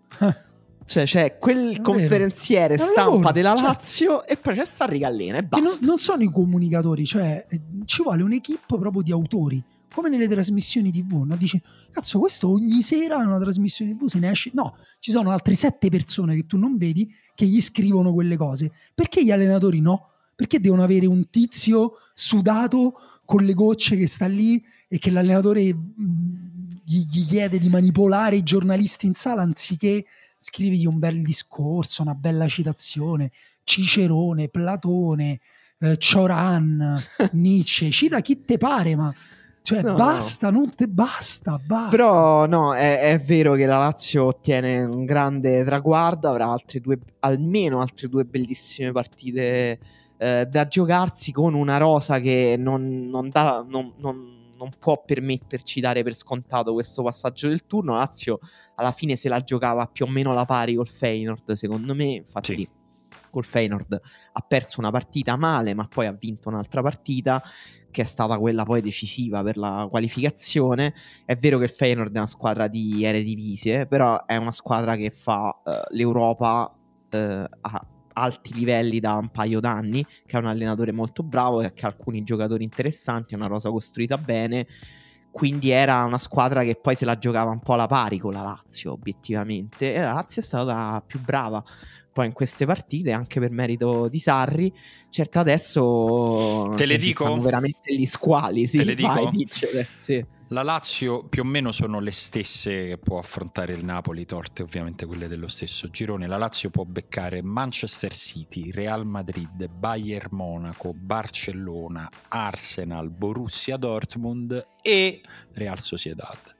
Cioè 0.89 1.03
c'è 1.03 1.37
quel 1.37 1.81
conferenziere 1.81 2.75
stampa 2.79 3.03
lavoro, 3.03 3.31
della 3.31 3.53
cioè 3.53 3.61
Lazio 3.61 4.07
cioè, 4.07 4.31
e 4.31 4.37
poi 4.37 4.55
c'è 4.55 4.65
Sarri 4.65 4.97
Gallena 4.97 5.37
e 5.37 5.43
basta. 5.43 5.63
Non, 5.63 5.77
non, 5.83 5.99
sono 5.99 6.23
i 6.23 6.31
comunicatori, 6.31 7.05
cioè 7.05 7.45
eh, 7.47 7.61
ci 7.85 8.01
vuole 8.01 8.23
un'equipe 8.23 8.75
proprio 8.75 9.03
di 9.03 9.11
autori, 9.11 9.63
come 9.93 10.09
nelle 10.09 10.27
trasmissioni 10.27 10.91
tv, 10.91 11.25
no? 11.27 11.35
Dici, 11.35 11.61
cazzo 11.91 12.17
questo 12.17 12.49
ogni 12.49 12.81
sera 12.81 13.21
in 13.21 13.27
una 13.27 13.37
trasmissione 13.37 13.93
tv 13.93 14.07
se 14.07 14.17
ne 14.17 14.31
esce... 14.31 14.49
No, 14.55 14.77
ci 14.97 15.11
sono 15.11 15.29
altre 15.29 15.53
sette 15.53 15.89
persone 15.89 16.35
che 16.35 16.47
tu 16.47 16.57
non 16.57 16.75
vedi 16.75 17.07
che 17.35 17.45
gli 17.45 17.61
scrivono 17.61 18.11
quelle 18.11 18.35
cose. 18.35 18.71
Perché 18.95 19.23
gli 19.23 19.29
allenatori 19.29 19.81
no? 19.81 20.13
Perché 20.35 20.59
devono 20.59 20.81
avere 20.81 21.05
un 21.05 21.29
tizio 21.29 21.97
sudato 22.15 22.93
con 23.25 23.43
le 23.43 23.53
gocce 23.53 23.95
che 23.95 24.07
sta 24.07 24.25
lì 24.25 24.59
e 24.87 24.97
che 24.97 25.11
l'allenatore 25.11 25.61
gli, 25.61 27.05
gli 27.11 27.25
chiede 27.27 27.59
di 27.59 27.69
manipolare 27.69 28.37
i 28.37 28.41
giornalisti 28.41 29.05
in 29.05 29.13
sala 29.13 29.43
anziché 29.43 30.03
scrivigli 30.39 30.85
un 30.85 30.97
bel 30.97 31.21
discorso, 31.21 32.01
una 32.01 32.15
bella 32.15 32.47
citazione, 32.47 33.31
Cicerone, 33.63 34.47
Platone, 34.47 35.41
eh, 35.79 35.97
Cioran, 35.97 36.99
Nietzsche, 37.33 37.91
cita 37.91 38.21
chi 38.21 38.43
te 38.45 38.57
pare, 38.57 38.95
ma 38.95 39.13
cioè 39.61 39.81
no. 39.81 39.93
basta, 39.93 40.49
non 40.49 40.73
te 40.73 40.87
basta, 40.87 41.59
basta. 41.63 41.89
Però 41.89 42.45
no, 42.47 42.73
è, 42.73 43.11
è, 43.11 43.19
vero 43.19 43.53
che 43.53 43.65
la 43.65 43.77
Lazio 43.77 44.25
ottiene 44.25 44.83
un 44.83 45.05
grande 45.05 45.63
traguardo, 45.63 46.29
avrà 46.29 46.47
altre 46.47 46.79
due, 46.79 46.97
almeno 47.19 47.81
altre 47.81 48.07
due 48.07 48.23
bellissime 48.23 48.91
partite 48.91 49.79
eh, 50.17 50.47
da 50.49 50.67
giocarsi 50.67 51.31
con 51.31 51.53
una 51.53 51.77
rosa 51.77 52.19
che 52.19 52.55
non, 52.57 53.09
non 53.09 53.29
dà... 53.29 53.63
Non, 53.67 53.93
non 53.97 54.37
non 54.59 54.69
può 54.77 55.01
permetterci 55.03 55.75
di 55.75 55.81
dare 55.81 56.03
per 56.03 56.13
scontato 56.13 56.73
questo 56.73 57.01
passaggio 57.01 57.47
del 57.47 57.65
turno. 57.65 57.95
Lazio 57.95 58.39
alla 58.75 58.91
fine 58.91 59.15
se 59.15 59.29
la 59.29 59.39
giocava 59.39 59.87
più 59.87 60.05
o 60.05 60.09
meno 60.09 60.31
alla 60.31 60.45
pari 60.45 60.75
col 60.75 60.87
Feyenoord, 60.87 61.53
secondo 61.53 61.95
me. 61.95 62.11
Infatti, 62.11 62.55
sì. 62.55 62.69
col 63.29 63.45
Feyenoord 63.45 64.01
ha 64.33 64.41
perso 64.41 64.81
una 64.81 64.91
partita 64.91 65.37
male, 65.37 65.73
ma 65.73 65.87
poi 65.87 66.05
ha 66.05 66.11
vinto 66.11 66.49
un'altra 66.49 66.81
partita 66.81 67.41
che 67.91 68.03
è 68.03 68.05
stata 68.05 68.37
quella 68.37 68.63
poi 68.63 68.81
decisiva 68.81 69.41
per 69.41 69.57
la 69.57 69.87
qualificazione. 69.89 70.93
È 71.25 71.35
vero 71.35 71.57
che 71.57 71.63
il 71.63 71.71
Feyenoord 71.71 72.13
è 72.13 72.17
una 72.17 72.27
squadra 72.27 72.67
di 72.67 73.03
Eredivisie, 73.03 73.87
però 73.87 74.25
è 74.25 74.35
una 74.35 74.51
squadra 74.51 74.95
che 74.95 75.09
fa 75.09 75.61
uh, 75.63 75.71
l'Europa 75.95 76.71
uh, 77.11 77.17
a 77.17 77.87
alti 78.19 78.53
livelli 78.53 78.99
da 78.99 79.15
un 79.15 79.29
paio 79.29 79.59
d'anni, 79.59 80.05
che 80.25 80.37
è 80.37 80.39
un 80.39 80.45
allenatore 80.45 80.91
molto 80.91 81.23
bravo, 81.23 81.59
che 81.59 81.85
ha 81.85 81.87
alcuni 81.87 82.23
giocatori 82.23 82.63
interessanti, 82.63 83.35
una 83.35 83.47
rosa 83.47 83.69
costruita 83.69 84.17
bene. 84.17 84.67
Quindi 85.31 85.69
era 85.69 86.03
una 86.03 86.17
squadra 86.17 86.63
che 86.63 86.75
poi 86.75 86.95
se 86.95 87.05
la 87.05 87.17
giocava 87.17 87.51
un 87.51 87.59
po' 87.59 87.73
alla 87.73 87.87
pari 87.87 88.17
con 88.17 88.33
la 88.33 88.41
Lazio, 88.41 88.93
obiettivamente. 88.93 89.93
E 89.93 89.99
la 90.01 90.13
Lazio 90.13 90.41
è 90.41 90.45
stata 90.45 91.03
più 91.05 91.21
brava 91.21 91.63
poi 92.11 92.25
in 92.25 92.33
queste 92.33 92.65
partite, 92.65 93.11
anche 93.11 93.39
per 93.39 93.51
merito 93.51 94.07
di 94.07 94.19
Sarri. 94.19 94.73
Certo, 95.09 95.39
adesso 95.39 96.73
te 96.75 96.85
le 96.85 96.95
cioè, 96.95 97.05
dico 97.05 97.39
veramente 97.39 97.95
gli 97.95 98.05
squali. 98.05 98.67
Sì, 98.67 98.79
te 98.79 98.83
le 98.83 98.95
dico. 98.95 99.13
Vai, 99.13 99.47
sì. 99.95 100.25
La 100.51 100.63
Lazio 100.63 101.25
più 101.25 101.43
o 101.43 101.45
meno 101.45 101.71
sono 101.71 101.99
le 101.99 102.11
stesse 102.11 102.87
che 102.87 102.97
può 102.97 103.19
affrontare 103.19 103.73
il 103.73 103.85
Napoli, 103.85 104.25
torte 104.25 104.63
ovviamente 104.63 105.05
quelle 105.05 105.27
dello 105.27 105.47
stesso 105.47 105.91
girone. 105.91 106.25
La 106.25 106.37
Lazio 106.37 106.71
può 106.71 106.85
beccare 106.85 107.43
Manchester 107.43 108.11
City, 108.11 108.71
Real 108.71 109.05
Madrid, 109.05 109.67
Bayern 109.67 110.29
Monaco, 110.31 110.91
Barcellona, 110.91 112.09
Arsenal, 112.29 113.11
Borussia 113.11 113.77
Dortmund 113.77 114.59
e 114.81 115.21
Real 115.51 115.79
Sociedad. 115.79 116.57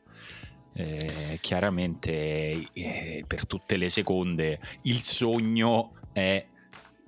Eh, 0.73 1.39
chiaramente 1.41 2.69
eh, 2.71 3.23
per 3.25 3.47
tutte 3.47 3.75
le 3.75 3.89
seconde 3.89 4.59
il 4.83 5.01
sogno 5.01 5.93
è 6.13 6.45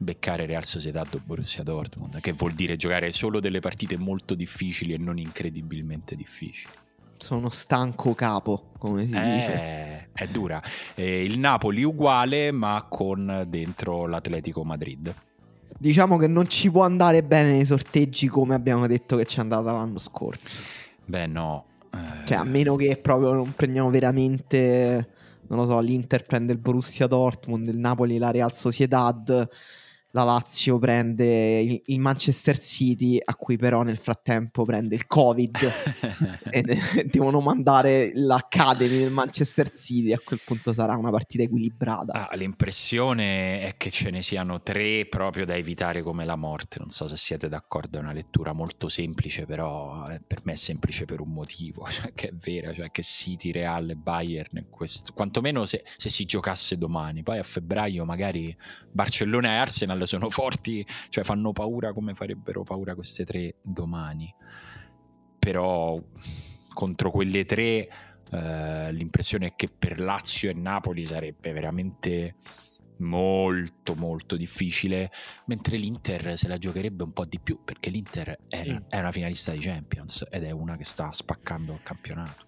beccare 0.01 0.47
Real 0.47 0.65
Sociedad 0.65 1.07
o 1.13 1.21
Borussia 1.23 1.61
Dortmund, 1.61 2.19
che 2.21 2.33
vuol 2.33 2.53
dire 2.53 2.75
giocare 2.75 3.11
solo 3.11 3.39
delle 3.39 3.59
partite 3.59 3.97
molto 3.97 4.33
difficili 4.33 4.93
e 4.93 4.97
non 4.97 5.19
incredibilmente 5.19 6.15
difficili. 6.15 6.73
Sono 7.17 7.49
stanco 7.49 8.15
capo, 8.15 8.71
come 8.79 9.05
si 9.05 9.13
eh, 9.13 9.21
dice. 9.21 10.09
È 10.11 10.27
dura. 10.27 10.59
Eh, 10.95 11.23
il 11.23 11.37
Napoli 11.37 11.83
uguale, 11.83 12.51
ma 12.51 12.87
con 12.89 13.45
dentro 13.47 14.07
l'Atletico 14.07 14.63
Madrid. 14.63 15.13
Diciamo 15.77 16.17
che 16.17 16.25
non 16.25 16.49
ci 16.49 16.71
può 16.71 16.83
andare 16.83 17.23
bene 17.23 17.51
nei 17.51 17.65
sorteggi 17.65 18.27
come 18.27 18.55
abbiamo 18.55 18.87
detto 18.87 19.15
che 19.17 19.25
ci 19.25 19.37
è 19.37 19.41
andata 19.41 19.71
l'anno 19.71 19.99
scorso. 19.99 20.63
Beh, 21.05 21.27
no. 21.27 21.65
Eh... 21.93 22.25
Cioè, 22.25 22.37
a 22.37 22.43
meno 22.43 22.75
che 22.75 22.97
proprio 22.97 23.33
non 23.33 23.53
prendiamo 23.53 23.91
veramente, 23.91 25.09
non 25.47 25.59
lo 25.59 25.65
so, 25.65 25.79
l'Inter 25.79 26.23
prende 26.23 26.53
il 26.53 26.59
Borussia 26.59 27.05
Dortmund, 27.05 27.67
il 27.67 27.77
Napoli 27.77 28.17
la 28.17 28.31
Real 28.31 28.53
Sociedad 28.53 29.47
la 30.11 30.23
Lazio 30.23 30.77
prende 30.77 31.59
il, 31.59 31.81
il, 31.85 31.99
Manchester 31.99 32.59
City, 32.59 33.19
a 33.23 33.35
cui 33.35 33.57
però 33.57 33.81
nel 33.83 33.97
frattempo 33.97 34.63
prende 34.63 34.95
il 34.95 35.07
Covid 35.07 35.57
e 36.49 36.63
devono 37.05 37.39
mandare 37.39 38.11
l'Academy 38.13 38.97
del 38.97 39.11
Manchester 39.11 39.71
City. 39.71 40.11
A 40.11 40.19
quel 40.23 40.41
punto 40.43 40.73
sarà 40.73 40.97
una 40.97 41.11
partita 41.11 41.43
equilibrata. 41.43 42.29
Ah, 42.29 42.35
l'impressione 42.35 43.61
è 43.61 43.77
che 43.77 43.89
ce 43.89 44.09
ne 44.09 44.21
siano 44.21 44.61
tre 44.61 45.05
proprio 45.05 45.45
da 45.45 45.55
evitare 45.55 46.01
come 46.01 46.25
la 46.25 46.35
morte. 46.35 46.79
Non 46.79 46.89
so 46.89 47.07
se 47.07 47.15
siete 47.17 47.47
d'accordo, 47.47 47.97
è 47.97 48.01
una 48.01 48.13
lettura 48.13 48.51
molto 48.53 48.89
semplice, 48.89 49.45
però 49.45 50.05
eh, 50.07 50.21
per 50.25 50.41
me 50.43 50.53
è 50.53 50.57
semplice 50.57 51.05
per 51.05 51.21
un 51.21 51.31
motivo, 51.31 51.85
cioè 51.89 52.13
che 52.13 52.29
è 52.29 52.33
vera, 52.33 52.73
cioè 52.73 52.91
che 52.91 53.03
City, 53.03 53.51
Real 53.51 53.89
e 53.89 53.95
Bayern, 53.95 54.65
questo, 54.69 55.13
quantomeno 55.13 55.65
se, 55.65 55.83
se 55.95 56.09
si 56.09 56.25
giocasse 56.25 56.77
domani. 56.77 57.23
Poi 57.23 57.37
a 57.37 57.43
febbraio 57.43 58.03
magari 58.03 58.55
Barcellona 58.91 59.49
e 59.49 59.55
Arsenal 59.55 60.00
sono 60.05 60.29
forti, 60.29 60.85
cioè 61.09 61.23
fanno 61.23 61.51
paura 61.51 61.93
come 61.93 62.13
farebbero 62.13 62.63
paura 62.63 62.95
queste 62.95 63.25
tre 63.25 63.55
domani. 63.61 64.33
Però 65.39 66.01
contro 66.73 67.11
quelle 67.11 67.45
tre 67.45 67.89
eh, 68.31 68.91
l'impressione 68.93 69.47
è 69.47 69.55
che 69.55 69.67
per 69.67 69.99
Lazio 69.99 70.49
e 70.49 70.53
Napoli 70.53 71.05
sarebbe 71.05 71.51
veramente 71.51 72.35
molto 72.97 73.95
molto 73.95 74.35
difficile, 74.35 75.11
mentre 75.47 75.75
l'Inter 75.77 76.37
se 76.37 76.47
la 76.47 76.57
giocherebbe 76.59 77.03
un 77.03 77.13
po' 77.13 77.25
di 77.25 77.39
più 77.39 77.59
perché 77.63 77.89
l'Inter 77.89 78.37
è, 78.47 78.57
Sì. 78.57 78.69
una, 78.69 78.83
è 78.87 78.99
una 78.99 79.11
finalista 79.11 79.51
di 79.51 79.59
Champions 79.59 80.25
ed 80.29 80.43
è 80.43 80.51
una 80.51 80.77
che 80.77 80.83
sta 80.83 81.11
spaccando 81.11 81.73
il 81.73 81.81
campionato. 81.81 82.45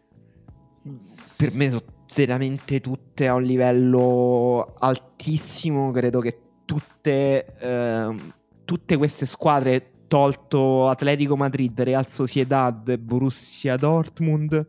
per 1.37 1.53
me 1.53 1.69
sono 1.69 1.81
veramente 2.15 2.79
tutte 2.81 3.27
a 3.27 3.33
un 3.35 3.43
livello 3.43 4.75
altissimo. 4.77 5.91
Credo 5.91 6.19
che 6.19 6.42
tutte, 6.65 7.55
ehm, 7.59 8.33
tutte 8.65 8.97
queste 8.97 9.25
squadre, 9.25 10.05
tolto 10.07 10.87
Atletico 10.89 11.35
Madrid, 11.35 11.79
Real 11.81 12.07
Sociedad 12.07 12.97
Borussia 12.97 13.77
Dortmund, 13.77 14.67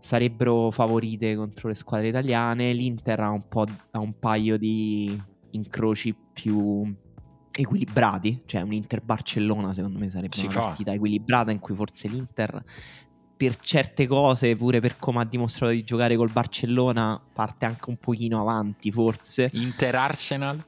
sarebbero 0.00 0.70
favorite 0.70 1.36
contro 1.36 1.68
le 1.68 1.74
squadre 1.74 2.08
italiane. 2.08 2.72
L'Inter 2.72 3.20
ha 3.20 3.30
un, 3.30 3.46
po', 3.48 3.66
ha 3.92 3.98
un 4.00 4.18
paio 4.18 4.58
di 4.58 5.20
incroci 5.50 6.14
più 6.32 6.92
equilibrati. 7.52 8.42
Cioè, 8.44 8.62
un 8.62 8.72
Inter-Barcellona, 8.72 9.72
secondo 9.72 9.98
me, 9.98 10.10
sarebbe 10.10 10.34
Si 10.34 10.46
una 10.46 10.52
fa. 10.52 10.60
partita 10.62 10.92
equilibrata 10.92 11.50
in 11.52 11.60
cui 11.60 11.74
forse 11.74 12.08
l'Inter 12.08 12.64
per 13.36 13.56
certe 13.56 14.06
cose, 14.06 14.54
pure 14.56 14.80
per 14.80 14.98
come 14.98 15.20
ha 15.20 15.24
dimostrato 15.24 15.72
di 15.72 15.82
giocare 15.82 16.16
col 16.16 16.30
Barcellona, 16.30 17.20
parte 17.32 17.64
anche 17.64 17.90
un 17.90 17.96
pochino 17.96 18.40
avanti, 18.40 18.92
forse. 18.92 19.50
Inter 19.52 19.94
Arsenal? 19.96 20.64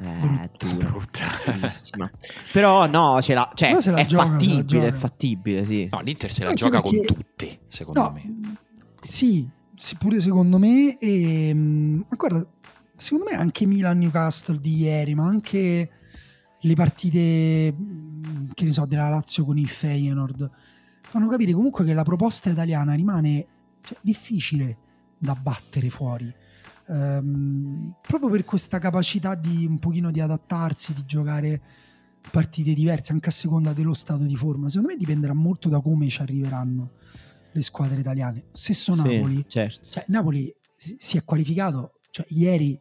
Eh, 0.00 0.50
dura. 0.58 0.88
Brutta. 0.90 1.26
Però 2.52 2.86
no, 2.86 3.20
ce 3.20 3.34
l'ha, 3.34 3.50
cioè, 3.54 3.68
Però 3.70 3.80
se 3.80 3.90
la 3.90 3.98
è 3.98 4.06
gioca, 4.06 4.22
se 4.24 4.28
la 4.30 4.38
fattibile, 4.38 4.86
è 4.86 4.92
fattibile, 4.92 5.64
sì. 5.66 5.88
No, 5.90 6.00
l'Inter 6.00 6.32
se 6.32 6.42
la 6.44 6.48
Anche 6.50 6.60
gioca 6.62 6.80
perché- 6.80 6.96
con 7.04 7.06
tutte, 7.16 7.60
secondo 7.68 8.00
No, 8.02 8.10
me. 8.12 8.56
sì, 9.00 9.48
sì, 9.74 9.96
pure 9.96 10.20
secondo 10.20 10.58
me. 10.58 10.96
E, 10.98 11.50
mm, 11.52 11.96
ma 12.08 12.16
guarda, 12.16 12.46
secondo 12.94 13.26
me 13.30 13.36
anche 13.36 13.66
Milan-Newcastle 13.66 14.60
di 14.60 14.76
ieri, 14.76 15.14
ma 15.14 15.26
anche 15.26 15.90
le 16.60 16.74
partite, 16.74 17.72
mm, 17.76 18.50
che 18.54 18.64
ne 18.64 18.72
so, 18.72 18.84
della 18.86 19.08
Lazio 19.08 19.44
con 19.44 19.58
il 19.58 19.68
Feyenoord, 19.68 20.50
fanno 21.00 21.26
capire 21.26 21.52
comunque 21.52 21.84
che 21.84 21.94
la 21.94 22.02
proposta 22.04 22.50
italiana 22.50 22.92
rimane 22.94 23.46
cioè, 23.82 23.96
difficile 24.00 24.76
da 25.18 25.34
battere 25.34 25.90
fuori. 25.90 26.32
Ehm, 26.88 27.94
proprio 28.00 28.30
per 28.30 28.44
questa 28.44 28.78
capacità 28.78 29.34
di 29.34 29.66
un 29.66 29.78
pochino 29.78 30.10
di 30.10 30.20
adattarsi, 30.20 30.94
di 30.94 31.04
giocare 31.04 31.60
partite 32.30 32.74
diverse 32.74 33.12
anche 33.12 33.28
a 33.28 33.32
seconda 33.32 33.72
dello 33.72 33.94
stato 33.94 34.24
di 34.24 34.36
forma. 34.36 34.68
Secondo 34.68 34.88
me 34.88 34.96
dipenderà 34.96 35.34
molto 35.34 35.68
da 35.68 35.80
come 35.80 36.08
ci 36.08 36.20
arriveranno 36.22 36.92
le 37.52 37.62
squadre 37.62 38.00
italiane. 38.00 38.44
Stesso 38.52 38.92
Sì, 38.92 39.02
Napoli, 39.02 39.44
certo. 39.48 39.88
cioè, 39.90 40.04
Napoli 40.08 40.54
si 40.74 40.96
si 40.98 41.16
è 41.16 41.24
qualificato, 41.24 41.92
cioè, 42.10 42.26
ieri 42.30 42.80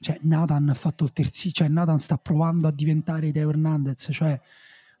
cioè, 0.00 0.18
Nathan 0.22 0.68
ha 0.68 0.74
fatto 0.74 1.04
il 1.04 1.12
terzi, 1.12 1.52
cioè 1.52 1.68
Nathan 1.68 1.98
sta 1.98 2.18
provando 2.18 2.68
a 2.68 2.72
diventare 2.72 3.32
Teo 3.32 3.48
Hernandez, 3.48 4.08
cioè 4.12 4.38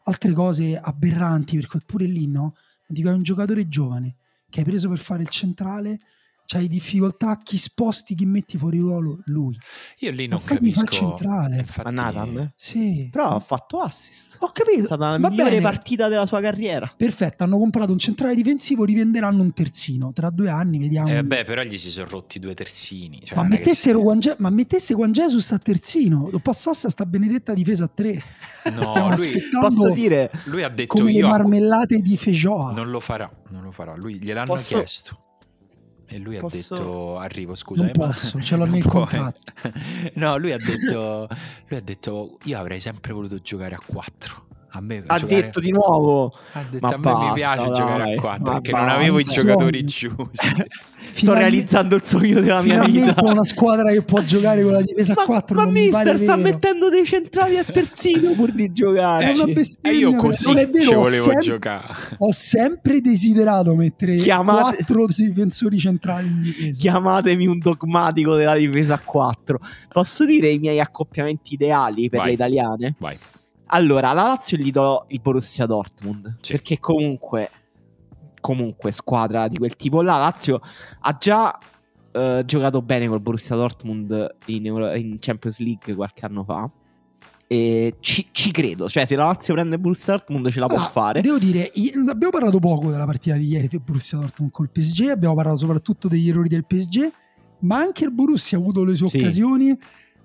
altre 0.04 0.32
cose 0.32 0.78
aberranti, 0.78 1.56
perché 1.56 1.78
pure 1.84 2.06
lì 2.06 2.26
no, 2.26 2.54
dico 2.86 3.10
è 3.10 3.12
un 3.12 3.22
giocatore 3.22 3.68
giovane 3.68 4.16
che 4.48 4.60
hai 4.60 4.64
preso 4.64 4.88
per 4.88 4.98
fare 4.98 5.22
il 5.22 5.28
centrale, 5.28 5.98
c'hai 6.46 6.68
difficoltà, 6.68 7.38
chi 7.42 7.56
sposti, 7.56 8.14
chi 8.14 8.26
metti 8.26 8.58
fuori 8.58 8.78
ruolo? 8.78 9.20
Lui. 9.26 9.58
Io 10.00 10.10
lì 10.10 10.28
Ma 10.28 10.34
non 10.36 10.44
fagli 10.44 10.72
fa 10.72 10.84
capisco. 10.84 11.06
centrale. 11.16 11.58
Infatti, 11.58 11.90
Ma 11.92 12.02
Nathan? 12.02 12.52
Sì. 12.54 13.08
Però 13.10 13.28
ha 13.36 13.40
fatto 13.40 13.78
assist. 13.80 14.36
Ho 14.40 14.50
capito. 14.52 14.80
È 14.80 14.84
stata 14.84 15.10
la 15.10 15.18
Va 15.18 15.28
migliore 15.30 15.50
bene. 15.50 15.62
partita 15.62 16.08
della 16.08 16.26
sua 16.26 16.40
carriera. 16.40 16.92
Perfetto, 16.96 17.44
hanno 17.44 17.58
comprato 17.58 17.92
un 17.92 17.98
centrale 17.98 18.34
difensivo, 18.34 18.84
rivenderanno 18.84 19.42
un 19.42 19.52
terzino. 19.52 20.12
Tra 20.12 20.30
due 20.30 20.50
anni 20.50 20.78
vediamo. 20.78 21.08
Eh, 21.08 21.22
beh, 21.24 21.44
però 21.44 21.62
gli 21.62 21.78
si 21.78 21.90
sono 21.90 22.06
rotti 22.08 22.38
due 22.38 22.54
terzini. 22.54 23.20
Cioè, 23.24 23.36
ma, 23.36 23.42
che 23.44 23.48
mettessero 23.48 23.98
si- 23.98 24.04
Juan 24.04 24.18
Je- 24.20 24.36
ma 24.38 24.50
mettesse 24.50 24.94
Juan 24.94 25.12
Jesus 25.12 25.52
a 25.52 25.58
terzino, 25.58 26.28
lo 26.30 26.38
passasse 26.38 26.86
a 26.86 26.90
sta 26.90 27.06
benedetta 27.06 27.54
difesa 27.54 27.84
a 27.84 27.88
tre. 27.92 28.22
No, 28.64 28.82
Stiamo 28.82 29.08
lui, 29.14 29.26
aspettando 29.26 29.66
Posso 29.68 29.90
dire, 29.92 30.30
lui 30.44 30.62
ha 30.62 30.70
detto 30.70 30.94
come 30.96 31.12
le 31.12 31.18
io 31.18 31.28
marmellate 31.28 31.98
di 31.98 32.16
Fejoa. 32.16 32.72
non 32.72 32.88
lo 32.88 32.98
farà, 32.98 33.30
non 33.50 33.62
lo 33.62 33.70
farà. 33.70 33.94
Lui 33.94 34.14
gliel'hanno 34.18 34.54
Posso- 34.54 34.76
chiesto. 34.78 35.18
E 36.06 36.18
lui 36.18 36.38
Posso- 36.38 36.74
ha 36.74 36.76
detto 36.78 37.18
arrivo, 37.18 37.54
scusa. 37.54 37.82
Non 37.82 37.90
eh, 37.94 37.98
ma- 37.98 38.06
posso, 38.06 38.40
ce 38.40 38.56
l'ho 38.56 38.64
nel 38.66 38.84
contratto. 38.84 39.52
No, 40.14 40.36
lui 40.36 40.52
ha 40.52 40.58
detto 40.58 41.28
lui 41.68 41.78
ha 41.78 41.82
detto 41.82 42.38
io 42.44 42.58
avrei 42.58 42.80
sempre 42.80 43.12
voluto 43.12 43.38
giocare 43.40 43.74
a 43.74 43.80
4. 43.84 44.46
A 44.76 44.80
me 44.80 45.02
ha 45.06 45.18
giocare- 45.18 45.40
detto 45.42 45.60
di 45.60 45.70
nuovo. 45.70 46.32
ha 46.52 46.64
detto, 46.68 46.84
Ma 46.86 46.88
a 46.88 46.90
me 46.92 46.96
mi 46.98 47.02
basta, 47.02 47.32
piace 47.34 47.64
giocare 47.70 48.02
dai, 48.02 48.16
a 48.16 48.20
4 48.20 48.44
ma 48.44 48.60
perché 48.60 48.70
non 48.76 48.88
avevo 48.88 49.18
i 49.20 49.22
basta. 49.22 49.40
giocatori 49.40 49.84
giusti. 49.84 50.64
Sto 51.14 51.34
realizzando 51.34 51.96
il 51.96 52.02
sogno 52.02 52.40
della 52.40 52.62
mia 52.62 52.82
vita. 52.82 53.14
una 53.24 53.44
squadra 53.44 53.90
che 53.92 54.02
può 54.02 54.20
giocare 54.22 54.62
con 54.62 54.72
la 54.72 54.80
difesa 54.80 55.12
a 55.12 55.16
Ma, 55.18 55.24
4 55.26 55.54
ma 55.54 55.62
non 55.64 55.72
mi 55.72 55.88
pare 55.90 56.12
mister 56.12 56.26
sta 56.26 56.36
vero. 56.36 56.48
mettendo 56.54 56.88
dei 56.88 57.04
centrali 57.04 57.58
a 57.58 57.62
terzino 57.64 58.32
pur 58.32 58.50
di 58.52 58.72
giocare. 58.72 59.26
È 59.30 59.34
una 59.34 59.44
E 59.82 59.92
io 59.92 60.16
così 60.16 60.46
non 60.46 60.58
è 60.58 60.68
vero, 60.68 60.88
ci 60.88 60.94
ho 60.94 61.02
volevo 61.02 61.22
sempre- 61.24 61.42
giocare. 61.42 61.94
Ho 62.18 62.32
sempre 62.32 63.00
desiderato 63.00 63.74
mettere 63.76 64.16
Chiamate- 64.16 64.76
quattro 64.76 65.06
difensori 65.14 65.78
centrali 65.78 66.26
in 66.28 66.40
difesa. 66.42 66.80
Chiamatemi 66.80 67.46
un 67.46 67.58
dogmatico 67.58 68.34
della 68.34 68.56
difesa 68.56 68.94
a 68.94 68.98
4. 69.04 69.60
Posso 69.92 70.24
dire 70.24 70.50
i 70.50 70.58
miei 70.58 70.80
accoppiamenti 70.80 71.54
ideali 71.54 72.08
per 72.08 72.20
Vai. 72.20 72.28
le 72.28 72.34
italiane? 72.34 72.94
Vai. 72.98 73.16
Allora, 73.66 74.12
la 74.12 74.22
Lazio 74.22 74.56
gli 74.58 74.70
do 74.70 75.04
il 75.08 75.20
Borussia 75.20 75.66
Dortmund. 75.66 76.36
Sì. 76.40 76.52
Perché 76.52 76.78
comunque, 76.78 77.50
comunque, 78.40 78.92
squadra 78.92 79.48
di 79.48 79.56
quel 79.56 79.74
tipo 79.76 80.02
là, 80.02 80.18
Lazio 80.18 80.60
ha 81.00 81.16
già 81.18 81.56
eh, 82.12 82.42
giocato 82.44 82.82
bene 82.82 83.08
col 83.08 83.20
Borussia 83.20 83.56
Dortmund 83.56 84.34
in, 84.46 84.66
Euro- 84.66 84.94
in 84.94 85.16
Champions 85.18 85.58
League 85.60 85.94
qualche 85.94 86.24
anno 86.26 86.44
fa. 86.44 86.70
E 87.46 87.96
ci, 88.00 88.28
ci 88.32 88.50
credo, 88.52 88.88
cioè 88.88 89.04
se 89.04 89.16
la 89.16 89.26
Lazio 89.26 89.52
prende 89.54 89.74
il 89.74 89.80
Borussia 89.80 90.14
Dortmund 90.14 90.48
ce 90.50 90.60
la 90.60 90.66
può 90.66 90.76
Allora, 90.76 90.90
fare. 90.90 91.20
Devo 91.20 91.38
dire, 91.38 91.70
abbiamo 92.08 92.30
parlato 92.30 92.58
poco 92.58 92.90
della 92.90 93.04
partita 93.04 93.36
di 93.36 93.46
ieri 93.48 93.68
del 93.68 93.80
Borussia 93.84 94.18
Dortmund 94.18 94.50
col 94.52 94.70
PSG, 94.70 95.08
abbiamo 95.08 95.34
parlato 95.34 95.58
soprattutto 95.58 96.08
degli 96.08 96.28
errori 96.28 96.48
del 96.48 96.64
PSG, 96.66 97.10
ma 97.60 97.78
anche 97.78 98.04
il 98.04 98.12
Borussia 98.12 98.56
ha 98.56 98.60
avuto 98.60 98.82
le 98.84 98.94
sue 98.96 99.08
Sì. 99.08 99.18
occasioni. 99.18 99.78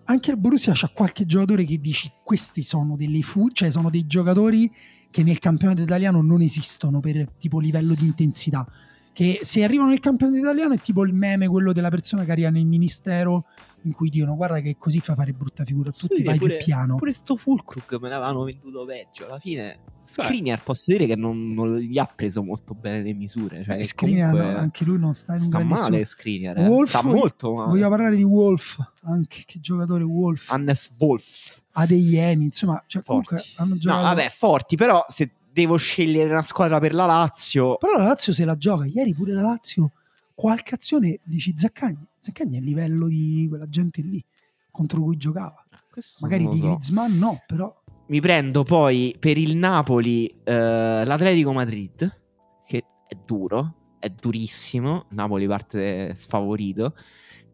Anche 0.09 0.31
il 0.31 0.37
Borussia 0.37 0.73
c'ha 0.73 0.89
qualche 0.89 1.27
giocatore 1.27 1.65
che 1.65 1.79
dici 1.79 2.11
questi 2.23 2.63
sono 2.63 2.95
delle 2.97 3.21
fu, 3.21 3.49
cioè 3.49 3.69
sono 3.69 3.91
dei 3.91 4.07
giocatori 4.07 4.71
che 5.11 5.21
nel 5.21 5.37
campionato 5.37 5.83
italiano 5.83 6.21
non 6.23 6.41
esistono 6.41 6.99
per 6.99 7.31
tipo 7.33 7.59
livello 7.59 7.93
di 7.93 8.05
intensità. 8.05 8.67
Che 9.13 9.41
se 9.43 9.63
arrivano 9.63 9.89
nel 9.89 9.99
campionato 9.99 10.39
italiano 10.39 10.73
è 10.73 10.79
tipo 10.79 11.03
il 11.05 11.13
meme, 11.13 11.47
quello 11.47 11.73
della 11.73 11.89
persona 11.89 12.25
che 12.25 12.31
arriva 12.31 12.49
nel 12.49 12.65
ministero 12.65 13.45
in 13.83 13.91
cui 13.91 14.09
dicono 14.09 14.35
guarda 14.35 14.61
che 14.61 14.77
così 14.79 14.99
fa 14.99 15.13
fare 15.13 15.31
brutta 15.31 15.63
figura 15.63 15.89
a 15.89 15.93
tutti, 15.93 16.15
Sì, 16.15 16.23
vai 16.23 16.39
pure- 16.39 16.57
più 16.57 16.65
piano. 16.65 16.95
Pure 16.95 17.13
sto 17.13 17.35
Fulkrug 17.35 17.99
me 17.99 18.09
l'avevano 18.09 18.43
venduto 18.43 18.85
peggio. 18.85 19.25
Alla 19.25 19.39
fine, 19.39 19.77
Skriniar 20.09 20.63
posso 20.63 20.91
dire 20.91 21.05
che 21.05 21.15
non, 21.15 21.53
non 21.53 21.77
gli 21.77 21.97
ha 21.97 22.05
preso 22.05 22.43
molto 22.43 22.73
bene 22.73 23.03
le 23.03 23.13
misure. 23.13 23.63
Cioè, 23.63 23.79
Eh, 23.79 23.83
Skriniar, 23.85 24.31
comunque 24.31 24.53
no, 24.53 24.59
anche 24.59 24.83
lui 24.85 24.97
non 24.99 25.13
sta 25.13 25.35
in 25.35 25.41
un 25.43 25.47
sta 25.47 25.59
male. 25.63 26.05
Skriniar 26.05 26.57
eh. 26.57 26.67
Wolf, 26.67 26.89
sta 26.89 27.03
molto 27.03 27.53
male. 27.53 27.69
Voglio 27.69 27.89
parlare 27.89 28.15
di 28.15 28.23
Wolf, 28.23 28.77
anche 29.03 29.43
che 29.45 29.59
giocatore 29.59 30.03
Wolf, 30.03 30.49
Hannes 30.51 30.89
Wolf. 30.97 31.61
Adeyemi, 31.73 32.45
insomma, 32.45 32.83
cioè, 32.87 33.03
comunque 33.03 33.41
hanno 33.57 33.73
No, 33.73 33.79
giocato. 33.79 34.01
vabbè, 34.03 34.31
forti, 34.35 34.75
però 34.75 35.05
se 35.07 35.31
devo 35.51 35.77
scegliere 35.77 36.29
una 36.29 36.43
squadra 36.43 36.79
per 36.79 36.93
la 36.93 37.05
Lazio, 37.05 37.77
Però 37.77 37.95
la 37.97 38.03
Lazio 38.05 38.33
se 38.33 38.45
la 38.45 38.57
gioca, 38.57 38.85
ieri 38.85 39.13
pure 39.13 39.33
la 39.33 39.41
Lazio, 39.41 39.91
qualche 40.33 40.75
azione 40.75 41.19
dici 41.23 41.53
Zaccagni, 41.55 42.05
Zaccagni 42.19 42.55
è 42.55 42.59
a 42.59 42.61
livello 42.63 43.07
di 43.07 43.45
quella 43.47 43.67
gente 43.69 44.01
lì 44.01 44.23
contro 44.71 45.01
cui 45.01 45.17
giocava. 45.17 45.63
questo 45.91 46.19
Magari 46.25 46.47
di 46.47 46.57
so. 46.57 46.63
Griezmann 46.63 47.17
no, 47.17 47.41
però 47.45 47.78
mi 48.09 48.21
prendo 48.21 48.63
poi 48.63 49.15
per 49.19 49.37
il 49.37 49.55
Napoli 49.55 50.27
eh, 50.43 51.03
l'Atletico 51.05 51.53
Madrid, 51.53 52.21
che 52.65 52.83
è 53.07 53.15
duro, 53.23 53.97
è 53.99 54.09
durissimo. 54.09 55.05
Napoli 55.09 55.47
parte 55.47 56.13
sfavorito, 56.15 56.95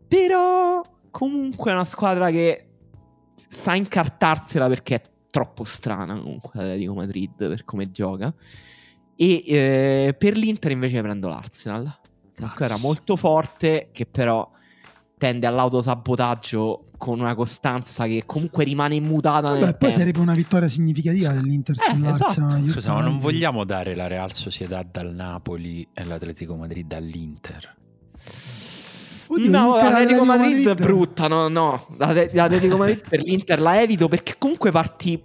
però 0.08 0.82
comunque 1.12 1.72
è 1.72 1.74
una 1.74 1.86
squadra 1.86 2.30
che 2.32 2.70
sa 3.36 3.76
incartarsela 3.76 4.68
perché 4.68 4.96
è 4.96 5.02
troppo 5.30 5.66
strana. 5.66 6.18
Comunque 6.18 6.52
l'Atletico 6.56 6.94
Madrid 6.94 7.36
per 7.36 7.66
come 7.66 7.92
gioca. 7.92 8.34
E 9.18 9.44
eh, 9.46 10.16
per 10.18 10.38
l'Inter 10.38 10.72
invece 10.72 11.02
prendo 11.02 11.28
l'Arsenal, 11.28 12.00
una 12.38 12.50
squadra 12.50 12.78
molto 12.78 13.16
forte 13.18 13.90
che 13.92 14.06
però 14.06 14.50
tende 15.26 15.48
all'autosabotaggio 15.48 16.84
con 16.98 17.20
una 17.20 17.34
costanza 17.34 18.06
che 18.06 18.24
comunque 18.28 18.64
rimane 18.64 18.94
immutata 18.96 19.50
vabbè, 19.50 19.60
poi 19.60 19.76
tempo. 19.90 19.96
sarebbe 19.98 20.20
una 20.20 20.36
vittoria 20.36 20.68
significativa 20.68 21.32
dell'Inter 21.34 21.76
Eh, 21.80 22.10
esatto. 22.10 22.64
Scusa, 22.66 22.94
ma 22.94 23.02
non 23.02 23.20
vogliamo 23.20 23.64
dare 23.64 23.96
la 23.96 24.06
Real 24.08 24.32
Sociedad 24.34 24.86
dal 24.92 25.14
Napoli 25.16 25.88
e 25.94 26.04
l'Atletico 26.06 26.56
Madrid 26.56 26.86
dall'Inter? 26.86 27.76
Oddio, 29.28 29.50
no, 29.50 29.76
l'Atletico 29.76 30.22
Atletico 30.22 30.26
Madrid 30.26 30.68
è 30.70 30.76
brutta, 30.76 31.28
no, 31.28 31.48
no. 31.48 31.88
L'Atle- 31.98 32.30
L'Atletico 32.34 32.78
Madrid 32.78 33.02
per 33.10 33.22
l'Inter 33.24 33.60
la 33.60 33.82
evito 33.82 34.08
perché 34.08 34.36
comunque 34.38 34.70
parti, 34.72 35.20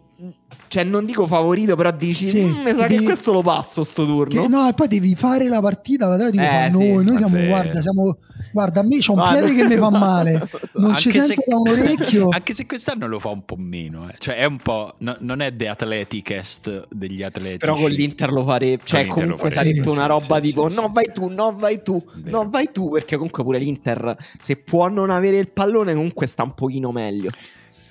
cioè 0.68 0.84
non 0.84 1.05
dico 1.05 1.26
favorito, 1.26 1.76
però 1.76 1.90
dici, 1.90 2.24
Sì, 2.24 2.42
"Mm, 2.44 2.62
mi 2.62 2.70
sa 2.74 2.86
che 2.86 2.88
devi- 2.94 3.05
questo 3.05 3.32
lo 3.32 3.42
passo 3.42 3.84
sto 3.84 4.07
turno. 4.07 4.40
Che- 4.42 4.48
no, 4.48 4.66
e 4.66 4.72
poi 4.72 4.88
devi 4.88 5.14
fare 5.14 5.48
la 5.48 5.61
partita, 5.61 6.07
l'Atletico 6.09 6.42
Eh, 6.42 6.46
fa 6.46 6.64
sì, 6.66 6.72
noi, 6.72 7.05
noi 7.05 7.16
siamo, 7.18 7.44
guarda, 7.46 7.80
siamo 7.82 8.16
Guarda, 8.53 8.80
a 8.80 8.82
me 8.82 8.98
c'ho 8.98 9.12
un 9.12 9.28
piede 9.30 9.55
che 9.55 9.64
mi 9.64 9.76
fa 9.76 9.90
male, 9.90 10.48
non 10.74 10.96
ci 10.96 11.11
sento 11.11 11.42
da 11.46 11.57
un 11.57 11.68
orecchio. 11.68 12.28
Anche 12.32 12.55
se 12.55 12.66
quest'anno 12.66 13.07
lo 13.07 13.18
fa 13.18 13.28
un 13.28 13.44
po' 13.44 13.57
meno, 13.57 14.09
eh. 14.09 14.14
cioè 14.18 14.36
è 14.36 14.44
un 14.44 14.59
po'. 14.59 14.94
no- 14.98 15.16
non 15.20 15.40
è 15.40 15.55
The 15.55 15.68
Athleticest 15.68 16.88
degli 16.90 17.22
atleti. 17.22 17.59
Però 17.59 17.74
con 17.74 17.90
l'Inter 17.90 18.30
lo 18.30 18.44
farebbe, 18.44 18.82
cioè 18.84 19.05
lo 19.05 19.12
comunque 19.12 19.51
farebbe, 19.51 19.55
sarebbe 19.55 19.90
sì, 19.90 19.96
una 19.96 20.07
roba 20.07 20.34
sì, 20.36 20.40
tipo 20.40 20.70
sì, 20.70 20.76
no 20.76 20.90
vai 20.92 21.11
tu, 21.12 21.28
no 21.28 21.55
vai 21.57 21.82
tu, 21.82 22.05
Vero. 22.14 22.42
no 22.42 22.51
vai 22.51 22.70
tu, 22.72 22.90
perché 22.90 23.16
comunque 23.16 23.42
pure 23.44 23.59
l'Inter 23.59 24.16
se 24.38 24.57
può 24.57 24.88
non 24.88 25.11
avere 25.11 25.38
il 25.38 25.51
pallone 25.51 25.94
comunque 25.94 26.26
sta 26.26 26.42
un 26.42 26.55
pochino 26.55 26.90
meglio. 26.92 27.30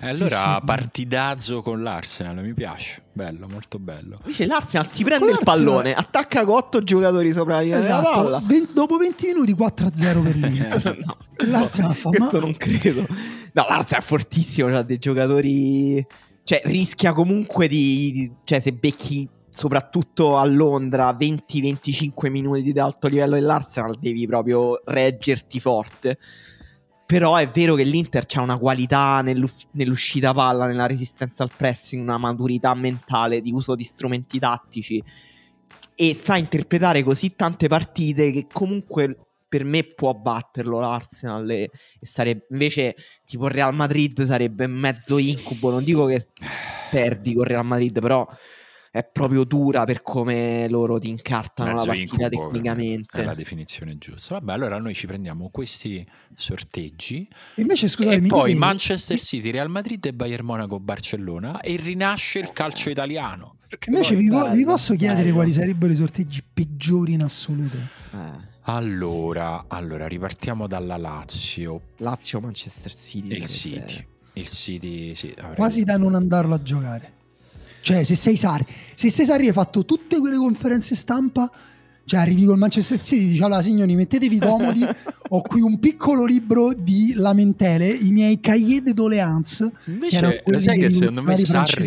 E 0.00 0.08
allora 0.08 0.56
sì. 0.58 0.64
partidazzo 0.64 1.62
con 1.62 1.82
l'Arsenal, 1.82 2.42
mi 2.42 2.54
piace. 2.54 3.02
Bello, 3.12 3.46
molto 3.48 3.78
bello. 3.78 4.18
Invece 4.22 4.46
l'Arsenal 4.46 4.88
si 4.88 5.04
prende 5.04 5.30
il 5.30 5.40
pallone, 5.42 5.92
attacca 5.92 6.44
con 6.44 6.56
otto 6.56 6.82
giocatori 6.82 7.32
sopra 7.32 7.56
la 7.56 7.60
linea 7.60 7.80
della 7.80 7.98
Esatto, 7.98 8.20
palla. 8.22 8.42
Ven- 8.44 8.68
dopo 8.72 8.96
20 8.96 9.26
minuti 9.26 9.54
4-0 9.54 10.22
per 10.22 10.36
l'Inter. 10.36 10.98
no, 11.04 11.16
L'Arsenal 11.46 11.94
fa, 11.94 12.08
questo 12.08 12.38
ma- 12.38 12.44
non 12.44 12.56
credo. 12.56 13.06
No, 13.52 13.66
l'Arsenal 13.68 14.02
è 14.02 14.06
fortissimo, 14.06 14.68
ha 14.76 14.82
dei 14.82 14.98
giocatori 14.98 16.06
cioè 16.42 16.62
rischia 16.64 17.12
comunque 17.12 17.68
di 17.68 18.30
cioè 18.44 18.58
se 18.58 18.72
becchi 18.72 19.28
soprattutto 19.50 20.36
a 20.36 20.44
Londra 20.44 21.16
20-25 21.16 22.30
minuti 22.30 22.72
di 22.72 22.78
alto 22.78 23.08
livello 23.08 23.34
dell'Arsenal 23.34 23.96
devi 23.98 24.26
proprio 24.26 24.80
reggerti 24.84 25.60
forte. 25.60 26.18
Però 27.10 27.34
è 27.34 27.48
vero 27.48 27.74
che 27.74 27.82
l'Inter 27.82 28.24
ha 28.34 28.40
una 28.40 28.56
qualità 28.56 29.20
nell'uscita 29.20 30.32
palla, 30.32 30.66
nella 30.66 30.86
resistenza 30.86 31.42
al 31.42 31.50
pressing, 31.56 32.00
una 32.00 32.18
maturità 32.18 32.72
mentale 32.74 33.40
di 33.40 33.50
uso 33.50 33.74
di 33.74 33.82
strumenti 33.82 34.38
tattici. 34.38 35.02
E 35.96 36.14
sa 36.14 36.36
interpretare 36.36 37.02
così 37.02 37.34
tante 37.34 37.66
partite 37.66 38.30
che 38.30 38.46
comunque 38.52 39.26
per 39.48 39.64
me 39.64 39.82
può 39.82 40.14
batterlo 40.14 40.78
l'Arsenal 40.78 41.50
e, 41.50 41.62
e 41.64 42.06
sarebbe 42.06 42.46
invece 42.50 42.94
tipo 43.24 43.46
il 43.46 43.54
Real 43.54 43.74
Madrid 43.74 44.22
sarebbe 44.22 44.68
mezzo 44.68 45.18
incubo, 45.18 45.72
non 45.72 45.82
dico 45.82 46.06
che 46.06 46.28
perdi 46.92 47.34
con 47.34 47.42
il 47.42 47.50
Real 47.50 47.66
Madrid, 47.66 47.98
però 47.98 48.24
è 48.92 49.04
proprio 49.04 49.44
dura 49.44 49.84
per 49.84 50.02
come 50.02 50.68
loro 50.68 50.98
ti 50.98 51.08
incartano 51.08 51.70
Mezzo 51.70 51.84
la 51.84 51.92
partita 51.94 52.24
incubo, 52.24 52.46
tecnicamente. 52.48 53.22
È 53.22 53.24
la 53.24 53.34
definizione 53.34 53.96
giusta. 53.98 54.34
Vabbè, 54.34 54.52
allora 54.52 54.78
noi 54.78 54.94
ci 54.94 55.06
prendiamo 55.06 55.48
questi 55.50 56.04
sorteggi 56.34 57.28
Invece, 57.56 57.86
scusate, 57.88 58.16
e 58.16 58.20
mi 58.20 58.28
poi 58.28 58.48
dite- 58.52 58.58
Manchester 58.58 59.18
City, 59.18 59.50
Real 59.50 59.70
Madrid 59.70 60.04
e 60.04 60.12
Bayern 60.12 60.44
Monaco, 60.44 60.80
Barcellona 60.80 61.60
e 61.60 61.76
rinasce 61.76 62.40
il 62.40 62.52
calcio 62.52 62.90
italiano. 62.90 63.56
Invece 63.86 64.16
vi, 64.16 64.28
bello, 64.28 64.50
vi 64.52 64.64
posso 64.64 64.96
chiedere 64.96 65.22
bello. 65.22 65.34
quali 65.34 65.52
sarebbero 65.52 65.92
i 65.92 65.96
sorteggi 65.96 66.42
peggiori 66.52 67.12
in 67.12 67.22
assoluto? 67.22 67.76
Eh, 67.76 68.48
Allora, 68.62 69.66
allora, 69.68 70.08
ripartiamo 70.08 70.66
dalla 70.66 70.96
Lazio 70.96 71.80
Lazio 71.98 72.40
Manchester 72.40 72.92
City. 72.92 73.36
il 73.36 73.46
City. 73.46 74.06
Il 74.32 74.48
City, 74.48 75.14
sì, 75.14 75.34
Quasi 75.54 75.84
da 75.84 75.96
non 75.96 76.14
andarlo 76.16 76.54
a 76.54 76.62
giocare. 76.62 77.18
Cioè, 77.80 78.04
se 78.04 78.14
sei 78.14 78.36
Sarri, 78.36 78.66
se 78.94 79.10
sei 79.10 79.24
Sarri 79.24 79.46
hai 79.46 79.52
fatto 79.52 79.84
tutte 79.84 80.18
quelle 80.18 80.36
conferenze 80.36 80.94
stampa, 80.94 81.50
cioè 82.10 82.18
arrivi 82.18 82.44
col 82.44 82.58
Manchester 82.58 83.00
City, 83.00 83.28
dici 83.28 83.42
allora 83.44 83.62
signori 83.62 83.94
mettetevi 83.94 84.40
comodi, 84.40 84.82
ho 85.32 85.42
qui 85.42 85.60
un 85.60 85.78
piccolo 85.78 86.24
libro 86.26 86.72
di 86.74 87.12
lamentele, 87.14 87.86
i 87.86 88.10
miei 88.10 88.40
cahiers 88.40 88.82
de 88.82 88.94
doléances, 88.94 89.70
Invece, 89.84 90.42
lo 90.44 90.58
sai 90.58 90.80
che 90.80 90.90
secondo 90.90 91.22
me 91.22 91.36
Sarri, 91.36 91.86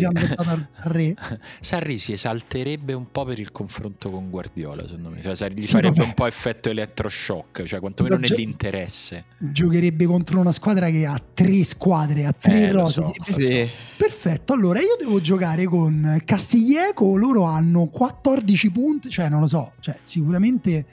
re. 0.84 1.14
Sarri 1.60 1.98
si 1.98 2.12
esalterebbe 2.14 2.94
un 2.94 3.10
po' 3.12 3.26
per 3.26 3.38
il 3.38 3.52
confronto 3.52 4.08
con 4.10 4.30
Guardiola, 4.30 4.86
secondo 4.86 5.10
me. 5.10 5.20
Cioè, 5.20 5.36
Sarri 5.36 5.56
gli 5.56 5.62
Sì, 5.62 5.72
farebbe 5.72 5.96
vabbè. 5.96 6.08
un 6.08 6.14
po' 6.14 6.24
effetto 6.24 6.70
elettroshock, 6.70 7.64
cioè 7.64 7.80
quantomeno 7.80 8.16
gio- 8.18 8.34
nell'interesse. 8.34 9.24
Giocherebbe 9.36 10.06
contro 10.06 10.40
una 10.40 10.52
squadra 10.52 10.88
che 10.88 11.04
ha 11.04 11.20
tre 11.34 11.62
squadre, 11.64 12.24
ha 12.24 12.32
tre 12.32 12.68
Eh, 12.68 12.72
rose. 12.72 12.92
so, 12.92 13.12
Sì. 13.18 13.68
Perfetto, 13.98 14.54
allora 14.54 14.80
io 14.80 14.96
devo 14.98 15.20
giocare 15.20 15.64
con 15.66 16.20
Castiglieco, 16.24 17.14
loro 17.16 17.42
hanno 17.44 17.86
14 17.88 18.70
punti, 18.70 19.08
cioè 19.10 19.28
non 19.28 19.40
lo 19.40 19.46
so, 19.46 19.70
cioè, 19.80 19.98
sicuramente 20.18 20.86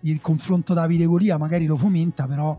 il 0.00 0.20
confronto 0.20 0.74
Davide 0.74 1.04
Golia 1.06 1.36
magari 1.38 1.66
lo 1.66 1.76
fomenta, 1.76 2.26
però 2.28 2.56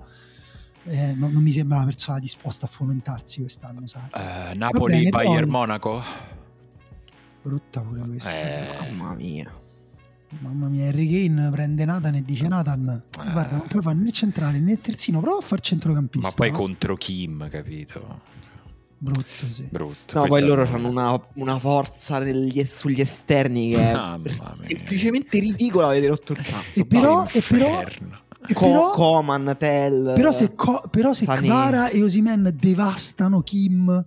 eh, 0.84 1.14
non, 1.14 1.32
non 1.32 1.42
mi 1.42 1.52
sembra 1.52 1.78
una 1.78 1.86
persona 1.86 2.20
disposta 2.20 2.66
a 2.66 2.70
fomentarsi 2.70 3.40
quest'anno. 3.42 3.82
Eh, 4.14 4.54
Napoli, 4.56 4.94
bene, 4.98 5.10
Bayern, 5.10 5.42
poi- 5.44 5.50
Monaco. 5.50 6.04
Brutta 7.42 7.82
pure 7.82 8.02
questa. 8.02 8.32
Eh, 8.36 8.92
Mamma 8.92 9.14
mia. 9.16 9.50
Mamma 10.42 10.68
mia, 10.68 10.88
Harry 10.90 11.08
Kane 11.10 11.50
prende 11.50 11.86
Nathan 11.86 12.16
e 12.16 12.22
dice 12.24 12.48
Nathan, 12.48 13.02
Eh. 13.18 13.32
guarda, 13.32 13.58
non 13.58 13.68
puoi 13.68 13.82
fare 13.82 13.98
né 13.98 14.12
centrale 14.12 14.60
né 14.60 14.80
terzino, 14.80 15.22
prova 15.22 15.38
a 15.40 15.42
far 15.42 15.60
centrocampista. 15.62 16.28
ma 16.28 16.34
poi 16.36 16.52
no? 16.52 16.58
contro 16.58 16.96
Kim, 16.98 17.50
capito? 17.50 18.22
Brutto, 19.02 19.46
sì. 19.50 19.64
Brutto. 19.70 20.20
No, 20.20 20.26
poi 20.28 20.42
loro 20.42 20.64
hanno 20.68 20.90
una, 20.90 21.22
una 21.36 21.58
forza 21.58 22.20
negli- 22.20 22.64
sugli 22.66 23.00
esterni 23.00 23.70
che 23.72 23.92
è 23.92 23.94
semplicemente 24.60 25.40
ridicola 25.40 25.88
avete 25.88 26.08
rotto 26.08 26.34
il 26.34 26.42
cazzo. 26.44 26.80
E 26.82 26.86
però- 26.86 27.26
e 27.32 27.42
però- 27.48 27.82
Co- 28.54 28.66
però- 28.70 28.90
Coman, 28.92 29.56
Tel. 29.60 30.14
Però 30.16 30.32
se, 30.32 30.54
Co- 30.54 30.84
però 30.90 31.14
se. 31.14 31.26
Kvara 31.26 31.90
e 31.90 32.02
Osimen 32.04 32.54
devastano 32.60 33.42
Kim, 33.42 34.06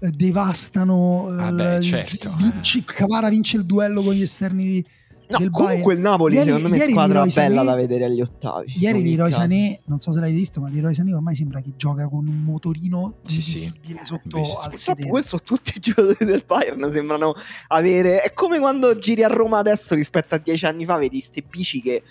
eh, 0.00 0.10
devastano. 0.10 1.28
eh, 1.30 1.34
Vabbè, 1.36 1.76
il- 1.76 1.82
certo, 1.82 2.34
vinci- 2.38 2.78
eh. 2.78 2.84
Kvara 2.84 3.28
vince 3.28 3.56
il 3.56 3.64
duello 3.66 4.02
con 4.02 4.14
gli 4.14 4.22
esterni 4.22 4.64
di- 4.64 4.86
No, 5.26 5.38
del 5.38 5.50
comunque 5.50 5.76
Bayern. 5.84 5.90
il 5.96 6.00
Napoli 6.00 6.34
Ieri- 6.34 6.46
secondo 6.52 6.68
me 6.68 6.76
è 6.76 6.88
squadra 6.90 7.06
Leroy 7.24 7.32
bella 7.32 7.54
Sané- 7.54 7.64
da 7.64 7.74
vedere 7.74 8.04
agli 8.04 8.20
ottavi. 8.20 8.74
Ieri 8.78 9.02
Leroy. 9.02 9.32
Sané, 9.32 9.80
non 9.86 9.98
so 9.98 10.12
se 10.12 10.20
l'avete 10.20 10.36
visto, 10.38 10.60
ma 10.60 10.68
Leroy 10.68 10.92
Sané 10.94 11.14
ormai 11.14 11.34
sembra 11.34 11.60
che 11.62 11.72
gioca 11.76 12.08
con 12.08 12.26
un 12.26 12.42
motorino 12.42 13.14
Sì, 13.24 13.40
sì. 13.40 13.50
invisibile 13.64 14.00
sotto 14.04 14.38
Visto. 14.38 14.58
al 14.58 14.70
Purtroppo 14.70 14.76
sedere. 14.76 15.08
questo 15.08 15.38
tutti 15.38 15.72
i 15.76 15.80
giocatori 15.80 16.24
del 16.26 16.44
Bayern 16.46 16.92
sembrano 16.92 17.34
avere. 17.68 18.20
È 18.22 18.32
come 18.34 18.58
quando 18.58 18.98
giri 18.98 19.22
a 19.24 19.28
Roma 19.28 19.58
adesso 19.58 19.94
rispetto 19.94 20.34
a 20.34 20.38
dieci 20.38 20.66
anni 20.66 20.84
fa, 20.84 20.98
vedi 20.98 21.20
ste 21.20 21.42
bici 21.48 21.80
che 21.80 22.02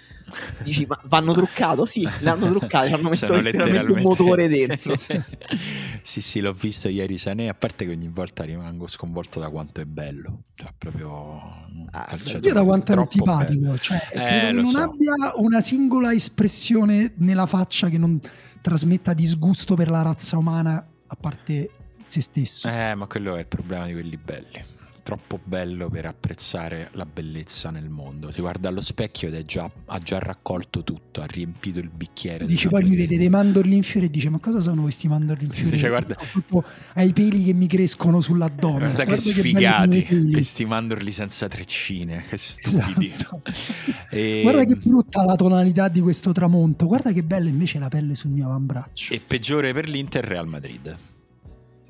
dici 0.64 0.86
ma 0.86 1.00
vanno 1.06 1.34
truccato? 1.34 1.86
Sì, 1.86 2.08
le 2.20 2.30
hanno 2.30 2.50
truccate, 2.50 2.88
ci 2.90 2.94
hanno 2.94 3.10
messo 3.10 3.26
Sono 3.28 3.42
letteralmente 3.42 3.92
un 3.92 3.98
letteralmente- 4.00 4.24
motore 4.24 4.48
dentro. 4.48 4.96
sì, 6.02 6.22
sì, 6.22 6.40
l'ho 6.40 6.54
visto 6.54 6.90
ieri 6.90 7.18
Sané, 7.18 7.50
a 7.50 7.54
parte 7.54 7.86
che 7.86 7.92
ogni 7.92 8.10
volta 8.10 8.44
rimango 8.44 8.88
sconvolto 8.88 9.40
da 9.40 9.50
quanto 9.50 9.82
è 9.82 9.86
bello. 9.86 10.44
Cioè, 10.56 10.74
proprio 10.78 11.10
un 11.12 11.88
Ah, 11.92 12.18
Io 12.42 12.54
da 12.54 12.64
quanto 12.64 12.92
è 12.92 12.96
antipatico, 12.98 13.62
bello. 13.62 13.78
cioè, 13.78 13.98
Eh, 14.12 14.16
credo 14.16 14.46
che 14.48 14.52
lo 14.54 14.62
non 14.62 14.72
so. 14.72 14.78
abbia 14.80 15.14
una 15.36 15.62
singola 15.62 16.12
espressione 16.14 17.14
nella 17.18 17.46
faccia 17.46 17.90
che 17.90 17.98
non 17.98 18.20
trasmetta 18.62 19.14
disgusto 19.14 19.76
per 19.76 19.90
la 19.90 20.02
razza 20.02 20.38
umana, 20.38 20.76
a 21.08 21.16
parte 21.20 21.70
se 22.06 22.22
stesso. 22.22 22.68
Eh, 22.68 22.96
ma 22.96 23.06
quello 23.08 23.36
è 23.36 23.40
il 23.40 23.48
problema 23.48 23.86
di 23.86 23.94
quelli 23.94 24.18
belli. 24.18 24.64
Troppo 25.04 25.38
bello 25.44 25.90
per 25.90 26.06
apprezzare 26.06 26.88
la 26.94 27.06
bellezza 27.06 27.70
nel 27.72 27.90
mondo. 27.90 28.32
Si 28.32 28.40
guarda 28.40 28.70
allo 28.70 28.80
specchio 28.80 29.28
ed 29.28 29.34
è 29.36 29.44
già, 29.44 29.70
ha 29.88 30.00
già 30.00 30.18
raccolto 30.18 30.82
tutto, 30.82 31.22
ha 31.22 31.26
riempito 31.26 31.80
il 31.80 31.90
bicchiere. 31.90 32.46
Dice 32.46 32.70
poi 32.70 32.84
mi 32.84 32.96
vede 32.96 33.18
dei 33.18 33.28
mandorli 33.28 33.76
in 33.76 33.84
fiore 33.84 34.06
e 34.06 34.10
dice 34.10 34.30
ma 34.30 34.40
cosa 34.40 34.62
sono 34.62 34.84
questi 34.84 35.10
mandorli 35.10 35.44
in 35.44 35.52
fiore? 35.52 35.72
Dice, 35.72 35.90
guarda- 35.90 36.14
Soprattutto 36.14 36.64
ai 36.94 37.12
peli 37.12 37.44
che 37.44 37.52
mi 37.54 37.68
crescono 37.68 38.22
sull'addome. 38.22 38.80
Guarda, 38.80 39.04
che 39.04 39.10
miei 39.10 39.20
sfigati 39.20 40.04
peli. 40.04 40.32
questi 40.32 40.64
mandorli 40.66 41.12
senza 41.12 41.50
treccine, 41.50 42.24
che 42.30 42.38
stupidi. 42.38 43.12
Esatto. 43.14 43.42
E- 44.10 44.40
Guarda 44.44 44.64
che 44.64 44.76
brutta 44.76 45.26
la 45.26 45.36
tonalità 45.36 45.88
di 45.90 46.00
questo 46.00 46.32
tramonto. 46.32 46.86
Guarda 46.86 47.12
che 47.12 47.24
bella 47.24 47.50
invece 47.50 47.78
la 47.80 47.90
pelle 47.90 48.16
sul 48.16 48.30
mio 48.30 48.46
avambraccio. 48.46 49.12
E 49.14 49.20
peggiore 49.20 49.74
per 49.74 49.90
l'Inter 49.90 50.24
Real 50.24 50.48
Madrid. 50.48 50.96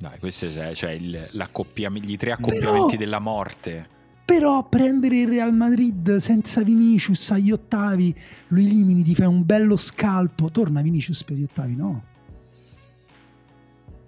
Dai, 0.03 0.19
questi 0.19 0.47
è- 0.47 0.73
cioè 0.73 0.91
il- 0.91 1.29
l'accoppiam- 1.31 1.95
i 1.95 2.17
tre 2.17 2.33
accoppiamenti 2.33 2.97
della 2.97 3.19
morte. 3.19 3.87
Però 4.25 4.67
prendere 4.67 5.21
il 5.21 5.29
Real 5.29 5.53
Madrid 5.55 6.17
senza 6.17 6.61
Vinicius 6.61 7.31
agli 7.31 7.51
ottavi, 7.51 8.13
lo 8.47 8.59
elimini, 8.59 9.01
ti 9.03 9.15
fai 9.15 9.27
un 9.27 9.45
bello 9.45 9.77
scalpo. 9.77 10.51
Torna 10.51 10.81
Vinicius 10.81 11.23
per 11.23 11.37
gli 11.37 11.43
ottavi, 11.43 11.75
no? 11.77 12.03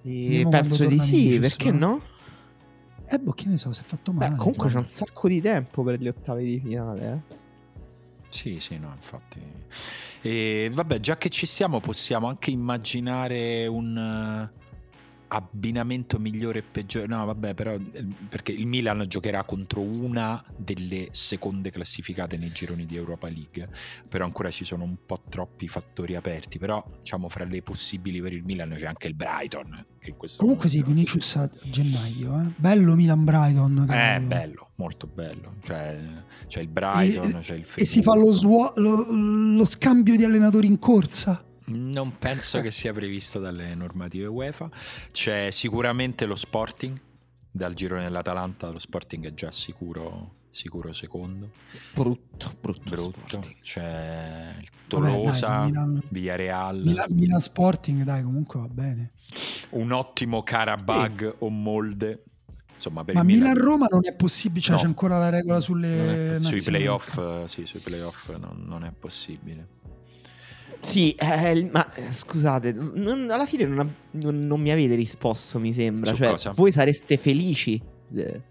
E 0.02 0.46
penso 0.50 0.86
di 0.86 1.00
sì, 1.00 1.16
Vinicius, 1.30 1.39
perché 1.56 1.72
no? 1.72 1.88
no? 1.88 2.02
Eh, 3.08 3.18
boh, 3.18 3.32
che 3.32 3.48
ne 3.48 3.56
so, 3.56 3.72
si 3.72 3.80
è 3.80 3.84
fatto 3.86 4.12
male. 4.12 4.32
Beh, 4.32 4.36
comunque 4.36 4.68
c'è 4.68 4.78
un 4.78 4.88
sacco 4.88 5.30
di 5.30 5.39
tempo 5.39 5.82
per 5.82 5.98
gli 5.98 6.10
ottavi 6.10 6.43
di 6.43 6.60
finale. 6.60 7.24
Eh. 7.30 7.36
Sì, 8.28 8.60
sì, 8.60 8.78
no, 8.78 8.91
infatti. 8.93 9.39
E 10.22 10.70
vabbè, 10.74 11.00
già 11.00 11.18
che 11.18 11.30
ci 11.30 11.46
siamo, 11.46 11.80
possiamo 11.80 12.28
anche 12.28 12.52
immaginare 12.52 13.66
un 13.68 14.50
abbinamento 15.28 16.20
migliore 16.20 16.60
e 16.60 16.64
peggiore. 16.64 17.08
No, 17.08 17.26
vabbè, 17.26 17.54
però 17.54 17.74
eh, 17.74 18.06
perché 18.30 18.52
il 18.52 18.68
Milan 18.68 19.06
giocherà 19.08 19.44
contro 19.44 19.82
una 19.82 20.44
delle 20.56 21.10
seconde 21.12 21.72
classificate 21.72 22.38
nei 22.38 22.52
gironi 22.52 22.86
di 22.86 22.96
Europa 22.96 23.28
League, 23.28 23.70
però 24.08 24.26
ancora 24.26 24.50
ci 24.52 24.66
sono 24.66 24.84
un 24.84 24.96
po' 25.06 25.22
troppi 25.30 25.68
fattori 25.68 26.16
aperti, 26.16 26.58
però 26.60 26.84
diciamo 27.00 27.28
fra 27.30 27.44
le 27.46 27.62
possibili 27.62 28.22
per 28.22 28.34
il 28.34 28.44
Milan 28.44 28.74
c'è 28.78 28.86
anche 28.86 29.08
il 29.08 29.16
Brighton, 29.16 29.86
che 30.00 30.10
in 30.12 30.18
questo 30.18 30.42
Comunque 30.42 30.70
sì, 30.70 30.84
Vinicius 30.84 31.36
a 31.38 31.50
gennaio, 31.64 32.40
eh. 32.42 32.52
Bello 32.56 32.96
Milan-Brighton. 32.96 33.84
Eh, 33.84 33.86
cavolo. 33.88 34.28
bello, 34.28 34.70
molto 34.76 35.08
bello. 35.08 35.56
Cioè, 35.64 36.00
c'è 36.48 36.62
il 36.62 36.68
Brighton, 36.68 37.36
E- 37.38 37.40
c'è 37.40 37.56
il 37.56 37.66
E 37.76 37.86
si 37.86 38.02
fa 38.02 38.16
lo, 38.16 38.32
Friburgo. 38.32 38.72
suo- 38.74 38.82
lo- 38.82 39.56
lo 39.58 39.66
scambio 39.66 40.16
di 40.16 40.24
allenatori 40.24 40.68
in 40.68 40.80
corsa. 40.80 41.44
Non 41.68 42.18
penso 42.20 42.61
che 42.61 42.70
sia 42.72 42.93
previsto 42.93 43.39
dalle 43.39 43.74
normative 43.76 44.28
UEFA. 44.28 44.70
C'è 45.11 45.49
sicuramente 45.51 46.26
lo 46.26 46.36
Sporting. 46.36 46.99
Dal 47.49 47.74
girone 47.74 48.03
dell'Atalanta 48.03 48.70
lo 48.70 48.80
Sporting 48.80 49.26
è 49.28 49.34
già 49.34 49.49
sicuro, 49.51 50.34
sicuro 50.49 50.91
secondo. 50.93 51.51
Brutto, 51.93 52.53
brutto. 52.59 52.89
Brutto. 52.89 53.39
C'è 53.61 54.55
il 54.59 54.68
Vabbè, 54.89 55.03
dai, 55.07 55.13
Tolosa, 55.13 55.63
Milan- 55.63 56.03
Villarreal. 56.09 56.82
Milan, 56.84 57.07
Milan 57.11 57.39
Sporting, 57.39 58.03
dai, 58.03 58.24
comunque 58.24 58.59
va 58.59 58.68
bene. 58.68 59.11
Un 59.72 59.91
ottimo 59.91 60.43
Karabag 60.43 61.36
o 61.39 61.49
Molde. 61.49 62.24
Insomma, 62.74 63.05
per 63.05 63.16
Ma 63.16 63.22
il 63.22 63.26
Milan- 63.28 63.51
Milan-Roma 63.53 63.88
non 63.89 64.01
è 64.03 64.13
possibile, 64.13 64.59
cioè 64.59 64.76
No. 64.76 64.82
c'è 64.82 64.86
ancora 64.88 65.18
la 65.18 65.30
regola 65.30 65.61
sulle 65.61 66.38
sui 66.41 66.61
playoff, 66.61 67.18
eh, 67.18 67.45
sì, 67.47 67.66
sui 67.66 67.80
playoff 67.80 68.36
non, 68.38 68.63
non 68.68 68.84
è 68.84 68.91
possibile. 68.91 69.68
Sì, 70.80 71.12
eh, 71.12 71.70
ma 71.72 71.86
eh, 71.96 72.12
scusate, 72.12 72.74
non- 72.74 73.28
alla 73.30 73.46
fine 73.46 73.66
non, 73.66 73.94
non- 74.12 74.46
non 74.48 74.60
mi 74.62 74.72
avete 74.72 74.96
risposto, 74.96 75.60
mi 75.60 75.74
sembra. 75.74 76.12
Su 76.12 76.18
Cioè, 76.18 76.30
cosa? 76.32 76.52
voi 76.52 76.72
sareste 76.72 77.18
felici, 77.18 77.82
eh, 78.16 78.42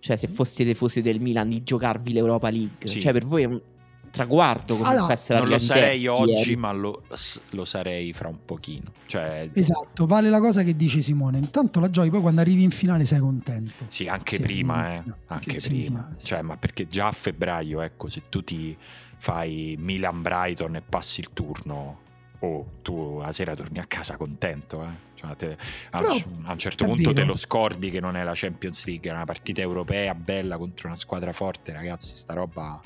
cioè 0.00 0.16
se 0.16 0.28
foste 0.28 0.64
tifosi 0.64 1.00
del 1.02 1.20
Milan, 1.20 1.48
di 1.48 1.62
giocarvi 1.62 2.12
l'Europa 2.12 2.50
League. 2.50 2.86
Sì. 2.86 3.00
Cioè, 3.00 3.12
per 3.12 3.24
voi 3.24 3.42
è 3.42 3.46
un 3.46 3.60
traguardo 4.10 4.76
comunque 4.76 4.94
Allora, 4.96 5.12
essere 5.12 5.40
Non 5.40 5.48
lo 5.48 5.58
sarei 5.58 6.06
oggi, 6.06 6.30
ieri. 6.32 6.56
ma 6.56 6.70
lo, 6.72 7.02
lo 7.50 7.64
sarei 7.64 8.12
fra 8.12 8.28
un 8.28 8.38
pochino. 8.44 8.92
Cioè, 9.06 9.50
Esatto, 9.52 10.06
vale 10.06 10.28
la 10.30 10.38
cosa 10.38 10.62
che 10.62 10.76
dice 10.76 11.00
Simone. 11.02 11.38
Intanto 11.38 11.80
la 11.80 11.90
giochi, 11.90 12.10
poi 12.10 12.20
quando 12.20 12.40
arrivi 12.40 12.62
in 12.62 12.70
finale 12.70 13.06
sei 13.06 13.18
contento. 13.18 13.86
Sì, 13.88 14.06
anche 14.06 14.36
Sì, 14.36 14.42
prima, 14.42 14.86
eh. 14.88 15.02
finale, 15.02 15.18
Anche 15.26 15.44
prima. 15.46 15.58
semifinale, 15.60 16.14
sì. 16.18 16.26
Cioè, 16.26 16.42
ma 16.42 16.56
perché 16.56 16.86
già 16.86 17.08
a 17.08 17.12
febbraio, 17.12 17.80
ecco, 17.80 18.08
se 18.08 18.22
tu 18.28 18.44
ti 18.44 18.76
fai 19.24 19.74
Milan-Brighton 19.78 20.76
e 20.76 20.82
passi 20.82 21.20
il 21.20 21.30
turno, 21.32 22.00
oh, 22.40 22.66
tu 22.82 23.20
la 23.20 23.32
sera 23.32 23.54
torni 23.54 23.78
a 23.78 23.86
casa 23.86 24.18
contento, 24.18 24.82
eh. 24.82 25.12
Cioè, 25.14 25.34
te- 25.34 25.56
a, 25.92 26.00
un, 26.00 26.04
Però, 26.04 26.14
a 26.42 26.52
un 26.52 26.58
certo 26.58 26.84
punto 26.84 27.14
te 27.14 27.24
lo 27.24 27.34
scordi 27.34 27.88
che 27.88 28.00
non 28.00 28.16
è 28.16 28.22
la 28.22 28.34
Champions 28.34 28.84
League, 28.84 29.08
è 29.10 29.14
una 29.14 29.24
partita 29.24 29.62
europea 29.62 30.14
bella 30.14 30.58
contro 30.58 30.88
una 30.88 30.96
squadra 30.96 31.32
forte, 31.32 31.72
ragazzi, 31.72 32.14
sta 32.14 32.34
roba... 32.34 32.82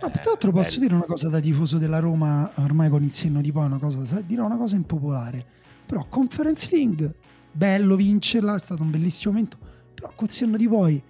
No, 0.00 0.10
tra 0.10 0.22
l'altro 0.24 0.52
posso 0.52 0.80
dire 0.80 0.94
una 0.94 1.04
cosa 1.04 1.28
da 1.28 1.38
tifoso 1.38 1.76
della 1.76 1.98
Roma, 1.98 2.50
ormai 2.56 2.88
con 2.88 3.02
il 3.04 3.12
senno 3.12 3.42
di 3.42 3.52
poi, 3.52 3.66
una 3.66 3.78
cosa, 3.78 4.20
dirò 4.22 4.46
una 4.46 4.56
cosa 4.56 4.74
impopolare. 4.76 5.44
Però 5.84 6.04
Conference 6.08 6.74
League, 6.74 7.14
bello 7.52 7.94
vincerla, 7.94 8.54
è 8.54 8.58
stato 8.58 8.82
un 8.82 8.90
bellissimo 8.90 9.32
momento, 9.32 9.58
però 9.94 10.12
col 10.14 10.30
senno 10.30 10.56
di 10.56 10.66
poi, 10.66 11.02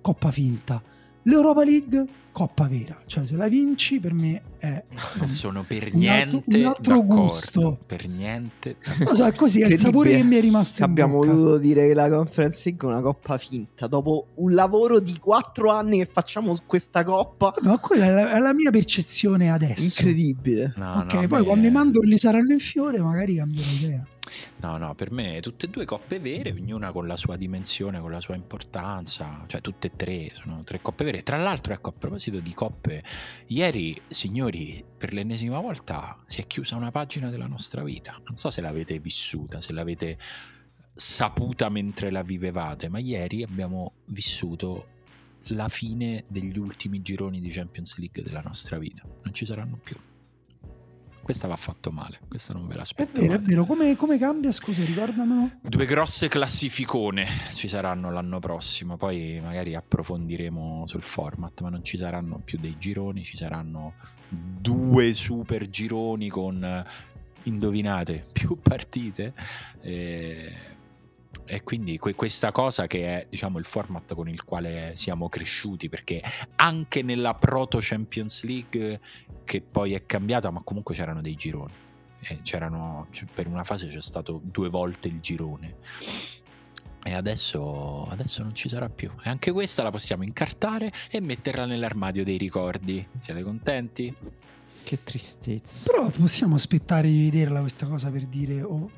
coppa 0.00 0.30
finta. 0.30 0.82
L'Europa 1.28 1.64
League, 1.64 2.06
coppa 2.30 2.68
vera. 2.68 3.02
Cioè 3.06 3.26
se 3.26 3.34
la 3.36 3.48
vinci 3.48 3.98
per 3.98 4.12
me 4.12 4.42
è... 4.58 4.84
Non 5.18 5.30
sono 5.30 5.64
per 5.66 5.90
Un 5.92 5.98
niente 5.98 6.36
altro- 6.36 6.58
un 6.58 6.64
altro 6.64 6.94
d'accordo. 7.00 7.22
gusto. 7.22 7.78
Per 7.84 8.08
niente. 8.08 8.76
Non 9.04 9.14
so, 9.16 9.26
è 9.26 9.32
così, 9.34 9.60
è 9.60 9.66
il 9.66 9.76
sapore 9.78 10.14
che 10.14 10.22
mi 10.22 10.36
è 10.36 10.40
rimasto 10.40 10.84
abbiamo 10.84 11.14
bocca. 11.18 11.32
voluto 11.32 11.58
dire 11.58 11.88
che 11.88 11.94
la 11.94 12.08
Conference 12.08 12.62
League 12.68 12.88
è 12.88 12.92
una 12.92 13.00
coppa 13.00 13.38
finta. 13.38 13.86
Dopo 13.88 14.26
un 14.34 14.52
lavoro 14.52 15.00
di 15.00 15.18
quattro 15.18 15.72
anni 15.72 15.98
che 15.98 16.08
facciamo 16.12 16.54
su 16.54 16.62
questa 16.66 17.02
coppa, 17.02 17.52
Vabbè, 17.56 17.66
ma 17.66 17.78
quella 17.78 18.04
è 18.06 18.10
la, 18.12 18.30
è 18.36 18.38
la 18.38 18.54
mia 18.54 18.70
percezione 18.70 19.50
adesso. 19.50 20.02
incredibile. 20.02 20.74
No, 20.76 21.00
ok, 21.06 21.12
no, 21.14 21.26
poi 21.26 21.40
me- 21.40 21.44
quando 21.46 21.66
i 21.66 21.70
mandorli 21.72 22.18
saranno 22.18 22.52
in 22.52 22.60
fiore 22.60 23.00
magari 23.00 23.34
cambierò 23.34 23.68
idea. 23.80 24.06
No, 24.58 24.76
no, 24.76 24.94
per 24.94 25.10
me 25.10 25.40
tutte 25.40 25.66
e 25.66 25.68
due 25.68 25.84
coppe 25.84 26.18
vere, 26.18 26.50
ognuna 26.50 26.92
con 26.92 27.06
la 27.06 27.16
sua 27.16 27.36
dimensione, 27.36 28.00
con 28.00 28.10
la 28.10 28.20
sua 28.20 28.34
importanza, 28.34 29.44
cioè 29.46 29.60
tutte 29.60 29.88
e 29.88 29.96
tre 29.96 30.30
sono 30.34 30.62
tre 30.64 30.80
coppe 30.80 31.04
vere. 31.04 31.22
Tra 31.22 31.36
l'altro, 31.36 31.72
ecco, 31.72 31.90
a 31.90 31.92
proposito 31.92 32.40
di 32.40 32.54
coppe, 32.54 33.02
ieri, 33.46 34.00
signori, 34.08 34.84
per 34.96 35.12
l'ennesima 35.12 35.60
volta 35.60 36.22
si 36.26 36.40
è 36.40 36.46
chiusa 36.46 36.76
una 36.76 36.90
pagina 36.90 37.30
della 37.30 37.46
nostra 37.46 37.82
vita. 37.82 38.20
Non 38.26 38.36
so 38.36 38.50
se 38.50 38.60
l'avete 38.60 38.98
vissuta, 38.98 39.60
se 39.60 39.72
l'avete 39.72 40.18
saputa 40.92 41.68
mentre 41.68 42.10
la 42.10 42.22
vivevate, 42.22 42.88
ma 42.88 42.98
ieri 42.98 43.42
abbiamo 43.42 43.92
vissuto 44.06 44.94
la 45.50 45.68
fine 45.68 46.24
degli 46.26 46.58
ultimi 46.58 47.02
gironi 47.02 47.40
di 47.40 47.50
Champions 47.50 47.96
League 47.98 48.22
della 48.22 48.40
nostra 48.40 48.78
vita. 48.78 49.02
Non 49.04 49.32
ci 49.32 49.44
saranno 49.44 49.78
più. 49.82 49.96
Questa 51.26 51.48
va 51.48 51.56
fatto 51.56 51.90
male, 51.90 52.20
questa 52.28 52.52
non 52.52 52.68
ve 52.68 52.74
È 52.74 52.76
l'aspetto. 52.76 53.20
vero, 53.20 53.32
è 53.34 53.40
vero. 53.40 53.64
Come, 53.64 53.96
come 53.96 54.16
cambia? 54.16 54.52
Scusa, 54.52 54.84
ricordamelo. 54.84 55.50
Due 55.60 55.84
grosse 55.84 56.28
classificone 56.28 57.26
ci 57.52 57.66
saranno 57.66 58.12
l'anno 58.12 58.38
prossimo, 58.38 58.96
poi 58.96 59.40
magari 59.42 59.74
approfondiremo 59.74 60.84
sul 60.86 61.02
format, 61.02 61.62
ma 61.62 61.68
non 61.68 61.82
ci 61.82 61.98
saranno 61.98 62.40
più 62.44 62.58
dei 62.60 62.76
gironi, 62.78 63.24
ci 63.24 63.36
saranno 63.36 63.94
due 64.28 65.14
super 65.14 65.68
gironi 65.68 66.28
con, 66.28 66.62
eh, 66.62 66.84
indovinate, 67.42 68.24
più 68.30 68.60
partite. 68.62 69.32
E, 69.80 70.52
e 71.46 71.62
quindi 71.62 71.98
que- 71.98 72.14
questa 72.14 72.52
cosa 72.52 72.86
che 72.86 73.06
è 73.06 73.26
diciamo 73.28 73.58
il 73.58 73.64
format 73.64 74.14
con 74.14 74.28
il 74.28 74.44
quale 74.44 74.92
siamo 74.94 75.28
cresciuti, 75.28 75.88
perché 75.88 76.22
anche 76.56 77.02
nella 77.02 77.34
proto 77.34 77.78
Champions 77.80 78.42
League 78.44 79.00
che 79.44 79.60
poi 79.62 79.94
è 79.94 80.04
cambiata, 80.06 80.50
ma 80.50 80.60
comunque 80.62 80.94
c'erano 80.94 81.20
dei 81.20 81.34
gironi. 81.34 81.72
Eh, 82.20 82.40
c'erano, 82.42 83.06
cioè, 83.10 83.26
per 83.32 83.46
una 83.46 83.62
fase 83.62 83.88
c'è 83.88 84.00
stato 84.00 84.40
due 84.42 84.68
volte 84.68 85.06
il 85.06 85.20
girone 85.20 85.76
e 87.06 87.14
adesso, 87.14 88.08
adesso 88.08 88.42
non 88.42 88.52
ci 88.52 88.68
sarà 88.68 88.88
più 88.88 89.12
e 89.22 89.30
anche 89.30 89.52
questa 89.52 89.84
la 89.84 89.90
possiamo 89.90 90.24
incartare 90.24 90.92
e 91.08 91.20
metterla 91.20 91.64
nell'armadio 91.64 92.24
dei 92.24 92.36
ricordi 92.36 93.06
siete 93.20 93.44
contenti? 93.44 94.12
Che 94.86 95.02
tristezza. 95.02 95.90
Però 95.90 96.08
possiamo 96.10 96.54
aspettare 96.54 97.08
di 97.08 97.24
vederla 97.28 97.58
questa 97.58 97.86
cosa 97.86 98.08
per 98.08 98.24
dire. 98.26 98.62
oh, 98.62 98.88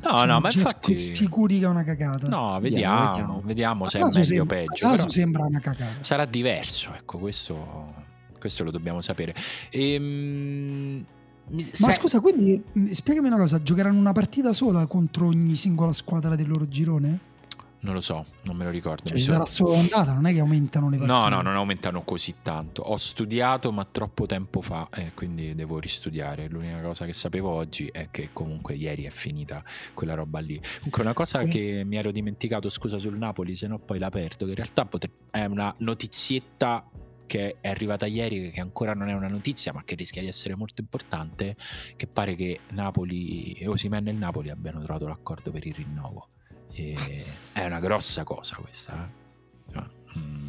siamo 0.00 0.24
no, 0.24 0.40
ma 0.40 0.48
già 0.48 0.60
infatti- 0.60 0.96
sicuri 0.96 1.58
che 1.58 1.66
è 1.66 1.68
una 1.68 1.82
cacata. 1.84 2.26
no 2.26 2.58
Vediamo, 2.58 3.42
vediamo 3.44 3.84
vediamo. 3.84 3.86
se 3.86 3.98
è 3.98 4.02
meglio 4.02 4.42
o 4.44 4.46
peggio 4.46 4.86
caso 4.86 4.96
però 4.96 5.08
sembra 5.08 5.44
una 5.44 5.58
cacata. 5.60 6.02
sarà 6.02 6.24
diverso 6.24 6.94
ecco 6.94 7.18
questo, 7.18 7.92
questo 8.38 8.64
lo 8.64 8.70
dobbiamo 8.70 9.02
sapere 9.02 9.34
Ehm, 9.68 11.04
mi- 11.48 11.64
Ma 11.80 11.88
se- 11.88 11.92
scusa, 11.92 12.20
quindi 12.20 12.62
mh, 12.72 12.84
spiegami 12.92 13.26
una 13.26 13.36
cosa: 13.36 13.62
giocheranno 13.62 13.98
una 13.98 14.12
partita 14.12 14.54
sola 14.54 14.86
contro 14.86 15.26
ogni 15.26 15.54
singola 15.56 15.92
squadra 15.92 16.34
del 16.34 16.48
loro 16.48 16.66
girone? 16.66 17.28
Non 17.80 17.94
lo 17.94 18.00
so 18.00 18.26
non 18.42 18.56
me 18.56 18.64
lo 18.64 18.70
ricordo 18.70 19.08
Cioè, 19.08 19.18
ci 19.18 19.24
sarà 19.24 19.44
solo 19.44 19.74
ondata, 19.74 20.12
non 20.12 20.26
è 20.26 20.32
che 20.32 20.40
aumentano 20.40 20.88
le 20.88 20.96
partite. 20.96 21.18
No, 21.18 21.28
no, 21.28 21.42
non 21.42 21.54
aumentano 21.54 22.02
così 22.02 22.36
tanto. 22.42 22.82
Ho 22.82 22.96
studiato, 22.96 23.70
ma 23.72 23.86
troppo 23.90 24.26
tempo 24.26 24.60
fa, 24.60 24.88
e 24.92 25.12
quindi 25.14 25.54
devo 25.54 25.78
ristudiare. 25.78 26.48
L'unica 26.48 26.80
cosa 26.80 27.04
che 27.04 27.12
sapevo 27.12 27.50
oggi 27.50 27.86
è 27.86 28.08
che 28.10 28.30
comunque 28.32 28.74
ieri 28.74 29.04
è 29.04 29.10
finita 29.10 29.62
quella 29.94 30.14
roba 30.14 30.38
lì. 30.40 30.60
Comunque, 30.76 31.02
una 31.02 31.12
cosa 31.12 31.44
che 31.44 31.82
mi 31.84 31.96
ero 31.96 32.10
dimenticato, 32.10 32.70
scusa 32.70 32.98
sul 32.98 33.16
Napoli, 33.16 33.56
se 33.56 33.66
no 33.66 33.78
poi 33.78 33.98
la 33.98 34.10
perdo, 34.10 34.44
che 34.44 34.50
in 34.50 34.56
realtà 34.56 34.86
potre- 34.86 35.12
è 35.30 35.44
una 35.44 35.74
notizietta 35.78 36.88
che 37.26 37.58
è 37.60 37.68
arrivata 37.68 38.06
ieri, 38.06 38.50
che 38.50 38.60
ancora 38.60 38.92
non 38.92 39.08
è 39.08 39.12
una 39.12 39.28
notizia, 39.28 39.72
ma 39.72 39.84
che 39.84 39.94
rischia 39.94 40.20
di 40.20 40.28
essere 40.28 40.56
molto 40.56 40.80
importante, 40.80 41.56
che 41.94 42.06
pare 42.08 42.34
che 42.34 42.60
Napoli 42.70 43.52
e 43.52 43.68
Osimen 43.68 44.08
e 44.08 44.10
il 44.10 44.16
Napoli 44.16 44.50
abbiano 44.50 44.82
trovato 44.82 45.06
l'accordo 45.06 45.52
per 45.52 45.64
il 45.64 45.74
rinnovo. 45.74 46.30
E 46.72 46.96
è 47.54 47.64
una 47.66 47.80
grossa 47.80 48.24
cosa 48.24 48.56
questa. 48.56 49.10
eh. 49.68 49.72
Cioè, 49.72 49.84
mm, 50.18 50.48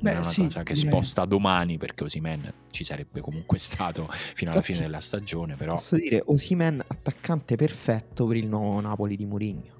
Beh, 0.00 0.10
è 0.10 0.14
una 0.14 0.22
sì, 0.22 0.42
cosa 0.44 0.62
che 0.62 0.74
direi. 0.74 0.90
sposta 0.90 1.24
domani 1.24 1.76
perché 1.78 2.04
Osimen 2.04 2.52
ci 2.70 2.84
sarebbe 2.84 3.20
comunque 3.20 3.58
stato 3.58 4.08
fino 4.10 4.50
alla 4.50 4.58
Infatti, 4.58 4.72
fine 4.74 4.84
della 4.86 5.00
stagione, 5.00 5.56
però 5.56 5.74
Posso 5.74 5.96
dire, 5.96 6.22
Osimen 6.26 6.82
attaccante 6.86 7.56
perfetto 7.56 8.26
per 8.26 8.36
il 8.36 8.46
nuovo 8.46 8.80
Napoli 8.80 9.16
di 9.16 9.24
Mourinho. 9.26 9.76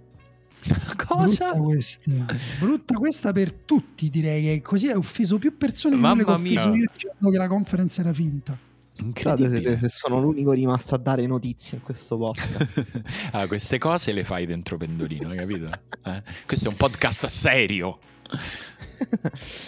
cosa? 1.06 1.52
Brutta 1.52 1.61
questa. 1.62 2.11
Brutta 2.59 2.94
questa 2.94 3.32
per 3.32 3.52
tutti, 3.52 4.11
direi 4.11 4.42
che 4.42 4.62
così 4.62 4.88
hai 4.88 4.96
offeso 4.96 5.38
più 5.38 5.56
persone 5.56 5.96
di 5.96 6.02
Mamma 6.02 6.24
quelle 6.24 6.24
che 6.24 6.30
ho 6.30 6.34
offeso 6.34 6.68
mia. 6.70 6.78
io 6.80 6.90
dicendo 6.92 7.30
che 7.30 7.36
la 7.38 7.46
conference 7.48 8.00
era 8.00 8.12
finta. 8.12 8.59
Scusate 8.99 9.36
se, 9.36 9.44
Incredibile. 9.44 9.76
se 9.76 9.88
sono 9.88 10.20
l'unico 10.20 10.51
rimasto 10.51 10.96
a 10.96 10.99
dare 10.99 11.24
notizie 11.26 11.78
in 11.78 11.84
questo 11.84 12.16
podcast. 12.16 13.03
ah, 13.32 13.46
queste 13.46 13.78
cose 13.78 14.12
le 14.12 14.24
fai 14.24 14.44
dentro 14.44 14.76
Pendolino, 14.76 15.30
hai 15.30 15.36
capito? 15.36 15.70
Eh? 16.05 16.22
Questo 16.46 16.68
è 16.68 16.70
un 16.70 16.76
podcast 16.76 17.26
serio. 17.26 17.99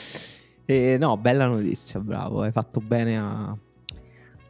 Eh, 0.71 0.99
no, 1.01 1.17
bella 1.17 1.47
notizia, 1.47 1.99
bravo. 1.99 2.43
Hai 2.43 2.53
fatto 2.53 2.79
bene 2.79 3.19
a, 3.19 3.57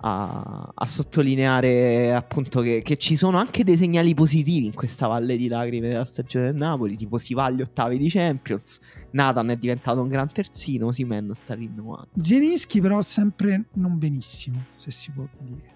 a- 0.00 0.70
a 0.74 0.86
sottolineare 0.86 2.14
appunto 2.14 2.60
che, 2.60 2.82
che 2.82 2.96
ci 2.96 3.16
sono 3.16 3.38
anche 3.38 3.64
dei 3.64 3.76
segnali 3.76 4.14
positivi 4.14 4.66
in 4.66 4.74
questa 4.74 5.06
valle 5.06 5.36
di 5.36 5.48
lacrime 5.48 5.88
della 5.88 6.04
stagione 6.04 6.46
del 6.46 6.54
Napoli. 6.56 6.96
Tipo 6.96 7.18
si 7.18 7.34
va 7.34 7.44
agli 7.44 7.60
ottavi 7.60 7.98
di 7.98 8.08
Champions. 8.08 8.80
Nathan 9.12 9.50
è 9.50 9.56
diventato 9.56 10.00
un 10.00 10.08
gran 10.08 10.30
terzino. 10.32 10.90
Simen 10.92 11.30
sta 11.34 11.54
rinnovando. 11.54 12.08
Zielinski 12.20 12.80
però 12.80 13.02
sempre 13.02 13.66
non 13.74 13.98
benissimo, 13.98 14.64
se 14.74 14.90
si 14.90 15.10
può 15.10 15.26
dire. 15.40 15.68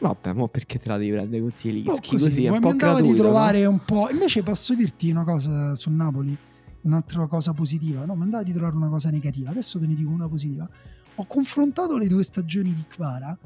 Vabbè, 0.00 0.32
mo 0.32 0.46
perché 0.48 0.78
te 0.78 0.88
la 0.90 0.96
devi 0.96 1.10
prendere 1.10 1.40
con 1.42 1.50
Zielinski? 1.54 2.10
così, 2.10 2.24
Così 2.24 2.44
è 2.44 2.48
un 2.48 2.54
mi 2.54 2.60
po' 2.60 2.68
andava 2.68 3.00
di 3.00 3.08
gratuito, 3.08 3.22
no? 3.24 3.28
trovare 3.30 3.64
un 3.66 3.84
po'... 3.84 4.08
Invece 4.10 4.42
posso 4.44 4.74
dirti 4.74 5.10
una 5.10 5.24
cosa 5.24 5.74
sul 5.74 5.92
Napoli, 5.92 6.36
un'altra 6.82 7.26
cosa 7.26 7.52
positiva. 7.52 8.04
No, 8.04 8.14
mi 8.14 8.22
andava 8.22 8.44
di 8.44 8.52
trovare 8.52 8.76
una 8.76 8.88
cosa 8.88 9.10
negativa. 9.10 9.50
Adesso 9.50 9.78
te 9.80 9.86
ne 9.88 9.94
dico 9.94 10.10
una 10.10 10.28
positiva. 10.28 10.68
Ho 11.16 11.24
confrontato 11.26 11.96
le 11.98 12.06
due 12.06 12.22
stagioni 12.22 12.72
di 12.72 12.84
Kvara 12.88 13.36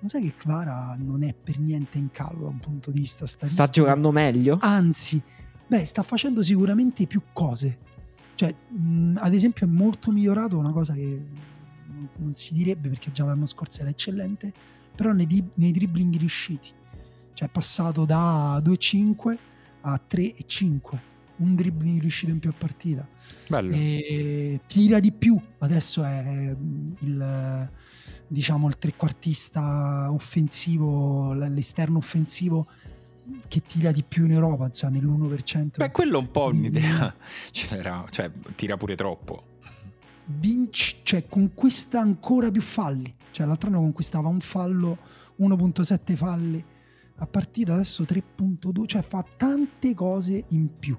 Ma 0.00 0.08
sai 0.08 0.22
che 0.22 0.34
Kvara 0.36 0.94
non 0.98 1.22
è 1.22 1.34
per 1.34 1.58
niente 1.58 1.98
in 1.98 2.10
calo 2.10 2.42
da 2.42 2.48
un 2.48 2.58
punto 2.58 2.90
di 2.90 3.00
vista 3.00 3.26
statistico? 3.26 3.62
Sta 3.64 3.72
giocando 3.72 4.10
meglio? 4.12 4.58
Anzi, 4.60 5.20
beh, 5.66 5.84
sta 5.84 6.02
facendo 6.02 6.42
sicuramente 6.42 7.06
più 7.06 7.22
cose. 7.32 7.78
Cioè, 8.34 8.54
mh, 8.68 9.16
ad 9.18 9.32
esempio, 9.34 9.66
è 9.66 9.68
molto 9.70 10.12
migliorato 10.12 10.58
una 10.58 10.70
cosa 10.72 10.92
che 10.92 11.24
non- 12.18 12.34
si 12.34 12.52
direbbe 12.52 12.88
perché 12.90 13.10
già 13.10 13.24
l'anno 13.24 13.46
scorso 13.46 13.80
era 13.80 13.88
eccellente, 13.90 14.52
però 14.94 15.12
nei, 15.12 15.26
di- 15.26 15.42
nei 15.54 15.72
dribbling 15.72 16.14
riusciti. 16.16 16.68
Cioè, 17.32 17.48
è 17.48 17.50
passato 17.50 18.04
da 18.04 18.60
2,5 18.62 19.38
a 19.82 20.00
3,5. 20.06 21.00
Un 21.38 21.54
dribbling 21.54 22.00
riuscito 22.00 22.30
in 22.32 22.38
più 22.38 22.48
a 22.50 22.54
partita. 22.56 23.06
Bello. 23.48 23.74
E 23.74 24.60
tira 24.66 25.00
di 25.00 25.12
più. 25.12 25.38
Adesso 25.58 26.02
è 26.04 26.56
il 27.00 27.70
diciamo 28.26 28.68
il 28.68 28.78
trequartista 28.78 30.08
offensivo, 30.10 31.32
l'esterno 31.32 31.98
offensivo 31.98 32.66
che 33.48 33.62
tira 33.66 33.92
di 33.92 34.04
più 34.04 34.24
in 34.24 34.32
Europa, 34.32 34.70
cioè 34.70 34.90
nell'1%. 34.90 35.76
Beh, 35.76 35.90
quello 35.90 36.18
è 36.18 36.20
un 36.20 36.30
po' 36.30 36.46
un'idea. 36.46 37.14
C'era, 37.50 38.04
cioè, 38.10 38.30
tira 38.54 38.76
pure 38.76 38.94
troppo. 38.94 39.42
vince, 40.26 40.96
cioè 41.02 41.26
conquista 41.26 42.00
ancora 42.00 42.50
più 42.50 42.62
falli. 42.62 43.14
Cioè 43.30 43.46
l'altro 43.46 43.68
anno 43.68 43.80
conquistava 43.80 44.28
un 44.28 44.40
fallo, 44.40 44.98
1.7 45.40 46.14
falli 46.14 46.64
a 47.18 47.26
partita, 47.26 47.74
adesso 47.74 48.02
3.2, 48.04 48.86
cioè 48.86 49.02
fa 49.02 49.24
tante 49.36 49.94
cose 49.94 50.44
in 50.48 50.68
più. 50.78 50.96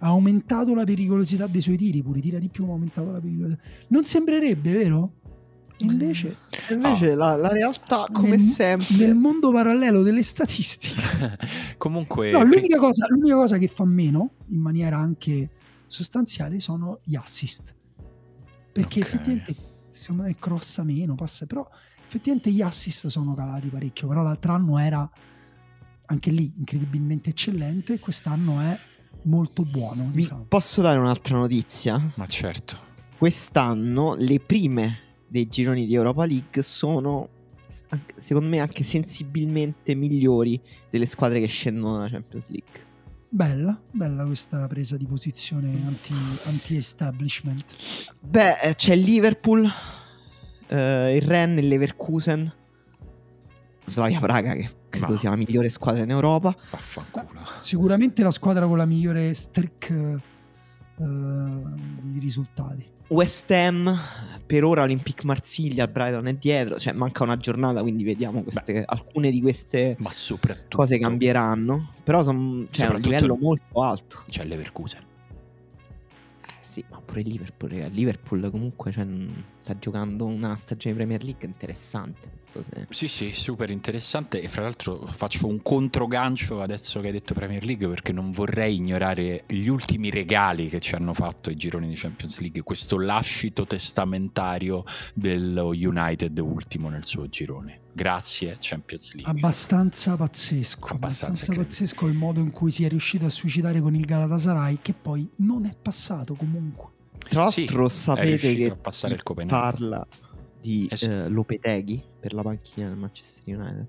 Ha 0.00 0.06
aumentato 0.06 0.74
la 0.74 0.84
pericolosità 0.84 1.46
dei 1.46 1.60
suoi 1.60 1.76
tiri, 1.76 2.02
pure 2.02 2.20
tira 2.20 2.38
di 2.38 2.48
più, 2.48 2.64
ma 2.64 2.70
ha 2.70 2.74
aumentato 2.74 3.10
la 3.10 3.20
pericolosità. 3.20 3.62
Non 3.88 4.04
sembrerebbe, 4.04 4.72
vero? 4.72 5.12
Invece, 5.80 6.36
Invece 6.70 7.14
la, 7.14 7.36
la 7.36 7.48
realtà, 7.48 8.06
come 8.12 8.30
nel, 8.30 8.40
sempre... 8.40 8.96
nel 8.96 9.14
mondo 9.14 9.52
parallelo 9.52 10.02
delle 10.02 10.22
statistiche, 10.22 11.38
Comunque, 11.78 12.30
no, 12.32 12.42
l'unica, 12.42 12.78
cosa, 12.78 13.06
l'unica 13.08 13.34
cosa 13.36 13.58
che 13.58 13.68
fa 13.68 13.84
meno, 13.84 14.32
in 14.48 14.60
maniera 14.60 14.96
anche 14.96 15.48
sostanziale, 15.86 16.58
sono 16.60 17.00
gli 17.04 17.14
assist. 17.14 17.74
Perché 18.72 19.00
Ok. 19.00 19.06
effettivamente, 19.06 19.56
secondo 19.88 20.24
me, 20.24 20.36
crossa 20.38 20.82
meno, 20.82 21.14
passa, 21.14 21.46
però 21.46 21.66
effettivamente 22.04 22.50
gli 22.50 22.62
assist 22.62 23.06
sono 23.06 23.34
calati 23.34 23.68
parecchio. 23.68 24.08
Però 24.08 24.22
l'altro 24.22 24.52
anno 24.52 24.78
era 24.78 25.08
anche 26.06 26.30
lì 26.30 26.52
incredibilmente 26.56 27.30
eccellente, 27.30 27.98
quest'anno 27.98 28.60
è 28.60 28.78
molto 29.22 29.62
buono. 29.64 30.04
Vi 30.12 30.22
Diciamo. 30.22 30.44
posso 30.48 30.82
dare 30.82 30.98
un'altra 30.98 31.36
notizia? 31.36 32.12
ma 32.16 32.26
certo. 32.26 32.86
Quest'anno 33.18 34.14
le 34.14 34.38
prime 34.40 34.98
dei 35.28 35.46
gironi 35.46 35.86
di 35.86 35.94
Europa 35.94 36.24
League 36.24 36.62
sono, 36.62 37.28
secondo 38.16 38.48
me, 38.48 38.60
anche 38.60 38.82
sensibilmente 38.82 39.94
migliori 39.94 40.60
delle 40.90 41.06
squadre 41.06 41.40
che 41.40 41.46
scendono 41.46 41.98
dalla 41.98 42.08
Champions 42.08 42.48
League. 42.48 42.86
Bella, 43.30 43.78
bella 43.90 44.24
questa 44.24 44.66
presa 44.68 44.96
di 44.96 45.04
posizione 45.04 45.68
anti, 45.84 46.14
anti-establishment. 46.46 47.76
Beh, 48.20 48.60
eh, 48.62 48.74
c'è 48.74 48.94
il 48.94 49.02
Liverpool, 49.02 49.70
eh, 50.68 51.16
il 51.16 51.22
Rennes, 51.22 51.62
il 51.62 51.68
Leverkusen, 51.68 52.52
Slavia 53.84 54.20
Praga, 54.20 54.54
che 54.54 54.70
credo 54.88 55.12
Ma- 55.12 55.18
sia 55.18 55.30
la 55.30 55.36
migliore 55.36 55.68
squadra 55.68 56.02
in 56.02 56.10
Europa. 56.10 56.56
Vaffanculo. 56.70 57.40
Sicuramente 57.60 58.22
la 58.22 58.30
squadra 58.30 58.66
con 58.66 58.78
la 58.78 58.86
migliore 58.86 59.34
streak 59.34 59.90
eh, 59.90 60.20
di 60.96 62.18
risultati. 62.18 62.96
West 63.08 63.50
Ham, 63.50 63.98
per 64.46 64.64
ora 64.64 64.82
Olympique 64.82 65.24
Marsiglia, 65.24 65.84
il 65.84 65.90
Brighton 65.90 66.26
è 66.26 66.34
dietro, 66.34 66.78
cioè 66.78 66.92
manca 66.92 67.22
una 67.22 67.36
giornata, 67.36 67.80
quindi 67.80 68.04
vediamo 68.04 68.42
queste, 68.42 68.82
alcune 68.86 69.30
di 69.30 69.40
queste 69.40 69.96
cose 70.70 70.98
cambieranno. 70.98 71.90
Però 72.04 72.22
sono 72.22 72.66
cioè, 72.70 72.86
un 72.86 72.96
Soprattutto- 72.96 73.08
livello 73.08 73.36
molto 73.40 73.82
alto. 73.82 74.22
C'è 74.28 74.44
Leverkusen. 74.44 75.00
Sì, 76.78 76.84
ma 76.90 77.00
pure 77.00 77.22
il 77.22 77.28
Liverpool, 77.28 77.72
il 77.72 77.90
Liverpool 77.90 78.50
comunque 78.52 78.92
cioè, 78.92 79.04
sta 79.58 79.76
giocando 79.80 80.26
una 80.26 80.54
stagione 80.54 80.94
Premier 80.94 81.24
League 81.24 81.44
interessante. 81.44 82.36
So 82.46 82.62
se... 82.62 82.86
Sì, 82.90 83.08
sì, 83.08 83.32
super 83.34 83.70
interessante. 83.70 84.40
E 84.40 84.46
fra 84.46 84.62
l'altro 84.62 85.04
faccio 85.08 85.48
un 85.48 85.60
controgancio 85.60 86.62
adesso 86.62 87.00
che 87.00 87.06
hai 87.06 87.12
detto 87.12 87.34
Premier 87.34 87.64
League 87.64 87.88
perché 87.88 88.12
non 88.12 88.30
vorrei 88.30 88.76
ignorare 88.76 89.42
gli 89.48 89.66
ultimi 89.66 90.08
regali 90.10 90.68
che 90.68 90.78
ci 90.78 90.94
hanno 90.94 91.14
fatto 91.14 91.50
i 91.50 91.56
gironi 91.56 91.88
di 91.88 91.96
Champions 91.96 92.38
League. 92.38 92.62
Questo 92.62 92.96
lascito 92.96 93.66
testamentario 93.66 94.84
dello 95.14 95.70
United 95.70 96.38
ultimo 96.38 96.88
nel 96.90 97.04
suo 97.04 97.26
girone. 97.28 97.86
Grazie 97.92 98.56
Champions 98.60 99.14
League. 99.14 99.30
Abbastanza 99.32 100.16
pazzesco. 100.16 100.86
Abbastanza 100.88 101.26
Abbastanza, 101.52 101.62
pazzesco 101.62 102.06
il 102.06 102.14
modo 102.14 102.40
in 102.40 102.50
cui 102.50 102.70
si 102.70 102.84
è 102.84 102.88
riuscito 102.88 103.26
a 103.26 103.30
suicidare 103.30 103.80
con 103.80 103.94
il 103.94 104.04
Galatasaray, 104.04 104.78
che 104.82 104.94
poi 104.94 105.28
non 105.36 105.64
è 105.66 105.74
passato 105.80 106.34
comunque. 106.34 106.86
Tra 107.28 107.50
Sì, 107.50 107.60
l'altro 107.66 107.86
è 107.86 107.90
sapete 107.90 108.54
che 108.54 108.76
passare 108.76 109.14
il 109.14 109.22
Copenaghen. 109.22 109.60
parla 109.60 110.06
di 110.60 110.86
Eh 110.90 110.96
sì. 110.96 111.06
eh, 111.06 111.28
Lopeteghi 111.28 112.02
per 112.20 112.32
la 112.34 112.42
panchina 112.42 112.88
del 112.88 112.96
Manchester 112.96 113.42
United. 113.58 113.86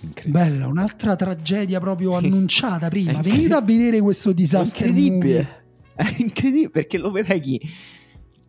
Incredibile. 0.00 0.44
Bella, 0.44 0.66
un'altra 0.66 1.16
tragedia 1.16 1.78
proprio 1.80 2.14
annunciata 2.18 2.88
prima. 2.88 3.20
Venite 3.22 3.54
a 3.54 3.60
vedere 3.62 4.00
questo 4.00 4.32
disastro 4.32 4.86
movie. 4.86 5.04
incredibile. 5.06 5.64
È 5.96 6.14
incredibile 6.18 6.68
perché 6.70 6.98
Lopeteghi, 6.98 7.60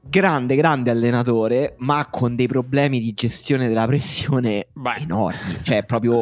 grande, 0.09 0.55
grande 0.55 0.89
allenatore, 0.91 1.75
ma 1.79 2.07
con 2.09 2.35
dei 2.35 2.47
problemi 2.47 2.99
di 2.99 3.13
gestione 3.13 3.67
della 3.67 3.85
pressione 3.85 4.67
Beh. 4.73 4.95
enormi. 4.99 5.57
Cioè, 5.61 5.85
proprio 5.85 6.21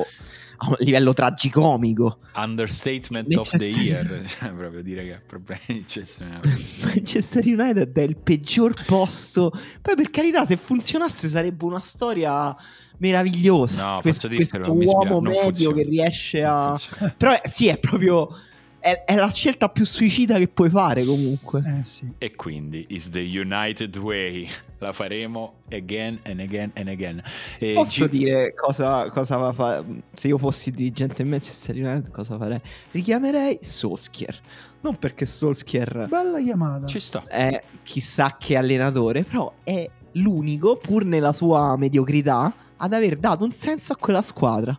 a 0.57 0.69
un 0.69 0.75
livello 0.79 1.13
tragicomico. 1.13 2.19
Understatement 2.35 3.35
of 3.35 3.49
the 3.49 3.57
Manchester- 3.57 3.83
year. 3.83 4.23
Cioè, 4.25 4.51
proprio 4.53 4.81
dire 4.81 5.03
che 5.03 5.13
ha 5.15 5.21
problemi 5.25 5.61
di 5.67 5.83
gestione 5.85 6.31
della 6.31 6.41
pressione. 6.41 6.93
Manchester 6.93 7.43
United 7.45 7.97
è 7.97 8.01
il 8.01 8.15
peggior 8.17 8.73
posto. 8.85 9.51
Poi, 9.81 9.95
per 9.95 10.09
carità, 10.09 10.45
se 10.45 10.57
funzionasse 10.57 11.27
sarebbe 11.27 11.65
una 11.65 11.81
storia 11.81 12.55
meravigliosa. 12.97 13.83
No, 13.95 14.01
Quest- 14.01 14.21
posso 14.21 14.33
dirtelo, 14.35 14.73
questo 14.73 14.95
uomo 14.97 15.19
medio 15.21 15.41
funziona. 15.41 15.75
che 15.75 15.83
riesce 15.83 16.43
a. 16.43 16.73
Però, 17.17 17.31
è- 17.31 17.47
sì, 17.47 17.67
è 17.67 17.77
proprio. 17.77 18.29
È, 18.85 19.03
è 19.03 19.15
la 19.15 19.31
scelta 19.31 19.67
più 19.69 19.83
suicida 19.83 20.37
che 20.37 20.47
puoi 20.47 20.69
fare, 20.69 21.03
comunque. 21.05 21.63
Eh 21.79 21.83
sì. 21.83 22.07
E 22.19 22.35
quindi 22.35 22.85
is 22.89 23.09
the 23.09 23.19
United 23.19 23.97
way. 23.97 24.47
La 24.77 24.93
faremo 24.93 25.55
again 25.71 26.19
and 26.23 26.39
again 26.39 26.69
and 26.75 26.87
again. 26.89 27.19
E 27.57 27.73
Posso 27.73 28.07
gi- 28.07 28.19
dire 28.19 28.53
cosa, 28.53 29.09
cosa 29.09 29.37
va 29.37 29.53
fa- 29.53 29.83
se 30.13 30.27
io 30.27 30.37
fossi 30.37 30.69
dirigente 30.69 31.23
in 31.23 31.29
Manchester 31.29 31.75
United 31.75 32.11
cosa 32.11 32.37
farei? 32.37 32.61
Richiamerei 32.91 33.57
Solskjaer. 33.59 34.39
Non 34.81 34.99
perché 34.99 35.25
Solskjaer 35.25 36.05
Bella 36.07 36.39
chiamata. 36.39 36.85
Ci 36.85 36.99
sto. 36.99 37.23
è 37.27 37.63
chissà 37.81 38.35
che 38.37 38.55
allenatore, 38.55 39.23
però 39.23 39.51
è 39.63 39.89
l'unico, 40.11 40.77
pur 40.77 41.05
nella 41.05 41.33
sua 41.33 41.75
mediocrità, 41.75 42.53
ad 42.77 42.93
aver 42.93 43.15
dato 43.17 43.43
un 43.45 43.51
senso 43.53 43.93
a 43.93 43.95
quella 43.95 44.21
squadra. 44.21 44.77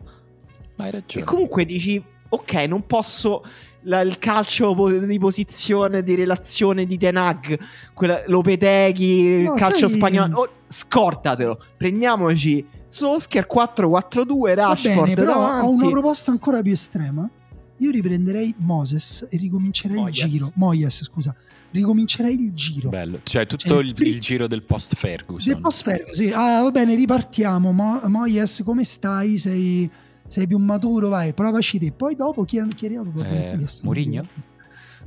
Ma 0.75 0.83
hai 0.85 0.89
E 0.89 0.91
ragione. 0.93 1.25
comunque 1.25 1.65
dici, 1.65 2.01
ok, 2.29 2.53
non 2.69 2.85
posso... 2.85 3.43
la- 3.87 4.01
il 4.01 4.17
calcio 4.19 4.73
po- 4.75 4.89
di 4.91 5.17
posizione, 5.19 6.03
di 6.03 6.15
relazione 6.15 6.85
di 6.85 6.97
Tenag, 6.97 7.57
quella, 7.93 8.21
Lopeteghi, 8.27 9.43
No, 9.43 9.53
il 9.53 9.59
calcio 9.59 9.87
sai- 9.87 9.97
spagnolo, 9.97 10.37
oh, 10.39 10.49
scordatelo. 10.67 11.59
Prendiamoci 11.77 12.65
Solskjaer 12.89 13.47
4-4-2, 13.47 14.53
Va 14.53 14.53
Rashford 14.53 15.01
bene, 15.03 15.13
però 15.15 15.33
davanti. 15.33 15.65
ho 15.65 15.69
una 15.71 15.89
proposta 15.89 16.31
ancora 16.31 16.61
più 16.61 16.71
estrema. 16.71 17.29
Io 17.79 17.91
riprenderei 17.91 18.55
Moses 18.57 19.27
e 19.29 19.37
ricomincerei 19.37 19.97
Moyes. 19.97 20.17
il 20.23 20.29
giro. 20.29 20.51
Moyes, 20.55 21.03
scusa. 21.03 21.35
Ricomincerei 21.69 22.33
il 22.33 22.53
giro. 22.53 22.89
Bello. 22.89 23.19
Cioè 23.21 23.45
tutto 23.45 23.67
Cioè, 23.67 23.83
il, 23.83 23.93
pri- 23.93 24.07
il 24.09 24.19
giro 24.19 24.47
del 24.47 24.63
post 24.63 24.95
Ferguson. 24.95 25.51
Del 25.51 25.61
post 25.61 25.83
Ferguson, 25.83 26.15
sì. 26.25 26.31
Ah, 26.33 26.63
va 26.63 26.71
bene, 26.71 26.95
ripartiamo. 26.95 27.71
Mo- 27.71 28.01
Moyes, 28.05 28.61
come 28.65 28.83
stai? 28.83 29.37
Sei, 29.37 29.87
sei 30.27 30.47
più 30.47 30.57
maturo? 30.57 31.09
Vai, 31.09 31.33
provaci 31.33 31.79
te. 31.79 31.91
Poi 31.91 32.15
dopo 32.15 32.43
chi, 32.43 32.61
chi 32.75 32.85
è 32.85 32.87
arrivato 32.87 33.09
dopo? 33.09 33.27
Eh? 33.29 33.65
Mourinho? 33.83 34.27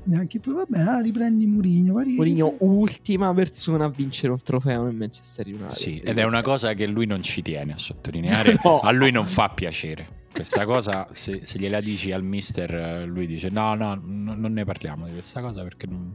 Neanche 0.04 0.40
più. 0.40 0.54
Va 0.54 0.64
bene, 0.66 0.84
allora 0.84 1.00
riprendi 1.00 1.44
ri- 1.60 1.90
Mourinho, 1.90 2.56
ultima 2.60 3.32
persona 3.34 3.84
a 3.84 3.90
vincere 3.90 4.32
un 4.32 4.42
trofeo 4.42 4.84
nel 4.84 4.94
Manchester 4.94 5.46
United. 5.46 5.70
Sì, 5.70 5.98
ed 5.98 6.18
è 6.18 6.24
una 6.24 6.40
cosa 6.40 6.72
che 6.72 6.86
lui 6.86 7.06
non 7.06 7.22
ci 7.22 7.42
tiene 7.42 7.72
a 7.72 7.76
sottolineare. 7.76 8.58
No. 8.64 8.80
A 8.80 8.90
lui 8.92 9.10
non 9.10 9.26
fa 9.26 9.48
piacere. 9.48 10.18
Questa 10.32 10.64
cosa, 10.64 11.08
se, 11.12 11.42
se 11.44 11.58
gliela 11.58 11.80
dici 11.80 12.12
al 12.12 12.22
mister, 12.22 12.74
eh, 12.74 13.04
lui 13.04 13.26
dice: 13.26 13.48
No, 13.48 13.74
no, 13.74 13.94
no, 14.02 14.34
non 14.34 14.52
ne 14.52 14.64
parliamo 14.64 15.06
di 15.06 15.12
questa 15.12 15.40
cosa 15.40 15.62
perché 15.62 15.86
non, 15.86 16.14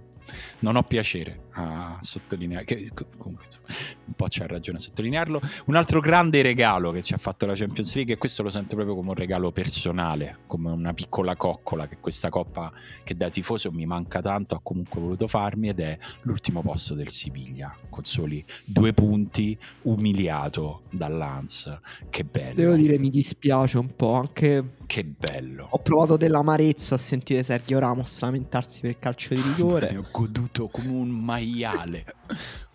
non 0.59 0.75
ho 0.75 0.83
piacere 0.83 1.43
a 1.57 1.97
sottolineare, 2.01 2.65
che 2.65 2.91
comunque 3.17 3.45
insomma, 3.45 3.67
un 4.05 4.13
po' 4.13 4.25
c'ha 4.29 4.45
ragione 4.45 4.77
a 4.77 4.81
sottolinearlo. 4.81 5.41
Un 5.65 5.75
altro 5.75 5.99
grande 6.01 6.41
regalo 6.41 6.91
che 6.91 7.01
ci 7.01 7.13
ha 7.13 7.17
fatto 7.17 7.45
la 7.45 7.53
Champions 7.53 7.95
League, 7.95 8.13
e 8.13 8.17
questo 8.17 8.43
lo 8.43 8.49
sento 8.49 8.75
proprio 8.75 8.95
come 8.95 9.09
un 9.09 9.15
regalo 9.15 9.51
personale, 9.51 10.39
come 10.47 10.71
una 10.71 10.93
piccola 10.93 11.35
coccola 11.35 11.87
che 11.87 11.97
questa 11.99 12.29
coppa 12.29 12.71
che 13.03 13.15
da 13.15 13.29
tifoso 13.29 13.71
mi 13.71 13.85
manca 13.85 14.21
tanto, 14.21 14.55
ha 14.55 14.59
comunque 14.61 14.99
voluto 14.99 15.27
farmi 15.27 15.69
ed 15.69 15.79
è 15.79 15.97
l'ultimo 16.23 16.61
posto 16.61 16.93
del 16.93 17.09
Siviglia, 17.09 17.75
con 17.89 18.03
soli 18.03 18.43
due 18.65 18.93
punti, 18.93 19.57
umiliato 19.83 20.81
dall'Ans. 20.91 21.79
Che 22.09 22.23
bello. 22.23 22.55
Devo 22.55 22.73
dire 22.75 22.97
mi 22.97 23.09
dispiace 23.09 23.77
un 23.77 23.95
po', 23.95 24.13
anche 24.13 24.73
Che 24.85 25.03
bello. 25.03 25.67
ho 25.69 25.79
provato 25.79 26.17
dell'amarezza 26.17 26.95
a 26.95 26.97
sentire 26.97 27.43
Sergio 27.43 27.79
Ramos 27.79 28.19
lamentarsi 28.19 28.81
per 28.81 28.89
il 28.89 28.99
calcio 28.99 29.33
di 29.33 29.41
rigore. 29.41 30.03
Goduto 30.17 30.69
come 30.69 30.87
un 30.91 31.09
maiale. 31.09 32.05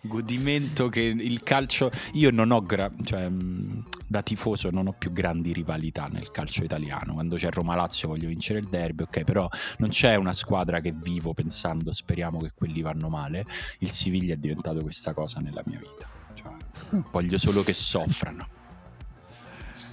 Godimento 0.01 0.89
che 0.89 1.01
il 1.01 1.41
calcio. 1.41 1.89
Io 2.13 2.29
non 2.29 2.51
ho, 2.51 2.61
gra- 2.63 2.91
cioè, 3.01 3.27
mh, 3.27 3.85
da 4.05 4.21
tifoso, 4.21 4.69
non 4.69 4.85
ho 4.85 4.93
più 4.93 5.11
grandi 5.11 5.51
rivalità 5.51 6.05
nel 6.05 6.29
calcio 6.29 6.63
italiano. 6.63 7.13
Quando 7.13 7.37
c'è 7.37 7.49
Roma 7.49 7.73
Lazio 7.73 8.09
voglio 8.09 8.27
vincere 8.27 8.59
il 8.59 8.67
derby, 8.67 9.03
ok, 9.03 9.23
però 9.23 9.49
non 9.79 9.89
c'è 9.89 10.13
una 10.15 10.33
squadra 10.33 10.81
che 10.81 10.91
vivo 10.91 11.33
pensando 11.33 11.91
speriamo 11.91 12.39
che 12.41 12.51
quelli 12.53 12.81
vanno 12.81 13.09
male. 13.09 13.45
Il 13.79 13.89
Siviglia 13.89 14.35
è 14.35 14.37
diventato 14.37 14.81
questa 14.81 15.13
cosa 15.13 15.39
nella 15.39 15.63
mia 15.65 15.79
vita. 15.79 16.07
Cioè, 16.35 17.01
voglio 17.11 17.39
solo 17.39 17.63
che 17.63 17.73
soffrano. 17.73 18.47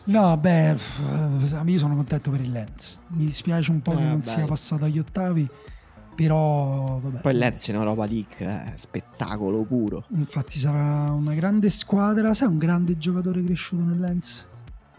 No, 0.04 0.36
beh, 0.36 0.76
io 1.66 1.78
sono 1.78 1.94
contento 1.96 2.30
per 2.30 2.40
il 2.42 2.50
Lens. 2.52 2.98
Mi 3.08 3.24
dispiace 3.24 3.70
un 3.70 3.80
po' 3.80 3.92
che 3.94 4.02
Eh, 4.02 4.04
non 4.04 4.18
bello. 4.20 4.30
sia 4.30 4.46
passato 4.46 4.84
agli 4.84 4.98
ottavi, 4.98 5.46
però 6.26 6.98
vabbè. 7.00 7.20
Poi 7.20 7.34
Lenz 7.34 7.68
in 7.68 7.76
Europa 7.76 8.04
League, 8.06 8.36
eh, 8.40 8.72
spettacolo 8.76 9.62
puro. 9.62 10.04
Infatti 10.16 10.58
sarà 10.58 11.12
una 11.12 11.32
grande 11.34 11.70
squadra. 11.70 12.34
Sai 12.34 12.48
un 12.48 12.58
grande 12.58 12.98
giocatore 12.98 13.40
cresciuto 13.44 13.84
nel 13.84 14.00
Lens? 14.00 14.44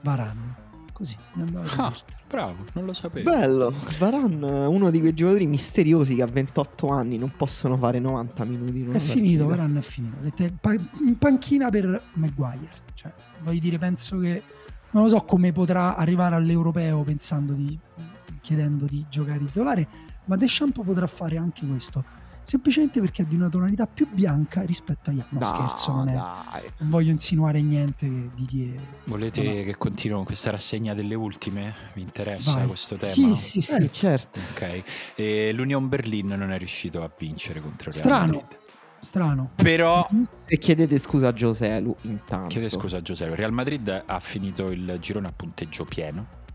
Varan. 0.02 0.56
Così, 0.94 1.18
mi 1.34 1.42
andava 1.42 1.66
a 1.70 1.86
Ah, 1.88 1.94
bravo, 2.28 2.64
non 2.74 2.86
lo 2.86 2.94
sapevo. 2.94 3.30
Bello, 3.30 3.74
Varan, 4.00 4.42
uno 4.44 4.90
di 4.90 5.00
quei 5.02 5.14
giocatori 5.14 5.46
misteriosi 5.46 6.16
che 6.16 6.22
a 6.22 6.26
28 6.26 6.88
anni 6.88 7.18
non 7.18 7.34
possono 7.38 7.76
fare 7.76 8.00
90 8.00 8.44
minuti. 8.46 8.80
in 8.80 8.88
una 8.88 8.98
È 8.98 9.00
finito. 9.00 9.46
Varan 9.48 9.76
è 9.76 9.82
finito. 9.82 10.16
Le 10.22 10.32
te- 10.32 10.54
pa- 10.60 10.74
in 10.74 11.18
panchina 11.18 11.70
per 11.70 12.02
Maguire. 12.14 12.70
Cioè, 12.94 13.14
voglio 13.44 13.60
dire, 13.60 13.78
penso 13.78 14.20
che 14.20 14.42
non 14.92 15.04
lo 15.04 15.10
so 15.10 15.20
come 15.26 15.52
potrà 15.52 15.96
arrivare 15.98 16.36
all'europeo 16.36 17.02
pensando 17.04 17.52
di 17.54 17.78
chiedendo 18.42 18.86
di 18.86 19.06
giocare 19.10 19.40
titolare, 19.40 19.88
ma 20.26 20.36
Deschamps 20.36 20.82
potrà 20.84 21.08
fare 21.08 21.38
anche 21.38 21.66
questo. 21.66 22.04
Semplicemente 22.42 23.00
perché 23.00 23.22
è 23.22 23.26
di 23.26 23.36
una 23.36 23.48
tonalità 23.48 23.86
più 23.86 24.08
bianca 24.12 24.64
rispetto 24.64 25.12
agli 25.12 25.20
altri. 25.20 25.38
No, 25.38 25.42
No, 25.42 25.46
scherzo, 25.56 25.92
non 25.92 26.08
è. 26.10 26.14
Non 26.80 26.90
voglio 26.90 27.12
insinuare 27.12 27.62
niente 27.62 28.08
che- 28.08 28.30
di 28.34 28.46
chi 28.46 28.74
è. 28.74 28.80
Volete 29.04 29.44
No. 29.44 29.52
che 29.64 29.76
continuo 29.78 30.18
con 30.18 30.26
questa 30.26 30.50
rassegna 30.50 30.96
delle 30.96 31.14
ultime? 31.14 31.76
Vi 31.94 32.02
interessa 32.02 32.54
Vai. 32.54 32.68
questo 32.68 32.96
tema? 32.96 33.12
Sì, 33.12 33.36
sì, 33.36 33.62
sì, 33.62 33.84
Eh. 33.84 33.92
certo. 33.92 34.40
Ok, 34.54 34.84
e 35.16 35.52
l'Union 35.54 35.88
Berlin 35.90 36.28
non 36.30 36.52
è 36.52 36.58
riuscito 36.58 37.04
a 37.04 37.12
vincere 37.20 37.62
contro 37.62 37.90
il 37.92 37.96
Real 37.96 38.06
Strano. 38.08 38.32
Madrid. 38.34 38.58
Strano. 39.02 39.52
Però 39.56 40.10
E 40.48 40.58
chiedete 40.58 40.98
scusa 40.98 41.28
a 41.28 41.34
Giuseppe 41.34 41.96
intanto. 42.02 42.48
chiede 42.48 42.70
scusa 42.70 42.98
a 42.98 43.02
Giuseppe. 43.04 43.32
Il 43.32 43.38
Real 43.38 43.54
Madrid 43.54 44.04
ha 44.08 44.20
finito 44.20 44.72
il 44.72 44.98
girone 45.00 45.28
a 45.28 45.32
punteggio 45.32 45.86
pieno, 45.86 46.26
ha 46.48 46.49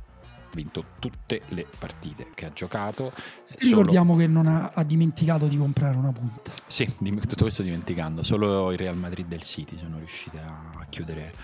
vinto 0.55 0.85
tutte 0.99 1.43
le 1.49 1.67
partite 1.79 2.29
che 2.35 2.47
ha 2.47 2.53
giocato. 2.53 3.13
Solo- 3.15 3.69
Ricordiamo 3.77 4.17
che 4.17 4.27
non 4.27 4.47
ha, 4.47 4.71
ha 4.73 4.85
dimenticato 4.85 5.47
di 5.47 5.57
comprare 5.57 5.97
una 5.97 6.13
punta. 6.13 6.53
Sì, 6.67 6.91
tutto 6.97 7.43
questo 7.43 7.63
dimenticando. 7.63 8.23
Solo 8.23 8.73
il 8.73 8.79
Real 8.79 8.97
Madrid 8.97 9.31
e 9.33 9.37
il 9.37 9.43
City 9.43 9.77
sono 9.77 9.99
riusciti 9.99 10.37
a 10.39 10.87
chiudere 10.89 11.35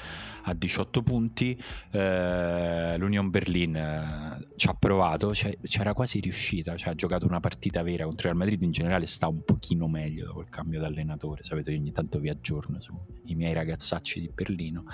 a 0.44 0.54
18 0.54 1.02
punti. 1.02 1.60
Eh, 1.90 2.96
L'Union 2.98 3.30
Berlin 3.30 3.76
eh, 3.76 4.48
ci 4.56 4.68
ha 4.68 4.74
provato, 4.74 5.34
cioè, 5.34 5.56
c'era 5.62 5.92
quasi 5.92 6.20
riuscita. 6.20 6.76
Cioè, 6.76 6.90
ha 6.90 6.94
giocato 6.94 7.26
una 7.26 7.40
partita 7.40 7.82
vera 7.82 8.04
contro 8.04 8.28
il 8.28 8.34
Real 8.34 8.36
Madrid. 8.36 8.62
In 8.62 8.70
generale 8.70 9.06
sta 9.06 9.28
un 9.28 9.42
pochino 9.44 9.88
meglio 9.88 10.26
dopo 10.26 10.40
il 10.40 10.48
cambio 10.48 10.80
d'allenatore. 10.80 11.42
Sapete, 11.42 11.74
ogni 11.74 11.92
tanto 11.92 12.18
vi 12.18 12.28
aggiorno 12.28 12.80
sui 12.80 13.34
miei 13.34 13.52
ragazzacci 13.52 14.20
di 14.20 14.30
Berlino. 14.32 14.84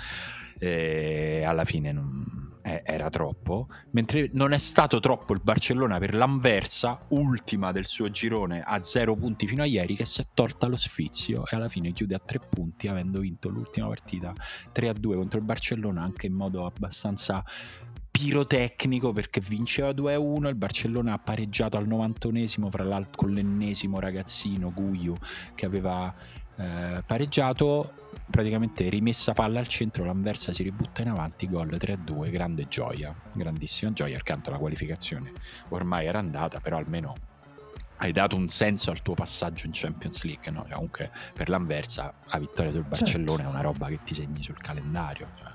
Eh, 0.59 1.43
alla 1.45 1.65
fine 1.65 1.91
non- 1.91 2.37
eh, 2.67 2.81
era 2.83 3.09
troppo. 3.09 3.67
Mentre 3.91 4.29
non 4.33 4.51
è 4.51 4.57
stato 4.57 4.99
troppo 4.99 5.33
il 5.33 5.39
Barcellona 5.41 5.99
per 5.99 6.13
l'Anversa, 6.13 6.99
ultima 7.09 7.71
del 7.71 7.85
suo 7.85 8.09
girone 8.09 8.61
a 8.61 8.83
zero 8.83 9.15
punti 9.15 9.47
fino 9.47 9.61
a 9.61 9.65
ieri, 9.65 9.95
che 9.95 10.05
si 10.05 10.21
è 10.21 10.25
tolta 10.33 10.67
lo 10.67 10.75
sfizio 10.75 11.45
e 11.47 11.55
alla 11.55 11.69
fine 11.69 11.93
chiude 11.93 12.15
a 12.15 12.21
tre 12.23 12.39
punti, 12.39 12.89
avendo 12.89 13.21
vinto 13.21 13.47
l'ultima 13.47 13.87
partita 13.87 14.33
3-2 14.73 15.15
contro 15.15 15.39
il 15.39 15.45
Barcellona, 15.45 16.01
anche 16.01 16.27
in 16.27 16.33
modo 16.33 16.65
abbastanza 16.65 17.43
pirotecnico 18.11 19.13
perché 19.13 19.39
vinceva 19.39 19.91
2-1 19.91 20.47
il 20.47 20.55
Barcellona 20.55 21.13
ha 21.13 21.19
pareggiato 21.19 21.77
al 21.77 21.87
91esimo 21.87 22.67
fra 22.67 22.83
l'altro 22.83 23.11
con 23.15 23.31
l'ennesimo 23.31 23.99
ragazzino 23.99 24.71
Guiu 24.73 25.15
che 25.53 25.67
aveva 25.67 26.11
eh, 26.57 27.03
pareggiato 27.05 27.93
praticamente 28.29 28.89
rimessa 28.89 29.33
palla 29.33 29.59
al 29.59 29.67
centro 29.67 30.03
l'Anversa 30.03 30.51
si 30.51 30.63
ributta 30.63 31.01
in 31.01 31.09
avanti 31.09 31.47
gol 31.47 31.67
3-2 31.67 32.31
grande 32.31 32.67
gioia 32.67 33.15
grandissima 33.33 33.91
gioia 33.93 34.17
accanto 34.17 34.49
alla 34.49 34.57
qualificazione 34.57 35.31
ormai 35.69 36.07
era 36.07 36.19
andata 36.19 36.59
però 36.59 36.77
almeno 36.77 37.15
hai 37.97 38.11
dato 38.11 38.35
un 38.35 38.49
senso 38.49 38.91
al 38.91 39.01
tuo 39.01 39.13
passaggio 39.13 39.65
in 39.65 39.71
Champions 39.73 40.23
League 40.23 40.51
no? 40.51 40.65
Comunque 40.69 41.11
per 41.33 41.49
l'Anversa 41.49 42.13
la 42.25 42.39
vittoria 42.39 42.71
sul 42.71 42.83
Barcellona 42.83 43.43
è 43.43 43.47
una 43.47 43.61
roba 43.61 43.87
che 43.87 43.99
ti 44.03 44.13
segni 44.13 44.43
sul 44.43 44.57
calendario 44.57 45.29
cioè. 45.35 45.51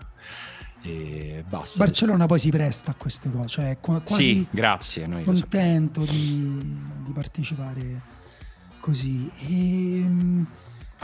e 0.82 1.44
basta 1.48 1.84
Barcellona 1.84 2.26
poi 2.26 2.38
si 2.38 2.50
presta 2.50 2.92
a 2.92 2.94
queste 2.94 3.30
cose, 3.30 3.48
cioè 3.48 3.78
quasi 3.80 4.22
sì 4.22 4.46
grazie 4.50 5.06
noi 5.06 5.24
contento 5.24 6.04
di, 6.04 6.76
di 7.04 7.12
partecipare 7.12 8.20
così. 8.82 9.30
E, 9.38 10.04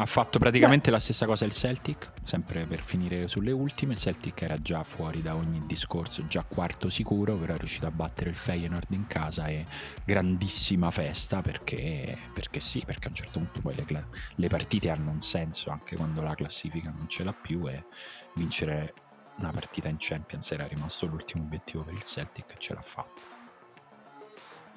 Ha 0.01 0.07
fatto 0.07 0.39
praticamente 0.39 0.93
la 0.93 1.01
stessa 1.01 1.27
cosa 1.27 1.45
il 1.45 1.51
Celtic, 1.51 2.13
sempre 2.23 2.67
per 2.67 2.85
finire 2.85 3.27
sulle 3.27 3.51
ultime. 3.51 3.95
Il 3.95 3.99
Celtic 3.99 4.43
era 4.43 4.63
già 4.63 4.85
fuori 4.85 5.23
da 5.23 5.35
ogni 5.35 5.65
discorso, 5.67 6.25
già 6.29 6.45
quarto 6.45 6.89
sicuro, 6.89 7.37
però 7.37 7.55
è 7.55 7.59
riuscito 7.59 7.87
a 7.87 7.91
battere 7.91 8.31
il 8.31 8.37
Feyenoord 8.37 8.93
in 8.93 9.09
casa 9.09 9.49
e 9.49 9.67
grandissima 10.05 10.93
festa 10.93 11.41
perché, 11.41 12.17
perché 12.33 12.61
sì, 12.61 12.85
perché 12.87 13.09
a 13.09 13.11
un 13.11 13.17
certo 13.17 13.41
punto 13.41 13.61
poi 13.61 13.75
le, 13.75 14.07
le 14.37 14.47
partite 14.47 14.89
hanno 14.89 15.11
un 15.11 15.21
senso 15.21 15.71
anche 15.71 15.97
quando 15.97 16.23
la 16.23 16.37
classifica 16.37 16.95
non 16.97 17.09
ce 17.09 17.25
l'ha 17.25 17.33
più 17.33 17.69
e 17.69 17.87
vincere 18.37 18.95
una 19.39 19.51
partita 19.51 19.89
in 19.89 19.97
Champions 19.99 20.49
era 20.53 20.69
rimasto 20.69 21.07
l'ultimo 21.07 21.43
obiettivo 21.43 21.83
per 21.83 21.95
il 21.95 22.05
Celtic 22.05 22.53
e 22.53 22.59
ce 22.59 22.73
l'ha 22.73 22.83
fatto. 22.83 23.38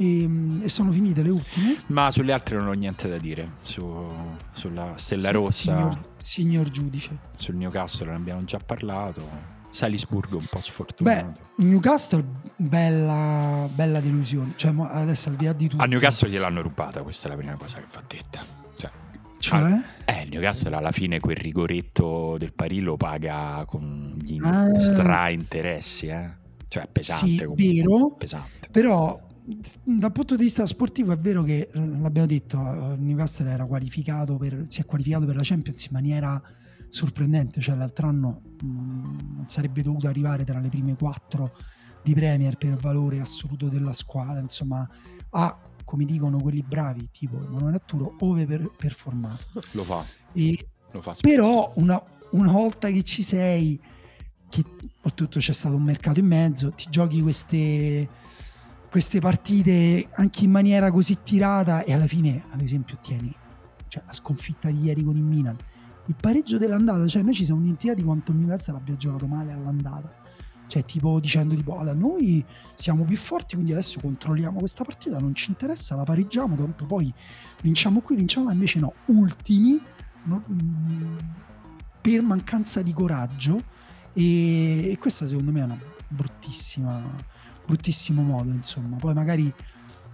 E- 0.02 0.64
e 0.64 0.70
sono 0.70 0.92
finite 0.92 1.22
le 1.24 1.30
ultime. 1.30 1.78
Ma 1.88 2.10
sulle 2.12 2.34
altre 2.34 2.58
non 2.58 2.68
ho 2.68 2.74
niente 2.74 3.08
da 3.10 3.18
dire, 3.18 3.54
su- 3.62 4.12
sulla 4.52 4.94
Stella 4.98 5.28
Sì, 5.28 5.34
Rossa. 5.34 5.76
Signor, 5.76 6.00
signor 6.18 6.70
giudice. 6.70 7.18
sul 7.36 7.56
Newcastle 7.56 8.12
ne 8.12 8.16
abbiamo 8.18 8.44
già 8.44 8.60
parlato. 8.60 9.60
Salisburgo 9.70 10.38
un 10.38 10.46
po' 10.50 10.58
Beh, 10.58 10.62
sfortunato. 10.64 11.40
Newcastle, 11.58 12.26
bella, 12.58 13.70
bella 13.74 14.02
delusione. 14.02 14.54
Cioè, 14.58 14.74
adesso 14.78 15.30
al 15.30 15.36
di 15.36 15.46
là 15.46 15.54
di 15.54 15.68
tutto. 15.70 15.82
A 15.82 15.86
Newcastle 15.86 16.30
gliel'hanno 16.30 16.62
rubata, 16.62 17.02
questa 17.04 17.28
è 17.28 17.32
la 17.32 17.38
prima 17.38 17.56
cosa 17.56 17.78
che 17.80 17.86
va 17.94 18.04
detta. 18.06 18.44
Cioè, 18.76 18.92
Cioè? 19.40 19.80
eh, 20.06 20.24
il 20.24 20.30
Newcastle 20.30 20.76
alla 20.76 20.92
fine 20.92 21.20
quel 21.22 21.38
rigoretto 21.38 22.36
del 22.38 22.54
pari 22.54 22.80
lo 22.82 22.98
paga 22.98 23.64
con 23.66 24.14
gli 24.22 24.38
Ah. 24.44 24.76
stra 24.76 25.30
interessi, 25.30 26.08
eh. 26.08 26.30
Cioè, 26.68 26.84
è 26.84 26.88
pesante 26.92 27.26
Sì, 27.28 27.38
comunque. 27.38 27.66
vero. 27.74 28.12
Pesante. 28.18 28.68
Però 28.72 29.20
dal 29.84 30.12
punto 30.12 30.36
di 30.36 30.44
vista 30.44 30.66
sportivo 30.66 31.12
è 31.12 31.18
vero 31.18 31.44
che 31.44 31.70
eh, 31.72 31.80
l'abbiamo 31.80 32.28
detto, 32.28 32.58
il 32.58 32.98
Newcastle 33.00 33.50
era 33.50 33.66
qualificato 33.66 34.38
per, 34.38 34.66
si 34.68 34.82
è 34.82 34.86
qualificato 34.86 35.26
per 35.26 35.36
la 35.36 35.42
Champions 35.44 35.86
in 35.86 35.92
maniera 35.94 36.42
sorprendente, 36.90 37.62
cioè 37.62 37.76
l'altro 37.76 38.08
anno 38.08 38.42
non, 38.62 39.18
non 39.36 39.46
sarebbe 39.48 39.82
dovuto 39.82 40.08
arrivare 40.08 40.44
tra 40.44 40.60
le 40.60 40.70
prime 40.70 40.96
quattro 40.96 41.56
di 42.04 42.14
Premier 42.14 42.58
per 42.58 42.76
valore 42.76 43.20
assoluto 43.20 43.68
della 43.68 43.94
squadra, 43.94 44.42
insomma 44.42 44.88
ha 45.30 45.60
come 45.84 46.06
dicono 46.06 46.40
quelli 46.40 46.64
bravi 46.64 47.10
tipo 47.12 47.44
Emanuele 47.44 47.78
Atturo 47.78 48.16
ove 48.20 48.46
per, 48.46 48.72
performato 48.78 49.46
Lo 49.74 49.84
fa, 49.84 50.06
e 50.34 50.68
lo 50.92 51.02
fa. 51.02 51.16
però 51.20 51.72
una, 51.76 52.02
una 52.32 52.52
volta 52.52 52.90
che 52.90 53.04
ci 53.04 53.24
sei, 53.24 53.80
che 54.50 54.64
oltretutto 55.02 55.40
c'è 55.40 55.54
stato 55.54 55.76
un 55.76 55.84
mercato 55.84 56.20
in 56.20 56.28
mezzo, 56.28 56.72
ti 56.72 56.88
giochi 56.90 57.22
queste, 57.22 58.08
queste 58.92 59.20
partite 59.20 60.10
anche 60.16 60.44
in 60.44 60.52
maniera 60.52 60.92
così 60.92 61.20
tirata 61.24 61.84
e 61.84 61.94
alla 61.94 62.08
fine, 62.08 62.44
ad 62.52 62.60
esempio, 62.60 62.96
ottieni 62.96 63.34
cioè, 63.88 64.04
la 64.06 64.12
sconfitta 64.12 64.70
di 64.70 64.82
ieri 64.84 65.02
con 65.02 65.16
il 65.16 65.24
Milan, 65.24 65.56
il 66.08 66.16
pareggio 66.20 66.58
dell'andata, 66.58 67.08
cioè 67.08 67.22
noi 67.22 67.34
ci 67.34 67.46
siamo 67.46 67.62
dimenticati 67.62 68.04
quanto 68.04 68.34
il 68.34 68.40
Newcastle 68.40 68.76
abbia 68.76 68.98
giocato 68.98 69.28
male 69.28 69.54
all'andata. 69.54 70.14
Cioè, 70.68 70.84
tipo 70.84 71.20
dicendo 71.22 71.56
tipo, 71.56 71.78
allora, 71.78 71.94
noi 71.94 72.44
siamo 72.76 73.06
più 73.06 73.16
forti, 73.16 73.56
quindi 73.56 73.72
adesso 73.72 74.02
controlliamo 74.02 74.60
questa 74.60 74.84
partita, 74.84 75.20
non 75.20 75.36
ci 75.36 75.52
interessa, 75.52 75.96
la 75.96 76.04
pareggiamo, 76.04 76.56
tanto 76.56 76.86
poi 76.86 77.14
vinciamo 77.62 78.02
qui, 78.02 78.18
vinciamo 78.18 78.48
là, 78.48 78.54
invece 78.54 78.80
no, 78.80 78.94
ultimi, 79.06 79.82
no, 80.26 80.44
mm, 80.50 81.18
per 82.02 82.22
mancanza 82.22 82.82
di 82.82 82.92
coraggio 82.92 83.64
e, 84.14 84.92
e 84.92 84.98
questa 84.98 85.28
secondo 85.28 85.52
me 85.52 85.60
è 85.62 85.64
una 85.64 85.80
bruttissima, 86.08 87.02
bruttissimo 87.66 88.22
modo, 88.22 88.52
insomma. 88.52 88.98
Poi 88.98 89.14
magari 89.14 89.54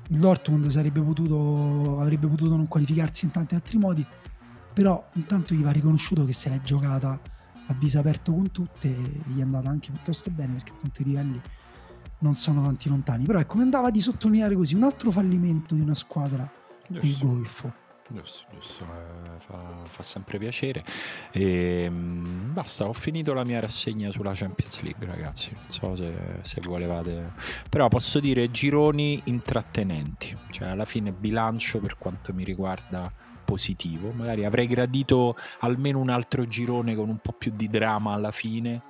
il 0.10 0.20
Dortmund 0.20 0.68
sarebbe 0.68 1.02
potuto, 1.02 2.00
avrebbe 2.00 2.28
potuto 2.28 2.56
non 2.56 2.68
qualificarsi 2.68 3.26
in 3.26 3.32
tanti 3.32 3.56
altri 3.56 3.78
modi, 3.78 4.06
però 4.74 5.08
intanto 5.14 5.54
gli 5.54 5.64
va 5.64 5.72
riconosciuto 5.72 6.26
che 6.26 6.34
se 6.34 6.50
l'è 6.50 6.62
giocata 6.62 7.20
a 7.70 7.74
viso 7.74 8.00
aperto 8.00 8.32
con 8.32 8.52
tutte 8.52 8.88
e 8.88 9.22
gli 9.26 9.40
è 9.40 9.42
andata 9.42 9.70
anche 9.70 9.92
piuttosto 9.92 10.30
bene 10.30 10.54
perché 10.54 10.72
appunto 10.72 11.02
i 11.02 11.06
livelli 11.06 11.42
non 12.20 12.36
sono 12.36 12.62
tanti 12.62 12.90
lontani. 12.90 13.26
Però 13.26 13.40
ecco, 13.40 13.58
mi 13.58 13.64
andava 13.64 13.92
di 13.92 14.00
sottolineare 14.00 14.56
così 14.56 14.76
un 14.76 14.84
altro 14.84 15.12
fallimento 15.12 15.76
di 15.76 15.82
una 15.82 15.96
squadra 15.96 16.50
del 16.88 17.18
Golfo. 17.18 17.86
Giusto, 18.10 18.46
giusto, 18.54 18.86
eh, 18.86 19.40
fa, 19.40 19.60
fa, 19.84 20.04
sempre 20.04 20.38
piacere. 20.38 20.84
E, 21.32 21.84
ehm, 21.84 22.54
basta, 22.54 22.88
ho 22.88 22.94
finito 22.94 23.34
la 23.34 23.44
mia 23.44 23.60
rassegna 23.60 24.10
sulla 24.12 24.32
Champions 24.34 24.82
League, 24.82 25.06
ragazzi. 25.06 25.52
Non 25.54 25.70
so 25.70 25.96
se, 25.96 26.14
se 26.42 26.62
volevate, 26.62 27.34
però 27.70 27.90
posso 27.90 28.22
dire 28.22 28.50
gironi 28.50 29.22
intrattenenti. 29.26 30.38
Cioè, 30.50 30.70
alla 30.70 30.86
fine, 30.86 31.12
bilancio 31.12 31.80
per 31.80 31.98
quanto 31.98 32.34
mi 32.34 32.46
riguarda 32.46 33.12
positivo. 33.44 34.12
Magari 34.12 34.46
avrei 34.46 34.68
gradito 34.68 35.36
almeno 35.60 36.00
un 36.00 36.10
altro 36.10 36.48
girone 36.48 36.96
con 36.96 37.10
un 37.10 37.18
po' 37.18 37.34
più 37.34 37.52
di 37.54 37.68
dramma 37.68 38.14
alla 38.14 38.32
fine, 38.32 38.84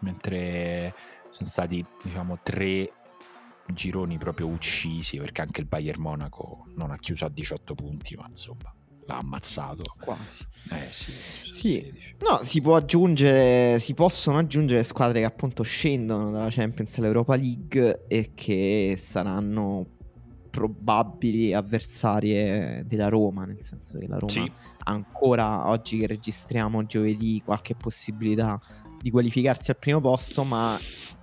mentre 0.00 0.94
sono 1.30 1.48
stati, 1.48 1.84
diciamo, 2.00 2.38
tre 2.44 2.92
gironi 3.72 4.18
proprio 4.18 4.48
uccisi 4.48 5.18
perché 5.18 5.42
anche 5.42 5.60
il 5.60 5.66
Bayern 5.66 6.00
Monaco 6.00 6.66
non 6.74 6.90
ha 6.90 6.98
chiuso 6.98 7.24
a 7.24 7.28
18 7.28 7.74
punti 7.74 8.14
ma 8.16 8.26
insomma 8.28 8.74
l'ha 9.06 9.18
ammazzato 9.18 9.82
quasi 10.00 10.46
eh 10.70 10.90
sì, 10.90 11.12
sì. 11.52 11.92
no 12.20 12.40
si 12.44 12.60
può 12.60 12.76
aggiungere 12.76 13.80
si 13.80 13.94
possono 13.94 14.38
aggiungere 14.38 14.82
squadre 14.82 15.20
che 15.20 15.26
appunto 15.26 15.62
scendono 15.62 16.30
dalla 16.30 16.50
Champions 16.50 16.98
all'Europa 16.98 17.34
League 17.36 18.04
e 18.06 18.32
che 18.34 18.94
saranno 18.96 19.86
probabili 20.50 21.54
avversarie 21.54 22.84
della 22.86 23.08
Roma 23.08 23.44
nel 23.44 23.62
senso 23.62 23.98
che 23.98 24.06
la 24.06 24.18
Roma 24.18 24.30
sì. 24.32 24.52
ancora 24.84 25.68
oggi 25.68 25.98
che 25.98 26.06
registriamo 26.06 26.84
giovedì 26.84 27.40
qualche 27.44 27.74
possibilità 27.74 28.60
di 29.02 29.10
qualificarsi 29.10 29.70
al 29.70 29.76
primo 29.76 30.00
posto 30.00 30.44
ma 30.44 30.78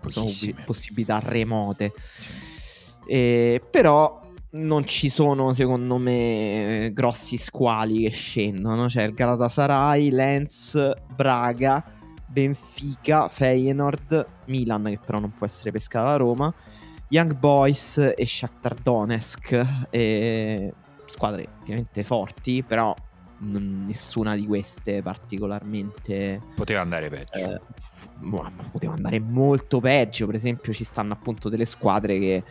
sono 0.07 0.27
possibilità 0.65 1.19
remote. 1.23 1.93
Eh, 3.07 3.61
però 3.69 4.21
non 4.51 4.85
ci 4.85 5.09
sono, 5.09 5.53
secondo 5.53 5.97
me, 5.97 6.91
grossi 6.93 7.37
squali 7.37 8.03
che 8.03 8.09
scendono. 8.09 8.85
C'è 8.85 9.03
il 9.03 9.13
Galatasaray, 9.13 10.11
Lens, 10.11 10.93
Braga, 11.15 11.83
Benfica, 12.27 13.27
Feyenoord, 13.27 14.27
Milan, 14.45 14.83
che 14.85 14.99
però 15.03 15.19
non 15.19 15.33
può 15.35 15.45
essere 15.45 15.71
pescata 15.71 16.09
da 16.09 16.15
Roma, 16.17 16.53
Young 17.09 17.35
Boys 17.35 18.13
e 18.15 18.25
Shakhtar 18.25 18.75
Donetsk. 18.75 19.87
E 19.89 20.73
squadre 21.05 21.47
ovviamente 21.61 22.03
forti, 22.03 22.63
però 22.63 22.95
nessuna 23.39 24.35
di 24.35 24.45
queste 24.45 25.01
particolarmente 25.01 26.41
poteva 26.55 26.81
andare 26.81 27.09
peggio. 27.09 27.37
eh, 27.37 27.61
poteva 28.71 28.93
andare 28.93 29.19
molto 29.19 29.79
peggio. 29.79 30.25
Per 30.25 30.35
esempio 30.35 30.73
ci 30.73 30.83
stanno 30.83 31.13
appunto 31.13 31.49
delle 31.49 31.65
squadre 31.65 32.19
che, 32.19 32.43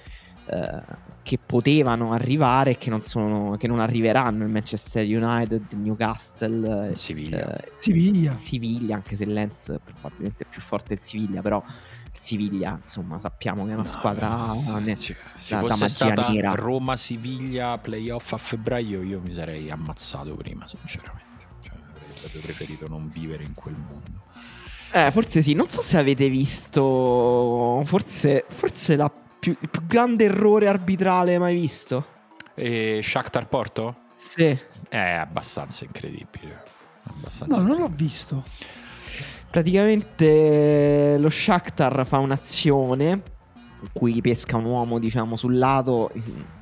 eh, 0.46 0.82
che 1.22 1.38
potevano 1.44 2.12
arrivare 2.12 2.72
e 2.72 2.76
che 2.78 2.90
non, 2.90 3.02
sono, 3.02 3.56
che 3.56 3.66
non 3.66 3.80
arriveranno. 3.80 4.44
Il 4.44 4.50
Manchester 4.50 5.04
United 5.04 5.72
Newcastle 5.74 6.94
Siviglia. 6.94 7.56
Eh, 7.56 7.72
Siviglia 7.74 8.34
Siviglia 8.34 8.94
anche 8.96 9.16
se 9.16 9.26
Lenz 9.26 9.74
probabilmente 9.84 10.44
è 10.44 10.46
più 10.48 10.60
forte 10.60 10.94
del 10.94 11.02
Siviglia 11.02 11.42
però 11.42 11.62
Siviglia, 12.18 12.74
insomma, 12.76 13.20
sappiamo 13.20 13.64
che 13.64 13.70
è 13.70 13.74
una 13.74 13.82
no, 13.82 13.88
squadra 13.88 14.28
no, 14.28 14.78
ne, 14.80 14.96
se 14.96 15.16
da, 15.48 15.58
fosse 15.58 15.78
da 15.78 15.88
stata 15.88 16.28
nera. 16.30 16.54
Roma-Siviglia 16.54 17.78
playoff 17.78 18.32
a 18.32 18.36
febbraio, 18.36 19.02
io 19.02 19.20
mi 19.20 19.32
sarei 19.32 19.70
ammazzato 19.70 20.34
prima, 20.34 20.66
sinceramente. 20.66 21.46
Cioè, 21.60 21.74
avrei 21.74 22.18
proprio 22.20 22.40
preferito 22.40 22.88
non 22.88 23.08
vivere 23.08 23.44
in 23.44 23.54
quel 23.54 23.76
mondo. 23.76 24.22
Eh, 24.90 25.10
forse 25.12 25.42
sì, 25.42 25.52
non 25.52 25.68
so 25.68 25.80
se 25.80 25.96
avete 25.96 26.28
visto, 26.28 27.82
forse, 27.84 28.44
forse 28.48 28.96
la 28.96 29.10
più, 29.38 29.56
il 29.60 29.68
più 29.68 29.86
grande 29.86 30.24
errore 30.24 30.66
arbitrale 30.66 31.38
mai 31.38 31.54
visto. 31.54 32.16
E 32.54 33.00
Shakhtar 33.02 33.48
Porto? 33.48 34.06
Sì. 34.14 34.58
È 34.88 34.98
abbastanza 34.98 35.84
incredibile. 35.84 36.64
Abbastanza 37.04 37.56
no, 37.56 37.62
incredibile. 37.62 37.78
non 37.78 37.78
l'ho 37.78 37.94
visto. 37.94 38.44
Praticamente 39.50 41.16
lo 41.18 41.30
Shakhtar 41.30 42.06
fa 42.06 42.18
un'azione 42.18 43.22
in 43.80 43.88
cui 43.92 44.20
pesca 44.20 44.56
un 44.56 44.64
uomo, 44.64 44.98
diciamo, 44.98 45.36
sul 45.36 45.56
lato 45.56 46.10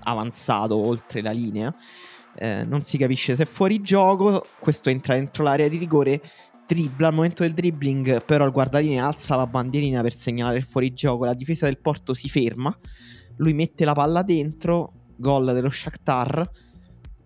avanzato 0.04 0.76
oltre 0.76 1.20
la 1.20 1.32
linea. 1.32 1.74
Eh, 2.38 2.64
non 2.64 2.82
si 2.82 2.98
capisce 2.98 3.34
se 3.34 3.42
è 3.42 3.46
fuori 3.46 3.80
gioco. 3.80 4.46
Questo 4.58 4.90
entra 4.90 5.14
dentro 5.14 5.42
l'area 5.42 5.68
di 5.68 5.78
rigore. 5.78 6.20
Dribbla 6.66 7.08
al 7.08 7.14
momento 7.14 7.42
del 7.42 7.52
dribbling, 7.52 8.24
però 8.24 8.44
il 8.44 8.52
guardalinea 8.52 9.06
alza 9.06 9.36
la 9.36 9.46
bandierina 9.46 10.02
per 10.02 10.12
segnalare 10.12 10.58
il 10.58 10.64
fuorigioco. 10.64 11.24
La 11.24 11.34
difesa 11.34 11.66
del 11.66 11.78
Porto 11.78 12.12
si 12.14 12.28
ferma. 12.28 12.76
Lui 13.36 13.52
mette 13.52 13.84
la 13.84 13.94
palla 13.94 14.22
dentro. 14.22 14.92
Gol 15.16 15.52
dello 15.54 15.70
Shakhtar. 15.70 16.50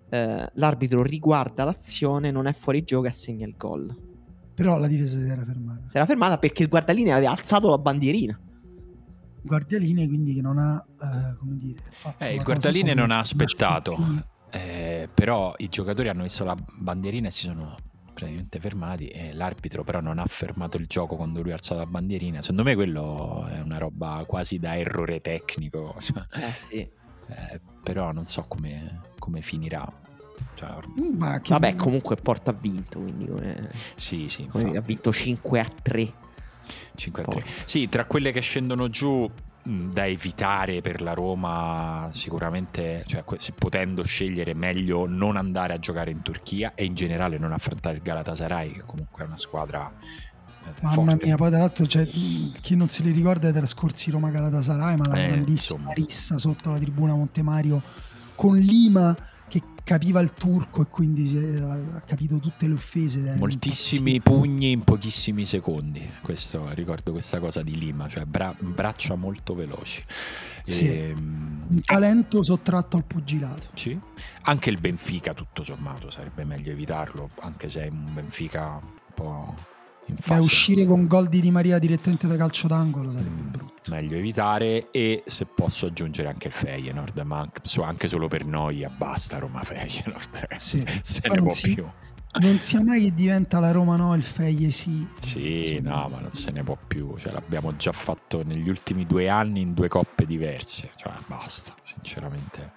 Eh, 0.09 0.51
l'arbitro 0.55 1.03
riguarda 1.03 1.65
l'azione, 1.65 2.31
non 2.31 2.47
è 2.47 2.53
fuori 2.53 2.83
gioco 2.85 3.07
e 3.07 3.09
assegna 3.09 3.47
il 3.47 3.55
gol. 3.57 4.09
Però 4.61 4.77
la 4.77 4.89
difesa 4.89 5.19
si 5.19 5.27
era 5.27 5.43
fermata. 5.43 5.89
Si 5.89 5.97
era 5.97 6.05
fermata 6.05 6.37
perché 6.37 6.65
il 6.65 6.69
guardaline 6.69 7.13
aveva 7.13 7.31
alzato 7.31 7.71
la 7.71 7.79
bandierina. 7.79 8.39
Guardialine 9.43 10.07
quindi 10.07 10.35
che 10.35 10.43
non 10.43 10.59
ha, 10.59 10.85
eh, 11.01 11.35
come 11.39 11.57
dire, 11.57 11.81
fatto 11.89 12.23
eh, 12.23 12.35
il 12.35 12.43
guardaline 12.43 12.93
non 12.93 13.11
ha 13.11 13.21
aspettato. 13.21 13.97
Eh, 14.51 15.09
però 15.15 15.55
i 15.57 15.69
giocatori 15.71 16.11
hanno 16.11 16.25
visto 16.25 16.45
la 16.45 16.55
bandierina 16.79 17.29
e 17.29 17.31
si 17.31 17.47
sono 17.47 17.75
praticamente 18.13 18.61
fermati 18.61 19.07
e 19.07 19.33
l'arbitro 19.33 19.83
però 19.83 20.01
non 20.01 20.19
ha 20.19 20.27
fermato 20.27 20.77
il 20.77 20.85
gioco 20.87 21.17
quando 21.17 21.41
lui 21.41 21.53
ha 21.53 21.55
alzato 21.55 21.81
la 21.81 21.87
bandierina. 21.87 22.43
Secondo 22.43 22.65
me 22.65 22.75
quello 22.75 23.47
è 23.51 23.61
una 23.61 23.79
roba 23.79 24.25
quasi 24.27 24.59
da 24.59 24.77
errore 24.77 25.23
tecnico. 25.23 25.97
Eh 26.35 26.53
sì. 26.53 26.89
Eh, 27.31 27.61
però 27.85 28.11
non 28.11 28.27
so 28.27 28.45
come, 28.49 29.03
come 29.21 29.41
finirà. 29.41 29.89
Cioè, 30.61 30.77
mm, 31.01 31.17
Ma 31.17 31.41
che... 31.41 31.53
Vabbè, 31.53 31.75
comunque 31.75 32.17
Porto 32.17 32.51
ha 32.51 32.57
vinto, 32.59 32.99
quindi 33.01 33.27
come... 33.27 33.71
Sì, 33.95 34.29
sì. 34.29 34.47
Come 34.47 34.77
ha 34.77 34.83
vinto 34.83 35.11
5 35.11 35.61
a 35.61 35.67
3. 35.83 36.13
5 36.95 37.23
a 37.23 37.27
3. 37.27 37.45
Sì, 37.65 37.89
tra 37.89 38.05
quelle 38.05 38.31
che 38.31 38.41
scendono 38.41 38.89
giù 38.89 39.31
da 39.63 40.07
evitare 40.07 40.81
per 40.81 41.01
la 41.03 41.13
Roma 41.13 42.09
sicuramente, 42.13 43.05
cioè 43.07 43.25
potendo 43.55 44.03
scegliere 44.03 44.55
meglio 44.55 45.07
non 45.07 45.37
andare 45.37 45.75
a 45.75 45.79
giocare 45.79 46.11
in 46.11 46.23
Turchia 46.23 46.75
e 46.75 46.85
in 46.85 46.95
generale 46.95 47.39
non 47.39 47.53
affrontare 47.53 47.97
il 47.97 48.03
Galatasaray 48.03 48.73
che 48.73 48.83
comunque 48.87 49.23
è 49.23 49.27
una 49.27 49.37
squadra 49.37 49.93
eh, 50.65 50.73
Mamma 50.81 50.95
forte. 50.95 51.27
mia, 51.27 51.37
poi 51.37 51.51
tra 51.51 51.59
l'altro 51.59 51.87
cioè, 51.87 52.07
chi 52.07 52.75
non 52.75 52.89
se 52.89 53.03
li 53.03 53.11
ricorda 53.13 53.51
dei 53.51 53.53
trascorsi 53.53 54.11
Roma 54.11 54.31
Galatasaray, 54.31 54.97
ma 54.97 55.09
la 55.09 55.23
eh, 55.23 55.27
grandissima 55.29 55.79
insomma. 55.79 55.93
rissa 55.93 56.39
sotto 56.39 56.71
la 56.71 56.79
tribuna 56.79 57.15
Montemario 57.15 57.83
con 58.35 58.57
Lima 58.57 59.15
capiva 59.91 60.21
il 60.21 60.33
turco 60.35 60.83
e 60.83 60.87
quindi 60.87 61.37
ha 61.37 62.01
capito 62.03 62.39
tutte 62.39 62.69
le 62.69 62.75
offese. 62.75 63.35
Moltissimi 63.37 64.21
pugni 64.21 64.71
in 64.71 64.85
pochissimi 64.85 65.45
secondi. 65.45 66.09
Questo, 66.23 66.73
ricordo 66.75 67.11
questa 67.11 67.41
cosa 67.41 67.61
di 67.63 67.77
Lima, 67.77 68.09
cioè 68.09 68.25
bra- 68.25 68.55
braccia 68.57 69.17
molto 69.17 69.53
veloci. 69.53 70.05
Sì. 70.65 70.87
E, 70.87 71.09
ehm, 71.09 71.67
un 71.71 71.81
talento 71.81 72.45
sottratto 72.45 72.99
al 72.99 73.05
pugilato. 73.05 73.71
Sì. 73.75 73.99
Anche 74.43 74.71
il 74.71 74.79
Benfica, 74.79 75.35
tutto 75.35 75.65
sommato, 75.65 76.09
sarebbe 76.09 76.45
meglio 76.45 76.71
evitarlo, 76.71 77.31
anche 77.41 77.69
se 77.69 77.87
è 77.87 77.89
un 77.89 78.15
Benfica 78.15 78.79
un 78.81 79.13
po' 79.13 79.57
Beh, 80.27 80.39
uscire 80.39 80.85
con 80.87 81.07
gol 81.07 81.29
di 81.29 81.41
Di 81.41 81.51
Maria 81.51 81.79
direttamente 81.79 82.27
da 82.27 82.37
calcio 82.37 82.69
d'angolo 82.69 83.13
sarebbe 83.13 83.43
mm, 83.43 83.51
brutto. 83.51 83.91
Meglio 83.91 84.17
evitare 84.17 84.91
e 84.91 85.23
se 85.27 85.47
posso 85.47 85.87
aggiungere 85.87 86.29
anche 86.29 86.49
il 86.49 86.53
Feyenoord, 86.53 87.19
ma 87.21 87.47
anche 87.85 88.09
solo 88.09 88.29
per 88.29 88.45
noi 88.45 88.87
basta 88.97 89.39
Roma 89.39 89.63
Feyenoord. 89.63 90.49
Sì. 90.59 90.85
se 91.03 91.21
ne 91.29 91.39
può 91.39 91.53
si, 91.53 91.75
più. 91.75 91.87
Non 92.41 92.61
sia 92.61 92.83
mai 92.83 93.03
che 93.03 93.15
diventa 93.15 93.59
la 93.59 93.73
Roma 93.73 93.97
no, 93.97 94.15
il 94.15 94.23
Feye 94.23 94.71
sì. 94.71 95.07
Sì, 95.19 95.81
no, 95.81 96.09
ma 96.09 96.21
non 96.21 96.33
se 96.33 96.53
ne 96.53 96.63
può 96.63 96.77
più. 96.87 97.17
Cioè, 97.17 97.33
l'abbiamo 97.33 97.75
già 97.77 97.93
fatto 97.93 98.45
negli 98.45 98.69
ultimi 98.69 99.05
due 99.05 99.29
anni 99.29 99.63
in 99.63 99.75
due 99.75 99.89
coppe 99.89 100.27
diverse. 100.27 100.91
Cioè, 100.97 101.13
basta, 101.27 101.75
sinceramente 101.83 102.73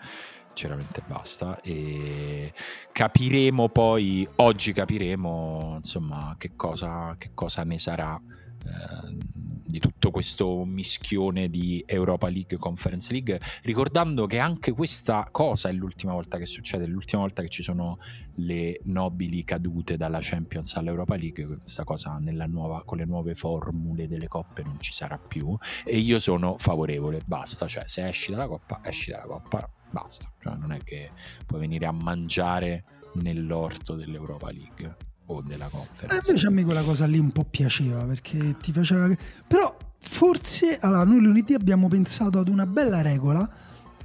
sinceramente 0.54 1.02
basta. 1.06 1.60
E 1.62 2.54
capiremo 2.92 3.70
poi 3.70 4.28
oggi 4.38 4.72
capiremo 4.72 5.76
insomma 5.78 6.36
che 6.38 6.56
cosa, 6.56 7.16
che 7.18 7.32
cosa 7.34 7.64
ne 7.64 7.80
sarà 7.80 8.22
eh, 8.66 9.18
di 9.66 9.80
tutto 9.80 10.12
questo 10.12 10.64
mischione 10.66 11.50
di 11.50 11.84
Europa 11.88 12.30
League, 12.30 12.58
Conference 12.58 13.12
League, 13.12 13.42
ricordando 13.64 14.28
che 14.28 14.38
anche 14.38 14.72
questa 14.72 15.28
cosa 15.32 15.68
è 15.70 15.72
l'ultima 15.72 16.14
volta 16.14 16.38
che 16.38 16.46
succede, 16.46 16.86
l'ultima 16.86 17.24
volta 17.24 17.42
che 17.42 17.50
ci 17.50 17.64
sono 17.64 17.98
le 18.36 18.80
nobili 18.84 19.44
cadute 19.44 19.98
dalla 19.98 20.20
Champions 20.22 20.76
all'Europa 20.76 21.16
League, 21.16 21.58
questa 21.58 21.84
cosa 21.84 22.20
nuova, 22.20 22.84
con 22.86 23.00
le 23.00 23.06
nuove 23.06 23.34
formule 23.34 24.08
delle 24.08 24.28
coppe 24.28 24.62
non 24.62 24.80
ci 24.80 24.94
sarà 24.94 25.18
più. 25.18 25.58
E 25.84 25.98
io 25.98 26.20
sono 26.20 26.56
favorevole, 26.60 27.22
basta, 27.26 27.68
cioè 27.68 27.88
se 27.88 28.08
esci 28.08 28.30
dalla 28.32 28.48
coppa, 28.48 28.82
esci 28.84 29.10
dalla 29.10 29.26
coppa, 29.26 29.68
basta, 29.94 30.28
cioè 30.40 30.56
non 30.56 30.72
è 30.72 30.80
che 30.84 31.12
puoi 31.46 31.62
venire 31.62 31.86
a 31.86 31.92
mangiare 31.92 32.84
nell'orto 33.14 33.94
dell'Europa 33.94 34.52
League 34.52 34.98
o 35.28 35.42
della 35.42 35.68
conference. 35.68 36.16
Eh, 36.16 36.22
invece 36.26 36.48
a 36.48 36.50
me 36.50 36.64
quella 36.64 36.82
cosa 36.82 37.06
lì 37.06 37.20
un 37.20 37.32
po' 37.32 37.46
piaceva 37.46 38.04
perché 38.06 38.58
ti 38.58 38.74
faceva. 38.74 39.08
Però 39.48 39.78
forse 40.00 40.78
allora, 40.80 41.04
noi 41.04 41.22
lunedì 41.22 41.54
abbiamo 41.54 41.88
pensato 41.88 42.40
ad 42.40 42.50
una 42.50 42.66
bella 42.66 43.02
regola 43.02 43.50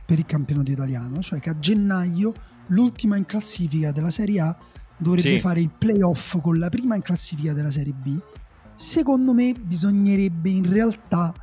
per 0.05 0.19
il 0.19 0.27
campionato 0.27 0.70
italiano, 0.70 1.20
cioè 1.23 1.40
che 1.40 1.51
a 1.51 1.59
gennaio 1.59 2.35
l'ultima 2.69 3.16
in 3.16 3.24
classifica 3.24 3.90
della 3.90 4.10
Serie 4.10 4.40
A 4.40 4.56
dovrebbe 4.98 5.35
sì. 5.35 5.40
fare 5.40 5.60
il 5.60 5.70
playoff 5.70 6.39
con 6.40 6.59
la 6.59 6.69
prima 6.69 6.94
in 6.94 7.02
classifica 7.02 7.55
della 7.55 7.70
Serie 7.70 7.94
B. 7.94 8.20
Secondo 8.74 9.32
me 9.32 9.55
bisognerebbe 9.55 10.51
in 10.51 10.70
realtà 10.70 11.35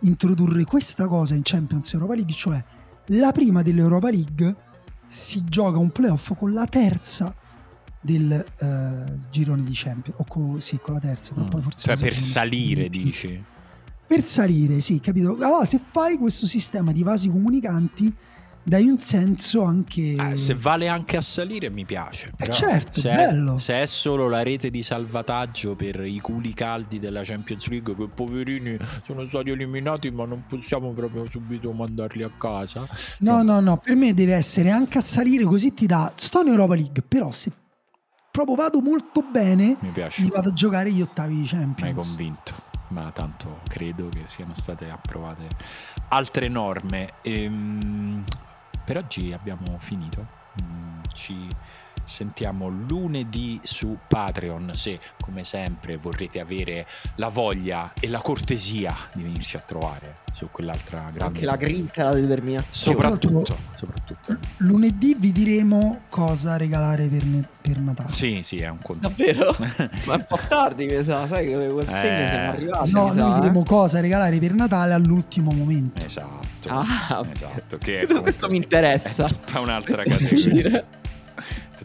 introdurre 0.00 0.64
questa 0.64 1.06
cosa 1.06 1.34
in 1.34 1.42
Champions 1.44 1.92
Europa 1.92 2.14
League, 2.14 2.32
cioè 2.32 2.64
la 3.10 3.32
prima 3.32 3.62
dell'Europa 3.62 4.10
League 4.10 4.56
si 5.06 5.44
gioca 5.44 5.78
un 5.78 5.90
playoff 5.90 6.34
con 6.36 6.52
la 6.52 6.66
terza 6.66 7.34
del 8.00 8.44
uh, 8.60 9.30
girone 9.30 9.62
di 9.62 9.72
Champions 9.74 10.20
o 10.20 10.24
con, 10.26 10.60
sì, 10.60 10.78
con 10.78 10.94
la 10.94 11.00
terza 11.00 11.34
mm. 11.36 11.48
poi 11.48 11.62
forse 11.62 11.80
cioè 11.80 11.96
per 11.96 12.16
salire 12.16 12.88
dici? 12.88 13.42
Per 14.06 14.24
salire 14.24 14.80
sì 14.80 15.00
capito? 15.00 15.36
Allora 15.40 15.64
se 15.64 15.80
fai 15.90 16.16
questo 16.16 16.46
sistema 16.46 16.92
di 16.92 17.02
vasi 17.02 17.28
comunicanti 17.30 18.12
dai 18.62 18.86
un 18.86 18.98
senso 18.98 19.62
anche 19.62 20.14
eh, 20.14 20.36
se 20.36 20.54
vale 20.54 20.88
anche 20.88 21.16
a 21.16 21.20
salire 21.20 21.70
mi 21.70 21.84
piace 21.84 22.32
eh 22.36 22.50
certo 22.50 23.00
se 23.00 23.10
è, 23.10 23.14
bello 23.14 23.58
se 23.58 23.82
è 23.82 23.86
solo 23.86 24.28
la 24.28 24.42
rete 24.42 24.70
di 24.70 24.82
salvataggio 24.82 25.74
per 25.74 26.04
i 26.04 26.20
culi 26.20 26.52
caldi 26.52 26.98
della 26.98 27.22
Champions 27.22 27.66
League 27.68 27.94
che 27.96 28.08
poverini 28.08 28.76
sono 29.04 29.24
stati 29.26 29.50
eliminati 29.50 30.10
ma 30.10 30.26
non 30.26 30.44
possiamo 30.46 30.92
proprio 30.92 31.28
subito 31.28 31.72
mandarli 31.72 32.22
a 32.22 32.30
casa 32.36 32.86
no 33.20 33.42
no 33.42 33.42
no, 33.42 33.60
no 33.60 33.76
per 33.78 33.96
me 33.96 34.12
deve 34.14 34.34
essere 34.34 34.70
anche 34.70 34.98
a 34.98 35.02
salire 35.02 35.44
così 35.44 35.72
ti 35.72 35.86
dà 35.86 36.12
sto 36.14 36.40
in 36.42 36.48
Europa 36.48 36.74
League 36.74 37.02
però 37.02 37.30
se 37.30 37.50
proprio 38.30 38.54
vado 38.54 38.80
molto 38.80 39.22
bene, 39.22 39.76
mi, 39.80 39.90
piace. 39.90 40.22
mi 40.22 40.30
vado 40.30 40.50
a 40.50 40.52
giocare 40.52 40.90
gli 40.92 41.02
ottavi 41.02 41.34
di 41.34 41.46
Champions. 41.46 41.80
Mi 41.80 41.88
hai 41.88 41.94
convinto, 41.94 42.54
ma 42.88 43.10
tanto 43.10 43.60
credo 43.68 44.08
che 44.08 44.22
siano 44.24 44.54
state 44.54 44.88
approvate 44.88 45.48
altre 46.08 46.48
norme. 46.48 47.14
Ehm, 47.22 48.24
per 48.90 49.04
oggi 49.04 49.32
abbiamo 49.32 49.78
finito. 49.78 50.26
Mm, 50.60 51.02
ci 51.12 51.48
sentiamo 52.10 52.66
lunedì 52.66 53.60
su 53.62 53.96
Patreon 54.08 54.72
se 54.74 54.98
come 55.22 55.44
sempre 55.44 55.96
vorrete 55.96 56.40
avere 56.40 56.86
la 57.14 57.28
voglia 57.28 57.92
e 57.98 58.08
la 58.08 58.20
cortesia 58.20 58.92
di 59.14 59.22
venirci 59.22 59.56
a 59.56 59.60
trovare 59.60 60.16
su 60.32 60.48
quell'altra 60.50 61.02
grande 61.12 61.22
anche 61.22 61.44
la 61.44 61.56
grinta 61.56 62.00
e 62.00 62.04
la 62.04 62.12
determinazione. 62.14 62.96
Soprattutto, 62.96 63.56
soprattutto, 63.74 64.36
lunedì 64.58 65.14
vi 65.16 65.30
diremo 65.30 66.02
cosa 66.08 66.56
regalare 66.56 67.06
per, 67.06 67.24
ne- 67.24 67.46
per 67.60 67.78
Natale. 67.78 68.12
Sì 68.12 68.40
sì 68.42 68.58
è 68.58 68.68
un 68.68 68.78
conto. 68.82 69.06
Davvero? 69.06 69.54
ma 70.06 70.14
è 70.14 70.16
un 70.16 70.24
po' 70.26 70.38
tardi 70.48 70.86
mi 70.86 71.02
sa 71.04 71.28
sai 71.28 71.46
che 71.46 71.56
le 71.56 71.68
consegne 71.68 72.26
eh... 72.26 72.28
siamo 72.28 72.50
arrivati 72.50 72.92
no 72.92 73.12
noi 73.12 73.30
sa, 73.30 73.38
diremo 73.38 73.60
eh? 73.60 73.64
cosa 73.64 74.00
regalare 74.00 74.38
per 74.40 74.52
Natale 74.54 74.94
all'ultimo 74.94 75.52
momento. 75.52 76.04
Esatto. 76.04 76.68
Ah, 76.68 77.24
esatto 77.32 77.78
che 77.78 78.04
questo 78.20 78.48
mi 78.48 78.56
interessa. 78.56 79.26
è 79.26 79.28
tutta 79.28 79.60
un'altra 79.60 80.02
categoria 80.04 80.84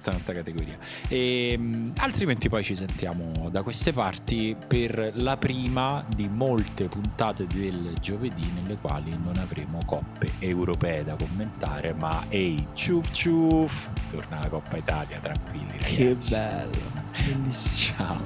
tutta 0.06 0.12
un'altra 0.12 0.34
categoria. 0.34 0.78
E, 1.08 1.52
ehm, 1.52 1.94
altrimenti 1.98 2.50
poi 2.50 2.64
ci 2.64 2.76
sentiamo 2.76 3.50
da 3.50 3.64
queste 3.64 3.92
parti 3.92 4.56
per 4.68 5.14
la 5.16 5.36
prima 5.38 6.06
di 6.14 6.28
molte 6.28 6.86
puntate 6.86 7.48
del 7.48 7.96
giovedì 8.02 8.48
nelle 8.54 8.78
quali 8.80 9.18
non 9.24 9.38
avremo 9.38 9.80
coppe 9.86 10.34
europee 10.40 11.04
da 11.04 11.16
commentare, 11.16 11.94
ma 11.94 12.26
ehi, 12.30 12.68
ciuf 12.74 13.12
ciuf, 13.12 13.90
torna 14.10 14.42
la 14.42 14.50
Coppa 14.50 14.78
Italia, 14.78 15.20
tranquilli 15.20 15.80
ragazzi. 15.80 15.96
Che 15.96 16.16
bello. 16.38 17.04
Bellissimo. 17.26 17.98
Ciao. 17.98 18.22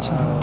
Ciao. 0.00 0.02
Ciao. 0.02 0.40